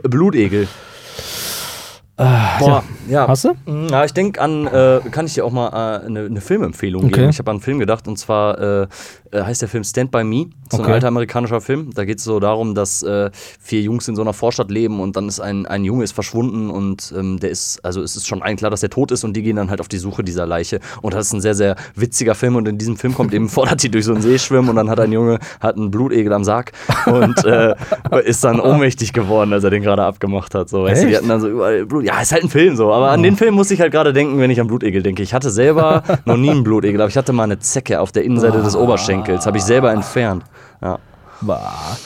Blutegel. 2.17 2.59
Boah, 2.59 2.83
ja. 3.09 3.29
Hast 3.29 3.45
du? 3.45 3.51
Mm, 3.67 3.89
Ja, 3.91 4.05
ich 4.05 4.13
denke 4.15 4.41
an, 4.41 4.67
äh, 4.67 5.01
kann 5.11 5.27
ich 5.27 5.35
dir 5.35 5.45
auch 5.45 5.53
mal 5.53 5.69
äh, 6.03 6.07
eine, 6.07 6.21
eine 6.25 6.41
Filmempfehlung 6.41 7.05
Okay. 7.05 7.15
geben. 7.15 7.31
Ich 7.31 7.39
habe 7.39 7.51
an 7.51 7.57
einen 7.57 7.63
Film 7.63 7.79
gedacht 7.79 8.09
und 8.09 8.19
zwar 8.19 8.59
äh, 8.59 8.87
äh, 9.33 9.43
heißt 9.43 9.61
der 9.63 9.69
Film 9.69 9.85
Stand 9.85 10.11
By 10.11 10.25
Me. 10.25 10.47
So 10.71 10.79
Okay. 10.79 10.87
ein 10.89 10.95
alter 10.95 11.09
amerikanischer 11.09 11.61
Film. 11.61 11.91
Da 11.95 12.05
geht 12.07 12.19
es 12.19 12.25
so 12.25 12.41
darum, 12.41 12.75
dass 12.75 13.03
äh, 13.03 13.31
vier 13.61 13.83
Jungs 13.83 14.09
in 14.09 14.17
so 14.17 14.23
einer 14.23 14.33
Vorstadt 14.33 14.71
leben 14.71 14.99
und 15.01 15.15
dann 15.17 15.29
ist 15.29 15.41
ein, 15.41 15.67
ein 15.67 15.85
Junge 15.85 16.05
ist 16.05 16.13
verschwunden 16.13 16.71
und 16.71 17.13
ähm, 17.17 17.39
der 17.39 17.51
ist, 17.51 17.85
also 17.85 18.01
es 18.03 18.17
ist 18.17 18.27
schon 18.27 18.43
allen 18.43 18.57
klar, 18.57 18.71
dass 18.71 18.81
der 18.81 18.91
tot 18.91 19.11
ist 19.13 19.23
und 19.23 19.35
die 19.35 19.43
gehen 19.43 19.57
dann 19.57 19.69
halt 19.71 19.81
auf 19.81 19.89
die 19.89 19.99
Suche 19.99 20.25
dieser 20.25 20.47
Leiche. 20.47 20.81
Und 21.03 21.13
das 21.15 21.27
ist 21.27 21.33
ein 21.35 21.41
sehr, 21.43 21.55
sehr 21.55 21.77
witziger 21.95 22.35
Film 22.35 22.57
und 22.57 22.67
in 22.67 22.79
diesem 22.79 22.97
Film 22.97 23.15
kommt 23.15 23.35
eben 23.35 23.49
vor, 23.51 23.67
dass 23.67 23.77
die 23.77 23.91
durch 23.91 24.07
so 24.07 24.13
einen 24.13 24.23
See 24.23 24.39
schwimmen 24.39 24.71
und 24.71 24.77
dann 24.77 24.89
hat 24.89 24.99
ein 25.01 25.13
Junge 25.13 25.39
hat 25.61 25.77
einen 25.77 25.91
Blutegel 25.91 26.33
am 26.33 26.45
Sarg 26.45 26.73
und 27.07 27.45
äh, 27.45 27.75
ist 28.25 28.43
dann 28.43 28.59
ohnmächtig 28.59 29.13
geworden, 29.13 29.53
als 29.53 29.65
er 29.65 29.71
den 29.71 29.83
gerade 29.83 30.03
abgemacht 30.03 30.55
hat. 30.55 30.71
So, 30.71 30.85
weißt 30.85 31.05
du, 31.05 31.09
die 31.09 31.17
hatten 31.17 31.29
dann 31.29 31.41
so 31.43 31.49
überall 31.49 31.85
Blut. 31.85 32.06
Ja, 32.07 32.21
ist 32.21 32.31
halt 32.31 32.45
ein 32.45 32.51
Film 32.51 32.77
so, 32.77 32.93
aber 32.93 33.11
an 33.11 33.25
den 33.25 33.37
Film 33.37 33.55
muss 33.57 33.69
ich 33.73 33.81
halt 33.81 33.91
gerade 33.91 34.13
denken, 34.13 34.39
wenn 34.39 34.49
ich 34.49 34.61
an 34.61 34.69
Blutegel 34.69 35.03
denke. 35.03 35.25
Ich 35.25 35.35
hatte 35.35 35.51
selber 35.51 36.05
noch 36.25 36.37
nie 36.37 36.51
einen 36.51 36.63
Blutegel, 36.63 37.01
aber 37.01 37.09
ich 37.09 37.17
hatte 37.17 37.33
mal 37.33 37.43
eine 37.43 37.59
Zecke 37.59 38.01
auf 38.01 38.13
der 38.13 38.23
Innenseite 38.23 38.63
des 38.63 38.77
Oberschenkels, 38.77 39.45
habe 39.45 39.57
ich 39.59 39.65
selber 39.65 39.93
entfernt. 39.93 40.45
Ja. 40.81 41.01
Bah. 41.41 41.97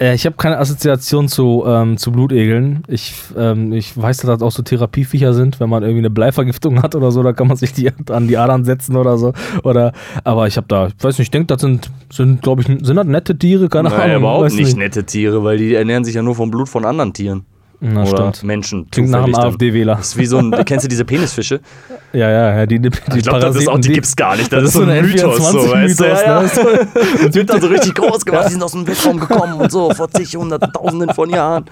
Äh, 0.00 0.14
ich 0.16 0.26
habe 0.26 0.34
keine 0.36 0.58
Assoziation 0.58 1.28
zu, 1.28 1.62
ähm, 1.68 1.98
zu 1.98 2.10
Blutegeln. 2.10 2.82
Ich, 2.88 3.14
ähm, 3.36 3.72
ich 3.72 3.96
weiß, 3.96 4.16
dass 4.18 4.26
das 4.26 4.42
auch 4.42 4.50
so 4.50 4.62
Therapieviecher 4.64 5.32
sind, 5.34 5.60
wenn 5.60 5.68
man 5.70 5.84
irgendwie 5.84 6.00
eine 6.00 6.10
Bleivergiftung 6.10 6.82
hat 6.82 6.96
oder 6.96 7.12
so, 7.12 7.22
da 7.22 7.32
kann 7.32 7.46
man 7.46 7.56
sich 7.56 7.72
die 7.72 7.92
an 8.10 8.26
die 8.26 8.36
Adern 8.36 8.64
setzen 8.64 8.96
oder 8.96 9.18
so. 9.18 9.34
Oder, 9.62 9.92
aber 10.24 10.48
ich 10.48 10.56
habe 10.56 10.66
da, 10.66 10.88
ich 10.88 10.94
weiß 10.98 11.18
nicht, 11.18 11.28
ich 11.28 11.30
denke, 11.30 11.46
das 11.46 11.60
sind, 11.60 11.90
sind 12.10 12.42
glaube 12.42 12.62
ich, 12.62 12.66
sind 12.66 12.96
das 12.96 13.06
nette 13.06 13.38
Tiere, 13.38 13.68
keine 13.68 13.90
Naja, 13.90 14.02
Ahnung. 14.04 14.16
überhaupt 14.16 14.44
weiß 14.46 14.54
nicht 14.54 14.76
nette 14.76 15.04
Tiere, 15.04 15.44
weil 15.44 15.58
die 15.58 15.74
ernähren 15.74 16.04
sich 16.04 16.16
ja 16.16 16.22
nur 16.22 16.34
vom 16.34 16.50
Blut 16.50 16.68
von 16.68 16.84
anderen 16.84 17.12
Tieren. 17.12 17.46
Na, 17.80 18.02
oder 18.02 18.32
stimmt. 18.32 18.42
Menschen. 18.44 18.90
Klingt 18.90 19.10
nach 19.10 19.24
einem. 19.24 19.34
AfD-Wähler. 19.34 19.96
Das 19.96 20.08
ist 20.08 20.16
wie 20.16 20.26
so 20.26 20.38
ein, 20.38 20.50
kennst 20.64 20.84
du 20.84 20.88
diese 20.88 21.04
Penisfische? 21.04 21.60
Ja, 22.14 22.30
ja, 22.30 22.58
ja, 22.58 22.66
die, 22.66 22.78
die, 22.78 22.90
die 22.90 23.18
Ich 23.18 23.22
glaube, 23.24 23.40
das 23.40 23.56
ist 23.56 23.68
auch, 23.68 23.76
die 23.76 23.88
gibt's 23.92 24.14
gar 24.14 24.36
nicht. 24.36 24.52
Das, 24.52 24.62
ist 24.62 24.74
so 24.74 24.84
ein 24.84 25.02
Mythos, 25.04 25.36
so, 25.36 25.68
weißt 25.72 25.98
du? 25.98 26.04
N24-Mythos, 26.04 26.20
Ja, 26.22 26.42
ja. 26.42 26.42
ne? 26.42 26.88
Und 27.24 27.34
wird 27.34 27.50
dann 27.50 27.60
so 27.60 27.66
richtig 27.66 27.94
groß 27.96 28.24
gemacht, 28.24 28.44
die 28.46 28.52
sind 28.52 28.62
aus 28.62 28.70
dem 28.70 28.86
Weltraum 28.86 29.18
gekommen 29.18 29.54
und 29.54 29.72
so, 29.72 29.90
vor 29.92 30.08
zig, 30.10 30.36
hunderttausenden 30.36 31.12
von 31.12 31.28
Jahren. 31.28 31.64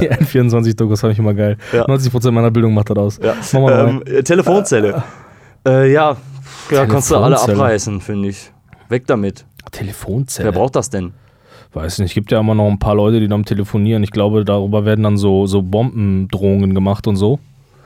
Die 0.00 0.08
N24-Dokus 0.12 1.00
fand 1.00 1.14
ich 1.14 1.18
immer 1.18 1.34
geil. 1.34 1.56
Ja. 1.72 1.86
90% 1.86 2.30
meiner 2.30 2.52
Bildung 2.52 2.72
macht 2.72 2.90
das 2.90 2.96
aus. 2.96 3.20
Ja. 3.20 3.34
Mach 3.52 3.60
mal 3.62 3.88
Ähm, 3.88 4.02
äh, 4.06 4.22
Telefonzelle. 4.22 5.02
Äh, 5.66 5.92
ja, 5.92 6.16
ja 6.70 6.86
kannst 6.86 7.10
du 7.10 7.16
alle 7.16 7.40
abreißen, 7.40 8.00
finde 8.00 8.28
ich. 8.28 8.52
Weg 8.88 9.08
damit. 9.08 9.44
Telefonzelle. 9.72 10.46
Wer 10.46 10.52
braucht 10.52 10.76
das 10.76 10.88
denn? 10.88 11.14
Weiß 11.74 11.98
nicht, 11.98 12.14
gibt 12.14 12.30
ja 12.30 12.38
immer 12.40 12.54
noch 12.54 12.68
ein 12.70 12.78
paar 12.78 12.94
Leute, 12.94 13.18
die 13.20 13.26
dann 13.28 13.44
telefonieren. 13.44 14.02
Ich 14.04 14.12
glaube, 14.12 14.44
darüber 14.44 14.84
werden 14.84 15.02
dann 15.02 15.16
so, 15.16 15.46
so 15.46 15.60
Bombendrohungen 15.62 16.72
gemacht 16.74 17.06
und 17.06 17.16
so. 17.16 17.38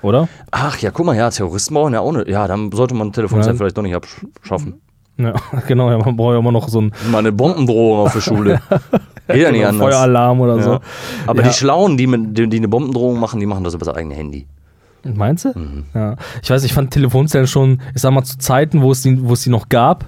Oder? 0.03 0.29
Ach 0.51 0.79
ja, 0.79 0.91
guck 0.91 1.07
mal, 1.07 1.17
ja, 1.17 1.31
Terroristen 1.31 1.75
brauchen 1.75 1.95
ja 1.95 2.01
auch 2.01 2.15
eine. 2.15 2.29
Ja, 2.29 2.47
dann 2.47 2.71
sollte 2.71 2.95
man 2.95 3.13
Telefonzelle 3.13 3.55
Ja. 3.55 3.59
vielleicht 3.59 3.77
doch 3.79 3.83
nicht 3.83 3.95
abschaffen. 3.97 4.75
Ja, 5.17 5.33
genau, 5.67 5.91
ja, 5.91 5.99
man 5.99 6.17
braucht 6.17 6.35
ja 6.35 6.39
immer 6.39 6.53
noch 6.53 6.69
so 6.69 6.81
ein 6.83 6.93
Mal 7.11 7.19
eine 7.19 7.33
Bombendrohung 7.33 7.99
auf 8.07 8.13
der 8.13 8.21
Schule. 8.21 8.61
Geht 9.27 9.43
ja 9.43 9.51
nicht 9.51 9.67
anders. 9.67 9.89
Feueralarm 9.93 10.41
oder 10.41 10.57
Ja. 10.57 10.63
so. 10.63 10.79
Aber 11.27 11.43
Ja. 11.43 11.49
die 11.49 11.55
Schlauen, 11.55 11.97
die, 11.97 12.07
mit, 12.07 12.39
die, 12.39 12.49
die 12.49 12.59
eine 12.59 12.69
Bombendrohung 12.69 13.19
machen, 13.19 13.41
die 13.41 13.47
machen 13.47 13.65
das 13.65 13.75
über 13.75 13.85
das 13.85 13.95
eigene 13.95 14.15
Handy. 14.15 14.47
Meinst 15.03 15.45
du? 15.47 15.59
Mhm. 15.59 15.85
Ja. 15.95 16.17
Ich 16.43 16.51
weiß, 16.51 16.63
ich 16.65 16.73
fand 16.73 16.91
Telefonzellen 16.93 17.47
schon, 17.47 17.81
ich 17.95 18.03
sag 18.03 18.13
mal, 18.13 18.23
zu 18.25 18.39
Zeiten, 18.39 18.83
wo 18.83 18.93
es 18.93 19.03
die, 19.03 19.27
wo 19.27 19.33
es 19.33 19.43
die 19.43 19.51
noch 19.51 19.69
gab, 19.69 20.07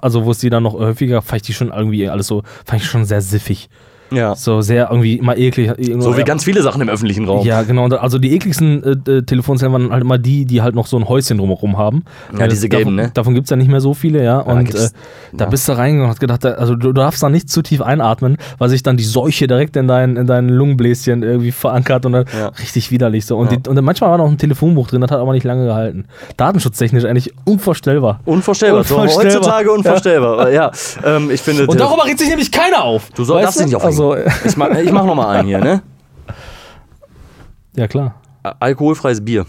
also 0.00 0.24
wo 0.24 0.30
es 0.30 0.38
die 0.38 0.50
dann 0.50 0.62
noch 0.62 0.74
häufiger, 0.74 1.22
fand 1.22 1.42
ich 1.42 1.46
die 1.46 1.52
schon 1.54 1.68
irgendwie 1.68 2.08
alles 2.08 2.26
so, 2.26 2.42
fand 2.64 2.82
ich 2.82 2.88
schon 2.88 3.04
sehr 3.04 3.20
siffig. 3.20 3.68
Ja. 4.14 4.34
So 4.34 4.60
sehr 4.60 4.88
irgendwie 4.90 5.16
immer 5.16 5.36
eklig. 5.36 5.70
So 5.98 6.16
wie 6.16 6.22
ganz 6.24 6.44
viele 6.44 6.62
Sachen 6.62 6.80
im 6.82 6.88
öffentlichen 6.88 7.26
Raum. 7.26 7.46
Ja, 7.46 7.62
genau. 7.62 7.86
Also 7.88 8.18
die 8.18 8.32
ekligsten 8.34 8.82
äh, 9.06 9.10
äh, 9.10 9.22
Telefonzellen 9.22 9.72
waren 9.72 9.90
halt 9.90 10.02
immer 10.02 10.18
die, 10.18 10.44
die 10.44 10.62
halt 10.62 10.74
noch 10.74 10.86
so 10.86 10.96
ein 10.96 11.08
Häuschen 11.08 11.38
drumherum 11.38 11.78
haben. 11.78 12.04
Ja, 12.32 12.40
Weil 12.40 12.48
diese 12.48 12.68
gelben, 12.68 12.96
davon, 12.96 13.06
ne? 13.06 13.10
Davon 13.14 13.34
gibt 13.34 13.46
es 13.46 13.50
ja 13.50 13.56
nicht 13.56 13.70
mehr 13.70 13.80
so 13.80 13.94
viele, 13.94 14.22
ja. 14.22 14.38
Und 14.40 14.64
gibt's- 14.66 14.86
äh, 14.88 14.90
da 15.32 15.44
ja. 15.44 15.50
bist 15.50 15.68
du 15.68 15.72
reingegangen 15.72 16.04
und 16.04 16.10
hast 16.10 16.20
gedacht, 16.20 16.44
da- 16.44 16.52
also 16.52 16.74
du 16.76 16.92
darfst 16.92 17.22
da 17.22 17.28
nicht 17.28 17.48
zu 17.50 17.62
tief 17.62 17.80
einatmen, 17.82 18.36
weil 18.58 18.68
sich 18.68 18.82
dann 18.82 18.96
die 18.96 19.04
Seuche 19.04 19.46
direkt 19.46 19.76
in 19.76 19.88
deinen 19.88 20.16
in 20.16 20.26
deinen 20.26 20.48
Lungenbläschen 20.48 21.22
irgendwie 21.22 21.52
verankert 21.52 22.06
und 22.06 22.12
dann 22.12 22.24
Ja. 22.38 22.48
richtig 22.48 22.90
widerlich 22.90 23.26
so. 23.26 23.36
Und, 23.38 23.50
Ja. 23.50 23.56
die, 23.58 23.68
und 23.68 23.80
manchmal 23.82 24.10
war 24.10 24.18
noch 24.18 24.28
ein 24.28 24.38
Telefonbuch 24.38 24.88
drin, 24.88 25.00
das 25.00 25.10
hat 25.10 25.18
aber 25.20 25.32
nicht 25.32 25.44
lange 25.44 25.64
gehalten. 25.66 26.04
Datenschutztechnisch 26.36 27.04
eigentlich 27.04 27.32
unvorstellbar. 27.44 28.20
Unvorstellbar. 28.24 28.84
So, 28.84 28.96
Unvorstellbar. 28.96 29.34
heutzutage 29.36 29.70
unvorstellbar. 29.72 30.50
Ja, 30.50 30.70
ähm, 31.04 31.30
ich 31.30 31.40
finde. 31.40 31.66
Und 31.66 31.78
darüber 31.80 32.04
regt 32.04 32.18
sich 32.18 32.28
nämlich 32.28 32.50
keiner 32.50 32.82
auf. 32.84 33.10
Du 33.14 33.24
soll, 33.24 33.42
darfst 33.42 33.58
dich 33.60 33.66
nicht 33.66 33.76
aufregen. 33.76 33.92
Also, 33.98 34.01
ich, 34.44 34.56
mach, 34.56 34.70
ich 34.70 34.92
mach 34.92 35.04
noch 35.04 35.14
mal 35.14 35.28
einen 35.36 35.48
hier, 35.48 35.58
ne? 35.60 35.82
ja, 37.76 37.86
klar. 37.88 38.14
Alkoholfreies 38.42 39.24
Bier. 39.24 39.46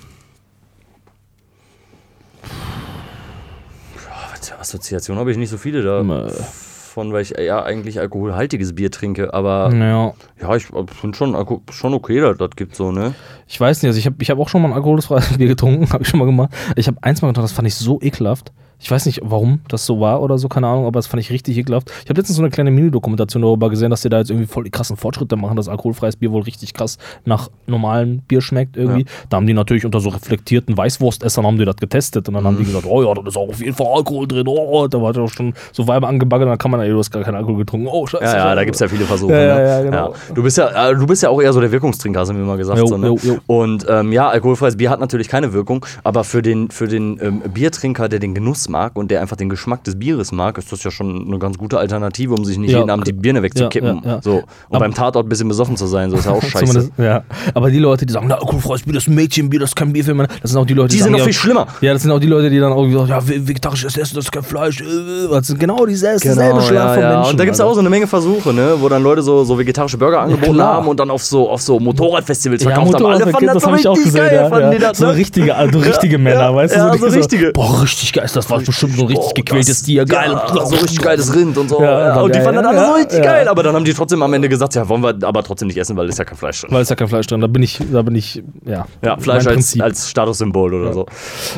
Ja, 3.96 4.30
was 4.32 4.50
für 4.50 4.60
Assoziation 4.60 5.18
habe 5.18 5.32
ich 5.32 5.38
nicht 5.38 5.50
so 5.50 5.58
viele 5.58 5.82
da. 5.82 6.02
Äh. 6.02 6.32
Von, 6.32 7.12
weil 7.12 7.24
ich 7.24 7.32
ja 7.32 7.64
eigentlich 7.64 8.00
alkoholhaltiges 8.00 8.76
Bier 8.76 8.92
trinke. 8.92 9.34
Aber 9.34 9.72
Ja. 9.74 10.14
ja, 10.40 10.56
ich 10.56 10.68
finde 10.68 11.18
schon, 11.18 11.34
Alko- 11.36 11.64
schon 11.72 11.94
okay, 11.96 12.20
dass 12.20 12.38
das 12.38 12.52
gibt 12.56 12.76
so, 12.76 12.92
ne? 12.92 13.16
Ich 13.48 13.60
weiß 13.60 13.82
nicht, 13.82 13.88
also 13.90 13.98
ich 13.98 14.06
habe 14.06 14.18
ich 14.20 14.30
hab 14.30 14.38
auch 14.38 14.48
schon 14.48 14.62
mal 14.62 14.68
ein 14.68 14.76
alkoholfreies 14.76 15.38
Bier 15.40 15.48
getrunken, 15.48 15.92
habe 15.92 16.04
ich 16.04 16.10
schon 16.10 16.20
mal 16.20 16.26
gemacht. 16.26 16.52
Ich 16.76 16.86
habe 16.88 16.98
eins 17.02 17.22
mal 17.24 17.30
getrunken, 17.30 17.46
das 17.46 17.52
fand 17.52 17.68
ich 17.68 17.74
so 17.76 18.00
ekelhaft. 18.00 18.52
Ich 18.84 18.92
weiß 18.92 19.06
nicht, 19.06 19.22
warum 19.24 19.62
das 19.70 19.86
so 19.86 20.02
war 20.02 20.22
oder 20.22 20.38
so, 20.38 20.50
keine 20.50 20.68
Ahnung, 20.68 20.86
aber 20.86 20.98
das 20.98 21.08
fand 21.08 21.24
ich 21.24 21.32
richtig 21.32 21.58
ekelhaft. 21.58 21.90
Ich 22.04 22.10
habe 22.10 22.20
letztens 22.20 22.36
so 22.36 22.44
eine 22.44 22.50
kleine 22.50 22.70
Mini-Dokumentation 22.70 23.42
darüber 23.42 23.70
gesehen, 23.70 23.90
dass 23.90 24.02
die 24.02 24.10
da 24.10 24.20
jetzt 24.20 24.30
irgendwie 24.30 24.46
voll 24.46 24.66
die 24.66 24.72
krassen 24.72 24.98
Fortschritte 24.98 25.38
machen, 25.38 25.56
dass 25.56 25.70
alkoholfreies 25.70 26.18
Bier 26.18 26.34
wohl 26.34 26.42
richtig 26.42 26.74
krass 26.74 26.98
nach 27.24 27.50
normalem 27.66 28.20
Bier 28.20 28.42
schmeckt 28.42 28.76
irgendwie. 28.76 29.06
Da 29.30 29.38
haben 29.38 29.48
die 29.48 29.54
natürlich 29.54 29.86
unter 29.86 30.02
so 30.02 30.10
reflektierten 30.10 30.76
Weißwurstessern 30.78 31.46
haben 31.46 31.58
die 31.58 31.64
das 31.64 31.78
getestet 31.78 32.28
und 32.28 32.34
dann 32.34 32.44
haben 32.44 32.58
die 32.58 32.66
gesagt, 32.66 32.86
oh 32.86 33.02
ja, 33.02 33.14
da 33.14 33.26
ist 33.26 33.38
auch 33.38 33.48
auf 33.48 33.62
jeden 33.62 33.74
Fall 33.74 33.88
Alkohol 33.88 34.28
drin, 34.28 34.48
oh, 34.50 34.86
da 34.88 35.02
war 35.02 35.14
doch 35.14 35.30
schon 35.30 35.54
so 35.72 35.88
Weiber 35.88 36.10
angebaggert, 36.10 36.50
dann 36.50 36.58
kann 36.58 36.72
man, 36.72 36.82
ey, 36.82 36.90
du 36.90 37.00
hast 37.00 37.10
gar 37.10 37.24
keinen 37.24 37.36
Alkohol 37.36 37.60
getrunken, 37.60 37.88
oh, 37.88 38.06
scheiße. 38.06 38.24
Ja, 38.26 38.50
ja, 38.50 38.56
da 38.56 38.66
gibt 38.66 38.76
es 38.76 38.82
ja 38.82 38.90
viele 38.90 39.06
Versuche. 39.06 39.32
Ja, 39.32 39.40
ja, 39.40 39.56
ne? 39.56 39.68
ja, 39.68 39.82
genau. 39.84 40.14
Du, 40.36 40.44
bist 40.44 40.58
ja, 40.58 40.90
äh, 40.90 40.94
du 40.94 41.08
bist 41.08 41.24
ja 41.24 41.30
auch 41.30 41.42
eher 41.42 41.54
so 41.54 41.62
der 41.62 41.72
Wirkungstrinker, 41.72 42.20
hast 42.20 42.28
du 42.28 42.34
mir 42.34 42.44
mal 42.44 42.58
gesagt. 42.58 42.80
Jo, 42.80 42.86
so, 42.86 42.98
ne? 42.98 43.08
jo, 43.08 43.18
jo. 43.24 43.38
Und 43.48 43.86
ähm, 43.88 44.12
ja, 44.12 44.28
alkoholfreies 44.28 44.76
Bier 44.76 44.90
hat 44.90 45.00
natürlich 45.00 45.30
keine 45.30 45.54
Wirkung, 45.54 45.86
aber 46.04 46.26
für 46.26 46.42
den, 46.42 46.70
für 46.70 46.90
den 46.90 47.18
ähm, 47.22 47.42
Biertrinker, 47.54 48.10
der 48.10 48.20
den 48.20 48.36
Genuss 48.36 48.68
mag 48.74 48.96
und 48.98 49.10
der 49.12 49.22
einfach 49.22 49.38
den 49.38 49.50
Geschmack 49.50 49.84
des 49.84 49.98
Bieres 49.98 50.32
mag, 50.32 50.58
ist 50.58 50.72
das 50.72 50.84
ja 50.84 50.92
schon 50.92 51.26
eine 51.28 51.38
ganz 51.40 51.58
gute 51.58 51.78
Alternative, 51.78 52.34
um 52.34 52.44
sich 52.44 52.58
nicht 52.58 52.72
Ja, 52.72 52.80
jeden 52.80 52.90
Abend 52.90 53.08
die 53.08 53.14
Birne 53.14 53.42
wegzukippen. 53.44 54.02
ja, 54.04 54.12
ja. 54.16 54.22
So. 54.22 54.38
Und 54.38 54.44
Aber- 54.72 54.80
beim 54.80 54.94
Tatort 54.94 55.26
ein 55.26 55.30
bisschen 55.30 55.48
besoffen 55.48 55.78
zu 55.78 55.86
sein, 55.88 56.10
so 56.12 56.18
ist 56.18 56.26
ja 56.26 56.32
auch 56.32 56.44
scheiße. 56.54 56.90
Ja. 56.98 57.24
Aber 57.54 57.70
die 57.70 57.80
Leute, 57.80 58.06
die 58.06 58.12
sagen, 58.14 58.26
na, 58.28 58.36
alkoholfreies 58.36 58.82
Bier, 58.84 58.94
das 58.96 59.04
ist 59.08 59.10
Mädchenbier, 59.14 59.60
das 59.60 59.70
ist 59.70 59.76
kein 59.76 59.94
Bier 59.94 60.04
für 60.04 60.14
Männer, 60.14 60.30
das 60.42 60.52
sind 60.52 60.60
auch 60.60 60.66
die 60.66 60.74
Leute, 60.74 60.90
Die 60.90 60.96
sind 60.98 61.04
sagen, 61.04 61.12
noch 61.14 61.20
ja, 61.20 61.26
viel 61.26 61.34
schlimmer. 61.34 61.68
Ja, 61.82 61.94
das 61.94 62.02
sind 62.02 62.12
auch 62.12 62.20
die 62.20 62.28
Leute, 62.28 62.50
die 62.50 62.60
dann 62.60 62.74
auch 62.74 62.84
sagen, 62.92 63.08
ja, 63.08 63.20
ve- 63.26 63.48
vegetarisches 63.48 63.96
Essen, 63.98 64.16
das 64.16 64.26
ist 64.26 64.32
kein 64.32 64.44
Fleisch. 64.44 64.82
äh, 64.82 64.86
Das 65.30 65.48
sind 65.48 65.60
genau 65.60 65.86
dieselbe, 65.86 66.20
dieselbe 66.20 66.62
Schlag 66.62 66.74
ja, 66.90 66.94
von 66.96 67.04
ja. 67.04 67.10
Menschen. 67.16 67.32
Und 67.32 67.40
da 67.40 67.46
gibt 67.46 67.56
es 67.56 67.62
auch 67.62 67.74
so 67.74 67.80
eine 67.80 67.90
Menge 67.90 68.08
Versuche, 68.08 68.54
ne? 68.54 68.76
wo 68.80 68.90
dann 68.90 69.04
Leute 69.04 69.22
so, 69.22 69.44
so 69.44 69.58
vegetarische 69.58 69.98
Burger 69.98 70.22
angeboten 70.22 70.62
haben 70.62 70.88
und 70.88 71.00
dann 71.00 71.10
auf 71.12 71.24
so, 71.24 71.50
auf 71.50 71.62
so 71.62 71.80
Motorradfestivals 71.80 72.64
ja, 72.64 72.70
verkauft 72.72 72.96
haben. 72.96 73.06
Alle 73.06 73.26
Motorrad, 73.26 73.32
fanden 73.34 73.46
das, 73.48 73.54
das 73.54 73.64
so 73.64 73.70
habe 73.70 73.80
ich 73.80 73.88
auch 73.88 73.92
richtig 73.94 74.14
gesehen. 74.14 74.26
geil. 74.28 74.36
Ja, 74.36 74.50
fanden 74.50 74.64
ja. 74.64 74.72
die 74.72 74.80
das, 74.80 74.98
so 74.98 75.10
richtige, 75.10 75.56
also 75.56 75.80
richtige 75.80 76.18
Männer, 76.18 76.40
ja, 76.42 76.56
weißt 76.56 76.76
du? 76.76 76.80
ja, 76.80 76.92
die 76.92 76.98
so 77.00 77.06
richtige. 77.08 77.52
Boah, 77.52 77.82
richtig 77.84 78.14
geil 78.14 78.26
ist 78.26 78.36
das, 78.36 78.46
war 78.64 78.72
bestimmt 78.72 78.96
so 78.96 79.02
ein 79.04 79.08
richtig 79.08 79.26
Oh, 79.30 79.34
gequältes 79.34 79.68
das- 79.80 79.84
Tier, 79.84 80.06
geil. 80.06 80.32
Ja, 80.32 80.66
so 80.66 80.76
richtig 80.76 81.02
geiles 81.02 81.34
Rind 81.36 81.58
und 81.58 81.70
so. 81.70 81.82
Ja, 81.82 82.20
und 82.22 82.34
die 82.34 82.40
ja, 82.40 82.44
fanden 82.44 82.64
ja, 82.64 82.72
das 82.72 82.78
alle 82.80 82.88
so 82.88 82.94
richtig 82.94 83.18
ja. 83.20 83.24
geil. 83.26 83.48
Aber 83.48 83.64
dann 83.64 83.76
haben 83.76 83.86
die 83.86 83.94
trotzdem 83.94 84.22
am 84.22 84.34
Ende 84.34 84.50
gesagt, 84.50 84.76
ja, 84.76 84.88
wollen 84.88 85.04
wir 85.04 85.16
aber 85.24 85.44
trotzdem 85.44 85.68
nicht 85.68 85.78
essen, 85.78 85.96
weil 85.98 86.10
ist 86.10 86.20
ja 86.20 86.26
kein 86.26 86.38
Fleisch 86.38 86.62
drin. 86.62 86.70
Weil 86.72 86.82
ist 86.82 86.90
ja 86.90 86.96
kein 86.96 87.08
Fleisch 87.08 87.28
drin, 87.28 87.42
da 87.42 87.48
bin 87.48 87.64
ich, 87.64 87.80
da 87.92 88.02
bin 88.02 88.16
ich, 88.16 88.44
ja. 88.66 88.86
Ja, 89.04 89.18
Fleisch 89.18 89.46
als, 89.48 89.80
als 89.80 90.10
Statussymbol 90.10 90.74
oder 90.74 90.94
so. 90.94 91.06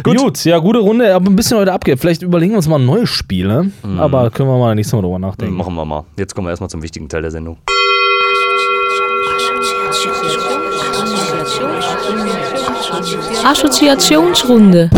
Gut. 0.04 0.44
ja, 0.46 0.58
gute 0.60 0.80
Runde, 0.80 1.14
aber 1.14 1.30
ein 1.30 1.36
bisschen 1.36 1.58
heute 1.58 1.74
abgeht. 1.74 2.00
Vielleicht 2.00 2.22
überlegen 2.22 2.54
wir 2.54 2.58
uns 2.58 2.68
mal 2.68 2.80
ein 2.80 2.86
neues 2.86 3.10
Spiel, 3.10 3.48
ne? 3.48 3.72
Aber 3.98 4.30
können 4.30 4.50
wir 4.50 4.58
mal 4.58 4.76
nächstes 4.76 4.94
Mal 4.94 5.02
drüber 5.02 5.20
nachdenken. 5.20 5.56
Machen 5.56 5.76
wir 5.76 5.86
mal. 5.86 6.04
Jetzt 6.18 6.36
kommen 6.36 6.48
wir 6.48 6.52
erstmal 6.52 6.70
zum 6.70 6.82
wichtigen 6.82 7.08
Teil 7.10 7.22
der 7.22 7.32
Sendung. 7.32 7.58
Assoziationsrunde. 13.44 14.90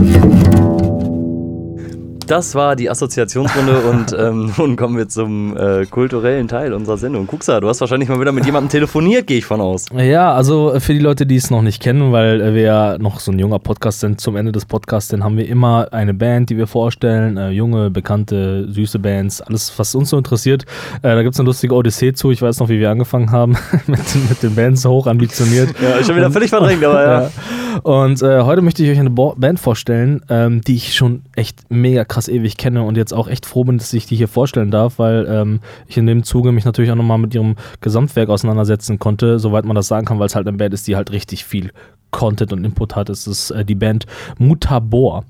Das 2.28 2.56
war 2.56 2.76
die 2.76 2.90
Assoziationsrunde 2.90 3.80
und 3.90 4.16
ähm, 4.20 4.52
nun 4.58 4.76
kommen 4.76 4.98
wir 4.98 5.08
zum 5.08 5.56
äh, 5.56 5.86
kulturellen 5.86 6.48
Teil 6.48 6.74
unserer 6.74 6.98
Sendung. 6.98 7.26
Kuxa, 7.26 7.60
du 7.62 7.70
hast 7.70 7.80
wahrscheinlich 7.80 8.10
mal 8.10 8.20
wieder 8.20 8.32
mit 8.34 8.46
jemandem 8.46 8.70
telefoniert, 8.70 9.28
gehe 9.28 9.38
ich 9.38 9.46
von 9.46 9.62
aus. 9.62 9.86
Ja, 9.96 10.34
also 10.34 10.74
äh, 10.74 10.80
für 10.82 10.94
die 10.94 11.00
Leute, 11.00 11.26
die 11.26 11.38
es 11.38 11.50
noch 11.50 11.62
nicht 11.62 11.82
kennen, 11.82 12.12
weil 12.12 12.42
äh, 12.42 12.54
wir 12.54 12.62
ja 12.64 12.98
noch 12.98 13.20
so 13.22 13.32
ein 13.32 13.40
junger 13.40 13.60
Podcast 13.60 14.02
sind, 14.02 14.20
zum 14.20 14.36
Ende 14.36 14.52
des 14.52 14.66
Podcasts, 14.66 15.10
dann 15.10 15.24
haben 15.24 15.38
wir 15.38 15.48
immer 15.48 15.88
eine 15.92 16.14
Band, 16.14 16.50
die 16.50 16.58
wir 16.58 16.68
vorstellen. 16.68 17.38
Äh, 17.38 17.52
junge, 17.52 17.90
bekannte, 17.90 18.68
süße 18.72 19.00
Bands, 19.00 19.42
alles, 19.42 19.72
was 19.78 19.96
uns 19.96 20.10
so 20.10 20.18
interessiert. 20.18 20.64
Äh, 21.02 21.16
da 21.16 21.24
gibt 21.24 21.34
es 21.36 21.40
eine 21.40 21.48
lustige 21.48 21.74
Odyssee 21.76 22.14
zu. 22.14 22.32
Ich 22.32 22.42
weiß 22.42 22.60
noch, 22.60 22.68
wie 22.70 22.80
wir 22.80 22.90
angefangen 22.92 23.32
haben 23.32 23.52
mit, 23.88 24.00
den- 24.14 24.28
mit 24.30 24.44
den 24.44 24.54
Bands 24.56 24.84
hoch 24.86 25.08
ambitioniert. 25.08 25.70
Ja, 25.82 26.00
ich 26.02 26.08
bin 26.08 26.18
wieder 26.18 26.32
völlig 26.32 26.50
verdrängt, 26.50 26.84
aber 26.84 27.02
ja. 27.06 27.30
Ja. 27.78 27.80
Und 27.84 28.24
äh, 28.24 28.42
heute 28.42 28.64
möchte 28.64 28.84
ich 28.84 28.90
euch 28.90 29.00
eine 29.00 29.12
Bo 29.12 29.36
Band 29.38 29.60
vorstellen, 29.60 30.22
ähm, 30.30 30.62
die 30.62 30.76
ich 30.76 30.96
schon 30.96 31.22
echt 31.36 31.60
mega 31.70 32.06
krass 32.06 32.17
ewig 32.28 32.58
kenne 32.58 32.82
und 32.84 32.98
jetzt 32.98 33.14
auch 33.14 33.28
echt 33.28 33.46
froh 33.46 33.64
bin, 33.64 33.78
dass 33.78 33.94
ich 33.94 34.08
die 34.08 34.16
hier 34.16 34.28
vorstellen 34.28 34.72
darf, 34.72 34.98
weil 34.98 35.28
ähm, 35.30 35.60
ich 35.88 35.98
in 35.98 36.08
dem 36.08 36.24
Zuge 36.24 36.52
mich 36.52 36.66
natürlich 36.66 36.92
auch 36.92 36.96
nochmal 36.96 37.20
mit 37.20 37.36
ihrem 37.36 37.56
Gesamtwerk 37.82 38.30
auseinandersetzen 38.30 38.98
konnte, 38.98 39.38
soweit 39.38 39.66
man 39.66 39.76
das 39.76 39.88
sagen 39.88 40.08
kann, 40.08 40.18
weil 40.18 40.26
es 40.26 40.36
halt 40.36 40.48
eine 40.48 40.58
Band 40.58 40.74
ist, 40.74 40.88
die 40.88 40.96
halt 40.96 41.12
richtig 41.12 41.46
viel 41.46 41.72
Content 42.10 42.52
und 42.54 42.66
Input 42.66 42.96
hat. 42.96 43.10
Es 43.10 43.28
ist 43.28 43.52
äh, 43.52 43.64
die 43.64 43.76
Band 43.76 44.06
Mutabor. 44.40 45.24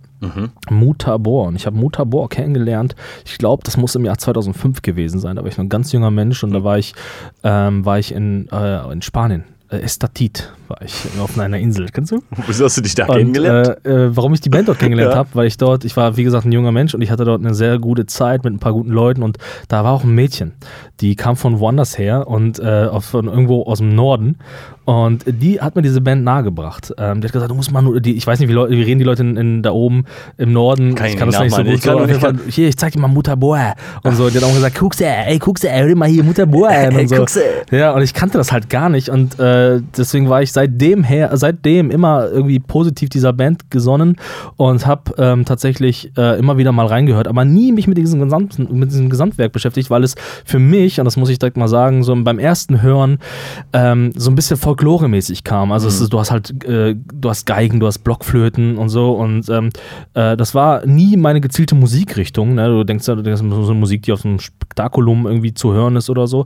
Mutabor. 0.70 1.48
Und 1.48 1.56
ich 1.56 1.66
habe 1.66 1.78
Mutabor 1.78 2.30
kennengelernt. 2.30 2.96
Ich 3.26 3.38
glaube, 3.38 3.64
das 3.64 3.78
muss 3.78 3.96
im 3.96 4.06
Jahr 4.06 4.18
2005 4.18 4.82
gewesen 4.82 5.20
sein. 5.20 5.36
Da 5.36 5.44
war 5.44 5.50
ich 5.50 5.58
noch 5.58 5.66
ein 5.66 5.70
ganz 5.70 5.92
junger 5.92 6.12
Mensch 6.12 6.44
und 6.44 6.54
da 6.54 6.64
war 6.64 6.78
ich, 6.78 6.94
ähm, 7.44 7.86
war 7.86 8.00
ich 8.00 8.14
in, 8.14 8.48
äh, 8.50 8.92
in 8.92 9.02
Spanien. 9.02 9.44
Äh, 9.70 9.80
Estatit 9.80 10.54
war 10.68 10.82
ich 10.82 10.94
auf 11.20 11.38
einer 11.38 11.58
Insel. 11.58 11.88
Kennst 11.92 12.12
du? 12.12 12.22
Wieso 12.48 12.66
hast 12.66 12.78
du 12.78 12.82
dich 12.82 12.96
da 12.96 13.06
Und, 13.06 13.18
kennengelernt? 13.18 13.86
Äh, 13.86 13.90
äh, 14.06 14.16
warum 14.16 14.34
ich 14.34 14.42
die 14.42 14.50
Band 14.50 14.68
dort 14.68 14.80
kennengelernt 14.80 15.12
Ja. 15.14 15.18
habe, 15.20 15.30
weil 15.34 15.48
ich 15.48 15.58
dort, 15.58 15.84
ich 15.86 15.96
war 15.98 16.16
wie 16.18 16.24
gesagt 16.24 16.46
ein 16.46 16.52
junger 16.52 16.72
Mensch 16.72 16.94
und 16.94 17.02
ich 17.02 17.12
hatte 17.12 17.26
dort 17.26 17.42
eine 17.44 17.54
sehr 17.54 17.78
gute 17.80 18.06
Zeit 18.06 18.44
mit 18.44 18.54
ein 18.54 18.60
paar 18.60 18.74
guten 18.74 18.92
Leuten 18.92 19.24
und 19.24 19.38
da 19.68 19.84
war 19.84 19.92
auch 19.94 20.04
ein 20.04 20.16
Mädchen, 20.16 20.54
die 21.02 21.16
kam 21.16 21.36
von 21.36 21.60
woanders 21.60 21.98
her 21.98 22.28
und 22.28 22.60
äh, 22.60 23.00
von 23.02 23.28
irgendwo 23.28 23.64
aus 23.64 23.80
dem 23.80 23.94
Norden 23.96 24.38
und 24.88 25.26
die 25.28 25.60
hat 25.60 25.76
mir 25.76 25.82
diese 25.82 26.00
Band 26.00 26.24
nahegebracht. 26.24 26.94
Ähm, 26.98 27.20
die 27.20 27.28
hat 27.28 27.34
gesagt, 27.34 27.52
du 27.52 27.56
musst 27.56 27.74
mal 27.74 27.82
nur, 27.82 28.00
die, 28.00 28.16
ich 28.16 28.26
weiß 28.26 28.40
nicht, 28.40 28.48
wie, 28.48 28.54
Leute, 28.54 28.72
wie 28.72 28.84
reden 28.84 29.00
die 29.00 29.04
Leute 29.04 29.22
in, 29.22 29.36
in, 29.36 29.62
da 29.62 29.72
oben 29.72 30.06
im 30.38 30.54
Norden, 30.54 30.96
Kann 30.96 31.08
ich 31.08 31.14
ich 31.16 31.20
kann 31.20 31.30
das 31.30 31.42
nicht 31.42 31.54
so 31.54 31.62
gut. 31.62 31.74
Ich 31.74 31.82
kann 31.82 31.98
so, 31.98 32.06
nicht- 32.06 32.22
Fall, 32.22 32.36
hier, 32.48 32.70
ich 32.70 32.78
zeig 32.78 32.94
dir 32.94 33.00
mal 33.02 33.10
Mutterboa 33.10 33.74
und 34.04 34.16
so. 34.16 34.30
Die 34.30 34.38
hat 34.38 34.46
auch 34.46 34.54
gesagt, 34.54 34.80
guck's 34.80 35.02
ey, 35.02 35.38
guck's 35.40 35.66
ey, 35.66 35.78
hör 35.78 35.88
dir 35.90 35.96
mal 35.98 36.08
hier 36.08 36.24
Mutterboa 36.24 36.70
an 36.88 36.96
und 36.96 37.10
so. 37.10 37.26
Ja, 37.70 37.92
und 37.92 38.02
ich 38.02 38.14
kannte 38.14 38.38
das 38.38 38.54
halt 38.54 38.70
gar 38.70 38.88
nicht 38.88 39.10
und 39.10 39.38
äh, 39.42 39.82
deswegen 39.98 40.30
war 40.30 40.42
ich 40.42 40.54
seitdem 40.54 41.04
her, 41.04 41.32
seitdem 41.34 41.92
immer 41.92 42.30
irgendwie 42.30 42.60
positiv 42.60 43.10
dieser 43.10 43.34
Band 43.34 43.70
gesonnen 43.70 44.16
und 44.56 44.88
habe 44.88 45.14
ähm, 45.18 45.44
tatsächlich 45.44 46.14
äh, 46.18 46.40
immer 46.40 46.58
wieder 46.58 46.72
mal 46.72 46.86
reingehört, 46.86 47.28
aber 47.28 47.44
nie 47.44 47.74
mich 47.74 47.88
mit 47.88 47.98
diesem, 47.98 48.22
gesamten, 48.22 48.70
mit 48.80 48.92
diesem 48.92 49.10
Gesamtwerk 49.10 49.52
beschäftigt, 49.52 49.90
weil 49.90 50.06
es 50.06 50.16
für 50.46 50.60
mich, 50.60 50.98
und 51.02 51.04
das 51.04 51.18
muss 51.18 51.28
ich 51.28 51.40
direkt 51.40 51.58
mal 51.58 51.68
sagen, 51.68 52.04
so 52.04 52.16
beim 52.16 52.40
ersten 52.40 52.82
Hören 52.82 53.18
ähm, 53.74 54.14
so 54.16 54.32
ein 54.32 54.36
bisschen 54.36 54.56
Folklore-mäßig 54.78 55.44
kam. 55.44 55.72
Also 55.72 55.88
es 55.88 56.00
ist, 56.00 56.14
du 56.14 56.20
hast 56.20 56.32
halt, 56.32 56.64
äh, 56.64 56.96
du 56.96 57.30
hast 57.30 57.46
Geigen, 57.46 57.80
du 57.80 57.88
hast 57.88 58.00
Blockflöten 58.00 58.78
und 58.78 58.90
so 58.90 59.14
und 59.14 59.50
ähm, 59.50 59.70
äh, 60.14 60.38
das 60.38 60.54
war 60.54 60.86
nie 60.86 61.18
meine 61.18 61.42
gezielte 61.42 61.74
Musikrichtung. 61.74 62.56
Ne? 62.56 62.68
Du 62.68 62.84
denkst 62.84 63.08
ja, 63.08 63.16
das 63.16 63.42
ist 63.42 63.50
so 63.50 63.72
eine 63.72 63.80
Musik, 63.80 64.04
die 64.04 64.14
auf 64.14 64.24
einem 64.24 64.40
Spektakulum 64.40 65.26
irgendwie 65.26 65.54
zu 65.54 65.74
hören 65.74 65.96
ist 65.96 66.10
oder 66.10 66.28
so. 66.28 66.46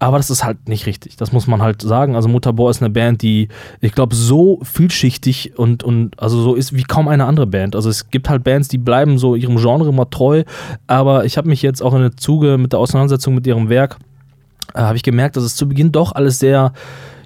Aber 0.00 0.16
das 0.16 0.30
ist 0.30 0.42
halt 0.42 0.68
nicht 0.68 0.86
richtig. 0.86 1.16
Das 1.16 1.32
muss 1.32 1.46
man 1.46 1.62
halt 1.62 1.80
sagen. 1.80 2.16
Also 2.16 2.28
Mutterbohr 2.28 2.70
ist 2.70 2.82
eine 2.82 2.90
Band, 2.90 3.22
die, 3.22 3.48
ich 3.80 3.92
glaube, 3.92 4.14
so 4.14 4.58
vielschichtig 4.62 5.56
und, 5.56 5.84
und 5.84 6.20
also 6.20 6.40
so 6.40 6.54
ist 6.54 6.74
wie 6.74 6.82
kaum 6.82 7.06
eine 7.06 7.26
andere 7.26 7.46
Band. 7.46 7.76
Also 7.76 7.90
es 7.90 8.10
gibt 8.10 8.28
halt 8.28 8.42
Bands, 8.42 8.68
die 8.68 8.78
bleiben 8.78 9.18
so 9.18 9.36
ihrem 9.36 9.56
Genre 9.56 9.88
immer 9.88 10.10
treu. 10.10 10.42
Aber 10.88 11.24
ich 11.24 11.38
habe 11.38 11.48
mich 11.48 11.62
jetzt 11.62 11.82
auch 11.82 11.94
in 11.94 12.00
der 12.00 12.16
Zuge 12.16 12.58
mit 12.58 12.72
der 12.72 12.80
Auseinandersetzung 12.80 13.34
mit 13.34 13.46
ihrem 13.46 13.68
Werk, 13.68 13.98
äh, 14.74 14.80
habe 14.80 14.96
ich 14.96 15.02
gemerkt, 15.02 15.36
dass 15.36 15.44
es 15.44 15.54
zu 15.54 15.68
Beginn 15.68 15.92
doch 15.92 16.12
alles 16.12 16.38
sehr 16.38 16.72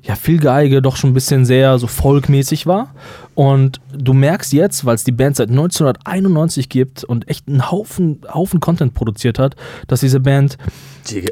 ja, 0.02 0.16
viel 0.16 0.38
Geige 0.38 0.82
doch 0.82 0.96
schon 0.96 1.10
ein 1.10 1.14
bisschen 1.14 1.44
sehr 1.44 1.78
so 1.78 1.86
folkmäßig 1.86 2.66
war. 2.66 2.94
Und 3.34 3.80
du 3.96 4.12
merkst 4.12 4.52
jetzt, 4.52 4.84
weil 4.84 4.94
es 4.94 5.04
die 5.04 5.12
Band 5.12 5.36
seit 5.36 5.48
1991 5.48 6.68
gibt 6.68 7.04
und 7.04 7.28
echt 7.28 7.48
einen 7.48 7.70
Haufen, 7.70 8.20
Haufen 8.32 8.60
Content 8.60 8.94
produziert 8.94 9.38
hat, 9.38 9.56
dass 9.88 10.00
diese 10.00 10.20
Band 10.20 10.58
Die, 11.08 11.24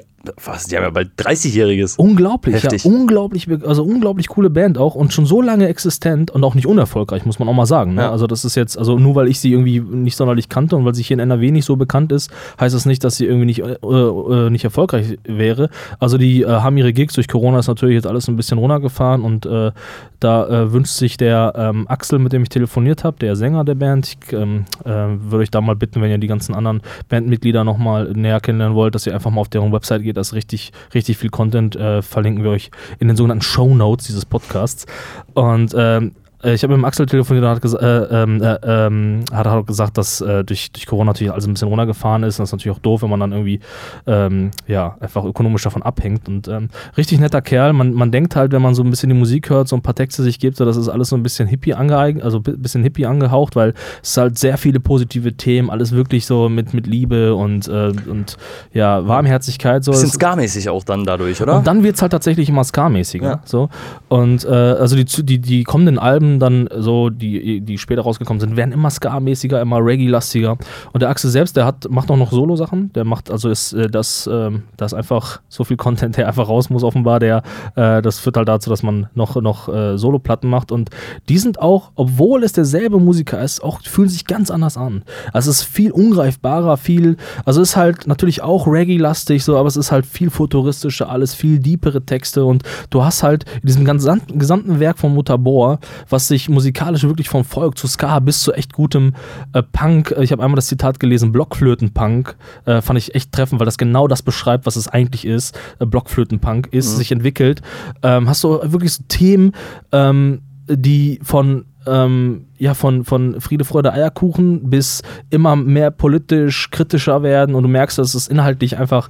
was, 0.45 0.65
die 0.67 0.77
haben 0.77 0.83
ja 0.85 0.91
bald 0.91 1.13
30-Jähriges. 1.19 1.97
unglaublich, 1.97 2.55
Heftig. 2.55 2.85
ja, 2.85 2.91
unglaublich, 2.91 3.49
also 3.67 3.83
unglaublich 3.85 4.29
coole 4.29 4.51
Band 4.51 4.77
auch 4.77 4.95
und 4.95 5.13
schon 5.13 5.25
so 5.25 5.41
lange 5.41 5.69
existent 5.69 6.31
und 6.31 6.45
auch 6.45 6.55
nicht 6.55 6.67
unerfolgreich, 6.67 7.25
muss 7.25 7.39
man 7.39 7.49
auch 7.49 7.55
mal 7.55 7.67
sagen. 7.67 7.95
Ne? 7.95 8.03
Ja. 8.03 8.11
Also 8.11 8.27
das 8.27 8.45
ist 8.45 8.55
jetzt, 8.55 8.77
also 8.77 8.99
nur 8.99 9.15
weil 9.15 9.29
ich 9.29 9.41
sie 9.41 9.53
irgendwie 9.53 9.81
nicht 9.81 10.17
sonderlich 10.17 10.49
kannte 10.49 10.77
und 10.77 10.85
weil 10.85 10.95
sie 10.95 11.03
hier 11.03 11.15
in 11.15 11.21
NRW 11.21 11.51
nicht 11.51 11.65
so 11.65 11.77
bekannt 11.77 12.13
ist, 12.13 12.31
heißt 12.61 12.75
das 12.75 12.85
nicht, 12.85 13.03
dass 13.03 13.17
sie 13.17 13.25
irgendwie 13.25 13.47
nicht, 13.47 13.61
äh, 13.61 13.77
äh, 13.83 14.51
nicht 14.51 14.65
erfolgreich 14.65 15.19
wäre. 15.25 15.71
Also 15.99 16.19
die 16.19 16.43
äh, 16.43 16.47
haben 16.49 16.77
ihre 16.77 16.93
Gigs 16.93 17.15
durch 17.15 17.29
Corona 17.29 17.59
ist 17.59 17.69
natürlich 17.69 17.95
jetzt 17.95 18.07
alles 18.07 18.29
ein 18.29 18.37
bisschen 18.37 18.59
runtergefahren 18.59 19.23
und 19.23 19.47
äh, 19.47 19.73
da 20.19 20.47
äh, 20.47 20.73
wünscht 20.73 20.93
sich 20.93 21.17
der 21.17 21.55
ähm, 21.57 21.87
Axel, 21.91 22.19
mit 22.19 22.33
dem 22.33 22.43
ich 22.43 22.49
telefoniert 22.49 23.05
habe, 23.05 23.19
der 23.19 23.37
Sänger 23.37 23.65
der 23.65 23.75
Band, 23.75 24.07
ich 24.07 24.33
ähm, 24.33 24.65
äh, 24.85 24.89
würde 24.89 25.39
euch 25.39 25.51
da 25.51 25.61
mal 25.61 25.77
bitten, 25.77 26.01
wenn 26.01 26.11
ihr 26.11 26.19
die 26.19 26.27
ganzen 26.27 26.55
anderen 26.55 26.83
Bandmitglieder 27.09 27.65
nochmal 27.65 28.13
näher 28.13 28.41
kennenlernen 28.41 28.77
wollt, 28.77 28.95
dass 28.95 29.07
ihr 29.07 29.15
einfach 29.15 29.31
mal 29.31 29.41
auf 29.41 29.49
deren 29.49 29.73
Website 29.73 30.03
geht, 30.03 30.17
da 30.17 30.21
ist 30.21 30.35
richtig, 30.35 30.73
richtig 30.95 31.19
viel 31.19 31.31
Content, 31.31 31.77
äh, 31.77 32.03
verlinken 32.03 32.45
wir 32.45 32.51
euch 32.51 32.71
in 32.99 33.09
den 33.09 33.17
sogenannten 33.17 33.43
Show 33.43 33.75
Notes 33.75 34.07
dieses 34.07 34.25
Podcasts. 34.25 34.87
Und 35.35 35.75
ähm, 35.77 36.09
äh, 36.09 36.20
ich 36.43 36.63
habe 36.63 36.73
mit 36.73 36.81
dem 36.81 36.85
Axel 36.87 37.05
telefoniert 37.05 37.45
und 37.45 37.51
hat, 37.51 37.61
ges 37.61 37.75
äh, 37.75 37.87
ähm, 37.87 38.43
äh, 38.43 38.57
ähm, 38.63 39.25
hat 39.31 39.47
auch 39.47 39.67
gesagt, 39.67 39.99
dass 39.99 40.23
äh, 40.23 40.43
durch, 40.43 40.73
durch 40.73 40.87
Corona 40.87 41.11
natürlich 41.11 41.33
alles 41.33 41.47
ein 41.47 41.53
bisschen 41.53 41.69
runtergefahren 41.69 42.23
ist. 42.23 42.39
Und 42.39 42.45
das 42.45 42.49
ist 42.49 42.53
natürlich 42.53 42.77
auch 42.77 42.81
doof, 42.81 43.03
wenn 43.03 43.11
man 43.11 43.21
dann 43.21 43.33
irgendwie 43.33 43.61
ähm, 44.07 44.51
ja, 44.67 44.97
einfach 45.01 45.25
ökonomisch 45.25 45.65
davon 45.65 45.83
abhängt. 45.83 46.29
Und 46.29 46.49
ähm, 46.49 46.69
richtig 46.97 47.21
netter 47.21 47.43
Kerl. 47.43 47.75
Man, 47.75 47.93
man 47.93 48.11
denkt 48.11 48.37
halt, 48.37 48.53
wenn 48.53 48.63
man 48.63 48.75
so 48.75 48.83
ein 48.83 48.89
bisschen 48.89 49.11
die 49.11 49.15
Musik 49.15 49.51
hört, 49.51 49.69
so 49.69 49.77
ein 49.77 49.83
paar 49.83 49.95
Texte 49.95 50.23
sich 50.23 50.39
gibt, 50.39 50.57
so, 50.57 50.65
das 50.65 50.79
ist 50.79 50.89
alles 50.89 51.11
so 51.11 51.17
ein 51.17 51.23
bisschen 51.23 51.47
hippie 51.47 51.75
angeeignet, 51.75 52.25
also 52.25 52.39
ein 52.39 52.63
bisschen 52.63 52.83
hippie 52.83 53.05
angehaucht, 53.05 53.55
weil 53.55 53.75
es 54.03 54.17
halt 54.17 54.39
sehr 54.39 54.57
viele 54.57 54.81
positive 54.81 55.35
Themen, 55.35 55.69
alles 55.69 55.93
wirklich 55.93 56.25
so 56.25 56.49
mit, 56.49 56.73
mit 56.73 56.87
Liebe 56.87 57.35
und, 57.35 57.69
äh, 57.69 57.93
und 58.09 58.39
ja, 58.73 59.07
Warmherzigkeit. 59.07 59.85
So. 59.85 59.93
Bisschen 59.93 60.11
Ska-mäßig 60.11 60.71
auch 60.71 60.85
dann 60.85 61.05
dadurch, 61.05 61.43
oder? 61.43 61.59
und 61.59 61.67
dann 61.67 61.83
wird 61.83 61.97
es 61.97 62.03
halt 62.03 62.13
tatsächlich 62.13 62.49
immer 62.49 62.65
Ska-mäßiger. 62.65 63.23
Ja. 63.23 63.43
So. 63.45 63.69
Und 64.09 64.47
äh, 64.47 64.49
also 64.49 64.97
die, 64.97 65.05
die, 65.05 65.39
die 65.39 65.65
kommenden 65.65 65.99
Alben 65.99 66.30
dann 66.39 66.69
so, 66.77 67.11
die, 67.11 67.61
die 67.61 67.79
später 67.79 68.03
rausgekommen 68.03 68.41
sind, 68.41 68.57
werden 68.57 68.73
immer 68.73 68.91
Ska-mäßiger, 68.91 69.61
immer 69.61 69.79
Reggae-lastiger. 69.85 70.57
Und 70.93 71.03
der 71.03 71.09
Axel 71.09 71.31
selbst, 71.31 71.57
der 71.57 71.65
hat, 71.65 71.91
macht 71.91 72.11
auch 72.11 72.17
noch 72.17 72.31
Solo-Sachen. 72.31 72.93
Der 72.93 73.05
macht, 73.05 73.31
also 73.31 73.49
ist 73.49 73.73
äh, 73.73 73.89
das, 73.89 74.29
ähm, 74.33 74.63
das 74.77 74.93
ist 74.93 74.99
einfach 74.99 75.41
so 75.49 75.65
viel 75.65 75.77
Content, 75.77 76.17
der 76.17 76.29
einfach 76.29 76.49
raus 76.49 76.71
muss, 76.71 76.85
offenbar. 76.85 77.19
Der, 77.19 77.43
äh, 77.75 78.03
das 78.03 78.19
führt 78.19 78.37
halt 78.37 78.49
dazu, 78.49 78.71
dass 78.71 78.83
man 78.83 79.09
noch, 79.15 79.37
noch 79.41 79.69
äh, 79.69 79.99
Solo-Platten 79.99 80.49
macht. 80.49 80.73
Und 80.73 80.91
die 81.29 81.39
sind 81.39 81.61
auch, 81.61 81.93
obwohl 81.97 82.45
es 82.45 82.53
derselbe 82.53 82.99
Musiker 82.99 83.43
ist, 83.43 83.63
auch 83.63 83.81
fühlen 83.83 84.09
sich 84.09 84.27
ganz 84.27 84.51
anders 84.51 84.77
an. 84.77 85.03
Also 85.33 85.51
es 85.51 85.63
ist 85.63 85.65
viel 85.65 85.91
ungreifbarer, 85.91 86.77
viel, 86.77 87.17
also 87.45 87.61
es 87.61 87.71
ist 87.71 87.77
halt 87.77 88.07
natürlich 88.07 88.43
auch 88.43 88.67
Reggae-lastig, 88.67 89.45
so, 89.45 89.57
aber 89.57 89.69
es 89.69 89.77
ist 89.77 89.93
halt 89.93 90.07
viel 90.07 90.31
futuristischer, 90.31 91.09
alles 91.09 91.35
viel 91.35 91.59
deepere 91.59 92.03
Texte 92.03 92.45
und 92.45 92.63
du 92.91 93.05
hast 93.05 93.23
halt 93.23 93.45
in 93.63 93.67
diesem 93.67 93.85
gesamten, 93.85 94.39
gesamten 94.39 94.81
Werk 94.81 94.99
von 94.99 95.15
Mutabor, 95.15 95.79
was 96.09 96.20
sich 96.29 96.49
musikalisch 96.49 97.05
wirklich 97.05 97.29
von 97.29 97.45
Folk 97.45 97.79
zu 97.79 97.87
Ska 97.87 98.19
bis 98.21 98.43
zu 98.43 98.53
echt 98.53 98.73
gutem 98.73 99.15
äh, 99.53 99.63
Punk, 99.63 100.13
äh, 100.17 100.23
ich 100.23 100.33
habe 100.33 100.43
einmal 100.43 100.57
das 100.57 100.67
Zitat 100.67 101.01
gelesen, 101.01 101.33
Blockflöten-Punk, 101.33 102.37
äh, 102.67 102.81
fand 102.81 102.99
ich 102.99 103.15
echt 103.15 103.33
treffend, 103.33 103.61
weil 103.61 103.67
das 103.67 103.79
genau 103.79 104.09
das 104.09 104.23
beschreibt, 104.23 104.67
was 104.67 104.77
es 104.77 104.89
eigentlich 104.89 105.25
ist, 105.25 105.59
äh, 105.79 105.87
Blockflöten-Punk 105.87 106.69
ist, 106.73 106.97
sich 106.97 107.13
entwickelt. 107.13 107.63
Ähm, 108.03 108.29
hast 108.29 108.45
du 108.45 108.61
wirklich 108.63 108.93
so 108.93 109.03
Themen, 109.09 109.53
ähm, 109.93 110.43
die 110.69 111.21
von 111.23 111.65
ähm, 111.87 112.47
ja, 112.59 112.75
von, 112.75 113.05
von 113.05 113.41
Friede, 113.41 113.65
Freude, 113.65 113.93
Eierkuchen 113.93 114.69
bis 114.69 115.03
immer 115.31 115.57
mehr 115.57 115.91
politisch 115.91 116.71
kritischer 116.71 117.23
werden 117.23 117.55
und 117.55 117.63
du 117.63 117.69
merkst, 117.69 117.99
dass 117.99 118.15
es 118.15 118.29
inhaltlich 118.29 118.79
einfach 118.79 119.09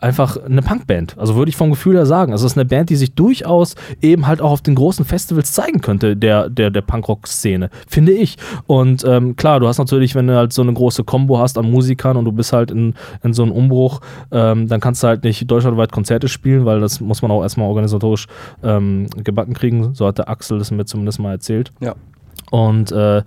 einfach 0.00 0.36
eine 0.36 0.62
Punkband. 0.62 1.16
Also 1.18 1.36
würde 1.36 1.48
ich 1.50 1.56
vom 1.56 1.70
Gefühl 1.70 1.96
her 1.96 2.06
sagen. 2.06 2.32
Also 2.32 2.46
es 2.46 2.52
ist 2.52 2.58
eine 2.58 2.64
Band, 2.64 2.90
die 2.90 2.96
sich 2.96 3.14
durchaus 3.14 3.74
eben 4.00 4.26
halt 4.26 4.40
auch 4.40 4.50
auf 4.50 4.62
den 4.62 4.74
großen 4.74 5.04
Festivals 5.04 5.52
zeigen 5.52 5.80
könnte, 5.80 6.16
der, 6.16 6.48
der, 6.48 6.70
der 6.70 6.80
Punkrock-Szene, 6.80 7.70
finde 7.86 8.12
ich. 8.12 8.36
Und 8.66 9.04
ähm, 9.04 9.36
klar, 9.36 9.60
du 9.60 9.68
hast 9.68 9.78
natürlich, 9.78 10.14
wenn 10.14 10.26
du 10.26 10.36
halt 10.36 10.52
so 10.52 10.62
eine 10.62 10.72
große 10.72 11.04
Combo 11.04 11.38
hast 11.38 11.58
an 11.58 11.70
Musikern 11.70 12.16
und 12.16 12.24
du 12.24 12.32
bist 12.32 12.52
halt 12.52 12.70
in, 12.70 12.94
in 13.22 13.32
so 13.32 13.42
einem 13.42 13.52
Umbruch, 13.52 14.00
ähm, 14.30 14.68
dann 14.68 14.80
kannst 14.80 15.02
du 15.02 15.08
halt 15.08 15.24
nicht 15.24 15.50
deutschlandweit 15.50 15.92
Konzerte 15.92 16.28
spielen, 16.28 16.64
weil 16.64 16.80
das 16.80 17.00
muss 17.00 17.22
man 17.22 17.30
auch 17.30 17.42
erstmal 17.42 17.68
organisatorisch 17.68 18.26
ähm, 18.62 19.06
gebacken 19.16 19.54
kriegen. 19.54 19.94
So 19.94 20.06
hat 20.06 20.18
der 20.18 20.28
Axel 20.28 20.58
das 20.58 20.70
mir 20.70 20.84
zumindest 20.84 21.20
mal 21.20 21.32
erzählt. 21.32 21.72
Ja. 21.80 21.94
Und 22.50 22.90
äh, 22.92 23.22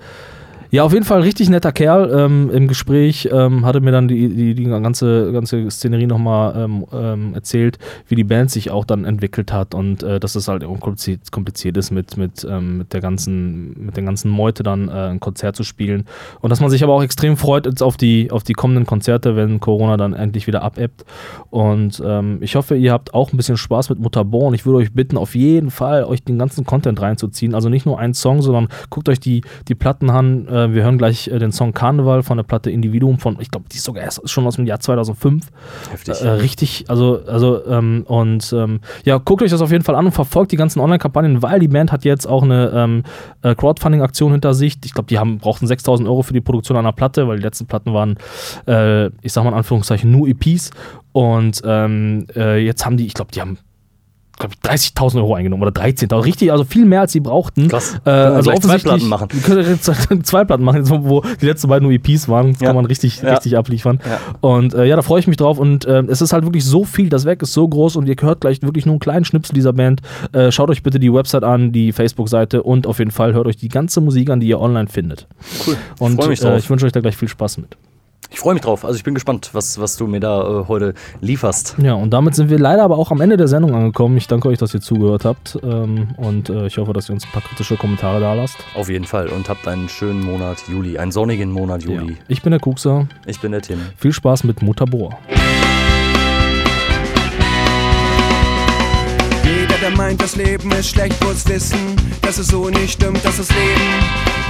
ja, 0.74 0.84
auf 0.84 0.91
jeden 0.91 1.05
Fall 1.05 1.21
richtig 1.21 1.51
netter 1.51 1.71
Kerl. 1.71 2.11
Ähm, 2.11 2.49
Im 2.49 2.67
Gespräch 2.67 3.30
ähm, 3.32 3.63
hatte 3.63 3.80
mir 3.80 3.91
dann 3.91 4.07
die, 4.07 4.28
die, 4.30 4.55
die 4.55 4.63
ganze, 4.63 5.32
ganze 5.32 5.69
Szenerie 5.69 6.07
nochmal 6.07 6.55
ähm, 6.57 6.88
ähm, 6.91 7.36
erzählt, 7.36 7.78
wie 8.07 8.15
die 8.15 8.24
Band 8.24 8.49
sich 8.49 8.71
auch 8.71 8.84
dann 8.84 9.05
entwickelt 9.05 9.53
hat 9.53 9.76
und 9.76 10.01
äh, 10.01 10.19
dass 10.19 10.34
es 10.34 10.47
halt 10.47 10.63
auch 10.63 10.80
kompliziert, 10.80 11.32
kompliziert 11.32 11.78
ist, 11.78 11.91
mit, 11.91 12.17
mit, 12.17 12.43
ähm, 12.49 12.80
mit, 12.80 12.91
der 12.91 13.01
ganzen, 13.01 13.86
mit 13.86 13.97
der 13.97 14.03
ganzen 14.03 14.32
Meute 14.32 14.63
dann 14.63 14.88
äh, 14.88 15.09
ein 15.09 15.19
Konzert 15.19 15.55
zu 15.55 15.63
spielen. 15.63 16.05
Und 16.41 16.49
dass 16.49 16.59
man 16.59 16.71
sich 16.71 16.84
aber 16.84 16.93
auch 16.93 17.03
extrem 17.03 17.38
freut 17.38 17.67
jetzt 17.67 17.84
auf 17.84 17.95
die, 17.95 18.32
auf 18.32 18.41
die 18.41 18.53
kommenden 18.53 18.88
Konzerte, 18.88 19.36
wenn 19.36 19.59
Corona 19.59 19.95
dann 19.95 20.13
endlich 20.13 20.47
wieder 20.47 20.63
abebbt. 20.63 21.05
Und 21.51 22.01
ähm, 22.03 22.39
ich 22.41 22.55
hoffe, 22.55 22.76
ihr 22.76 22.93
habt 22.93 23.13
auch 23.13 23.32
ein 23.32 23.38
bisschen 23.38 23.57
Spaß 23.57 23.91
mit 23.91 23.99
Mutterborn. 23.99 24.55
Ich 24.55 24.65
würde 24.65 24.80
euch 24.80 24.91
bitten, 24.91 25.17
auf 25.17 25.36
jeden 25.36 25.69
Fall 25.69 26.03
euch 26.03 26.24
den 26.24 26.39
ganzen 26.39 26.65
Content 26.65 26.99
reinzuziehen. 26.99 27.53
Also 27.53 27.69
nicht 27.69 27.86
nur 27.86 27.99
einen 27.99 28.15
Song, 28.15 28.41
sondern 28.41 28.69
guckt 28.89 29.07
euch 29.07 29.19
die, 29.19 29.43
die 29.67 29.76
Platten 29.76 30.09
an. 30.09 30.47
Äh, 30.47 30.62
wir 30.72 30.84
hören 30.84 30.97
gleich 30.97 31.28
äh, 31.28 31.39
den 31.39 31.51
Song 31.51 31.74
Karneval 31.74 32.24
von 32.24 32.38
der 32.38 32.43
Platte 32.43 32.72
Individuum 32.72 33.20
von, 33.20 33.38
ich 33.39 33.51
glaube, 33.51 33.66
die 33.72 33.78
ist 33.78 33.84
sogar 33.84 34.03
erst 34.03 34.30
schon 34.30 34.45
aus 34.45 34.55
dem 34.55 34.66
Jahr 34.66 34.80
2005. 34.80 35.47
Heftig. 35.91 36.22
Äh, 36.22 36.30
richtig, 36.30 36.86
also, 36.88 37.22
also 37.28 37.66
ähm, 37.66 38.03
und 38.07 38.53
ähm, 38.53 38.80
ja, 39.03 39.18
guckt 39.18 39.41
euch 39.41 39.51
das 39.51 39.61
auf 39.61 39.72
jeden 39.72 39.84
Fall 39.84 39.95
an 39.95 40.05
und 40.05 40.11
verfolgt 40.11 40.51
die 40.51 40.57
ganzen 40.57 40.80
Online-Kampagnen, 40.80 41.41
weil 41.41 41.59
die 41.59 41.68
Band 41.68 41.91
hat 41.91 42.05
jetzt 42.05 42.26
auch 42.26 42.43
eine 42.43 42.72
ähm, 42.74 43.03
äh, 43.41 43.55
Crowdfunding-Aktion 43.55 44.32
hinter 44.32 44.53
sich. 44.53 44.78
Ich 44.86 44.93
glaube, 44.93 45.07
die 45.07 45.20
haben, 45.20 45.39
brauchten 45.39 45.68
6000 45.68 46.07
Euro 46.07 46.22
für 46.22 46.34
die 46.34 46.41
Produktion 46.41 46.78
einer 46.78 46.93
Platte, 46.93 47.28
weil 47.28 47.38
die 47.38 47.43
letzten 47.43 47.66
Platten 47.66 47.93
waren, 47.93 48.18
äh, 48.68 49.07
ich 49.22 49.34
sag 49.34 49.43
mal 49.43 49.49
in 49.49 49.57
Anführungszeichen, 49.57 50.11
nur 50.11 50.28
EPs. 50.28 50.72
Und 51.11 51.61
ähm, 51.66 52.26
äh, 52.36 52.57
jetzt 52.57 52.86
haben 52.86 52.97
die, 52.97 53.05
ich 53.05 53.14
glaube, 53.14 53.32
die 53.32 53.41
haben 53.41 53.57
glaube 54.49 54.55
ich, 54.75 54.91
30.000 54.91 55.17
Euro 55.17 55.35
eingenommen 55.35 55.63
oder 55.63 55.71
13.000. 55.71 56.23
Richtig, 56.23 56.51
also 56.51 56.63
viel 56.63 56.85
mehr 56.85 57.01
als 57.01 57.11
sie 57.11 57.19
brauchten. 57.19 57.67
Krass. 57.67 57.95
Äh, 58.05 58.05
wir 58.05 58.11
also 58.33 58.51
zwei 58.53 58.77
Platten 58.77 59.07
machen. 59.07 59.27
Können 59.43 59.65
jetzt 59.67 59.89
zwei 60.25 60.43
Platten 60.45 60.63
machen, 60.63 60.87
wo 60.89 61.21
die 61.41 61.45
letzten 61.45 61.67
beiden 61.67 61.87
nur 61.87 61.93
EPs 61.93 62.27
waren. 62.29 62.51
Das 62.53 62.61
Ja. 62.61 62.67
kann 62.67 62.75
man 62.75 62.85
richtig, 62.85 63.21
Ja. 63.21 63.33
richtig 63.33 63.57
abliefern. 63.57 63.99
Ja. 64.05 64.19
Und 64.41 64.73
äh, 64.73 64.85
ja, 64.85 64.95
da 64.95 65.01
freue 65.01 65.19
ich 65.19 65.27
mich 65.27 65.37
drauf. 65.37 65.57
Und 65.57 65.85
äh, 65.85 66.03
es 66.07 66.21
ist 66.21 66.33
halt 66.33 66.43
wirklich 66.43 66.65
so 66.65 66.83
viel, 66.83 67.09
das 67.09 67.25
Werk 67.25 67.41
ist 67.41 67.53
so 67.53 67.67
groß 67.67 67.95
und 67.95 68.07
ihr 68.07 68.15
hört 68.19 68.41
gleich 68.41 68.61
wirklich 68.61 68.85
nur 68.85 68.93
einen 68.93 68.99
kleinen 68.99 69.25
Schnipsel 69.25 69.53
dieser 69.53 69.73
Band. 69.73 70.01
Äh, 70.31 70.51
schaut 70.51 70.69
euch 70.69 70.83
bitte 70.83 70.99
die 70.99 71.13
Website 71.13 71.43
an, 71.43 71.71
die 71.71 71.91
Facebook-Seite 71.91 72.63
und 72.63 72.87
auf 72.87 72.99
jeden 72.99 73.11
Fall 73.11 73.33
hört 73.33 73.47
euch 73.47 73.57
die 73.57 73.69
ganze 73.69 74.01
Musik 74.01 74.29
an, 74.29 74.39
die 74.39 74.47
ihr 74.47 74.59
online 74.59 74.87
findet. 74.87 75.27
Cool. 75.65 75.77
Und 75.99 76.19
ich 76.31 76.41
äh, 76.41 76.45
drauf. 76.45 76.57
ich 76.59 76.69
wünsche 76.69 76.85
euch 76.85 76.91
da 76.91 76.99
gleich 76.99 77.15
viel 77.17 77.27
Spaß 77.27 77.57
mit. 77.57 77.75
Ich 78.34 78.39
freue 78.39 78.55
mich 78.55 78.63
drauf. 78.63 78.84
Also 78.84 78.97
ich 78.97 79.03
bin 79.03 79.13
gespannt, 79.13 79.51
was, 79.53 79.79
was 79.79 79.95
du 79.95 80.07
mir 80.07 80.19
da 80.19 80.61
äh, 80.61 80.67
heute 80.67 80.95
lieferst. 81.21 81.75
Ja, 81.77 81.93
und 81.93 82.11
damit 82.11 82.34
sind 82.34 82.49
wir 82.49 82.57
leider 82.57 82.84
aber 82.84 82.97
auch 82.97 83.11
am 83.11 83.21
Ende 83.21 83.38
der 83.38 83.47
Sendung 83.47 83.75
angekommen. 83.75 84.17
Ich 84.17 84.27
danke 84.27 84.49
euch, 84.49 84.57
dass 84.57 84.73
ihr 84.73 84.81
zugehört 84.81 85.23
habt. 85.23 85.59
Ähm, 85.63 86.09
und 86.17 86.49
äh, 86.49 86.65
ich 86.65 86.79
hoffe, 86.79 86.93
dass 86.93 87.09
ihr 87.09 87.13
uns 87.13 87.25
ein 87.25 87.31
paar 87.31 87.43
kritische 87.43 87.77
Kommentare 87.77 88.19
da 88.19 88.34
lasst. 88.34 88.57
Auf 88.75 88.89
jeden 88.89 89.05
Fall. 89.05 89.27
Und 89.27 89.49
habt 89.49 89.67
einen 89.67 89.88
schönen 89.88 90.21
Monat 90.21 90.57
Juli. 90.67 90.97
Einen 90.97 91.11
sonnigen 91.11 91.51
Monat 91.51 91.84
Juli. 91.84 92.13
Ja. 92.13 92.17
Ich 92.27 92.41
bin 92.41 92.51
der 92.51 92.59
Kuxer. 92.59 93.07
Ich 93.27 93.39
bin 93.39 93.51
der 93.51 93.61
Tim. 93.61 93.79
Viel 93.97 94.11
Spaß 94.11 94.43
mit 94.45 94.63
Mutter 94.63 94.88
Der 99.84 99.91
meint, 99.97 100.21
das 100.21 100.38
Leben 100.38 100.71
ist 100.71 100.91
schlecht, 100.91 101.21
muss 101.25 101.45
wissen, 101.45 101.97
dass 102.21 102.38
es 102.38 102.47
so 102.47 102.69
nicht 102.69 102.93
stimmt, 102.93 103.19
dass 103.25 103.36
das 103.36 103.49
Leben 103.49 103.91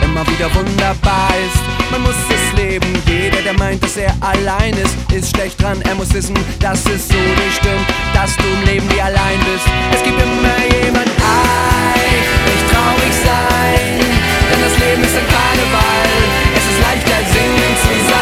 immer 0.04 0.22
wieder 0.28 0.54
wunderbar 0.54 1.34
ist. 1.48 1.90
Man 1.90 2.04
muss 2.04 2.14
es 2.30 2.56
leben. 2.56 2.86
Jeder, 3.08 3.42
der 3.42 3.58
meint, 3.58 3.84
dass 3.84 3.98
er 3.98 4.14
allein 4.22 4.76
ist, 4.76 4.96
ist 5.12 5.36
schlecht 5.36 5.60
dran. 5.60 5.82
Er 5.90 5.96
muss 5.96 6.14
wissen, 6.14 6.36
dass 6.60 6.86
es 6.86 7.08
so 7.08 7.16
nicht 7.18 7.58
stimmt, 7.58 7.82
dass 8.14 8.38
du 8.38 8.44
im 8.44 8.64
Leben 8.66 8.88
nie 8.90 9.02
allein 9.02 9.40
bist. 9.40 9.66
Es 9.92 10.04
gibt 10.04 10.22
immer 10.22 10.86
jemand, 10.86 11.10
ei, 11.18 11.98
nicht 12.46 12.70
traurig 12.70 13.14
sein, 13.26 14.06
denn 14.52 14.62
das 14.62 14.78
Leben 14.78 15.02
ist 15.02 15.18
ein 15.18 15.28
Karneval. 15.34 16.14
Es 16.54 16.62
ist 16.62 16.80
leichter 16.80 17.26
singen 17.34 17.74
zu 17.82 17.88
sein. 18.08 18.14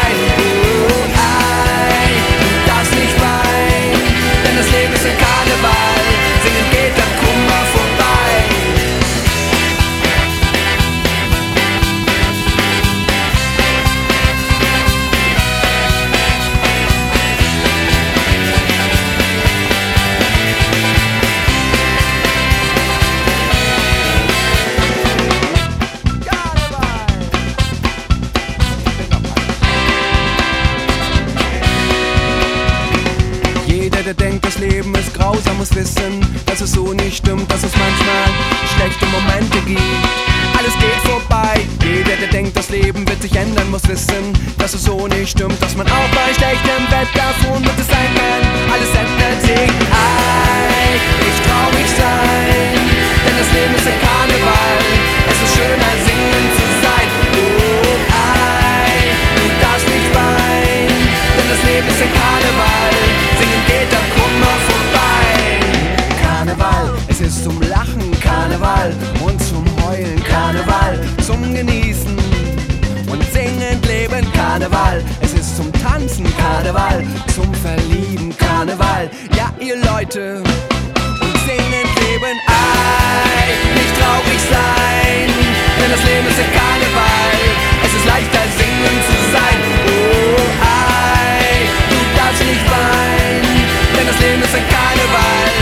Das 4.62 4.70
Leben 4.70 4.94
ist 4.94 5.04
ein 5.04 5.18
Karneval. 5.18 6.04
Singen 6.44 6.70
geht 6.70 7.01
Jeder, 34.02 34.14
der 34.14 34.30
denkt, 34.30 34.44
das 34.44 34.58
Leben 34.58 34.92
ist 34.96 35.14
grausam, 35.14 35.58
muss 35.58 35.72
wissen, 35.76 36.26
dass 36.46 36.60
es 36.60 36.72
so 36.72 36.92
nicht 36.92 37.18
stimmt, 37.18 37.48
dass 37.48 37.62
es 37.62 37.70
manchmal 37.76 38.26
schlechte 38.74 39.06
Momente 39.06 39.58
gibt. 39.64 39.80
Alles 40.58 40.74
geht 40.82 41.00
vorbei. 41.06 41.60
Jeder, 41.86 42.16
der 42.16 42.26
denkt, 42.26 42.56
das 42.56 42.68
Leben 42.70 43.06
wird 43.06 43.22
sich 43.22 43.36
ändern, 43.36 43.70
muss 43.70 43.86
wissen, 43.86 44.34
dass 44.58 44.74
es 44.74 44.82
so 44.82 45.06
nicht 45.06 45.30
stimmt, 45.30 45.54
dass 45.62 45.76
man 45.76 45.86
auch 45.86 46.08
bei 46.10 46.34
schlechtem 46.34 46.82
Wetter 46.90 47.30
frohen 47.44 47.62
wird 47.64 47.78
es 47.78 47.86
sein, 47.86 48.10
wenn 48.18 48.72
alles 48.74 48.90
ändert 48.90 49.40
sich. 49.40 49.70
Ei, 49.70 50.98
nicht 51.22 51.42
traurig 51.46 51.86
sein, 51.94 52.74
denn 53.22 53.36
das 53.38 53.50
Leben 53.54 53.74
ist 53.76 53.86
ein 53.86 54.00
Karneval. 54.02 54.82
Es 55.30 55.38
ist 55.46 55.54
schöner, 55.54 55.92
singen 56.02 56.46
zu 56.58 56.66
sein. 56.82 57.06
Oh, 57.38 57.94
ei, 58.18 59.14
du 59.38 59.46
darfst 59.62 59.86
nicht 59.86 60.10
weinen, 60.10 60.90
denn 61.38 61.48
das 61.54 61.62
Leben 61.70 61.86
ist 61.86 62.02
ein 62.02 62.12
Karneval. 62.18 63.11
Ist 67.22 67.44
zum 67.44 67.60
Lachen 67.62 68.10
Karneval 68.20 68.92
und 69.24 69.40
zum 69.42 69.64
Heulen 69.84 70.22
Karneval, 70.24 70.98
zum 71.24 71.40
Genießen 71.54 72.16
und 73.10 73.22
singend 73.32 73.86
leben 73.86 74.26
Karneval. 74.32 75.02
Es 75.20 75.32
ist 75.32 75.56
zum 75.56 75.72
Tanzen 75.72 76.26
Karneval, 76.36 77.06
zum 77.34 77.52
Verlieben 77.54 78.36
Karneval. 78.36 79.08
Ja, 79.36 79.52
ihr 79.60 79.76
Leute, 79.76 80.42
und 81.22 81.36
singend 81.46 81.92
leben. 82.02 82.36
Ei, 82.48 83.54
nicht 83.74 83.94
traurig 84.00 84.40
sein, 84.50 85.28
denn 85.78 85.90
das 85.92 86.02
Leben 86.02 86.26
ist 86.26 86.40
ein 86.42 86.52
Karneval. 86.58 87.38
Es 87.84 87.92
ist 87.94 88.06
leichter 88.06 88.44
singen 88.58 88.98
zu 89.06 89.16
sein. 89.30 89.58
Oh, 89.86 90.42
ei, 90.58 91.70
du 91.88 91.98
darfst 92.18 92.42
nicht 92.42 92.66
weinen, 92.66 93.42
denn 93.96 94.06
das 94.08 94.18
Leben 94.18 94.42
ist 94.42 94.54
ein 94.54 94.66
Karneval. 94.68 95.61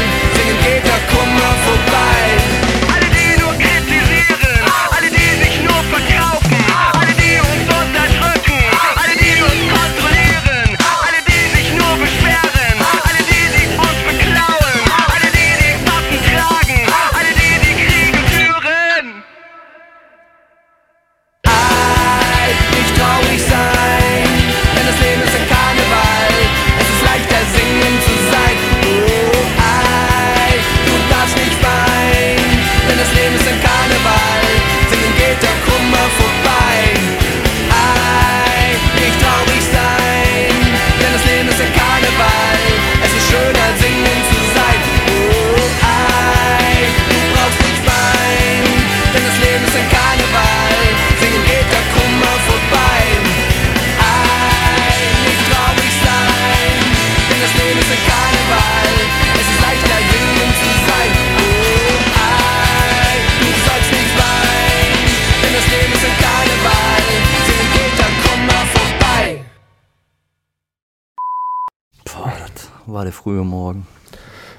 Der 73.11 73.17
frühe 73.17 73.43
Morgen. 73.43 73.89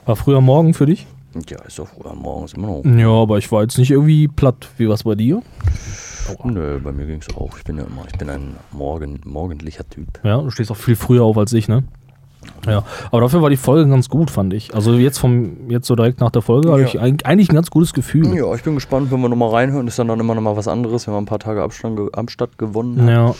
War 0.06 0.18
früher 0.18 0.42
Morgen 0.42 0.74
für 0.74 0.86
dich? 0.86 1.08
Ja, 1.48 1.62
ist 1.62 1.80
doch 1.80 1.88
früher 1.88 2.14
morgens 2.14 2.54
immer 2.54 2.68
noch. 2.68 2.84
Ja, 2.84 3.08
aber 3.08 3.38
ich 3.38 3.50
war 3.50 3.62
jetzt 3.62 3.78
nicht 3.78 3.92
irgendwie 3.92 4.28
platt. 4.28 4.68
Wie 4.78 4.90
was 4.90 5.04
bei 5.04 5.16
dir? 5.16 5.42
Nö, 6.44 6.80
bei 6.80 6.92
mir 6.92 7.06
ging 7.06 7.22
es 7.22 7.34
auch. 7.34 7.58
Ich 7.58 7.64
bin 7.64 7.78
ja 7.78 7.84
immer, 7.84 8.04
ich 8.12 8.18
bin 8.18 8.30
ein 8.30 8.58
morgen, 8.72 9.22
morgendlicher 9.24 9.88
Typ. 9.90 10.20
Ja, 10.24 10.42
du 10.42 10.50
stehst 10.50 10.70
auch 10.70 10.76
viel 10.76 10.98
früher 10.98 11.24
auf 11.24 11.38
als 11.38 11.54
ich, 11.54 11.70
ne? 11.70 11.84
Ja, 12.68 12.84
aber 13.12 13.22
dafür 13.22 13.42
war 13.42 13.50
die 13.50 13.58
Folge 13.58 13.90
ganz 13.90 14.08
gut, 14.10 14.30
fand 14.32 14.54
ich. 14.54 14.74
Also 14.76 14.94
jetzt 14.94 15.18
vom 15.20 15.70
jetzt 15.70 15.88
so 15.88 15.96
direkt 15.96 16.20
nach 16.20 16.30
der 16.32 16.42
Folge 16.42 16.70
habe 16.70 16.82
Ja. 16.82 16.88
ich 16.88 17.00
eig- 17.02 17.24
eigentlich 17.26 17.50
ein 17.50 17.56
ganz 17.56 17.70
gutes 17.72 17.94
Gefühl. 17.94 18.36
Ja, 18.36 18.54
ich 18.54 18.64
bin 18.64 18.76
gespannt, 18.76 19.12
wenn 19.12 19.20
wir 19.22 19.30
nochmal 19.30 19.50
reinhören. 19.50 19.88
Ist 19.88 19.98
dann, 20.00 20.08
dann 20.08 20.20
immer 20.20 20.36
nochmal 20.36 20.56
was 20.58 20.68
anderes, 20.68 21.08
wenn 21.08 21.14
wir 21.14 21.20
ein 21.20 21.26
paar 21.26 21.40
Tage 21.40 21.62
Abstand, 21.64 22.00
Abstand 22.16 22.58
gewonnen 22.58 23.02
haben. 23.02 23.08
Ja, 23.10 23.36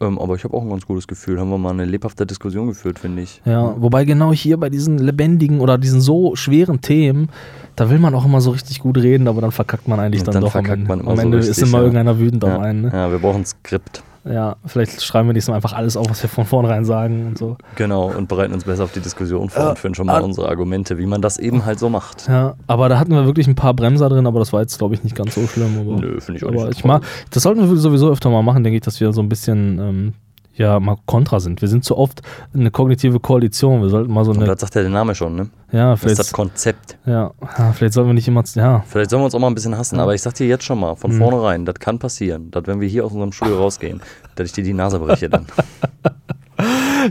Ähm, 0.00 0.18
aber 0.18 0.34
ich 0.34 0.44
habe 0.44 0.54
auch 0.56 0.62
ein 0.62 0.70
ganz 0.70 0.86
gutes 0.86 1.06
Gefühl. 1.06 1.38
Haben 1.40 1.50
wir 1.50 1.58
mal 1.58 1.70
eine 1.70 1.84
lebhafte 1.84 2.26
Diskussion 2.26 2.66
geführt, 2.68 2.98
finde 2.98 3.22
ich. 3.22 3.40
ja. 3.44 3.74
Wobei 3.78 4.04
genau 4.04 4.32
hier 4.32 4.56
bei 4.56 4.70
diesen 4.70 4.98
lebendigen 4.98 5.60
oder 5.60 5.78
diesen 5.78 6.00
so 6.00 6.34
schweren 6.36 6.80
Themen, 6.80 7.28
da 7.76 7.90
will 7.90 7.98
man 7.98 8.14
auch 8.14 8.24
immer 8.24 8.40
so 8.40 8.50
richtig 8.52 8.80
gut 8.80 8.98
reden, 8.98 9.26
aber 9.28 9.40
dann 9.40 9.50
verkackt 9.52 9.88
man 9.88 9.98
eigentlich 10.00 10.22
dann, 10.22 10.34
dann 10.34 10.42
doch 10.42 10.48
am 10.54 10.64
verkackt 10.64 10.78
Ende. 10.78 10.88
man 10.88 11.00
immer 11.00 11.10
am 11.10 11.16
so 11.16 11.22
Ende 11.22 11.38
ist 11.38 11.48
richtig, 11.48 11.68
immer 11.68 11.78
ja. 11.78 11.84
irgendeiner 11.84 12.18
wütend 12.18 12.44
auf 12.44 12.50
Ja, 12.50 12.60
einen. 12.60 12.82
Ne? 12.82 12.90
ja, 12.92 13.10
wir 13.10 13.18
brauchen 13.18 13.40
ein 13.42 13.46
Skript. 13.46 14.02
Ja, 14.24 14.56
vielleicht 14.64 15.02
schreiben 15.02 15.28
wir 15.28 15.34
nächstes 15.34 15.50
Mal 15.50 15.56
einfach 15.56 15.74
alles 15.74 15.96
auf, 15.96 16.08
was 16.08 16.22
wir 16.22 16.30
von 16.30 16.46
vornherein 16.46 16.84
sagen 16.84 17.26
und 17.26 17.38
so. 17.38 17.56
Genau, 17.76 18.10
und 18.10 18.26
bereiten 18.26 18.54
uns 18.54 18.64
besser 18.64 18.84
auf 18.84 18.92
die 18.92 19.00
Diskussion 19.00 19.50
vor 19.50 19.62
Ja, 19.62 19.70
und 19.70 19.78
finden 19.78 19.94
schon 19.94 20.06
mal 20.06 20.20
ah. 20.20 20.24
unsere 20.24 20.48
Argumente, 20.48 20.96
wie 20.96 21.04
man 21.04 21.20
das 21.20 21.38
eben 21.38 21.66
halt 21.66 21.78
so 21.78 21.90
macht. 21.90 22.26
Ja, 22.26 22.54
aber 22.66 22.88
da 22.88 22.98
hatten 22.98 23.12
wir 23.12 23.26
wirklich 23.26 23.46
ein 23.46 23.54
paar 23.54 23.74
Bremser 23.74 24.08
drin, 24.08 24.26
aber 24.26 24.38
das 24.38 24.52
war 24.52 24.62
jetzt, 24.62 24.78
glaube 24.78 24.94
ich, 24.94 25.04
nicht 25.04 25.14
ganz 25.14 25.34
so 25.34 25.46
schlimm. 25.46 25.78
Aber, 25.78 26.00
Nö, 26.00 26.20
finde 26.20 26.38
ich 26.38 26.44
auch 26.44 26.48
aber 26.48 26.68
nicht. 26.68 26.78
ich 26.78 26.84
mag, 26.84 27.02
das 27.30 27.42
sollten 27.42 27.68
wir 27.68 27.76
sowieso 27.76 28.10
öfter 28.10 28.30
mal 28.30 28.42
machen, 28.42 28.64
denke 28.64 28.76
ich, 28.76 28.82
dass 28.82 28.98
wir 28.98 29.12
so 29.12 29.20
ein 29.20 29.28
bisschen, 29.28 29.78
ähm, 29.78 30.12
ja, 30.56 30.78
mal 30.80 30.96
kontra 31.06 31.40
sind. 31.40 31.60
Wir 31.60 31.68
sind 31.68 31.84
zu 31.84 31.96
oft 31.98 32.22
eine 32.54 32.70
kognitive 32.70 33.18
Koalition. 33.20 33.82
Wir 33.82 33.88
sollten 33.88 34.12
mal 34.12 34.24
so 34.24 34.30
Und 34.30 34.38
eine, 34.38 34.46
das 34.46 34.60
sagt 34.60 34.74
ja 34.76 34.82
der 34.82 34.90
Name 34.90 35.14
schon, 35.14 35.34
ne? 35.34 35.48
ja, 35.72 35.90
Das 35.90 35.98
ist 35.98 36.02
vielleicht, 36.04 36.18
das 36.20 36.32
Konzept. 36.32 36.96
ja, 37.06 37.32
ja, 37.58 37.72
vielleicht 37.72 37.94
sollten 37.94 38.10
wir 38.10 38.14
nicht 38.14 38.28
immer, 38.28 38.44
ja, 38.54 38.84
Vielleicht 38.86 39.10
sollen 39.10 39.22
wir 39.22 39.24
uns 39.26 39.34
auch 39.34 39.40
mal 39.40 39.48
ein 39.48 39.54
bisschen 39.54 39.76
hassen, 39.76 39.98
aber 39.98 40.14
ich 40.14 40.22
sag 40.22 40.34
dir 40.34 40.46
jetzt 40.46 40.64
schon 40.64 40.78
mal, 40.78 40.94
von 40.94 41.12
Mhm. 41.12 41.18
vornherein, 41.18 41.64
das 41.64 41.74
kann 41.76 41.98
passieren, 41.98 42.50
dass 42.50 42.66
wenn 42.66 42.80
wir 42.80 42.88
hier 42.88 43.04
aus 43.04 43.12
unserem 43.12 43.32
Studio 43.32 43.58
rausgehen, 43.58 44.00
dass 44.36 44.46
ich 44.46 44.52
dir 44.52 44.64
die 44.64 44.74
Nase 44.74 44.98
breche 44.98 45.28
dann. 45.28 45.46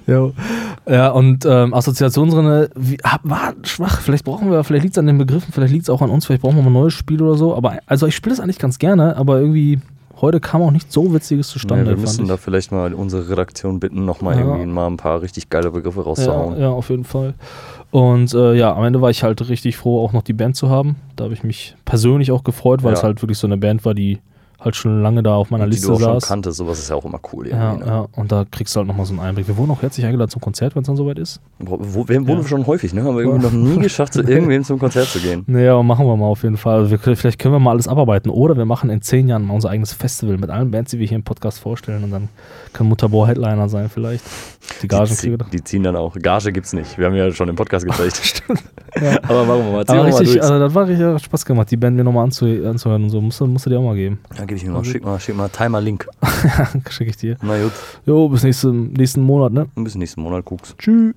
Ja, 0.08 0.30
ja 0.88 1.10
und 1.10 1.46
ähm, 1.46 1.74
Assoziationsrinne 1.74 2.70
wie, 2.76 2.98
war 3.24 3.54
schwach. 3.64 4.00
Vielleicht 4.02 4.26
brauchen 4.26 4.50
wir, 4.50 4.64
vielleicht 4.64 4.84
liegt 4.84 4.96
es 4.96 5.00
an 5.00 5.06
den 5.06 5.18
Begriffen, 5.20 5.52
vielleicht 5.54 5.72
liegt 5.74 5.84
es 5.84 5.89
auch 5.89 6.02
an 6.02 6.10
uns, 6.10 6.26
vielleicht 6.26 6.41
brauchen 6.41 6.56
wir 6.56 6.64
mal 6.64 6.70
ein 6.70 6.74
neues 6.74 6.94
Spiel 6.94 7.22
oder 7.22 7.36
so. 7.36 7.56
Aber 7.56 7.78
also 7.86 8.08
ich 8.08 8.16
spiele 8.16 8.36
das 8.36 8.39
eigentlich 8.44 8.58
ganz 8.58 8.80
gerne, 8.80 9.16
aber 9.18 9.39
irgendwie 9.39 9.80
heute 10.24 10.40
kam 10.40 10.62
auch 10.64 10.72
nicht 10.72 10.92
so 10.92 11.14
Witziges 11.14 11.50
zustande. 11.50 11.84
Nee, 11.84 11.90
wir 11.92 11.98
müssen 11.98 12.28
da 12.28 12.38
vielleicht 12.38 12.72
mal 12.72 12.94
unsere 12.94 13.30
Redaktion 13.30 13.80
bitten, 13.80 14.06
nochmal 14.06 14.36
Ja. 14.36 14.42
irgendwie 14.42 14.66
mal 14.66 14.88
ein 14.88 14.98
paar 14.98 15.22
richtig 15.22 15.50
geile 15.50 15.70
Begriffe 15.70 16.02
rauszuhauen. 16.04 16.56
ja, 16.56 16.62
ja, 16.62 16.70
auf 16.70 16.90
jeden 16.90 17.04
Fall. 17.04 17.36
Und 17.92 18.34
äh, 18.34 18.54
ja, 18.56 18.74
am 18.76 18.84
Ende 18.84 19.02
war 19.02 19.10
ich 19.12 19.22
halt 19.24 19.48
richtig 19.50 19.78
froh, 19.78 20.04
auch 20.04 20.14
noch 20.14 20.24
die 20.24 20.34
Band 20.34 20.56
zu 20.56 20.70
haben. 20.70 20.96
Da 21.16 21.26
habe 21.26 21.34
ich 21.36 21.44
mich 21.44 21.76
persönlich 21.86 22.32
auch 22.32 22.44
gefreut, 22.44 22.84
weil 22.84 22.94
Ja. 22.94 22.98
es 22.98 23.04
halt 23.04 23.22
wirklich 23.22 23.38
so 23.38 23.46
eine 23.48 23.58
Band 23.58 23.86
war, 23.86 23.94
die 23.94 24.18
halt 24.64 24.76
schon 24.76 25.01
lange 25.01 25.24
da 25.24 25.36
auf 25.36 25.49
meiner 25.49 25.66
die 25.66 25.72
Liste 25.72 25.88
du 25.88 25.93
auch 25.93 25.99
schon 25.99 26.14
saß. 26.20 26.28
kanntest, 26.28 26.57
sowas 26.57 26.80
ist 26.80 26.89
ja 26.89 26.95
auch 26.95 27.05
immer 27.05 27.20
cool. 27.34 27.49
Ja, 27.49 27.74
ne? 27.74 27.86
ja, 27.86 28.07
und 28.16 28.32
da 28.32 28.45
kriegst 28.49 28.76
du 28.76 28.80
halt 28.80 28.88
nochmal 28.88 29.05
so 29.05 29.14
einen 29.14 29.20
Einblick. 29.22 29.47
Wir 29.47 29.57
wurden 29.57 29.72
auch 29.72 29.82
herzlich 29.82 30.05
eingeladen 30.05 30.30
zum 30.30 30.41
Konzert, 30.41 30.76
wenn 30.76 30.82
es 30.84 30.88
dann 30.88 30.95
soweit 30.95 31.20
ist. 31.20 31.39
Wo, 31.59 31.78
wo, 31.80 32.07
wir 32.07 32.28
wurden 32.28 32.41
Ja. 32.41 32.47
schon 32.47 32.66
häufig, 32.68 32.93
ne? 32.93 33.03
Haben 33.03 33.16
wir 33.18 33.24
irgendwie 33.24 33.43
noch 33.43 33.51
nie 33.51 33.78
geschafft, 33.82 34.14
zu 34.14 34.22
irgendwem 34.22 34.64
zum 34.64 34.80
Konzert 34.80 35.07
zu 35.07 35.20
gehen. 35.20 35.45
Aber 35.47 35.84
machen 35.84 36.05
wir 36.05 36.16
mal 36.16 36.28
auf 36.28 36.43
jeden 36.43 36.57
Fall. 36.57 36.89
Wir, 36.89 36.99
vielleicht 36.99 37.39
können 37.39 37.53
wir 37.53 37.59
mal 37.59 37.72
alles 37.72 37.88
abarbeiten. 37.88 38.30
Oder 38.30 38.57
wir 38.57 38.66
machen 38.66 38.89
in 38.89 39.01
zehn 39.01 39.28
Jahren 39.28 39.45
mal 39.45 39.53
unser 39.53 39.70
eigenes 39.70 39.93
Festival 39.93 40.38
mit 40.38 40.49
allen 40.49 40.72
Bands, 40.72 40.91
die 40.91 40.99
wir 40.99 41.07
hier 41.07 41.18
im 41.18 41.24
Podcast 41.24 41.59
vorstellen. 41.59 42.03
Und 42.03 42.11
dann 42.11 42.30
kann 42.74 42.88
Mutterbohr 42.88 43.28
Headliner 43.28 43.70
sein 43.70 43.89
vielleicht. 43.89 44.24
Die 44.82 44.88
Gagen 44.88 45.16
die, 45.22 45.38
die 45.51 45.64
ziehen 45.64 45.84
dann 45.84 45.95
auch. 45.95 46.16
Gage 46.16 46.51
gibt's 46.51 46.74
nicht. 46.74 46.97
Wir 46.97 47.07
haben 47.07 47.16
ja 47.16 47.32
schon 47.32 47.49
im 47.49 47.55
Podcast 47.55 47.86
gezeigt. 47.86 48.43
Ja. 49.01 49.18
Aber 49.24 49.47
wir 49.47 49.55
mal. 49.55 49.82
Aber 49.82 49.88
wir 49.88 49.95
mal 49.95 50.05
richtig, 50.05 50.34
durch. 50.34 50.41
also 50.43 50.59
das 50.59 50.76
war 50.76 50.88
richtig 50.88 51.24
Spaß 51.24 51.45
gemacht, 51.45 51.72
die 51.72 51.78
Band 51.78 51.95
mir 51.95 52.03
nochmal 52.03 52.26
anzu, 52.26 52.45
anzuhören 52.45 53.05
und 53.05 53.09
so. 53.09 53.22
Musst 53.22 53.39
du, 53.39 53.47
musst 53.47 53.66
du 53.66 53.72
dir 53.72 53.80
auch 53.80 53.84
mal 53.84 53.95
geben. 53.95 54.20
Ja, 54.38 54.45
gebe 54.54 54.58
ich 54.58 54.66
mir 54.66 54.72
mal. 54.72 54.86
Schick 54.86 55.04
mal, 55.04 55.20
schick 55.20 55.36
mal 55.36 55.49
Timer-Link. 55.49 56.08
Schicke 56.89 57.10
ich 57.10 57.18
dir. 57.18 57.38
Na 57.41 57.62
gut. 57.62 57.72
Jo, 58.06 58.30
bis 58.30 58.43
nächsten, 58.43 58.93
nächsten 58.93 59.22
Monat, 59.22 59.54
ne? 59.54 59.68
Bis 59.76 59.95
nächsten 59.95 60.22
Monat 60.22 60.45
guckst. 60.45 60.78
Tschüss. 60.78 61.14